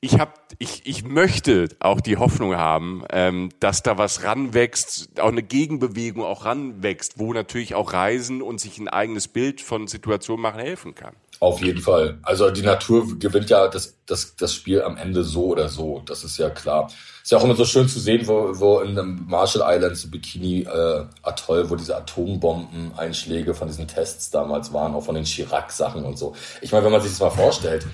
ich 0.00 0.18
habe, 0.20 0.32
ich, 0.58 0.86
ich 0.86 1.04
möchte 1.04 1.68
auch 1.80 2.00
die 2.00 2.18
Hoffnung 2.18 2.56
haben, 2.56 3.04
ähm, 3.10 3.48
dass 3.58 3.82
da 3.82 3.98
was 3.98 4.22
ranwächst, 4.22 5.20
auch 5.20 5.28
eine 5.28 5.42
Gegenbewegung 5.42 6.22
auch 6.22 6.44
ranwächst, 6.44 7.18
wo 7.18 7.32
natürlich 7.32 7.74
auch 7.74 7.92
Reisen 7.92 8.40
und 8.40 8.60
sich 8.60 8.78
ein 8.78 8.88
eigenes 8.88 9.26
Bild 9.26 9.60
von 9.60 9.88
Situationen 9.88 10.42
machen 10.42 10.60
helfen 10.60 10.94
kann. 10.94 11.14
Auf 11.40 11.60
jeden 11.62 11.80
Fall. 11.80 12.18
Also 12.22 12.50
die 12.50 12.62
Natur 12.62 13.18
gewinnt 13.18 13.50
ja 13.50 13.68
das, 13.68 13.96
das, 14.06 14.34
das 14.34 14.54
Spiel 14.54 14.82
am 14.82 14.96
Ende 14.96 15.22
so 15.22 15.46
oder 15.46 15.68
so. 15.68 16.02
Das 16.04 16.24
ist 16.24 16.36
ja 16.36 16.50
klar. 16.50 16.90
Ist 17.22 17.30
ja 17.30 17.38
auch 17.38 17.44
immer 17.44 17.54
so 17.54 17.64
schön 17.64 17.88
zu 17.88 18.00
sehen, 18.00 18.26
wo, 18.26 18.58
wo 18.58 18.80
in 18.80 18.96
den 18.96 19.24
Marshall 19.26 19.62
Islands, 19.64 20.10
Bikini 20.10 20.62
äh, 20.62 21.04
Atoll, 21.22 21.70
wo 21.70 21.76
diese 21.76 21.96
Atombomben-Einschläge 21.96 23.54
von 23.54 23.68
diesen 23.68 23.86
Tests 23.86 24.30
damals 24.30 24.72
waren, 24.72 24.94
auch 24.94 25.04
von 25.04 25.14
den 25.14 25.24
Chirac-Sachen 25.24 26.04
und 26.04 26.18
so. 26.18 26.34
Ich 26.60 26.72
meine, 26.72 26.84
wenn 26.84 26.92
man 26.92 27.02
sich 27.02 27.10
das 27.10 27.20
mal 27.20 27.30
vorstellt, 27.30 27.86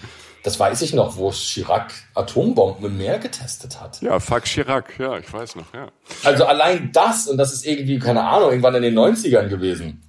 das 0.45 0.61
weiß 0.61 0.83
ich 0.83 0.93
noch, 0.93 1.17
wo 1.17 1.31
Chirac 1.31 1.91
Atombomben 2.15 2.85
im 2.85 2.99
Meer 2.99 3.19
getestet 3.19 3.81
hat. 3.81 4.03
Ja, 4.03 4.21
fuck 4.21 4.45
Chirac, 4.45 4.99
ja, 4.99 5.17
ich 5.19 5.33
weiß 5.33 5.57
noch, 5.57 5.73
ja. 5.73 5.89
Also 6.23 6.45
allein 6.45 6.93
das, 6.93 7.27
und 7.27 7.39
das 7.39 7.55
ist 7.55 7.65
irgendwie, 7.65 7.99
keine 7.99 8.23
Ahnung, 8.23 8.51
irgendwann 8.51 8.75
in 8.75 8.83
den 8.83 8.95
90ern 8.95 9.49
gewesen. 9.49 10.03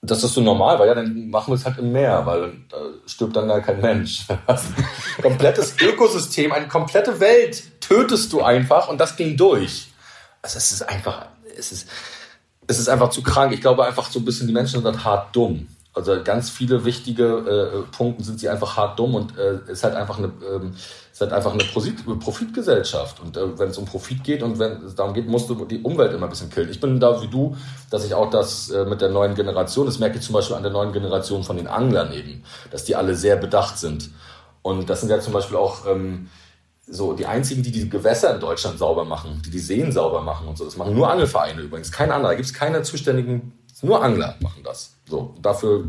Das 0.00 0.24
ist 0.24 0.32
so 0.32 0.40
normal, 0.40 0.78
weil 0.78 0.88
ja, 0.88 0.94
dann 0.94 1.28
machen 1.28 1.52
wir 1.52 1.56
es 1.56 1.66
halt 1.66 1.76
im 1.76 1.92
Meer, 1.92 2.24
weil 2.24 2.54
da 2.70 2.78
stirbt 3.06 3.36
dann 3.36 3.46
gar 3.46 3.60
kein 3.60 3.80
Mensch. 3.82 4.26
komplettes 5.22 5.76
Ökosystem, 5.78 6.50
eine 6.50 6.66
komplette 6.66 7.20
Welt 7.20 7.62
tötest 7.80 8.32
du 8.32 8.42
einfach 8.42 8.88
und 8.88 8.98
das 8.98 9.16
ging 9.16 9.36
durch. 9.36 9.92
Also 10.40 10.56
es 10.56 10.72
ist 10.72 10.82
einfach, 10.82 11.26
es 11.58 11.72
ist, 11.72 11.88
es 12.66 12.78
ist 12.78 12.88
einfach 12.88 13.10
zu 13.10 13.22
krank. 13.22 13.52
Ich 13.52 13.60
glaube 13.60 13.84
einfach 13.84 14.10
so 14.10 14.18
ein 14.18 14.24
bisschen, 14.24 14.46
die 14.46 14.54
Menschen 14.54 14.82
sind 14.82 15.04
hart 15.04 15.36
dumm. 15.36 15.68
Also 15.94 16.22
ganz 16.24 16.48
viele 16.48 16.86
wichtige 16.86 17.24
äh, 17.24 17.94
Punkte 17.94 18.24
sind 18.24 18.40
sie 18.40 18.48
einfach 18.48 18.78
hart 18.78 18.98
dumm 18.98 19.14
und 19.14 19.36
äh, 19.36 19.58
ist 19.70 19.84
halt 19.84 19.94
einfach 19.94 20.16
eine 20.16 20.32
ähm, 20.50 20.74
ist 21.12 21.20
halt 21.20 21.34
einfach 21.34 21.52
eine 21.52 21.64
Profitgesellschaft 21.64 23.20
und 23.20 23.36
äh, 23.36 23.58
wenn 23.58 23.68
es 23.68 23.76
um 23.76 23.84
Profit 23.84 24.24
geht 24.24 24.42
und 24.42 24.58
wenn 24.58 24.82
es 24.84 24.94
darum 24.94 25.12
geht, 25.12 25.28
musst 25.28 25.50
du 25.50 25.66
die 25.66 25.82
Umwelt 25.82 26.14
immer 26.14 26.26
ein 26.26 26.30
bisschen 26.30 26.48
killen. 26.48 26.70
Ich 26.70 26.80
bin 26.80 26.98
da 26.98 27.20
wie 27.20 27.28
du, 27.28 27.56
dass 27.90 28.06
ich 28.06 28.14
auch 28.14 28.30
das 28.30 28.70
äh, 28.70 28.86
mit 28.86 29.02
der 29.02 29.10
neuen 29.10 29.34
Generation, 29.34 29.84
das 29.84 29.98
merke 29.98 30.16
ich 30.16 30.24
zum 30.24 30.32
Beispiel 30.32 30.56
an 30.56 30.62
der 30.62 30.72
neuen 30.72 30.92
Generation 30.94 31.44
von 31.44 31.58
den 31.58 31.66
Anglern 31.66 32.10
eben, 32.14 32.42
dass 32.70 32.84
die 32.84 32.96
alle 32.96 33.14
sehr 33.14 33.36
bedacht 33.36 33.76
sind 33.76 34.08
und 34.62 34.88
das 34.88 35.00
sind 35.00 35.10
ja 35.10 35.20
zum 35.20 35.34
Beispiel 35.34 35.58
auch 35.58 35.86
ähm, 35.86 36.30
so 36.86 37.12
die 37.12 37.26
einzigen, 37.26 37.62
die 37.62 37.70
die 37.70 37.88
Gewässer 37.88 38.34
in 38.34 38.40
Deutschland 38.40 38.78
sauber 38.78 39.04
machen, 39.04 39.42
die 39.44 39.50
die 39.50 39.58
Seen 39.58 39.92
sauber 39.92 40.20
machen 40.20 40.48
und 40.48 40.58
so. 40.58 40.64
Das 40.64 40.76
machen 40.76 40.94
nur 40.94 41.10
Angelvereine 41.10 41.60
übrigens, 41.60 41.92
kein 41.92 42.10
anderer. 42.10 42.32
Da 42.32 42.36
gibt 42.36 42.46
es 42.46 42.54
keine 42.54 42.82
zuständigen, 42.82 43.52
nur 43.82 44.02
Angler 44.02 44.36
machen 44.40 44.62
das. 44.64 44.94
So, 45.08 45.34
dafür 45.42 45.84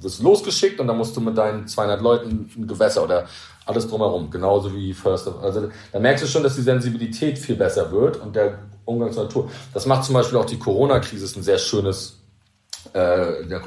wirst 0.00 0.20
du 0.20 0.22
losgeschickt 0.22 0.78
und 0.80 0.86
dann 0.86 0.98
musst 0.98 1.16
du 1.16 1.20
mit 1.20 1.36
deinen 1.36 1.66
200 1.66 2.00
Leuten 2.00 2.50
ein 2.56 2.68
Gewässer 2.68 3.02
oder 3.02 3.26
alles 3.64 3.88
drumherum, 3.88 4.30
genauso 4.30 4.74
wie 4.74 4.94
First. 4.94 5.28
Also 5.42 5.68
da 5.92 5.98
merkst 5.98 6.24
du 6.24 6.28
schon, 6.28 6.42
dass 6.42 6.56
die 6.56 6.62
Sensibilität 6.62 7.38
viel 7.38 7.56
besser 7.56 7.90
wird 7.90 8.18
und 8.18 8.36
der 8.36 8.58
Umgang 8.84 9.12
zur 9.12 9.24
Natur. 9.24 9.50
Das 9.74 9.86
macht 9.86 10.04
zum 10.04 10.14
Beispiel 10.14 10.38
auch 10.38 10.46
die 10.46 10.58
Corona-Krise 10.58 11.38
ein 11.38 11.42
sehr 11.42 11.58
schönes, 11.58 12.18
äh, 12.92 13.46
da 13.48 13.60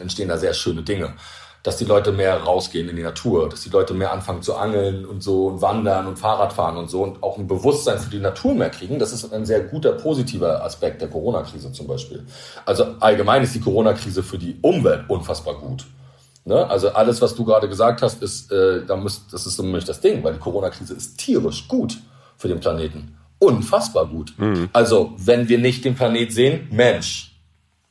entstehen 0.00 0.28
da 0.28 0.36
sehr 0.36 0.54
schöne 0.54 0.82
Dinge 0.82 1.14
dass 1.62 1.76
die 1.76 1.84
Leute 1.84 2.10
mehr 2.10 2.38
rausgehen 2.38 2.88
in 2.88 2.96
die 2.96 3.02
Natur, 3.02 3.48
dass 3.48 3.62
die 3.62 3.70
Leute 3.70 3.94
mehr 3.94 4.12
anfangen 4.12 4.42
zu 4.42 4.56
angeln 4.56 5.04
und 5.04 5.22
so 5.22 5.46
und 5.46 5.62
wandern 5.62 6.08
und 6.08 6.18
Fahrradfahren 6.18 6.76
und 6.76 6.90
so 6.90 7.02
und 7.02 7.22
auch 7.22 7.38
ein 7.38 7.46
Bewusstsein 7.46 7.98
für 7.98 8.10
die 8.10 8.18
Natur 8.18 8.54
mehr 8.54 8.70
kriegen. 8.70 8.98
Das 8.98 9.12
ist 9.12 9.32
ein 9.32 9.46
sehr 9.46 9.60
guter 9.60 9.92
positiver 9.92 10.64
Aspekt 10.64 11.00
der 11.00 11.08
Corona-Krise 11.08 11.72
zum 11.72 11.86
Beispiel. 11.86 12.26
Also 12.66 12.84
allgemein 12.98 13.44
ist 13.44 13.54
die 13.54 13.60
Corona-Krise 13.60 14.22
für 14.22 14.38
die 14.38 14.58
Umwelt 14.60 15.04
unfassbar 15.08 15.54
gut. 15.54 15.86
Ne? 16.44 16.68
Also 16.68 16.88
alles, 16.90 17.22
was 17.22 17.36
du 17.36 17.44
gerade 17.44 17.68
gesagt 17.68 18.02
hast, 18.02 18.22
ist, 18.22 18.50
äh, 18.50 18.84
da 18.84 18.96
müsst, 18.96 19.32
das 19.32 19.46
ist 19.46 19.60
nämlich 19.60 19.84
das 19.84 20.00
Ding, 20.00 20.24
weil 20.24 20.32
die 20.32 20.40
Corona-Krise 20.40 20.94
ist 20.94 21.18
tierisch 21.18 21.68
gut 21.68 21.98
für 22.36 22.48
den 22.48 22.58
Planeten. 22.58 23.16
Unfassbar 23.38 24.06
gut. 24.06 24.34
Mhm. 24.36 24.68
Also, 24.72 25.12
wenn 25.16 25.48
wir 25.48 25.58
nicht 25.58 25.84
den 25.84 25.94
Planet 25.94 26.32
sehen, 26.32 26.68
Mensch, 26.70 27.31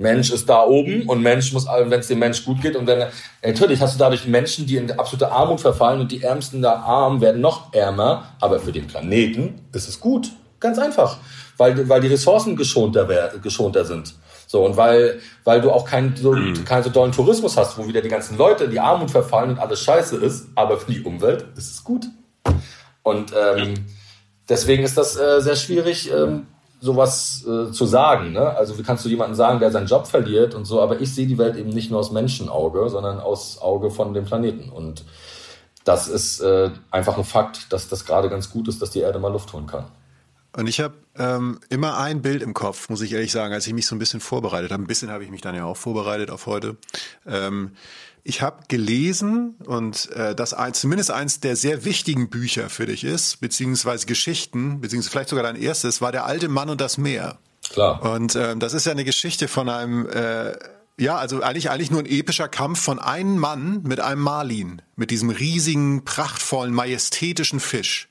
Mensch 0.02 0.32
ist 0.32 0.50
da 0.50 0.64
oben 0.64 1.04
und 1.08 1.22
Mensch 1.22 1.54
muss, 1.54 1.68
wenn 1.68 2.00
es 2.00 2.08
dem 2.08 2.20
Mensch 2.20 2.44
gut 2.44 2.62
geht 2.62 2.76
und 2.76 2.88
wenn, 2.88 3.06
natürlich 3.44 3.80
hast 3.80 3.96
du 3.96 4.00
dadurch 4.00 4.26
Menschen, 4.26 4.66
die 4.66 4.78
in 4.78 4.92
absolute 4.92 5.32
Armut 5.32 5.62
verfallen 5.62 6.02
und 6.02 6.12
die 6.12 6.24
Ärmsten 6.24 6.62
der 6.62 6.78
Armen 6.78 7.22
werden 7.22 7.42
noch 7.42 7.74
ärmer, 7.74 8.36
aber 8.40 8.60
für 8.60 8.72
den 8.72 8.88
Planeten 8.88 9.62
ist 9.74 9.88
es 9.88 10.00
gut. 10.00 10.32
Ganz 10.60 10.78
einfach. 10.78 11.18
Weil, 11.58 11.90
weil 11.90 12.02
die 12.02 12.08
Ressourcen 12.08 12.56
geschonter, 12.56 13.32
geschonter 13.42 13.84
sind. 13.84 14.14
So, 14.52 14.66
und 14.66 14.76
weil, 14.78 15.20
weil 15.44 15.62
du 15.62 15.72
auch 15.72 15.86
keinen 15.86 16.16
so, 16.16 16.34
mhm. 16.34 16.66
keinen 16.66 16.84
so 16.84 16.90
dollen 16.90 17.14
Tourismus 17.14 17.56
hast, 17.56 17.78
wo 17.78 17.88
wieder 17.88 18.02
die 18.02 18.10
ganzen 18.10 18.38
Leute 18.38 18.66
in 18.66 18.72
die 18.72 18.80
Armut 18.80 19.10
verfallen 19.10 19.52
und 19.52 19.60
alles 19.60 19.82
scheiße 19.82 20.18
ist, 20.18 20.50
aber 20.56 20.78
für 20.78 20.92
die 20.92 21.02
Umwelt 21.02 21.46
ist 21.56 21.72
es 21.72 21.84
gut. 21.84 22.06
Und 23.02 23.34
ähm, 23.34 23.86
deswegen 24.50 24.84
ist 24.84 24.98
das 24.98 25.16
äh, 25.16 25.40
sehr 25.42 25.56
schwierig, 25.56 26.12
ähm, 26.12 26.48
sowas 26.82 27.46
äh, 27.46 27.72
zu 27.72 27.86
sagen. 27.86 28.34
Ne? 28.34 28.42
Also 28.58 28.78
wie 28.78 28.84
kannst 28.84 29.06
du 29.06 29.10
jemanden 29.10 29.36
sagen, 29.36 29.60
der 29.60 29.72
seinen 29.72 29.88
Job 29.88 30.08
verliert 30.08 30.56
und 30.56 30.66
so, 30.66 30.82
aber 30.82 31.00
ich 31.00 31.14
sehe 31.14 31.28
die 31.28 31.38
Welt 31.38 31.56
eben 31.56 31.70
nicht 31.70 31.92
nur 31.92 32.00
aus 32.00 32.12
Menschenauge, 32.12 32.90
sondern 32.90 33.20
aus 33.20 33.62
Auge 33.62 33.92
von 33.92 34.14
dem 34.14 34.26
Planeten. 34.26 34.70
Und 34.70 35.06
das 35.86 36.08
ist 36.08 36.42
äh, 36.42 36.72
einfach 36.90 37.18
ein 37.18 37.24
Fakt, 37.24 37.72
dass 37.72 37.88
das 37.88 38.06
gerade 38.06 38.30
ganz 38.30 38.50
gut 38.50 38.68
ist, 38.68 38.82
dass 38.82 38.90
die 38.90 39.00
Erde 39.00 39.20
mal 39.20 39.32
Luft 39.32 39.54
holen 39.54 39.68
kann. 39.68 39.86
Und 40.54 40.68
ich 40.68 40.82
habe 40.82 40.96
ähm, 41.18 41.60
immer 41.70 41.98
ein 41.98 42.22
Bild 42.22 42.42
im 42.42 42.54
Kopf, 42.54 42.90
muss 42.90 43.02
ich 43.02 43.14
ehrlich 43.14 43.32
sagen, 43.32 43.54
als 43.54 43.68
ich 43.68 43.74
mich 43.74 43.86
so 43.86 43.96
ein 43.96 44.00
bisschen 44.00 44.20
vorbereitet 44.20 44.72
habe. 44.72 44.84
Ein 44.84 44.88
bisschen 44.88 45.10
habe 45.10 45.24
ich 45.24 45.30
mich 45.30 45.42
dann 45.42 45.56
ja 45.56 45.66
auch 45.66 45.78
vorbereitet 45.78 46.30
auf 46.30 46.46
heute. 46.46 46.76
Ähm, 47.26 47.72
ich 48.24 48.42
habe 48.42 48.64
gelesen 48.68 49.56
und 49.66 50.12
äh, 50.12 50.36
das 50.36 50.54
ein, 50.54 50.74
zumindest 50.74 51.12
eins 51.12 51.40
der 51.40 51.56
sehr 51.56 51.86
wichtigen 51.86 52.30
Bücher 52.30 52.70
für 52.70 52.86
dich 52.86 53.04
ist, 53.04 53.42
beziehungsweise 53.42 54.06
Geschichten, 54.06 54.82
beziehungsweise 54.82 55.12
vielleicht 55.12 55.30
sogar 55.30 55.44
dein 55.44 55.56
erstes, 55.56 56.02
war 56.02 56.12
Der 56.12 56.26
alte 56.26 56.48
Mann 56.48 56.70
und 56.70 56.82
das 56.82 56.98
Meer. 56.98 57.40
Klar. 57.70 58.04
Und 58.04 58.36
äh, 58.36 58.56
das 58.58 58.74
ist 58.74 58.86
ja 58.86 58.92
eine 58.92 59.06
Geschichte 59.06 59.48
von 59.48 59.70
einem, 59.70 60.08
äh, 60.08 60.54
ja, 60.98 61.16
also 61.16 61.42
eigentlich, 61.42 61.70
eigentlich 61.70 61.90
nur 61.92 62.02
ein 62.02 62.06
epischer 62.06 62.48
Kampf 62.48 62.82
von 62.82 63.00
einem 63.00 63.38
Mann 63.38 63.82
mit 63.84 64.00
einem 64.00 64.22
Marlin, 64.22 64.82
mit 64.96 65.10
diesem 65.10 65.30
riesigen, 65.30 66.06
prachtvollen, 66.06 66.74
majestätischen 66.74 67.60
Fisch. 67.60 68.11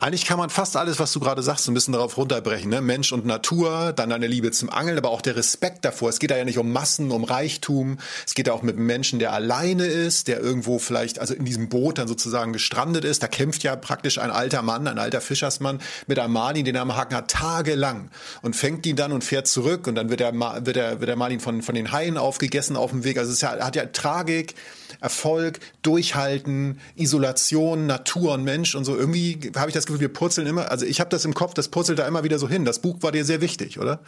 Eigentlich 0.00 0.26
kann 0.26 0.38
man 0.38 0.48
fast 0.48 0.76
alles, 0.76 1.00
was 1.00 1.12
du 1.12 1.18
gerade 1.18 1.42
sagst, 1.42 1.66
ein 1.66 1.74
bisschen 1.74 1.92
darauf 1.92 2.16
runterbrechen. 2.16 2.70
Ne? 2.70 2.80
Mensch 2.80 3.12
und 3.12 3.26
Natur, 3.26 3.92
dann 3.92 4.10
deine 4.10 4.28
Liebe 4.28 4.52
zum 4.52 4.70
Angeln, 4.70 4.96
aber 4.96 5.10
auch 5.10 5.20
der 5.20 5.34
Respekt 5.34 5.84
davor. 5.84 6.08
Es 6.08 6.20
geht 6.20 6.30
da 6.30 6.36
ja 6.36 6.44
nicht 6.44 6.58
um 6.58 6.70
Massen, 6.70 7.10
um 7.10 7.24
Reichtum. 7.24 7.98
Es 8.24 8.34
geht 8.34 8.46
da 8.46 8.52
auch 8.52 8.62
mit 8.62 8.76
einem 8.76 8.86
Menschen, 8.86 9.18
der 9.18 9.32
alleine 9.32 9.86
ist, 9.86 10.28
der 10.28 10.38
irgendwo 10.38 10.78
vielleicht, 10.78 11.18
also 11.18 11.34
in 11.34 11.44
diesem 11.44 11.68
Boot 11.68 11.98
dann 11.98 12.06
sozusagen 12.06 12.52
gestrandet 12.52 13.04
ist. 13.04 13.24
Da 13.24 13.26
kämpft 13.26 13.64
ja 13.64 13.74
praktisch 13.74 14.18
ein 14.18 14.30
alter 14.30 14.62
Mann, 14.62 14.86
ein 14.86 15.00
alter 15.00 15.20
Fischersmann 15.20 15.80
mit 16.06 16.20
einem 16.20 16.32
Marlin, 16.32 16.64
den 16.64 16.76
er 16.76 16.82
am 16.82 16.94
Haken 16.94 17.16
hat, 17.16 17.28
tagelang 17.28 18.08
und 18.42 18.54
fängt 18.54 18.86
ihn 18.86 18.94
dann 18.94 19.10
und 19.10 19.24
fährt 19.24 19.48
zurück 19.48 19.88
und 19.88 19.96
dann 19.96 20.10
wird 20.10 20.20
der, 20.20 20.32
wird 20.32 20.76
der, 20.76 21.00
wird 21.00 21.08
der 21.08 21.16
Marlin 21.16 21.40
von, 21.40 21.60
von 21.60 21.74
den 21.74 21.90
Haien 21.90 22.18
aufgegessen 22.18 22.76
auf 22.76 22.92
dem 22.92 23.02
Weg. 23.02 23.18
Also 23.18 23.32
es 23.32 23.40
ja, 23.40 23.58
hat 23.58 23.74
ja 23.74 23.86
Tragik, 23.86 24.54
Erfolg, 25.00 25.60
Durchhalten, 25.82 26.80
Isolation, 26.96 27.86
Natur 27.86 28.34
und 28.34 28.44
Mensch 28.44 28.74
und 28.74 28.84
so. 28.84 28.96
Irgendwie 28.96 29.52
habe 29.56 29.70
ich 29.70 29.74
das 29.74 29.86
Gefühl, 29.86 30.00
wir 30.00 30.12
purzeln 30.12 30.46
immer, 30.46 30.70
also 30.70 30.86
ich 30.86 31.00
habe 31.00 31.10
das 31.10 31.24
im 31.24 31.34
Kopf, 31.34 31.54
das 31.54 31.68
purzelt 31.68 31.98
da 31.98 32.06
immer 32.06 32.24
wieder 32.24 32.38
so 32.38 32.48
hin. 32.48 32.64
Das 32.64 32.80
Buch 32.80 32.96
war 33.00 33.12
dir 33.12 33.24
sehr 33.24 33.40
wichtig, 33.40 33.78
oder? 33.78 34.00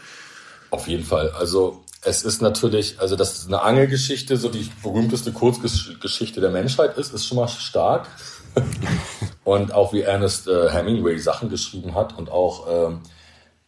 Auf 0.70 0.86
jeden 0.86 1.04
Fall. 1.04 1.30
Also 1.30 1.84
es 2.02 2.22
ist 2.22 2.40
natürlich, 2.40 3.00
also 3.00 3.16
dass 3.16 3.46
eine 3.46 3.62
Angelgeschichte, 3.62 4.36
so 4.36 4.48
die 4.48 4.70
berühmteste 4.82 5.32
Kurzgeschichte 5.32 6.40
der 6.40 6.50
Menschheit 6.50 6.96
ist, 6.96 7.12
ist 7.12 7.26
schon 7.26 7.36
mal 7.36 7.48
stark. 7.48 8.08
und 9.44 9.72
auch 9.72 9.92
wie 9.92 10.02
Ernest 10.02 10.48
äh, 10.48 10.70
Hemingway 10.70 11.18
Sachen 11.18 11.50
geschrieben 11.50 11.94
hat 11.94 12.18
und 12.18 12.30
auch 12.30 12.66
ähm, 12.68 13.00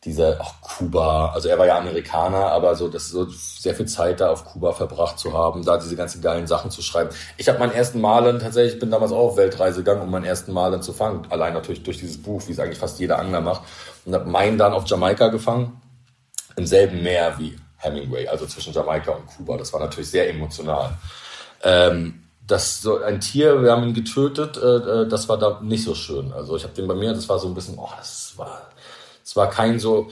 dieser, 0.05 0.41
auch 0.41 0.61
Kuba, 0.61 1.31
also 1.33 1.49
er 1.49 1.59
war 1.59 1.67
ja 1.67 1.79
Amerikaner, 1.79 2.49
aber 2.49 2.75
so, 2.75 2.89
das 2.89 3.09
so 3.09 3.25
sehr 3.29 3.75
viel 3.75 3.87
Zeit 3.87 4.21
da 4.21 4.31
auf 4.31 4.45
Kuba 4.45 4.73
verbracht 4.73 5.19
zu 5.19 5.33
haben, 5.33 5.65
da 5.65 5.77
diese 5.77 5.95
ganzen 5.95 6.21
geilen 6.21 6.49
Sachen 6.49 6.73
zu 6.73 6.83
schreiben. 6.83 7.11
Ich 7.37 7.49
habe 7.49 7.61
meinen 7.61 7.73
ersten 7.73 8.01
Malen 8.01 8.41
tatsächlich, 8.41 8.75
ich 8.75 8.81
bin 8.81 8.91
damals 8.91 9.13
auch 9.13 9.31
auf 9.31 9.37
Weltreise 9.37 9.79
gegangen, 9.79 10.03
um 10.03 10.11
meinen 10.11 10.25
ersten 10.25 10.53
Malen 10.53 10.83
zu 10.83 10.93
fangen. 10.93 11.27
Allein 11.31 11.55
natürlich 11.55 11.85
durch 11.85 11.99
dieses 11.99 12.21
Buch, 12.21 12.43
wie 12.49 12.53
es 12.53 12.59
eigentlich 12.59 12.79
fast 12.79 12.99
jeder 12.99 13.19
Angler 13.21 13.41
macht. 13.41 13.63
Und 14.05 14.15
habe 14.15 14.29
meinen 14.29 14.59
dann 14.59 14.73
auf 14.73 14.89
Jamaika 14.89 15.29
gefangen, 15.29 15.81
im 16.57 16.67
selben 16.67 17.03
Meer 17.03 17.39
wie 17.39 17.57
Hemingway, 17.77 18.27
also 18.27 18.47
zwischen 18.47 18.73
Jamaika 18.73 19.13
und 19.13 19.27
Kuba. 19.27 19.57
Das 19.57 19.73
war 19.73 19.79
natürlich 19.79 20.11
sehr 20.11 20.29
emotional. 20.29 20.99
Ähm, 21.63 22.25
das 22.45 22.83
so 22.83 23.01
ein 23.01 23.21
Tier, 23.21 23.63
wir 23.63 23.71
haben 23.71 23.85
ihn 23.85 23.95
getötet, 23.95 24.57
äh, 24.57 25.03
äh 25.03 25.09
das 25.09 25.29
war 25.29 25.39
da 25.39 25.61
nicht 25.63 25.85
so 25.85 25.95
schön. 25.95 26.33
Also 26.33 26.57
ich 26.57 26.65
habe 26.65 26.75
den 26.75 26.89
bei 26.89 26.95
mir, 26.95 27.15
das 27.15 27.29
war 27.29 27.39
so 27.39 27.47
ein 27.47 27.55
bisschen, 27.55 27.79
oh, 27.79 27.89
das 27.97 28.35
war 28.37 28.72
es 29.33 29.37
war 29.37 29.49
kein 29.49 29.79
so, 29.79 30.11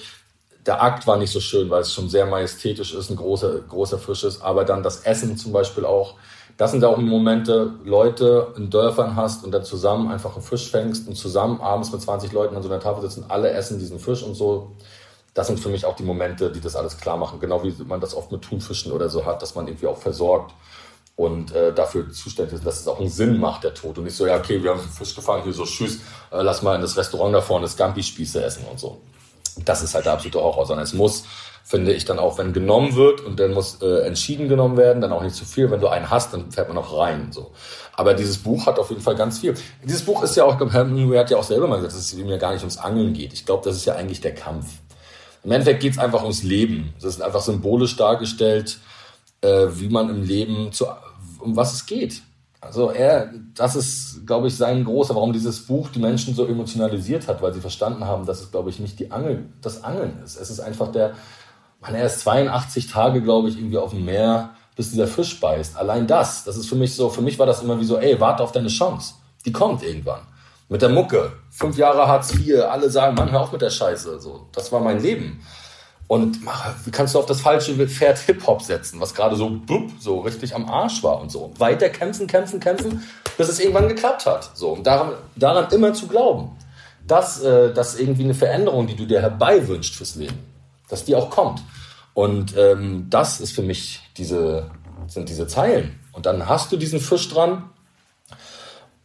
der 0.64 0.82
Akt 0.82 1.06
war 1.06 1.18
nicht 1.18 1.30
so 1.30 1.40
schön, 1.40 1.68
weil 1.68 1.82
es 1.82 1.92
schon 1.92 2.08
sehr 2.08 2.24
majestätisch 2.24 2.94
ist, 2.94 3.10
ein 3.10 3.16
großer, 3.16 3.60
großer 3.68 3.98
Fisch 3.98 4.24
ist. 4.24 4.40
Aber 4.40 4.64
dann 4.64 4.82
das 4.82 5.00
Essen 5.00 5.36
zum 5.36 5.52
Beispiel 5.52 5.84
auch. 5.84 6.14
Das 6.56 6.70
sind 6.70 6.82
auch 6.84 6.96
Momente, 6.96 7.74
Leute 7.84 8.54
in 8.56 8.70
Dörfern 8.70 9.16
hast 9.16 9.44
und 9.44 9.50
dann 9.50 9.62
zusammen 9.62 10.10
einfach 10.10 10.36
einen 10.36 10.42
Fisch 10.42 10.70
fängst 10.70 11.06
und 11.06 11.16
zusammen 11.16 11.60
abends 11.60 11.92
mit 11.92 12.00
20 12.00 12.32
Leuten 12.32 12.56
an 12.56 12.62
so 12.62 12.70
einer 12.70 12.80
Tafel 12.80 13.02
sitzen, 13.02 13.26
alle 13.28 13.50
essen 13.50 13.78
diesen 13.78 13.98
Fisch 13.98 14.22
und 14.22 14.34
so. 14.34 14.72
Das 15.34 15.48
sind 15.48 15.60
für 15.60 15.68
mich 15.68 15.84
auch 15.84 15.96
die 15.96 16.02
Momente, 16.02 16.50
die 16.50 16.60
das 16.62 16.74
alles 16.74 16.96
klar 16.96 17.18
machen. 17.18 17.40
Genau 17.40 17.62
wie 17.62 17.74
man 17.84 18.00
das 18.00 18.14
oft 18.14 18.32
mit 18.32 18.40
Thunfischen 18.40 18.90
oder 18.90 19.10
so 19.10 19.26
hat, 19.26 19.42
dass 19.42 19.54
man 19.54 19.68
irgendwie 19.68 19.86
auch 19.86 19.98
versorgt 19.98 20.54
und 21.20 21.52
äh, 21.52 21.74
dafür 21.74 22.10
zuständig 22.10 22.54
ist, 22.54 22.66
dass 22.66 22.80
es 22.80 22.88
auch 22.88 22.98
einen 22.98 23.10
Sinn 23.10 23.38
macht, 23.38 23.64
der 23.64 23.74
Tod. 23.74 23.98
Und 23.98 24.04
nicht 24.04 24.16
so, 24.16 24.26
ja, 24.26 24.38
okay, 24.38 24.62
wir 24.62 24.70
haben 24.70 24.80
Fisch 24.80 25.14
gefangen, 25.14 25.42
hier 25.42 25.52
so, 25.52 25.64
tschüss, 25.64 25.96
äh, 26.30 26.40
lass 26.40 26.62
mal 26.62 26.74
in 26.76 26.80
das 26.80 26.96
Restaurant 26.96 27.34
da 27.34 27.42
vorne 27.42 27.68
Scampi-Spieße 27.68 28.42
essen 28.42 28.64
und 28.70 28.80
so. 28.80 29.02
Das 29.64 29.82
ist 29.82 29.94
halt 29.94 30.06
der 30.06 30.12
absolute 30.14 30.40
Horror, 30.40 30.66
sondern 30.66 30.84
es 30.84 30.92
muss, 30.92 31.24
finde 31.64 31.92
ich, 31.92 32.04
dann 32.04 32.18
auch, 32.18 32.38
wenn 32.38 32.52
genommen 32.52 32.94
wird 32.94 33.20
und 33.20 33.38
dann 33.38 33.52
muss 33.52 33.80
äh, 33.82 34.06
entschieden 34.06 34.48
genommen 34.48 34.76
werden, 34.76 35.00
dann 35.00 35.12
auch 35.12 35.22
nicht 35.22 35.34
zu 35.34 35.44
viel. 35.44 35.70
Wenn 35.70 35.80
du 35.80 35.88
einen 35.88 36.10
hast, 36.10 36.32
dann 36.32 36.50
fährt 36.50 36.68
man 36.68 36.78
auch 36.78 36.96
rein. 36.98 37.32
So. 37.32 37.52
Aber 37.94 38.14
dieses 38.14 38.38
Buch 38.38 38.66
hat 38.66 38.78
auf 38.78 38.90
jeden 38.90 39.02
Fall 39.02 39.14
ganz 39.14 39.38
viel. 39.38 39.54
Dieses 39.84 40.02
Buch 40.02 40.22
ist 40.22 40.36
ja 40.36 40.44
auch, 40.44 40.58
Hemingway 40.58 41.18
hat 41.18 41.30
ja 41.30 41.36
auch 41.36 41.44
selber 41.44 41.66
mal 41.66 41.76
gesagt, 41.76 41.94
dass 41.94 42.00
es 42.00 42.14
ihm 42.14 42.28
ja 42.28 42.38
gar 42.38 42.52
nicht 42.52 42.62
ums 42.62 42.78
Angeln 42.78 43.12
geht. 43.12 43.32
Ich 43.32 43.44
glaube, 43.44 43.62
das 43.64 43.76
ist 43.76 43.84
ja 43.84 43.94
eigentlich 43.94 44.20
der 44.20 44.34
Kampf. 44.34 44.66
Im 45.44 45.52
Endeffekt 45.52 45.80
geht 45.80 45.92
es 45.92 45.98
einfach 45.98 46.22
ums 46.22 46.42
Leben. 46.42 46.94
Das 47.00 47.14
ist 47.14 47.22
einfach 47.22 47.40
symbolisch 47.40 47.96
dargestellt, 47.96 48.78
äh, 49.40 49.66
wie 49.72 49.88
man 49.88 50.10
im 50.10 50.22
Leben 50.22 50.72
zu, 50.72 50.86
um 51.40 51.56
was 51.56 51.72
es 51.74 51.86
geht. 51.86 52.22
Also 52.60 52.90
er, 52.90 53.32
das 53.54 53.74
ist, 53.74 54.26
glaube 54.26 54.48
ich, 54.48 54.56
sein 54.56 54.84
großer, 54.84 55.14
warum 55.14 55.32
dieses 55.32 55.66
Buch 55.66 55.88
die 55.88 55.98
Menschen 55.98 56.34
so 56.34 56.46
emotionalisiert 56.46 57.26
hat, 57.26 57.40
weil 57.40 57.54
sie 57.54 57.60
verstanden 57.60 58.04
haben, 58.04 58.26
dass 58.26 58.40
es, 58.40 58.50
glaube 58.50 58.68
ich, 58.68 58.78
nicht 58.78 58.98
die 58.98 59.10
Angel, 59.10 59.46
das 59.62 59.82
Angeln 59.82 60.18
ist. 60.22 60.38
Es 60.38 60.50
ist 60.50 60.60
einfach 60.60 60.92
der, 60.92 61.14
man, 61.80 61.94
er 61.94 62.04
ist 62.04 62.20
82 62.20 62.88
Tage, 62.88 63.22
glaube 63.22 63.48
ich, 63.48 63.56
irgendwie 63.56 63.78
auf 63.78 63.90
dem 63.90 64.04
Meer, 64.04 64.50
bis 64.76 64.90
dieser 64.90 65.06
Fisch 65.06 65.40
beißt. 65.40 65.76
Allein 65.76 66.06
das, 66.06 66.44
das 66.44 66.56
ist 66.56 66.68
für 66.68 66.74
mich 66.74 66.94
so, 66.94 67.08
für 67.08 67.22
mich 67.22 67.38
war 67.38 67.46
das 67.46 67.62
immer 67.62 67.80
wie 67.80 67.84
so, 67.84 67.96
ey, 67.96 68.20
warte 68.20 68.42
auf 68.42 68.52
deine 68.52 68.68
Chance. 68.68 69.14
Die 69.46 69.52
kommt 69.52 69.82
irgendwann. 69.82 70.20
Mit 70.68 70.82
der 70.82 70.90
Mucke. 70.90 71.32
Fünf 71.50 71.78
Jahre 71.78 72.06
Hartz 72.06 72.34
IV, 72.34 72.62
alle 72.68 72.90
sagen, 72.90 73.16
Mann, 73.16 73.32
hör 73.32 73.40
auf 73.40 73.52
mit 73.52 73.62
der 73.62 73.70
Scheiße. 73.70 74.20
So, 74.20 74.48
das 74.52 74.70
war 74.70 74.80
mein 74.80 75.02
Leben. 75.02 75.40
Und 76.10 76.40
wie 76.84 76.90
kannst 76.90 77.14
du 77.14 77.20
auf 77.20 77.26
das 77.26 77.40
falsche 77.40 77.86
Pferd 77.86 78.18
Hip-Hop 78.18 78.62
setzen, 78.62 78.98
was 78.98 79.14
gerade 79.14 79.36
so, 79.36 79.48
bup, 79.48 79.92
so 80.00 80.18
richtig 80.18 80.56
am 80.56 80.68
Arsch 80.68 81.04
war 81.04 81.20
und 81.20 81.30
so. 81.30 81.52
Weiter 81.56 81.88
kämpfen, 81.88 82.26
kämpfen, 82.26 82.58
kämpfen, 82.58 83.04
bis 83.38 83.48
es 83.48 83.60
irgendwann 83.60 83.86
geklappt 83.86 84.26
hat. 84.26 84.50
So, 84.54 84.70
und 84.70 84.84
daran, 84.84 85.12
daran 85.36 85.72
immer 85.72 85.94
zu 85.94 86.08
glauben, 86.08 86.50
dass, 87.06 87.40
äh, 87.44 87.72
dass 87.72 87.96
irgendwie 87.96 88.24
eine 88.24 88.34
Veränderung, 88.34 88.88
die 88.88 88.96
du 88.96 89.06
dir 89.06 89.20
herbeiwünscht 89.20 89.94
fürs 89.94 90.16
Leben, 90.16 90.36
dass 90.88 91.04
die 91.04 91.14
auch 91.14 91.30
kommt. 91.30 91.62
Und 92.12 92.56
ähm, 92.56 93.06
das 93.08 93.40
ist 93.40 93.52
für 93.52 93.62
mich 93.62 94.00
diese, 94.16 94.68
sind 95.06 95.28
diese 95.28 95.46
Zeilen. 95.46 96.00
Und 96.10 96.26
dann 96.26 96.48
hast 96.48 96.72
du 96.72 96.76
diesen 96.76 96.98
Fisch 96.98 97.28
dran 97.28 97.70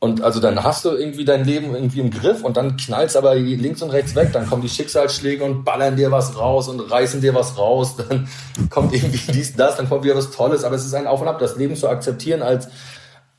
und 0.05 0.21
also 0.21 0.39
dann 0.39 0.63
hast 0.63 0.85
du 0.85 0.91
irgendwie 0.91 1.25
dein 1.25 1.43
Leben 1.45 1.73
irgendwie 1.73 1.99
im 1.99 2.11
Griff 2.11 2.43
und 2.43 2.57
dann 2.57 2.77
knallst 2.77 3.17
aber 3.17 3.33
links 3.33 3.81
und 3.81 3.89
rechts 3.89 4.13
weg. 4.13 4.31
Dann 4.33 4.47
kommen 4.47 4.61
die 4.61 4.69
Schicksalsschläge 4.69 5.43
und 5.43 5.63
ballern 5.63 5.95
dir 5.95 6.11
was 6.11 6.37
raus 6.37 6.67
und 6.67 6.79
reißen 6.79 7.21
dir 7.21 7.33
was 7.33 7.57
raus. 7.57 7.95
Dann 8.07 8.29
kommt 8.69 8.93
irgendwie 8.93 9.31
dies, 9.31 9.55
das, 9.55 9.77
dann 9.77 9.89
kommt 9.89 10.03
wieder 10.03 10.15
was 10.15 10.29
Tolles. 10.29 10.63
Aber 10.63 10.75
es 10.75 10.85
ist 10.85 10.93
ein 10.93 11.07
Auf 11.07 11.21
und 11.21 11.27
Ab, 11.27 11.39
das 11.39 11.55
Leben 11.55 11.75
zu 11.75 11.89
akzeptieren 11.89 12.43
als 12.43 12.67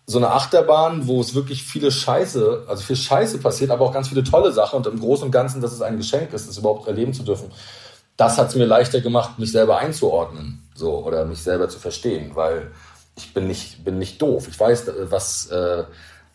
so 0.06 0.18
eine 0.18 0.32
Achterbahn, 0.32 1.06
wo 1.06 1.20
es 1.20 1.36
wirklich 1.36 1.62
viele 1.62 1.92
Scheiße, 1.92 2.64
also 2.66 2.82
viel 2.82 2.96
Scheiße 2.96 3.38
passiert, 3.38 3.70
aber 3.70 3.84
auch 3.84 3.92
ganz 3.92 4.08
viele 4.08 4.24
tolle 4.24 4.50
Sachen. 4.50 4.78
Und 4.78 4.88
im 4.88 4.98
Großen 4.98 5.24
und 5.24 5.30
Ganzen, 5.30 5.60
dass 5.60 5.72
es 5.72 5.82
ein 5.82 5.98
Geschenk 5.98 6.32
ist, 6.32 6.48
das 6.48 6.58
überhaupt 6.58 6.88
erleben 6.88 7.14
zu 7.14 7.22
dürfen. 7.22 7.52
Das 8.16 8.38
hat 8.38 8.48
es 8.48 8.56
mir 8.56 8.66
leichter 8.66 9.00
gemacht, 9.00 9.38
mich 9.38 9.52
selber 9.52 9.78
einzuordnen, 9.78 10.68
so 10.74 11.04
oder 11.04 11.26
mich 11.26 11.42
selber 11.42 11.68
zu 11.68 11.78
verstehen, 11.78 12.32
weil 12.34 12.72
ich 13.16 13.32
bin 13.32 13.46
nicht 13.46 13.84
bin 13.84 13.98
nicht 13.98 14.20
doof. 14.20 14.48
Ich 14.48 14.58
weiß, 14.58 14.90
was 15.10 15.46
äh, 15.46 15.84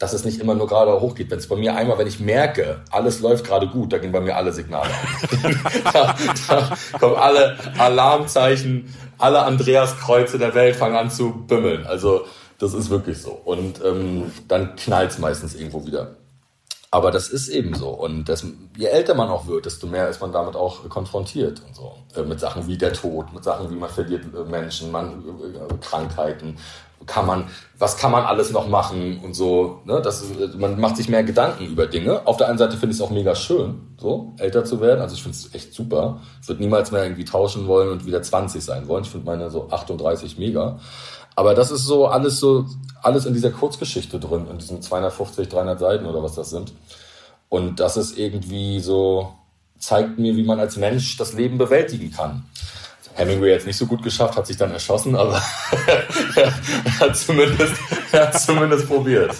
dass 0.01 0.13
es 0.13 0.25
nicht 0.25 0.39
immer 0.39 0.55
nur 0.55 0.67
gerade 0.67 0.99
hoch 0.99 1.13
geht. 1.13 1.29
Wenn 1.29 1.37
es 1.37 1.47
bei 1.47 1.55
mir 1.55 1.75
einmal, 1.75 1.99
wenn 1.99 2.07
ich 2.07 2.19
merke, 2.19 2.81
alles 2.89 3.19
läuft 3.19 3.45
gerade 3.45 3.67
gut, 3.67 3.93
da 3.93 3.99
gehen 3.99 4.11
bei 4.11 4.19
mir 4.19 4.35
alle 4.35 4.51
Signale 4.51 4.89
an. 4.89 5.59
da, 5.93 6.15
da 6.47 6.77
kommen 6.99 7.15
alle 7.15 7.55
Alarmzeichen, 7.77 8.91
alle 9.19 9.43
Andreas-Kreuze 9.43 10.39
der 10.39 10.55
Welt 10.55 10.75
fangen 10.75 10.95
an 10.95 11.11
zu 11.11 11.45
bimmeln. 11.45 11.85
Also 11.85 12.25
das 12.57 12.73
ist 12.73 12.89
wirklich 12.89 13.21
so. 13.21 13.29
Und 13.31 13.83
ähm, 13.85 14.31
dann 14.47 14.75
knallt 14.75 15.11
es 15.11 15.19
meistens 15.19 15.53
irgendwo 15.53 15.85
wieder. 15.85 16.15
Aber 16.89 17.11
das 17.11 17.29
ist 17.29 17.47
eben 17.47 17.75
so. 17.75 17.89
Und 17.89 18.27
das, 18.27 18.43
je 18.75 18.87
älter 18.87 19.13
man 19.13 19.29
auch 19.29 19.45
wird, 19.45 19.67
desto 19.67 19.85
mehr 19.85 20.09
ist 20.09 20.19
man 20.19 20.31
damit 20.31 20.55
auch 20.55 20.89
konfrontiert 20.89 21.61
und 21.65 21.75
so. 21.75 21.93
Äh, 22.15 22.23
mit 22.23 22.39
Sachen 22.39 22.65
wie 22.65 22.77
der 22.77 22.93
Tod, 22.93 23.31
mit 23.33 23.43
Sachen 23.43 23.69
wie 23.69 23.75
man 23.75 23.89
verliert 23.89 24.25
äh, 24.33 24.49
Menschen, 24.49 24.91
man, 24.91 25.23
äh, 25.23 25.73
Krankheiten, 25.79 26.57
kann 27.05 27.25
man, 27.25 27.45
was 27.77 27.97
kann 27.97 28.11
man 28.11 28.23
alles 28.23 28.51
noch 28.51 28.67
machen 28.67 29.19
und 29.23 29.33
so. 29.33 29.81
Ne? 29.85 30.01
Das, 30.01 30.23
man 30.57 30.79
macht 30.79 30.97
sich 30.97 31.09
mehr 31.09 31.23
Gedanken 31.23 31.65
über 31.65 31.87
Dinge. 31.87 32.25
Auf 32.25 32.37
der 32.37 32.47
einen 32.47 32.57
Seite 32.57 32.77
finde 32.77 32.93
ich 32.93 32.99
es 32.99 33.01
auch 33.01 33.09
mega 33.09 33.35
schön, 33.35 33.95
so 33.99 34.33
älter 34.37 34.65
zu 34.65 34.81
werden. 34.81 35.01
Also 35.01 35.15
ich 35.15 35.23
finde 35.23 35.37
es 35.37 35.53
echt 35.53 35.73
super. 35.73 36.19
Ich 36.41 36.47
würde 36.47 36.61
niemals 36.61 36.91
mehr 36.91 37.03
irgendwie 37.03 37.25
tauschen 37.25 37.67
wollen 37.67 37.89
und 37.89 38.05
wieder 38.05 38.21
20 38.21 38.63
sein 38.63 38.87
wollen. 38.87 39.03
Ich 39.03 39.09
finde 39.09 39.25
meine 39.25 39.49
so 39.49 39.69
38 39.69 40.37
mega. 40.37 40.79
Aber 41.35 41.55
das 41.55 41.71
ist 41.71 41.85
so 41.85 42.07
alles 42.07 42.39
so, 42.39 42.65
alles 43.01 43.25
in 43.25 43.33
dieser 43.33 43.51
Kurzgeschichte 43.51 44.19
drin, 44.19 44.47
in 44.51 44.57
diesen 44.57 44.81
250, 44.81 45.49
300 45.49 45.79
Seiten 45.79 46.05
oder 46.05 46.21
was 46.21 46.35
das 46.35 46.49
sind. 46.49 46.73
Und 47.49 47.79
das 47.79 47.97
ist 47.97 48.17
irgendwie 48.17 48.79
so, 48.79 49.33
zeigt 49.79 50.19
mir, 50.19 50.35
wie 50.35 50.43
man 50.43 50.59
als 50.59 50.77
Mensch 50.77 51.17
das 51.17 51.33
Leben 51.33 51.57
bewältigen 51.57 52.11
kann. 52.11 52.45
Hemingway 53.15 53.49
jetzt 53.49 53.67
nicht 53.67 53.77
so 53.77 53.85
gut 53.85 54.03
geschafft, 54.03 54.37
hat 54.37 54.47
sich 54.47 54.57
dann 54.57 54.71
erschossen, 54.71 55.15
aber 55.15 55.41
er, 56.35 56.99
hat 56.99 57.15
zumindest, 57.17 57.75
er 58.11 58.27
hat 58.27 58.39
zumindest 58.39 58.87
probiert. 58.87 59.35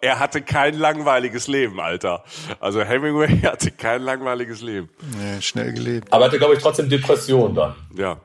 Er 0.00 0.18
hatte 0.18 0.42
kein 0.42 0.78
langweiliges 0.78 1.48
Leben, 1.48 1.80
Alter. 1.80 2.24
Also 2.60 2.82
Hemingway 2.82 3.40
hatte 3.44 3.70
kein 3.70 4.02
langweiliges 4.02 4.62
Leben. 4.62 4.88
Nee, 5.18 5.40
schnell 5.40 5.72
gelebt. 5.72 6.12
Aber 6.12 6.26
hatte, 6.26 6.38
glaube 6.38 6.54
ich, 6.54 6.60
trotzdem 6.60 6.88
Depression 6.88 7.54
dann. 7.54 7.74
Ja. 7.94 8.20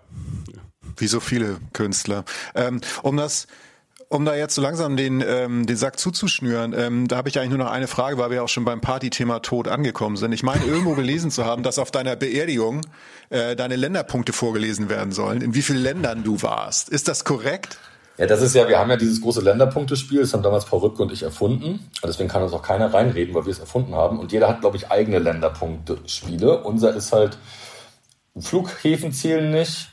Wie 0.97 1.07
so 1.07 1.19
viele 1.19 1.57
Künstler. 1.73 2.23
Ähm, 2.53 2.79
um 3.01 3.17
das 3.17 3.47
um 4.15 4.25
da 4.25 4.35
jetzt 4.35 4.55
so 4.55 4.61
langsam 4.61 4.97
den, 4.97 5.23
ähm, 5.27 5.65
den 5.65 5.77
Sack 5.77 5.99
zuzuschnüren, 5.99 6.73
ähm, 6.77 7.07
da 7.07 7.17
habe 7.17 7.29
ich 7.29 7.37
eigentlich 7.37 7.49
nur 7.49 7.59
noch 7.59 7.71
eine 7.71 7.87
Frage, 7.87 8.17
weil 8.17 8.31
wir 8.31 8.43
auch 8.43 8.49
schon 8.49 8.65
beim 8.65 8.81
Partythema 8.81 9.39
Tod 9.39 9.67
angekommen 9.67 10.17
sind. 10.17 10.31
Ich 10.31 10.41
meine, 10.41 10.63
irgendwo 10.65 10.95
gelesen 10.95 11.31
zu 11.31 11.45
haben, 11.45 11.63
dass 11.63 11.77
auf 11.77 11.91
deiner 11.91 12.15
Beerdigung 12.15 12.81
äh, 13.29 13.55
deine 13.55 13.75
Länderpunkte 13.75 14.33
vorgelesen 14.33 14.89
werden 14.89 15.11
sollen, 15.11 15.41
in 15.41 15.53
wie 15.53 15.61
vielen 15.61 15.83
Ländern 15.83 16.23
du 16.23 16.41
warst. 16.41 16.89
Ist 16.89 17.07
das 17.07 17.25
korrekt? 17.25 17.77
Ja, 18.17 18.25
das 18.25 18.41
ist 18.41 18.55
ja, 18.55 18.67
wir 18.69 18.79
haben 18.79 18.89
ja 18.89 18.95
dieses 18.95 19.19
große 19.19 19.41
Länderpunktespiel, 19.41 20.21
das 20.21 20.33
haben 20.33 20.41
damals 20.41 20.65
Paul 20.65 20.79
Rübke 20.79 21.03
und 21.03 21.11
ich 21.11 21.23
erfunden. 21.23 21.91
Deswegen 22.01 22.29
kann 22.29 22.41
uns 22.41 22.53
auch 22.53 22.63
keiner 22.63 22.93
reinreden, 22.93 23.35
weil 23.35 23.45
wir 23.45 23.51
es 23.51 23.59
erfunden 23.59 23.93
haben. 23.93 24.19
Und 24.19 24.31
jeder 24.31 24.47
hat, 24.47 24.61
glaube 24.61 24.77
ich, 24.77 24.89
eigene 24.89 25.19
Länderpunktespiele. 25.19 26.63
Unser 26.63 26.95
ist 26.95 27.11
halt, 27.11 27.37
Flughäfen 28.37 29.11
zählen 29.11 29.51
nicht, 29.51 29.89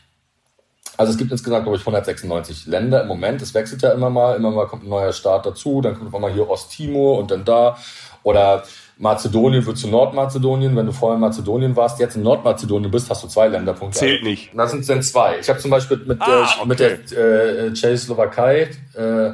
also 0.96 1.12
es 1.12 1.18
gibt 1.18 1.30
insgesamt, 1.32 1.64
glaube 1.64 1.76
ich, 1.76 1.82
196 1.82 2.66
Länder 2.66 3.02
im 3.02 3.08
Moment. 3.08 3.40
Es 3.42 3.54
wechselt 3.54 3.82
ja 3.82 3.92
immer 3.92 4.10
mal. 4.10 4.36
Immer 4.36 4.50
mal 4.50 4.66
kommt 4.66 4.84
ein 4.84 4.88
neuer 4.88 5.12
Staat 5.12 5.46
dazu. 5.46 5.80
Dann 5.80 5.98
kommt 5.98 6.12
mal 6.12 6.32
hier 6.32 6.48
Osttimor 6.48 7.18
und 7.18 7.30
dann 7.30 7.44
da. 7.44 7.76
Oder 8.22 8.64
Mazedonien 8.98 9.64
wird 9.66 9.78
zu 9.78 9.88
Nordmazedonien. 9.88 10.76
Wenn 10.76 10.86
du 10.86 10.92
vorher 10.92 11.16
in 11.16 11.20
Mazedonien 11.20 11.74
warst, 11.74 11.98
jetzt 11.98 12.16
in 12.16 12.22
Nordmazedonien 12.22 12.90
bist, 12.90 13.10
hast 13.10 13.24
du 13.24 13.28
zwei 13.28 13.48
Länderpunkte. 13.48 13.98
Zählt 13.98 14.22
nicht. 14.22 14.50
Das 14.54 14.70
sind 14.70 14.88
dann 14.88 15.02
zwei. 15.02 15.38
Ich 15.40 15.48
habe 15.48 15.58
zum 15.58 15.70
Beispiel 15.70 15.96
mit, 15.98 16.20
ah, 16.20 16.26
der, 16.26 16.42
okay. 16.42 16.66
mit 16.66 16.80
der 16.80 17.66
äh, 17.66 17.72
Tschechoslowakei, 17.72 18.70
äh, 18.94 19.30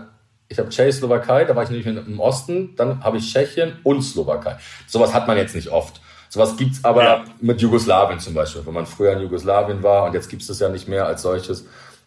ich 0.48 0.58
habe 0.58 0.70
Tschechoslowakei, 0.70 1.44
da 1.44 1.54
war 1.54 1.64
ich 1.64 1.68
nämlich 1.68 1.86
im 1.86 2.20
Osten. 2.20 2.74
Dann 2.76 3.04
habe 3.04 3.18
ich 3.18 3.30
Tschechien 3.30 3.78
und 3.82 4.00
Slowakei. 4.00 4.56
Sowas 4.86 5.12
hat 5.12 5.26
man 5.26 5.36
jetzt 5.36 5.54
nicht 5.54 5.68
oft. 5.68 6.00
Sowas 6.28 6.56
gibt's 6.56 6.84
aber 6.84 7.04
ja. 7.04 7.24
mit 7.40 7.60
Jugoslawien 7.60 8.20
zum 8.20 8.34
Beispiel. 8.34 8.64
Wenn 8.66 8.74
man 8.74 8.86
früher 8.86 9.12
in 9.12 9.20
Jugoslawien 9.20 9.82
war 9.82 10.04
und 10.04 10.14
jetzt 10.14 10.28
gibt's 10.28 10.46
das 10.46 10.60
ja 10.60 10.68
nicht 10.68 10.88
mehr 10.88 11.06
als 11.06 11.22
solches, 11.22 11.64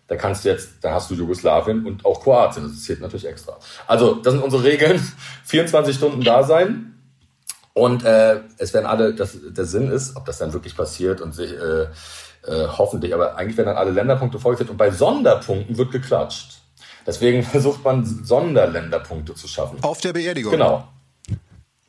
da 0.08 0.16
kannst 0.16 0.44
du 0.46 0.50
jetzt, 0.50 0.72
da 0.82 0.94
hast 0.94 1.10
du 1.10 1.16
Jugoslawien 1.16 1.86
und 1.86 2.06
auch 2.06 2.22
Kroatien. 2.22 2.64
Das 2.64 2.84
zählt 2.84 3.02
natürlich 3.02 3.28
extra. 3.28 3.58
Also, 3.88 4.16
das 4.16 4.34
sind 4.34 4.44
unsere 4.44 4.64
Regeln. 4.64 5.00
24 5.46 5.96
Stunden 5.96 6.22
da 6.24 6.44
sein. 6.44 7.00
Und 7.74 8.04
äh, 8.04 8.42
es 8.58 8.74
werden 8.74 8.86
alle, 8.86 9.14
das, 9.14 9.38
der 9.42 9.66
Sinn 9.66 9.90
ist, 9.90 10.18
ob 10.18 10.26
das 10.26 10.38
dann 10.38 10.52
wirklich 10.52 10.76
passiert 10.76 11.22
und 11.22 11.34
sich, 11.34 11.54
äh, 11.54 11.84
äh, 11.84 12.68
hoffentlich, 12.68 13.14
aber 13.14 13.38
eigentlich 13.38 13.56
werden 13.56 13.68
dann 13.68 13.78
alle 13.78 13.92
Länderpunkte 13.92 14.40
vorgezählt 14.40 14.70
und 14.70 14.78
bei 14.78 14.92
Sonderpunkten 14.92 15.78
wird 15.78 15.92
geklatscht. 15.92 16.60
Deswegen 17.08 17.44
versucht 17.44 17.84
man 17.86 18.04
Sonderländerpunkte 18.04 19.34
zu 19.36 19.48
schaffen. 19.48 19.78
Auf 19.82 20.02
der 20.02 20.12
Beerdigung. 20.12 20.52
Genau 20.52 20.88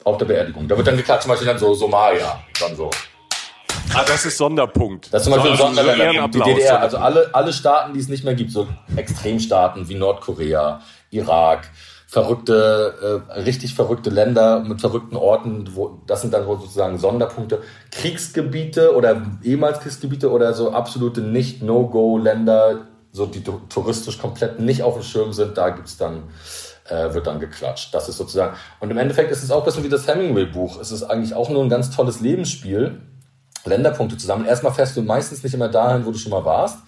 auf 0.04 0.18
der 0.18 0.26
Beerdigung. 0.26 0.68
Da 0.68 0.76
wird 0.76 0.86
dann 0.86 0.96
geklatscht, 0.96 1.22
zum 1.22 1.30
Beispiel 1.30 1.48
dann 1.48 1.58
so 1.58 1.74
Somalia, 1.74 2.42
dann 2.60 2.76
so. 2.76 2.90
Ah, 3.94 4.04
das 4.06 4.24
ist 4.24 4.38
Sonderpunkt. 4.38 5.12
Das 5.12 5.22
ist 5.22 5.24
zum 5.24 5.34
Beispiel 5.34 5.56
so, 5.56 5.64
ein 5.64 5.74
Sonderländer. 5.74 6.28
Die 6.28 6.40
DDR, 6.40 6.80
also 6.80 6.96
alle, 6.96 7.28
alle 7.32 7.52
Staaten, 7.52 7.92
die 7.92 8.00
es 8.00 8.08
nicht 8.08 8.24
mehr 8.24 8.34
gibt, 8.34 8.50
so 8.50 8.66
Extremstaaten 8.96 9.88
wie 9.88 9.94
Nordkorea, 9.94 10.80
Irak, 11.10 11.68
verrückte, 12.12 13.22
äh, 13.32 13.40
richtig 13.40 13.74
verrückte 13.74 14.10
Länder 14.10 14.60
mit 14.60 14.80
verrückten 14.80 15.16
Orten, 15.16 15.70
wo 15.74 16.02
das 16.06 16.20
sind 16.20 16.34
dann 16.34 16.44
sozusagen 16.44 16.98
Sonderpunkte. 16.98 17.62
Kriegsgebiete 17.90 18.94
oder 18.94 19.22
ehemals 19.42 19.80
Kriegsgebiete 19.80 20.30
oder 20.30 20.52
so 20.52 20.72
absolute 20.72 21.22
Nicht-No-Go-Länder, 21.22 22.86
so 23.12 23.26
die 23.26 23.42
touristisch 23.42 24.18
komplett 24.18 24.60
nicht 24.60 24.82
auf 24.82 24.94
dem 24.94 25.02
Schirm 25.02 25.32
sind, 25.32 25.56
da 25.56 25.70
gibt's 25.70 25.96
dann 25.96 26.24
äh, 26.88 27.14
wird 27.14 27.26
dann 27.26 27.40
geklatscht. 27.40 27.94
Das 27.94 28.08
ist 28.08 28.16
sozusagen. 28.16 28.56
Und 28.80 28.90
im 28.90 28.98
Endeffekt 28.98 29.30
ist 29.30 29.42
es 29.42 29.50
auch 29.50 29.60
ein 29.60 29.64
bisschen 29.64 29.84
wie 29.84 29.88
das 29.88 30.06
Hemingway-Buch. 30.06 30.80
Es 30.80 30.92
ist 30.92 31.02
eigentlich 31.04 31.34
auch 31.34 31.48
nur 31.48 31.62
ein 31.62 31.68
ganz 31.68 31.90
tolles 31.90 32.20
Lebensspiel. 32.20 33.00
Länderpunkte 33.64 34.16
zusammen. 34.16 34.44
Erstmal 34.44 34.72
fährst 34.72 34.96
du 34.96 35.02
meistens 35.02 35.42
nicht 35.42 35.54
immer 35.54 35.68
dahin, 35.68 36.04
wo 36.04 36.10
du 36.10 36.18
schon 36.18 36.32
mal 36.32 36.44
warst, 36.44 36.78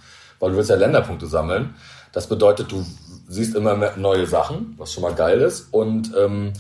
weil 0.41 0.51
du 0.51 0.57
willst 0.57 0.71
ja 0.71 0.77
Länderpunkte 0.77 1.27
sammeln. 1.27 1.75
Das 2.13 2.29
bedeutet, 2.29 2.71
du 2.73 2.85
siehst 3.29 3.55
immer 3.55 3.97
neue 3.97 4.27
Sachen, 4.27 4.75
was 4.77 4.93
schon 4.93 5.03
mal 5.03 5.15
geil 5.15 5.41
ist. 5.41 5.73
Und 5.73 6.13
ähm, 6.17 6.53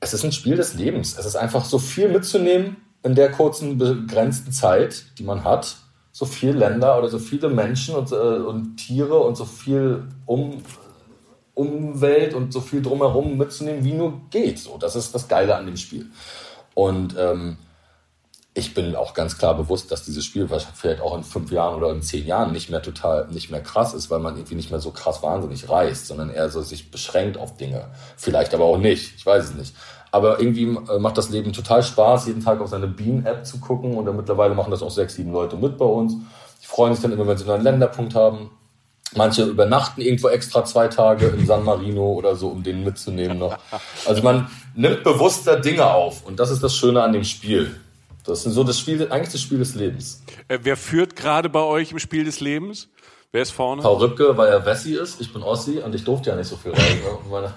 es 0.00 0.14
ist 0.14 0.24
ein 0.24 0.32
Spiel 0.32 0.56
des 0.56 0.74
Lebens. 0.74 1.16
Es 1.18 1.26
ist 1.26 1.36
einfach 1.36 1.64
so 1.64 1.78
viel 1.78 2.08
mitzunehmen 2.08 2.76
in 3.02 3.14
der 3.14 3.30
kurzen, 3.30 3.78
begrenzten 3.78 4.52
Zeit, 4.52 5.04
die 5.18 5.24
man 5.24 5.44
hat. 5.44 5.76
So 6.12 6.26
viele 6.26 6.58
Länder 6.58 6.98
oder 6.98 7.08
so 7.08 7.18
viele 7.18 7.48
Menschen 7.48 7.94
und, 7.96 8.12
äh, 8.12 8.14
und 8.14 8.76
Tiere 8.76 9.18
und 9.18 9.36
so 9.36 9.44
viel 9.44 10.04
um, 10.26 10.62
Umwelt 11.54 12.34
und 12.34 12.52
so 12.52 12.60
viel 12.60 12.82
drumherum 12.82 13.36
mitzunehmen, 13.36 13.84
wie 13.84 13.92
nur 13.92 14.20
geht. 14.30 14.58
So, 14.58 14.76
das 14.78 14.96
ist 14.96 15.14
das 15.14 15.28
Geile 15.28 15.56
an 15.56 15.66
dem 15.66 15.76
Spiel. 15.76 16.06
Und 16.74 17.14
ähm, 17.18 17.56
ich 18.56 18.72
bin 18.72 18.94
auch 18.94 19.14
ganz 19.14 19.36
klar 19.36 19.56
bewusst, 19.56 19.90
dass 19.90 20.04
dieses 20.04 20.24
Spiel 20.24 20.48
vielleicht 20.48 21.00
auch 21.00 21.16
in 21.16 21.24
fünf 21.24 21.50
Jahren 21.50 21.74
oder 21.74 21.90
in 21.90 22.02
zehn 22.02 22.24
Jahren 22.24 22.52
nicht 22.52 22.70
mehr 22.70 22.82
total, 22.82 23.26
nicht 23.28 23.50
mehr 23.50 23.60
krass 23.60 23.94
ist, 23.94 24.10
weil 24.10 24.20
man 24.20 24.36
irgendwie 24.36 24.54
nicht 24.54 24.70
mehr 24.70 24.78
so 24.78 24.92
krass 24.92 25.24
wahnsinnig 25.24 25.68
reist, 25.68 26.06
sondern 26.06 26.30
eher 26.30 26.48
so 26.48 26.62
sich 26.62 26.92
beschränkt 26.92 27.36
auf 27.36 27.56
Dinge. 27.56 27.88
Vielleicht 28.16 28.54
aber 28.54 28.64
auch 28.64 28.78
nicht. 28.78 29.16
Ich 29.16 29.26
weiß 29.26 29.44
es 29.44 29.54
nicht. 29.54 29.74
Aber 30.12 30.38
irgendwie 30.38 30.76
äh, 30.88 31.00
macht 31.00 31.18
das 31.18 31.30
Leben 31.30 31.52
total 31.52 31.82
Spaß, 31.82 32.28
jeden 32.28 32.44
Tag 32.44 32.60
auf 32.60 32.68
seine 32.68 32.86
Beam-App 32.86 33.44
zu 33.44 33.58
gucken. 33.58 33.96
Und 33.96 34.16
mittlerweile 34.16 34.54
machen 34.54 34.70
das 34.70 34.82
auch 34.82 34.92
sechs, 34.92 35.16
sieben 35.16 35.32
Leute 35.32 35.56
mit 35.56 35.76
bei 35.76 35.84
uns. 35.84 36.14
Die 36.62 36.66
freuen 36.66 36.94
sich 36.94 37.02
dann 37.02 37.10
immer, 37.10 37.26
wenn 37.26 37.36
sie 37.36 37.50
einen 37.52 37.64
Länderpunkt 37.64 38.14
haben. 38.14 38.50
Manche 39.16 39.44
übernachten 39.44 40.00
irgendwo 40.00 40.28
extra 40.28 40.64
zwei 40.64 40.88
Tage 40.88 41.26
in 41.26 41.46
San 41.46 41.64
Marino 41.64 42.14
oder 42.14 42.34
so, 42.34 42.48
um 42.48 42.62
den 42.62 42.82
mitzunehmen 42.82 43.38
noch. 43.38 43.58
Also 44.06 44.22
man 44.22 44.50
nimmt 44.74 45.04
bewusster 45.04 45.60
Dinge 45.60 45.86
auf 45.86 46.26
und 46.26 46.40
das 46.40 46.50
ist 46.50 46.62
das 46.62 46.74
Schöne 46.74 47.02
an 47.02 47.12
dem 47.12 47.24
Spiel. 47.24 47.80
Das 48.24 48.46
ist 48.46 48.54
so 48.54 48.64
das 48.64 48.78
Spiel, 48.78 49.06
eigentlich 49.10 49.32
das 49.32 49.42
Spiel 49.42 49.58
des 49.58 49.74
Lebens. 49.74 50.22
Äh, 50.48 50.58
wer 50.62 50.76
führt 50.76 51.14
gerade 51.14 51.48
bei 51.48 51.60
euch 51.60 51.92
im 51.92 51.98
Spiel 51.98 52.24
des 52.24 52.40
Lebens? 52.40 52.88
Wer 53.32 53.42
ist 53.42 53.50
vorne? 53.50 53.82
Paul 53.82 53.98
Rübke, 53.98 54.36
weil 54.36 54.48
er 54.48 54.64
Wessi 54.64 54.94
ist. 54.94 55.20
Ich 55.20 55.32
bin 55.32 55.42
Ossi 55.42 55.78
und 55.78 55.94
ich 55.94 56.04
durfte 56.04 56.30
ja 56.30 56.36
nicht 56.36 56.48
so 56.48 56.56
viel 56.56 56.72
reisen. 56.72 57.00
Ne? 57.30 57.52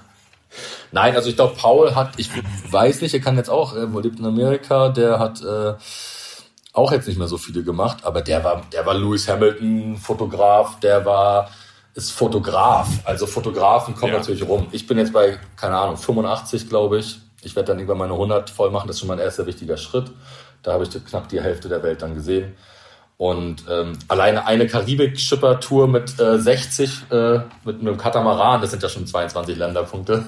Nein, 0.91 1.15
also 1.15 1.29
ich 1.29 1.35
glaube, 1.35 1.55
Paul 1.55 1.93
hat, 1.93 2.13
ich 2.17 2.29
weiß 2.71 3.01
nicht, 3.01 3.13
er 3.13 3.19
kann 3.19 3.35
jetzt 3.35 3.49
auch, 3.49 3.75
er 3.75 3.87
lebt 4.01 4.19
in 4.19 4.25
Amerika, 4.25 4.89
der 4.89 5.19
hat 5.19 5.41
äh, 5.41 5.73
auch 6.77 6.91
jetzt 6.91 7.07
nicht 7.07 7.17
mehr 7.17 7.27
so 7.27 7.37
viele 7.37 7.63
gemacht, 7.63 8.03
aber 8.03 8.21
der 8.21 8.43
war, 8.43 8.61
der 8.71 8.85
war 8.85 8.93
Lewis 8.93 9.27
Hamilton 9.27 9.97
Fotograf, 9.97 10.79
der 10.79 11.05
war 11.05 11.49
ist 11.97 12.11
Fotograf. 12.11 12.87
Also 13.05 13.25
Fotografen 13.25 13.95
kommen 13.95 14.13
ja. 14.13 14.19
natürlich 14.19 14.47
rum. 14.47 14.67
Ich 14.71 14.85
bin 14.85 14.99
jetzt 14.99 15.13
bei, 15.13 15.39
keine 15.55 15.77
Ahnung, 15.77 15.97
85, 15.97 16.69
glaube 16.69 16.99
ich. 16.99 17.19
Ich 17.41 17.55
werde 17.55 17.69
dann 17.69 17.79
irgendwann 17.79 17.97
meine 17.97 18.13
100 18.13 18.51
voll 18.51 18.69
machen. 18.69 18.87
Das 18.87 18.97
ist 18.97 18.99
schon 18.99 19.09
mein 19.09 19.17
erster 19.17 19.47
wichtiger 19.47 19.77
Schritt. 19.77 20.11
Da 20.61 20.73
habe 20.73 20.83
ich 20.83 21.05
knapp 21.05 21.27
die 21.29 21.41
Hälfte 21.41 21.69
der 21.69 21.81
Welt 21.81 22.03
dann 22.03 22.13
gesehen. 22.13 22.55
Und 23.17 23.63
ähm, 23.67 23.97
alleine 24.07 24.45
eine 24.45 24.67
Karibik-Schipper-Tour 24.67 25.87
mit 25.87 26.19
äh, 26.19 26.37
60, 26.37 27.05
äh, 27.09 27.39
mit 27.65 27.81
einem 27.81 27.97
Katamaran, 27.97 28.61
das 28.61 28.69
sind 28.69 28.83
ja 28.83 28.89
schon 28.89 29.07
22 29.07 29.57
Länderpunkte. 29.57 30.23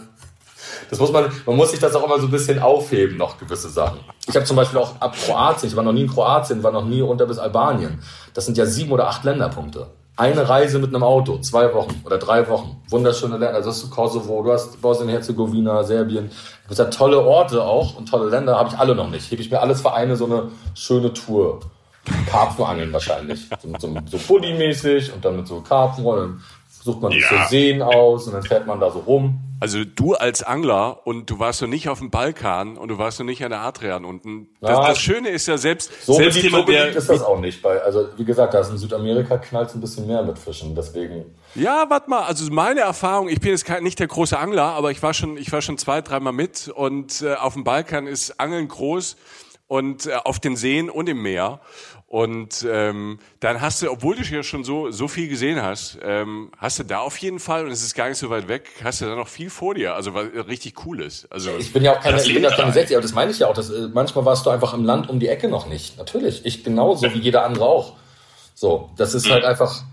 Das 0.90 1.00
muss 1.00 1.12
man, 1.12 1.32
man 1.46 1.56
muss 1.56 1.72
sich 1.72 1.80
das 1.80 1.96
auch 1.96 2.06
immer 2.06 2.20
so 2.20 2.28
ein 2.28 2.32
bisschen 2.32 2.60
aufheben, 2.60 3.18
noch 3.18 3.38
gewisse 3.38 3.70
Sachen. 3.70 4.00
Ich 4.28 4.36
habe 4.36 4.46
zum 4.46 4.56
Beispiel 4.56 4.80
auch 4.80 5.00
ab 5.00 5.16
Kroatien, 5.16 5.70
ich 5.70 5.76
war 5.76 5.84
noch 5.84 5.94
nie 5.94 6.02
in 6.02 6.10
Kroatien, 6.10 6.64
war 6.64 6.72
noch 6.72 6.86
nie 6.86 7.02
unter 7.02 7.26
bis 7.26 7.38
Albanien. 7.38 8.02
Das 8.34 8.46
sind 8.46 8.58
ja 8.58 8.66
sieben 8.66 8.92
oder 8.92 9.08
acht 9.08 9.24
Länderpunkte. 9.24 9.88
Eine 10.16 10.50
Reise 10.50 10.80
mit 10.80 10.94
einem 10.94 11.04
Auto, 11.04 11.38
zwei 11.38 11.74
Wochen 11.74 12.02
oder 12.06 12.18
drei 12.18 12.48
Wochen. 12.50 12.82
Wunderschöne 12.90 13.38
Länder. 13.38 13.56
Also 13.56 13.70
hast 13.70 13.84
du 13.84 13.90
Kosovo, 13.90 14.44
du 14.44 14.52
hast 14.52 14.82
Bosnien-Herzegowina, 14.82 15.84
Serbien. 15.84 16.30
Du 16.66 16.72
hast 16.72 16.80
ja 16.80 16.86
tolle 16.86 17.22
Orte 17.22 17.64
auch 17.64 17.96
und 17.96 18.10
tolle 18.10 18.30
Länder, 18.30 18.58
habe 18.58 18.70
ich 18.70 18.78
alle 18.78 18.96
noch 18.96 19.10
nicht. 19.10 19.32
Hebe 19.32 19.42
ich 19.42 19.50
mir 19.50 19.62
alles 19.62 19.82
für 19.82 19.94
eine 19.94 20.18
so 20.18 20.26
eine 20.26 20.50
schöne 20.76 21.14
Tour. 21.14 21.62
Karpfenangeln 22.30 22.92
wahrscheinlich. 22.92 23.48
So, 23.62 23.70
so, 23.80 23.96
so 24.06 24.18
Bulli-mäßig 24.18 25.14
und 25.14 25.24
dann 25.24 25.38
mit 25.38 25.48
so 25.48 25.62
Karpfen 25.62 26.04
sucht 26.82 27.02
man 27.02 27.12
sich 27.12 27.22
ja. 27.30 27.44
so 27.44 27.50
Seen 27.50 27.82
aus 27.82 28.28
und 28.28 28.34
dann 28.34 28.44
fährt 28.44 28.66
man 28.68 28.80
da 28.80 28.90
so 28.92 29.00
rum. 29.00 29.40
Also 29.62 29.84
du 29.84 30.14
als 30.14 30.42
Angler 30.42 31.06
und 31.06 31.30
du 31.30 31.38
warst 31.40 31.62
noch 31.62 31.68
nicht 31.68 31.90
auf 31.90 32.00
dem 32.00 32.12
Balkan 32.12 32.78
und 32.78 32.88
du 32.88 32.98
warst 32.98 33.20
noch 33.20 33.26
nicht 33.26 33.44
an 33.44 33.50
der 33.50 33.60
Adrian 33.60 34.06
unten. 34.06 34.48
Das, 34.62 34.70
ja, 34.70 34.88
das 34.88 35.00
Schöne 35.00 35.30
ist 35.30 35.48
ja 35.48 35.58
selbst, 35.58 35.92
so 36.06 36.14
selbst 36.14 36.36
beliebt, 36.36 36.52
jemand, 36.52 36.68
so 36.68 36.74
beliebt 36.74 36.96
ist 36.96 37.10
das 37.10 37.22
auch 37.22 37.40
nicht. 37.42 37.62
Bei, 37.62 37.82
also 37.82 38.08
wie 38.16 38.24
gesagt, 38.24 38.54
da 38.54 38.62
ist 38.62 38.70
in 38.70 38.78
Südamerika 38.78 39.38
knallt 39.38 39.76
ein 39.76 39.82
bisschen 39.82 40.08
mehr 40.08 40.24
mit 40.24 40.40
Fischen, 40.40 40.76
deswegen. 40.76 41.26
Ja, 41.56 41.86
warte 41.90 42.10
mal, 42.10 42.24
also 42.24 42.50
meine 42.54 42.80
Erfahrung, 42.80 43.28
ich 43.28 43.42
bin 43.42 43.52
jetzt 43.52 43.66
kein, 43.66 43.84
nicht 43.84 44.00
der 44.00 44.08
große 44.08 44.40
Angler, 44.40 44.64
aber 44.64 44.92
ich 44.92 45.04
war 45.04 45.14
schon, 45.14 45.36
ich 45.36 45.52
war 45.52 45.62
schon 45.62 45.78
zwei, 45.78 46.00
dreimal 46.02 46.32
mit 46.32 46.70
und 46.70 47.22
äh, 47.22 47.34
auf 47.34 47.56
dem 47.56 47.66
Balkan 47.66 48.08
ist 48.08 48.40
Angeln 48.40 48.70
groß 48.70 49.18
und 49.68 50.06
äh, 50.06 50.16
auf 50.24 50.40
den 50.40 50.56
Seen 50.56 50.90
und 50.90 51.10
im 51.10 51.22
Meer. 51.22 51.60
Und 52.10 52.66
ähm, 52.68 53.20
dann 53.40 53.62
hast 53.62 53.84
du, 53.84 53.92
obwohl 53.92 54.16
du 54.16 54.24
ja 54.24 54.42
schon 54.42 54.64
so 54.64 54.90
so 54.90 55.08
viel 55.08 55.28
gesehen 55.28 55.62
hast, 55.62 56.00
ähm, 56.02 56.50
hast 56.58 56.80
du 56.80 56.84
da 56.84 57.02
auf 57.02 57.16
jeden 57.18 57.38
Fall 57.38 57.66
und 57.66 57.72
es 57.72 57.84
ist 57.84 57.94
gar 57.94 58.10
nicht 58.10 58.18
so 58.18 58.32
weit 58.32 58.48
weg, 58.48 58.68
hast 58.84 59.02
du 59.02 59.06
da 59.06 59.16
noch 59.16 59.28
viel 59.28 59.52
vor 59.52 59.76
dir, 59.76 59.94
also 59.94 60.16
was 60.16 60.26
richtig 60.48 60.88
cool 60.88 61.04
ist. 61.04 61.32
Also 61.32 61.52
ich 61.60 61.72
bin 61.72 61.84
ja 61.84 61.96
auch 61.96 62.02
keine, 62.02 62.20
ich 62.20 62.34
bin 62.34 62.42
ja 62.42 62.50
keine 62.50 62.74
60, 62.74 62.98
aber 62.98 63.04
das 63.04 63.14
meine 63.14 63.30
ich 63.30 63.38
ja 63.38 63.48
auch. 63.48 63.54
Dass, 63.54 63.70
äh, 63.70 63.90
manchmal 63.94 64.26
warst 64.26 64.44
du 64.48 64.50
einfach 64.50 64.74
im 64.74 64.86
Land 64.86 65.08
um 65.08 65.20
die 65.20 65.28
Ecke 65.28 65.50
noch 65.50 65.68
nicht. 65.68 66.00
Natürlich, 66.00 66.48
ich 66.48 66.64
genauso 66.64 67.14
wie 67.14 67.20
jeder 67.20 67.46
andere 67.46 67.66
auch. 67.66 67.94
So, 68.56 68.90
das 68.98 69.14
ist 69.14 69.30
halt 69.30 69.46
einfach 69.46 69.84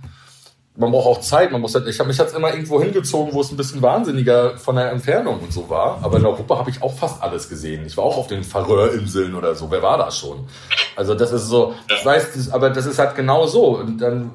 man 0.77 0.93
braucht 0.93 1.07
auch 1.07 1.21
Zeit, 1.21 1.53
man 1.53 1.61
muss 1.61 1.75
halt, 1.75 1.87
ich 1.89 1.99
habe 1.99 2.09
mich 2.09 2.19
jetzt 2.19 2.35
immer 2.35 2.53
irgendwo 2.53 2.81
hingezogen, 2.81 3.33
wo 3.33 3.41
es 3.41 3.51
ein 3.51 3.57
bisschen 3.57 3.81
wahnsinniger 3.81 4.59
von 4.59 4.77
der 4.77 4.91
Entfernung 4.93 5.41
und 5.41 5.53
so 5.53 5.69
war. 5.71 5.99
Aber 6.03 6.19
in 6.19 6.27
Europa 6.27 6.59
habe 6.59 6.71
ich 6.71 6.83
auch 6.83 6.93
fast 6.93 7.23
alles 7.23 7.49
gesehen. 7.49 7.87
Ich 7.87 7.97
war 7.97 8.05
auch 8.05 8.19
auf 8.19 8.27
den 8.27 8.45
Färöerinseln 8.45 9.35
oder 9.35 9.55
so. 9.55 9.71
Wer 9.71 9.83
war 9.83 9.97
da 9.97 10.11
schon? 10.11 10.47
Also 10.95 11.15
das 11.15 11.33
ist 11.33 11.47
so, 11.47 11.75
ich 11.89 12.05
weiß, 12.05 12.35
das, 12.35 12.51
aber 12.51 12.71
das 12.71 12.87
ist 12.87 12.99
halt 12.99 13.17
genau 13.17 13.47
so. 13.47 13.79
Und 13.79 13.99
dann 13.99 14.31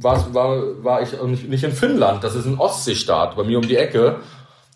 war, 0.00 0.34
war, 0.34 0.84
war 0.84 1.02
ich 1.02 1.20
nicht 1.22 1.64
in 1.64 1.72
Finnland. 1.72 2.22
Das 2.22 2.34
ist 2.34 2.44
ein 2.44 2.58
Ostseestaat 2.58 3.36
bei 3.36 3.44
mir 3.44 3.58
um 3.58 3.66
die 3.66 3.76
Ecke. 3.76 4.20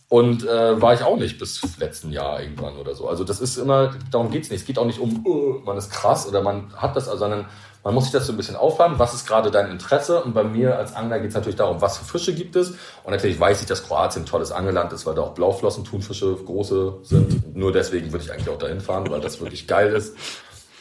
Und 0.08 0.44
äh, 0.44 0.82
war 0.82 0.92
ich 0.92 1.04
auch 1.04 1.16
nicht 1.16 1.38
bis 1.38 1.60
letzten 1.78 2.10
Jahr 2.10 2.42
irgendwann 2.42 2.76
oder 2.78 2.96
so. 2.96 3.08
Also 3.08 3.22
das 3.22 3.40
ist 3.40 3.58
immer, 3.58 3.94
darum 4.10 4.32
geht's 4.32 4.50
nicht. 4.50 4.60
Es 4.60 4.66
geht 4.66 4.76
auch 4.76 4.84
nicht 4.84 4.98
um, 4.98 5.24
uh, 5.24 5.60
man 5.64 5.76
ist 5.76 5.92
krass 5.92 6.26
oder 6.26 6.42
man 6.42 6.72
hat 6.74 6.96
das, 6.96 7.04
sondern 7.04 7.46
man 7.82 7.94
muss 7.94 8.04
sich 8.04 8.12
das 8.12 8.26
so 8.26 8.32
ein 8.32 8.36
bisschen 8.36 8.56
aufladen, 8.56 8.98
was 8.98 9.14
ist 9.14 9.26
gerade 9.26 9.50
dein 9.50 9.70
Interesse? 9.70 10.22
Und 10.22 10.34
bei 10.34 10.44
mir 10.44 10.76
als 10.76 10.94
Angler 10.94 11.18
geht 11.18 11.30
es 11.30 11.34
natürlich 11.34 11.56
darum, 11.56 11.80
was 11.80 11.98
für 11.98 12.04
Fische 12.04 12.34
gibt 12.34 12.56
es. 12.56 12.72
Und 13.04 13.12
natürlich 13.12 13.40
weiß 13.40 13.60
ich, 13.60 13.66
dass 13.66 13.86
Kroatien 13.86 14.22
ein 14.22 14.26
tolles 14.26 14.52
Angelland 14.52 14.92
ist, 14.92 15.06
weil 15.06 15.14
da 15.14 15.22
auch 15.22 15.34
Blauflossen, 15.34 15.84
Thunfische 15.84 16.34
große 16.34 16.98
sind. 17.02 17.56
Nur 17.56 17.72
deswegen 17.72 18.12
würde 18.12 18.24
ich 18.24 18.32
eigentlich 18.32 18.50
auch 18.50 18.58
dahin 18.58 18.80
fahren, 18.80 19.08
weil 19.10 19.20
das 19.20 19.40
wirklich 19.40 19.66
geil 19.66 19.92
ist. 19.92 20.14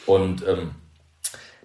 Und 0.04 0.46
ähm, 0.46 0.72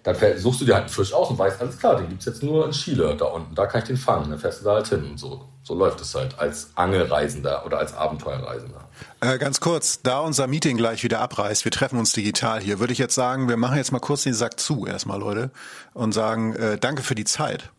dann 0.06 0.16
suchst 0.38 0.62
du 0.62 0.66
dir 0.66 0.76
halt 0.76 0.84
einen 0.84 0.94
Fisch 0.94 1.14
aus 1.14 1.32
und 1.32 1.40
weißt, 1.40 1.60
alles 1.60 1.80
klar, 1.80 1.98
den 1.98 2.10
gibt's 2.10 2.26
jetzt 2.26 2.44
nur 2.44 2.66
in 2.66 2.72
Chile 2.72 3.16
da 3.18 3.26
unten, 3.26 3.56
da 3.56 3.66
kann 3.66 3.82
ich 3.82 3.88
den 3.88 3.98
fangen, 3.98 4.30
dann 4.30 4.40
fährst 4.40 4.62
du 4.62 4.66
da 4.66 4.76
halt 4.76 4.88
hin 4.88 5.04
und 5.04 5.20
so. 5.20 5.50
So 5.64 5.74
läuft 5.74 6.00
es 6.00 6.14
halt 6.14 6.38
als 6.38 6.70
Angelreisender 6.76 7.66
oder 7.66 7.80
als 7.80 7.96
Abenteuerreisender. 7.96 8.88
Äh, 9.20 9.40
ganz 9.40 9.60
kurz, 9.60 10.04
da 10.04 10.20
unser 10.20 10.46
Meeting 10.46 10.78
gleich 10.78 11.04
wieder 11.04 11.22
abreißt, 11.22 11.66
wir 11.66 11.72
treffen 11.72 11.98
uns 11.98 12.14
digital 12.14 12.62
hier, 12.62 12.80
würde 12.80 12.94
ich 12.94 13.00
jetzt 13.00 13.16
sagen, 13.16 13.50
wir 13.50 13.58
machen 13.58 13.78
jetzt 13.78 13.92
mal 13.92 14.00
kurz 14.00 14.24
den 14.24 14.36
Sack 14.36 14.60
zu 14.60 14.86
erstmal, 14.86 15.20
Leute, 15.20 15.50
und 15.96 16.12
sagen 16.12 16.56
äh, 16.56 16.78
danke 16.78 17.02
für 17.02 17.16
die 17.16 17.26
Zeit. 17.26 17.72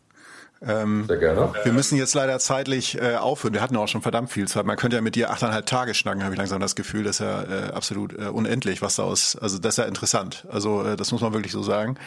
Ähm, 0.65 1.05
Sehr 1.07 1.17
gerne. 1.17 1.53
Wir 1.63 1.73
müssen 1.73 1.97
jetzt 1.97 2.13
leider 2.15 2.39
zeitlich 2.39 2.99
äh, 2.99 3.15
aufhören. 3.15 3.53
Wir 3.53 3.61
hatten 3.61 3.75
auch 3.75 3.87
schon 3.87 4.01
verdammt 4.01 4.31
viel 4.31 4.47
Zeit. 4.47 4.65
Man 4.65 4.77
könnte 4.77 4.95
ja 4.95 5.01
mit 5.01 5.15
dir 5.15 5.29
achteinhalb 5.29 5.65
Tage 5.65 5.93
schnacken, 5.93 6.23
habe 6.23 6.33
ich 6.33 6.37
langsam 6.37 6.59
das 6.59 6.75
Gefühl. 6.75 7.03
Das 7.03 7.19
ist 7.19 7.25
ja 7.25 7.43
äh, 7.43 7.71
absolut 7.71 8.13
äh, 8.13 8.27
unendlich, 8.27 8.81
was 8.81 8.95
da 8.95 9.03
aus. 9.03 9.35
Also 9.35 9.59
das 9.59 9.75
ist 9.75 9.77
ja 9.77 9.85
interessant. 9.85 10.45
Also 10.49 10.83
äh, 10.83 10.95
das 10.95 11.11
muss 11.11 11.21
man 11.21 11.33
wirklich 11.33 11.51
so 11.51 11.61
sagen. 11.61 11.97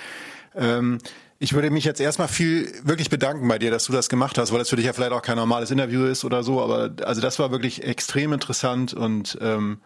Ähm, 0.56 0.98
ich 1.38 1.54
würde 1.54 1.70
mich 1.70 1.84
jetzt 1.84 2.00
erstmal 2.00 2.28
viel 2.28 2.70
wirklich 2.84 3.08
bedanken 3.08 3.48
bei 3.48 3.58
dir, 3.58 3.70
dass 3.70 3.84
du 3.84 3.92
das 3.92 4.08
gemacht 4.08 4.36
hast, 4.36 4.52
weil 4.52 4.58
das 4.58 4.68
für 4.68 4.76
dich 4.76 4.84
ja 4.84 4.92
vielleicht 4.92 5.12
auch 5.12 5.22
kein 5.22 5.36
normales 5.36 5.70
Interview 5.70 6.04
ist 6.04 6.24
oder 6.24 6.42
so. 6.42 6.60
Aber 6.60 6.90
also 7.04 7.20
das 7.20 7.38
war 7.38 7.50
wirklich 7.50 7.84
extrem 7.84 8.32
interessant 8.32 8.92
und 8.92 9.38
ähm, 9.40 9.78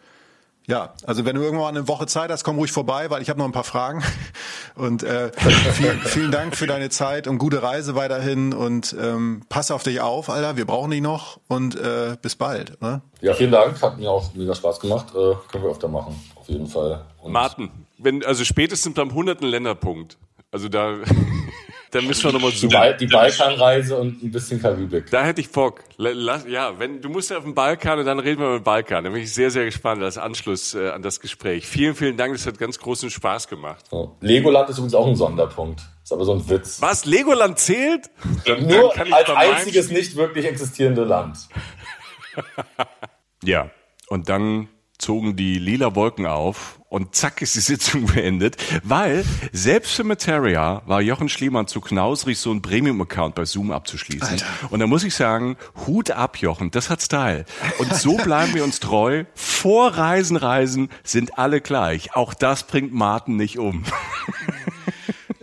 ja, 0.66 0.94
also 1.04 1.26
wenn 1.26 1.36
du 1.36 1.42
irgendwann 1.42 1.76
eine 1.76 1.88
Woche 1.88 2.06
Zeit 2.06 2.30
hast, 2.30 2.42
komm 2.42 2.56
ruhig 2.56 2.72
vorbei, 2.72 3.10
weil 3.10 3.20
ich 3.20 3.28
habe 3.28 3.38
noch 3.38 3.44
ein 3.44 3.52
paar 3.52 3.64
Fragen. 3.64 4.02
Und 4.76 5.02
äh, 5.02 5.30
vielen, 5.74 6.00
vielen 6.00 6.30
Dank 6.32 6.56
für 6.56 6.66
deine 6.66 6.88
Zeit 6.90 7.28
und 7.28 7.38
gute 7.38 7.62
Reise 7.62 7.94
weiterhin 7.94 8.52
und 8.52 8.96
ähm, 9.00 9.42
pass 9.48 9.70
auf 9.70 9.84
dich 9.84 10.00
auf, 10.00 10.28
Alter. 10.28 10.56
Wir 10.56 10.64
brauchen 10.64 10.90
dich 10.90 11.00
noch 11.00 11.38
und 11.46 11.76
äh, 11.76 12.16
bis 12.20 12.34
bald. 12.34 12.82
Ne? 12.82 13.00
Ja, 13.20 13.34
vielen 13.34 13.52
Dank. 13.52 13.80
Hat 13.80 13.98
mir 13.98 14.10
auch 14.10 14.34
mega 14.34 14.52
Spaß 14.52 14.80
gemacht. 14.80 15.10
Äh, 15.10 15.34
können 15.52 15.62
wir 15.62 15.70
öfter 15.70 15.86
machen, 15.86 16.20
auf 16.34 16.48
jeden 16.48 16.66
Fall. 16.66 17.04
Und 17.22 17.30
Martin, 17.30 17.70
wenn 17.98 18.24
also 18.24 18.42
spätestens 18.42 18.94
beim 18.94 19.14
hunderten 19.14 19.46
Länderpunkt, 19.46 20.18
also 20.50 20.68
da 20.68 20.96
dann 21.94 22.06
müssen 22.06 22.24
wir 22.24 22.32
nochmal 22.32 22.52
zoomen. 22.52 22.76
Die, 22.98 23.06
die 23.06 23.12
Balkanreise 23.12 23.96
und 23.96 24.22
ein 24.22 24.30
bisschen 24.30 24.60
Karibik. 24.60 25.10
Da 25.10 25.24
hätte 25.24 25.40
ich 25.40 25.50
Bock. 25.50 25.84
Lass, 25.96 26.44
ja, 26.46 26.78
wenn 26.78 27.00
du 27.00 27.08
musst 27.08 27.30
ja 27.30 27.38
auf 27.38 27.44
den 27.44 27.54
Balkan 27.54 28.00
und 28.00 28.06
dann 28.06 28.18
reden 28.18 28.40
wir 28.40 28.48
über 28.48 28.58
den 28.58 28.64
Balkan. 28.64 29.04
Da 29.04 29.10
bin 29.10 29.22
ich 29.22 29.32
sehr, 29.32 29.50
sehr 29.50 29.64
gespannt 29.64 30.02
als 30.02 30.18
Anschluss 30.18 30.74
äh, 30.74 30.90
an 30.90 31.02
das 31.02 31.20
Gespräch. 31.20 31.66
Vielen, 31.66 31.94
vielen 31.94 32.16
Dank. 32.16 32.34
Das 32.34 32.46
hat 32.46 32.58
ganz 32.58 32.78
großen 32.78 33.10
Spaß 33.10 33.48
gemacht. 33.48 33.84
Oh. 33.90 34.10
Legoland 34.20 34.68
ist 34.70 34.78
übrigens 34.78 34.94
auch 34.94 35.06
ein 35.06 35.16
Sonderpunkt. 35.16 35.82
Ist 36.02 36.12
aber 36.12 36.24
so 36.24 36.32
ein 36.32 36.48
Witz. 36.48 36.82
Was? 36.82 37.04
Legoland 37.04 37.58
zählt? 37.58 38.10
Ja, 38.44 38.60
nur 38.60 38.92
als 38.96 39.30
einziges 39.30 39.90
nicht 39.90 40.16
wirklich 40.16 40.46
existierende 40.46 41.04
Land. 41.04 41.48
ja. 43.44 43.70
Und 44.08 44.28
dann 44.28 44.68
zogen 44.98 45.36
die 45.36 45.58
lila 45.58 45.94
Wolken 45.94 46.26
auf 46.26 46.78
und 46.88 47.16
zack 47.16 47.42
ist 47.42 47.56
die 47.56 47.60
Sitzung 47.60 48.06
beendet, 48.14 48.56
weil 48.84 49.24
selbst 49.52 49.94
für 49.94 50.04
Materia 50.04 50.82
war 50.86 51.00
Jochen 51.00 51.28
Schliemann 51.28 51.66
zu 51.66 51.80
knausrig, 51.80 52.38
so 52.38 52.52
ein 52.52 52.62
Premium-Account 52.62 53.34
bei 53.34 53.44
Zoom 53.44 53.72
abzuschließen. 53.72 54.28
Alter. 54.28 54.46
Und 54.70 54.78
da 54.78 54.86
muss 54.86 55.02
ich 55.02 55.14
sagen, 55.14 55.56
Hut 55.86 56.12
ab, 56.12 56.38
Jochen, 56.38 56.70
das 56.70 56.90
hat 56.90 57.02
Style. 57.02 57.44
Und 57.78 57.94
so 57.94 58.16
bleiben 58.24 58.54
wir 58.54 58.62
uns 58.62 58.78
treu. 58.78 59.24
Vor 59.34 59.88
Reisen, 59.88 60.36
Reisen 60.36 60.88
sind 61.02 61.36
alle 61.36 61.60
gleich. 61.60 62.14
Auch 62.14 62.32
das 62.32 62.62
bringt 62.62 62.94
Martin 62.94 63.36
nicht 63.36 63.58
um. 63.58 63.84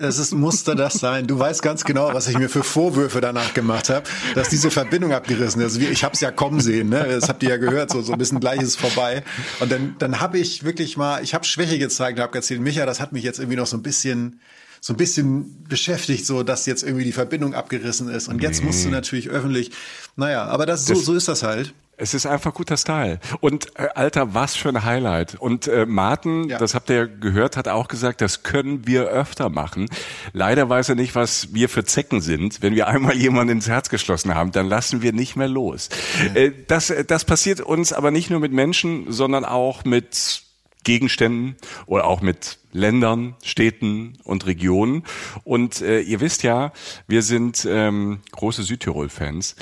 Es 0.01 0.17
ist, 0.17 0.33
musste 0.33 0.75
das 0.75 0.95
sein. 0.95 1.27
Du 1.27 1.37
weißt 1.37 1.61
ganz 1.61 1.83
genau, 1.83 2.13
was 2.13 2.27
ich 2.27 2.37
mir 2.37 2.49
für 2.49 2.63
Vorwürfe 2.63 3.21
danach 3.21 3.53
gemacht 3.53 3.89
habe, 3.89 4.09
dass 4.35 4.49
diese 4.49 4.71
Verbindung 4.71 5.13
abgerissen 5.13 5.61
ist. 5.61 5.77
Ich 5.77 6.03
habe 6.03 6.15
es 6.15 6.21
ja 6.21 6.31
kommen 6.31 6.59
sehen, 6.59 6.89
ne? 6.89 7.05
das 7.07 7.29
habt 7.29 7.43
ihr 7.43 7.49
ja 7.49 7.57
gehört, 7.57 7.91
so, 7.91 8.01
so 8.01 8.13
ein 8.13 8.17
bisschen 8.17 8.39
gleich 8.39 8.61
ist 8.61 8.69
es 8.69 8.75
vorbei. 8.75 9.23
Und 9.59 9.71
dann, 9.71 9.95
dann 9.99 10.19
habe 10.19 10.39
ich 10.39 10.63
wirklich 10.63 10.97
mal, 10.97 11.23
ich 11.23 11.33
habe 11.33 11.45
Schwäche 11.45 11.77
gezeigt 11.77 12.17
und 12.17 12.23
habe 12.23 12.35
erzählt, 12.35 12.61
Micha, 12.61 12.85
das 12.85 12.99
hat 12.99 13.11
mich 13.11 13.23
jetzt 13.23 13.39
irgendwie 13.39 13.57
noch 13.57 13.67
so 13.67 13.77
ein 13.77 13.83
bisschen 13.83 14.39
so 14.83 14.93
ein 14.93 14.97
bisschen 14.97 15.63
beschäftigt, 15.69 16.25
so 16.25 16.41
dass 16.41 16.65
jetzt 16.65 16.81
irgendwie 16.81 17.03
die 17.03 17.11
Verbindung 17.11 17.53
abgerissen 17.53 18.09
ist. 18.09 18.27
Und 18.27 18.41
jetzt 18.41 18.63
musst 18.63 18.83
du 18.83 18.89
natürlich 18.89 19.29
öffentlich, 19.29 19.69
naja, 20.15 20.45
aber 20.45 20.65
das, 20.65 20.87
so, 20.87 20.95
so 20.95 21.13
ist 21.13 21.27
das 21.27 21.43
halt. 21.43 21.75
Es 22.01 22.15
ist 22.15 22.25
einfach 22.25 22.53
guter 22.55 22.77
Style. 22.77 23.19
Und 23.41 23.77
äh, 23.79 23.89
Alter, 23.93 24.33
was 24.33 24.55
für 24.55 24.69
ein 24.69 24.83
Highlight. 24.83 25.35
Und 25.35 25.67
äh, 25.67 25.85
Martin, 25.85 26.49
ja. 26.49 26.57
das 26.57 26.73
habt 26.73 26.89
ihr 26.89 27.07
gehört, 27.07 27.57
hat 27.57 27.67
auch 27.67 27.87
gesagt, 27.87 28.21
das 28.21 28.41
können 28.41 28.87
wir 28.87 29.03
öfter 29.03 29.49
machen. 29.49 29.87
Leider 30.33 30.67
weiß 30.67 30.89
er 30.89 30.95
nicht, 30.95 31.13
was 31.13 31.53
wir 31.53 31.69
für 31.69 31.85
Zecken 31.85 32.21
sind. 32.21 32.63
Wenn 32.63 32.73
wir 32.73 32.87
einmal 32.87 33.15
jemanden 33.15 33.57
ins 33.57 33.67
Herz 33.67 33.89
geschlossen 33.89 34.33
haben, 34.33 34.51
dann 34.51 34.67
lassen 34.67 35.03
wir 35.03 35.13
nicht 35.13 35.35
mehr 35.35 35.47
los. 35.47 35.89
Ja. 36.33 36.41
Äh, 36.41 36.53
das, 36.67 36.91
das 37.07 37.23
passiert 37.23 37.61
uns 37.61 37.93
aber 37.93 38.09
nicht 38.09 38.31
nur 38.31 38.39
mit 38.39 38.51
Menschen, 38.51 39.11
sondern 39.11 39.45
auch 39.45 39.85
mit 39.85 40.41
Gegenständen 40.83 41.55
oder 41.85 42.05
auch 42.05 42.21
mit 42.21 42.57
Ländern, 42.73 43.35
Städten 43.43 44.13
und 44.23 44.45
Regionen. 44.45 45.03
Und 45.43 45.81
äh, 45.81 46.01
ihr 46.01 46.19
wisst 46.19 46.43
ja, 46.43 46.71
wir 47.07 47.21
sind 47.21 47.67
ähm, 47.69 48.19
große 48.31 48.63
Südtirol-Fans, 48.63 49.55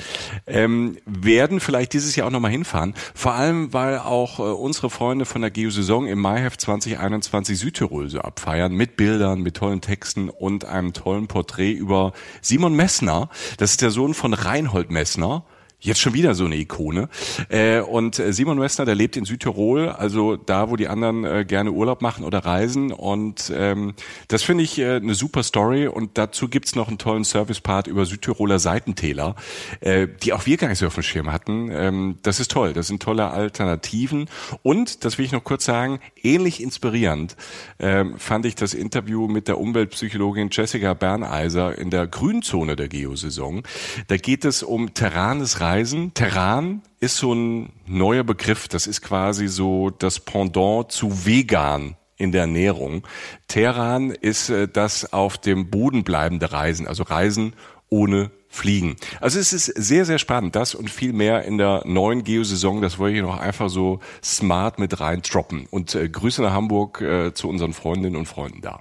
ähm, 0.46 0.98
werden 1.06 1.60
vielleicht 1.60 1.92
dieses 1.92 2.16
Jahr 2.16 2.28
auch 2.28 2.32
nochmal 2.32 2.50
hinfahren. 2.50 2.94
Vor 3.14 3.34
allem, 3.34 3.72
weil 3.72 3.98
auch 3.98 4.38
äh, 4.38 4.42
unsere 4.42 4.90
Freunde 4.90 5.24
von 5.24 5.42
der 5.42 5.50
Geosaison 5.50 6.06
im 6.06 6.20
Maiheft 6.20 6.60
2021 6.60 7.58
Südtirol 7.58 8.08
so 8.08 8.20
abfeiern 8.20 8.72
mit 8.72 8.96
Bildern, 8.96 9.40
mit 9.42 9.56
tollen 9.56 9.80
Texten 9.80 10.28
und 10.28 10.64
einem 10.64 10.92
tollen 10.92 11.26
Porträt 11.26 11.72
über 11.72 12.12
Simon 12.40 12.74
Messner. 12.74 13.28
Das 13.58 13.72
ist 13.72 13.82
der 13.82 13.90
Sohn 13.90 14.14
von 14.14 14.34
Reinhold 14.34 14.90
Messner 14.90 15.44
Jetzt 15.82 16.00
schon 16.00 16.12
wieder 16.12 16.34
so 16.34 16.44
eine 16.44 16.56
Ikone. 16.56 17.08
Äh, 17.48 17.80
und 17.80 18.18
äh, 18.18 18.34
Simon 18.34 18.60
Westner, 18.60 18.84
der 18.84 18.94
lebt 18.94 19.16
in 19.16 19.24
Südtirol, 19.24 19.88
also 19.88 20.36
da, 20.36 20.68
wo 20.68 20.76
die 20.76 20.88
anderen 20.88 21.24
äh, 21.24 21.46
gerne 21.46 21.72
Urlaub 21.72 22.02
machen 22.02 22.22
oder 22.26 22.40
reisen. 22.40 22.92
Und 22.92 23.50
ähm, 23.56 23.94
das 24.28 24.42
finde 24.42 24.62
ich 24.64 24.78
äh, 24.78 24.96
eine 24.96 25.14
super 25.14 25.42
Story. 25.42 25.86
Und 25.86 26.18
dazu 26.18 26.48
gibt's 26.48 26.74
noch 26.74 26.88
einen 26.88 26.98
tollen 26.98 27.24
Service-Part 27.24 27.86
über 27.86 28.04
Südtiroler 28.04 28.58
Seitentäler, 28.58 29.36
äh, 29.80 30.06
die 30.22 30.34
auch 30.34 30.44
wir 30.44 30.58
gar 30.58 30.68
nicht 30.68 30.78
so 30.78 30.86
auf 30.86 30.94
dem 30.94 31.02
Schirm 31.02 31.32
hatten. 31.32 31.70
Ähm, 31.72 32.18
das 32.22 32.40
ist 32.40 32.50
toll. 32.50 32.74
Das 32.74 32.86
sind 32.86 33.02
tolle 33.02 33.28
Alternativen. 33.30 34.28
Und, 34.62 35.06
das 35.06 35.16
will 35.16 35.24
ich 35.24 35.32
noch 35.32 35.44
kurz 35.44 35.64
sagen, 35.64 36.00
ähnlich 36.22 36.62
inspirierend 36.62 37.36
ähm, 37.78 38.18
fand 38.18 38.44
ich 38.44 38.54
das 38.54 38.74
Interview 38.74 39.28
mit 39.28 39.48
der 39.48 39.58
Umweltpsychologin 39.58 40.50
Jessica 40.52 40.92
Berneiser 40.92 41.78
in 41.78 41.88
der 41.88 42.06
Grünzone 42.06 42.76
der 42.76 42.88
Geosaison. 42.88 43.62
Da 44.08 44.18
geht 44.18 44.44
es 44.44 44.62
um 44.62 44.92
terranes 44.92 45.60
Reisen. 45.60 45.69
Terran 46.14 46.82
ist 46.98 47.16
so 47.16 47.32
ein 47.32 47.72
neuer 47.86 48.24
Begriff. 48.24 48.66
Das 48.66 48.88
ist 48.88 49.02
quasi 49.02 49.46
so 49.46 49.90
das 49.90 50.18
Pendant 50.18 50.90
zu 50.90 51.26
vegan 51.26 51.96
in 52.16 52.32
der 52.32 52.42
Ernährung. 52.42 53.06
Terran 53.46 54.10
ist 54.10 54.50
äh, 54.50 54.66
das 54.66 55.12
auf 55.12 55.38
dem 55.38 55.70
Boden 55.70 56.02
bleibende 56.02 56.50
Reisen, 56.50 56.88
also 56.88 57.04
Reisen 57.04 57.54
ohne 57.88 58.32
Fliegen. 58.48 58.96
Also 59.20 59.38
es 59.38 59.52
ist 59.52 59.66
sehr, 59.66 60.04
sehr 60.04 60.18
spannend. 60.18 60.56
Das 60.56 60.74
und 60.74 60.90
viel 60.90 61.12
mehr 61.12 61.44
in 61.44 61.56
der 61.56 61.82
neuen 61.86 62.24
Geosaison. 62.24 62.82
Das 62.82 62.98
wollte 62.98 63.18
ich 63.18 63.22
noch 63.22 63.38
einfach 63.38 63.70
so 63.70 64.00
smart 64.24 64.80
mit 64.80 64.98
rein 64.98 65.22
droppen. 65.22 65.66
Und 65.70 65.94
äh, 65.94 66.08
Grüße 66.08 66.42
nach 66.42 66.52
Hamburg 66.52 67.00
äh, 67.00 67.32
zu 67.32 67.48
unseren 67.48 67.74
Freundinnen 67.74 68.16
und 68.16 68.26
Freunden 68.26 68.60
da. 68.60 68.80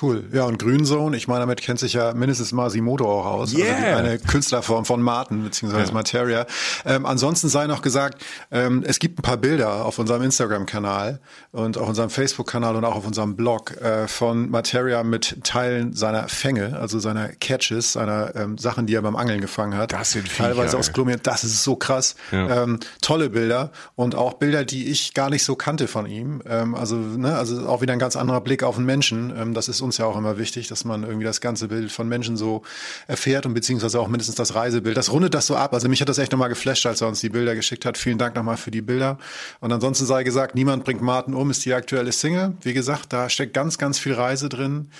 Cool. 0.00 0.24
Ja, 0.32 0.44
und 0.44 0.58
Grünzone, 0.58 1.16
ich 1.16 1.28
meine, 1.28 1.40
damit 1.40 1.60
kennt 1.60 1.80
sich 1.80 1.94
ja 1.94 2.14
mindestens 2.14 2.52
Masimoto 2.52 3.04
auch 3.04 3.26
aus. 3.26 3.54
Also 3.54 3.64
yeah. 3.64 3.96
Also 3.96 3.98
eine 3.98 4.18
Künstlerform 4.18 4.84
von 4.84 5.02
Martin 5.02 5.42
beziehungsweise 5.42 5.88
ja. 5.88 5.94
Materia. 5.94 6.46
Ähm, 6.84 7.06
ansonsten 7.06 7.48
sei 7.48 7.66
noch 7.66 7.82
gesagt, 7.82 8.24
ähm, 8.50 8.84
es 8.86 8.98
gibt 8.98 9.18
ein 9.18 9.22
paar 9.22 9.36
Bilder 9.36 9.84
auf 9.84 9.98
unserem 9.98 10.22
Instagram-Kanal 10.22 11.20
und 11.52 11.78
auf 11.78 11.88
unserem 11.88 12.10
Facebook-Kanal 12.10 12.76
und 12.76 12.84
auch 12.84 12.94
auf 12.94 13.06
unserem 13.06 13.34
Blog 13.34 13.76
äh, 13.80 14.06
von 14.06 14.50
Materia 14.50 15.02
mit 15.02 15.42
Teilen 15.42 15.92
seiner 15.94 16.28
Fänge, 16.28 16.78
also 16.78 16.98
seiner 16.98 17.28
Catches, 17.28 17.94
seiner 17.94 18.36
ähm, 18.36 18.58
Sachen, 18.58 18.86
die 18.86 18.94
er 18.94 19.02
beim 19.02 19.16
Angeln 19.16 19.40
gefangen 19.40 19.76
hat. 19.76 19.92
Das 19.92 20.12
sind 20.12 20.28
Viecher, 20.28 20.50
Teilweise 20.50 20.78
aus 20.78 20.92
Kolumbien. 20.92 21.20
Das 21.22 21.42
ist 21.42 21.64
so 21.64 21.76
krass. 21.76 22.14
Ja. 22.30 22.62
Ähm, 22.62 22.78
tolle 23.00 23.30
Bilder 23.30 23.72
und 23.96 24.14
auch 24.14 24.34
Bilder, 24.34 24.64
die 24.64 24.88
ich 24.88 25.14
gar 25.14 25.30
nicht 25.30 25.44
so 25.44 25.56
kannte 25.56 25.88
von 25.88 26.06
ihm. 26.06 26.42
Ähm, 26.46 26.74
also, 26.74 26.96
ne, 26.96 27.36
also 27.36 27.66
auch 27.66 27.80
wieder 27.80 27.94
ein 27.94 27.98
ganz 27.98 28.14
anderer 28.14 28.40
Blick 28.40 28.62
auf 28.62 28.76
einen 28.76 28.86
Menschen. 28.86 29.32
Ähm, 29.36 29.54
das 29.54 29.68
ist 29.68 29.80
uns 29.88 29.98
ja 29.98 30.06
auch 30.06 30.16
immer 30.16 30.38
wichtig, 30.38 30.68
dass 30.68 30.84
man 30.84 31.02
irgendwie 31.02 31.24
das 31.24 31.40
ganze 31.40 31.68
Bild 31.68 31.90
von 31.90 32.08
Menschen 32.08 32.36
so 32.36 32.62
erfährt 33.06 33.46
und 33.46 33.54
beziehungsweise 33.54 33.98
auch 34.00 34.08
mindestens 34.08 34.36
das 34.36 34.54
Reisebild. 34.54 34.96
Das 34.96 35.10
rundet 35.12 35.34
das 35.34 35.46
so 35.46 35.56
ab. 35.56 35.74
Also 35.74 35.88
mich 35.88 36.00
hat 36.00 36.08
das 36.08 36.18
echt 36.18 36.32
nochmal 36.32 36.48
geflasht, 36.48 36.86
als 36.86 37.00
er 37.00 37.08
uns 37.08 37.20
die 37.20 37.30
Bilder 37.30 37.54
geschickt 37.54 37.84
hat. 37.84 37.98
Vielen 37.98 38.18
Dank 38.18 38.36
nochmal 38.36 38.56
für 38.56 38.70
die 38.70 38.82
Bilder. 38.82 39.18
Und 39.60 39.72
ansonsten 39.72 40.06
sei 40.06 40.22
gesagt, 40.22 40.54
niemand 40.54 40.84
bringt 40.84 41.02
Martin 41.02 41.34
um, 41.34 41.50
ist 41.50 41.64
die 41.64 41.74
aktuelle 41.74 42.12
Single. 42.12 42.54
Wie 42.62 42.74
gesagt, 42.74 43.12
da 43.12 43.28
steckt 43.28 43.54
ganz, 43.54 43.78
ganz 43.78 43.98
viel 43.98 44.14
Reise 44.14 44.48
drin. 44.48 44.90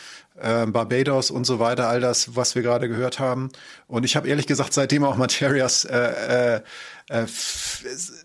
Äh, 0.41 0.67
Barbados 0.67 1.33
und 1.33 1.45
so 1.45 1.59
weiter, 1.59 1.89
all 1.89 2.01
das, 2.01 2.37
was 2.37 2.55
wir 2.55 2.63
gerade 2.63 2.89
gehört 2.89 3.19
haben. 3.19 3.51
Und 3.89 4.05
ich 4.05 4.15
habe 4.15 4.29
ehrlich 4.29 4.47
gesagt 4.47 4.73
seitdem 4.73 5.03
auch 5.03 5.17
Materias 5.17 5.85
äh, 5.85 6.57
äh, 6.57 6.61
äh, 7.09 7.27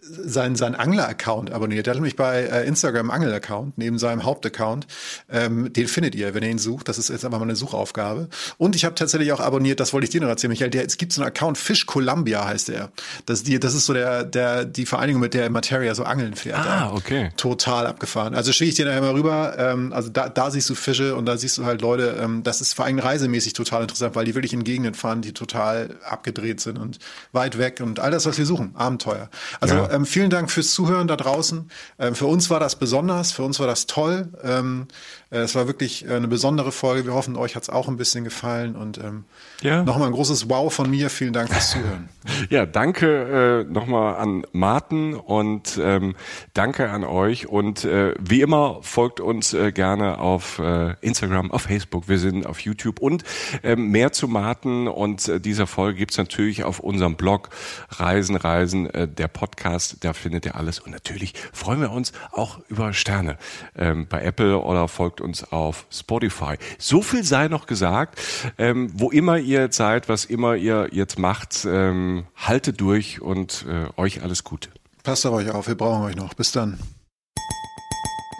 sein, 0.03 0.55
sein 0.55 0.75
Angler-Account 0.75 1.51
abonniert. 1.51 1.87
Er 1.87 1.91
hat 1.91 1.97
nämlich 1.97 2.15
bei 2.15 2.41
äh, 2.41 2.67
Instagram 2.67 3.09
Angel-Account 3.09 3.77
neben 3.77 3.97
seinem 3.97 4.23
Hauptaccount. 4.23 4.87
Ähm, 5.31 5.71
den 5.71 5.87
findet 5.87 6.15
ihr, 6.15 6.33
wenn 6.33 6.43
ihr 6.43 6.49
ihn 6.49 6.57
sucht. 6.57 6.89
Das 6.89 6.97
ist 6.97 7.09
jetzt 7.09 7.23
einfach 7.25 7.39
mal 7.39 7.45
eine 7.45 7.55
Suchaufgabe. 7.55 8.27
Und 8.57 8.75
ich 8.75 8.85
habe 8.85 8.95
tatsächlich 8.95 9.31
auch 9.31 9.39
abonniert, 9.39 9.79
das 9.79 9.93
wollte 9.93 10.05
ich 10.05 10.11
dir 10.11 10.21
noch 10.21 10.27
erzählen, 10.27 10.51
Michael, 10.51 10.69
der, 10.69 10.85
es 10.85 10.97
gibt 10.97 11.13
so 11.13 11.21
einen 11.21 11.29
Account, 11.29 11.57
Fish 11.57 11.85
Columbia 11.85 12.45
heißt 12.45 12.67
der. 12.67 12.91
Das, 13.25 13.43
die, 13.43 13.59
das 13.59 13.73
ist 13.73 13.85
so 13.85 13.93
der, 13.93 14.23
der, 14.23 14.65
die 14.65 14.85
Vereinigung, 14.85 15.21
mit 15.21 15.33
der 15.33 15.49
Materia 15.49 15.95
so 15.95 16.03
angeln 16.03 16.35
fährt. 16.35 16.59
Ah, 16.59 16.91
okay. 16.93 17.31
Total 17.37 17.87
abgefahren. 17.87 18.35
Also 18.35 18.51
schicke 18.51 18.69
ich 18.69 18.75
dir 18.75 18.85
nachher 18.85 19.01
mal 19.01 19.11
rüber. 19.11 19.55
Ähm, 19.57 19.93
also 19.93 20.09
da, 20.09 20.29
da 20.29 20.51
siehst 20.51 20.69
du 20.69 20.75
Fische 20.75 21.15
und 21.15 21.25
da 21.25 21.37
siehst 21.37 21.57
du 21.57 21.65
halt 21.65 21.81
Leute, 21.81 22.17
ähm, 22.21 22.43
das 22.43 22.61
ist 22.61 22.73
vor 22.73 22.85
allem 22.85 22.99
reisemäßig 22.99 23.53
total 23.53 23.83
interessant, 23.83 24.15
weil 24.15 24.25
die 24.25 24.35
wirklich 24.35 24.53
in 24.53 24.63
Gegenden 24.63 24.93
fahren, 24.93 25.21
die 25.21 25.33
total 25.33 25.95
abgedreht 26.03 26.59
sind 26.59 26.77
und 26.77 26.99
weit 27.31 27.57
weg 27.57 27.79
und 27.81 27.99
all 27.99 28.11
das, 28.11 28.25
was 28.25 28.37
wir 28.37 28.45
suchen. 28.45 28.71
Abenteuer. 28.75 29.29
Also 29.59 29.75
ja. 29.75 29.92
Ähm, 29.93 30.05
vielen 30.05 30.29
Dank 30.29 30.51
fürs 30.51 30.73
Zuhören 30.73 31.07
da 31.07 31.15
draußen. 31.15 31.69
Ähm, 31.99 32.15
für 32.15 32.25
uns 32.25 32.49
war 32.49 32.59
das 32.59 32.77
besonders, 32.77 33.31
für 33.31 33.43
uns 33.43 33.59
war 33.59 33.67
das 33.67 33.85
toll. 33.85 34.29
Ähm, 34.43 34.87
äh, 35.33 35.39
es 35.39 35.55
war 35.55 35.67
wirklich 35.67 36.07
äh, 36.07 36.13
eine 36.13 36.27
besondere 36.27 36.71
Folge. 36.71 37.05
Wir 37.05 37.13
hoffen, 37.13 37.35
euch 37.35 37.55
hat 37.55 37.63
es 37.63 37.69
auch 37.69 37.87
ein 37.87 37.97
bisschen 37.97 38.23
gefallen. 38.23 38.75
Und 38.75 38.99
ähm, 38.99 39.25
ja. 39.61 39.83
nochmal 39.83 40.07
ein 40.07 40.13
großes 40.13 40.49
Wow 40.49 40.71
von 40.71 40.89
mir. 40.89 41.09
Vielen 41.09 41.33
Dank 41.33 41.49
fürs 41.49 41.71
Zuhören. 41.71 42.09
Ja, 42.49 42.65
danke 42.65 43.65
äh, 43.67 43.71
nochmal 43.71 44.15
an 44.15 44.45
Martin 44.53 45.13
und 45.13 45.77
ähm, 45.81 46.15
danke 46.53 46.89
an 46.89 47.03
euch. 47.03 47.47
Und 47.47 47.83
äh, 47.83 48.13
wie 48.17 48.39
immer 48.39 48.79
folgt 48.81 49.19
uns 49.19 49.53
äh, 49.53 49.73
gerne 49.73 50.19
auf 50.19 50.61
Instagram, 51.01 51.51
auf 51.51 51.63
Facebook. 51.63 52.07
Wir 52.07 52.19
sind 52.19 52.45
auf 52.45 52.61
YouTube. 52.61 52.99
Und 52.99 53.23
äh, 53.61 53.75
mehr 53.75 54.13
zu 54.13 54.29
Martin 54.29 54.87
und 54.87 55.29
dieser 55.43 55.67
Folge 55.67 55.99
gibt's 55.99 56.17
natürlich 56.17 56.63
auf 56.63 56.79
unserem 56.79 57.15
Blog 57.15 57.49
Reisen, 57.89 58.37
Reisen, 58.37 58.87
der 58.93 59.27
Podcast. 59.27 59.82
Da 59.99 60.13
findet 60.13 60.45
ihr 60.45 60.55
alles. 60.55 60.79
Und 60.79 60.91
natürlich 60.91 61.33
freuen 61.51 61.81
wir 61.81 61.91
uns 61.91 62.11
auch 62.31 62.59
über 62.69 62.93
Sterne 62.93 63.37
ähm, 63.75 64.07
bei 64.07 64.23
Apple 64.23 64.59
oder 64.59 64.87
folgt 64.87 65.21
uns 65.21 65.51
auf 65.51 65.85
Spotify. 65.91 66.55
So 66.77 67.01
viel 67.01 67.23
sei 67.23 67.47
noch 67.47 67.65
gesagt. 67.65 68.19
Ähm, 68.57 68.91
wo 68.93 69.11
immer 69.11 69.37
ihr 69.37 69.71
seid, 69.71 70.09
was 70.09 70.25
immer 70.25 70.55
ihr 70.55 70.89
jetzt 70.91 71.19
macht, 71.19 71.65
ähm, 71.65 72.25
haltet 72.35 72.81
durch 72.81 73.21
und 73.21 73.65
äh, 73.67 73.99
euch 73.99 74.21
alles 74.21 74.43
Gute. 74.43 74.69
Passt 75.03 75.25
auf 75.25 75.33
euch 75.33 75.51
auf, 75.51 75.67
wir 75.67 75.75
brauchen 75.75 76.03
euch 76.03 76.15
noch. 76.15 76.33
Bis 76.33 76.51
dann. 76.51 76.79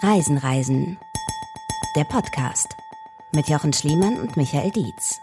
Reisen, 0.02 0.38
Reisen. 0.38 0.98
Der 1.96 2.04
Podcast 2.06 2.68
mit 3.34 3.48
Jochen 3.50 3.74
Schliemann 3.74 4.20
und 4.20 4.38
Michael 4.38 4.72
Dietz. 4.72 5.23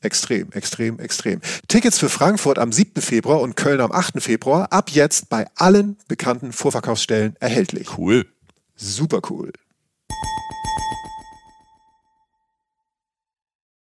Extrem, 0.00 0.52
extrem, 0.52 0.98
extrem. 0.98 1.40
Tickets 1.68 1.98
für 1.98 2.08
Frankfurt 2.08 2.58
am 2.58 2.70
7. 2.70 3.00
Februar 3.00 3.40
und 3.40 3.56
Köln 3.56 3.80
am 3.80 3.92
8. 3.92 4.22
Februar 4.22 4.72
ab 4.72 4.90
jetzt 4.90 5.28
bei 5.28 5.46
allen 5.56 5.96
bekannten 6.06 6.52
Vorverkaufsstellen 6.52 7.34
erhältlich. 7.40 7.96
Cool. 7.98 8.26
Super 8.76 9.20
cool. 9.30 9.52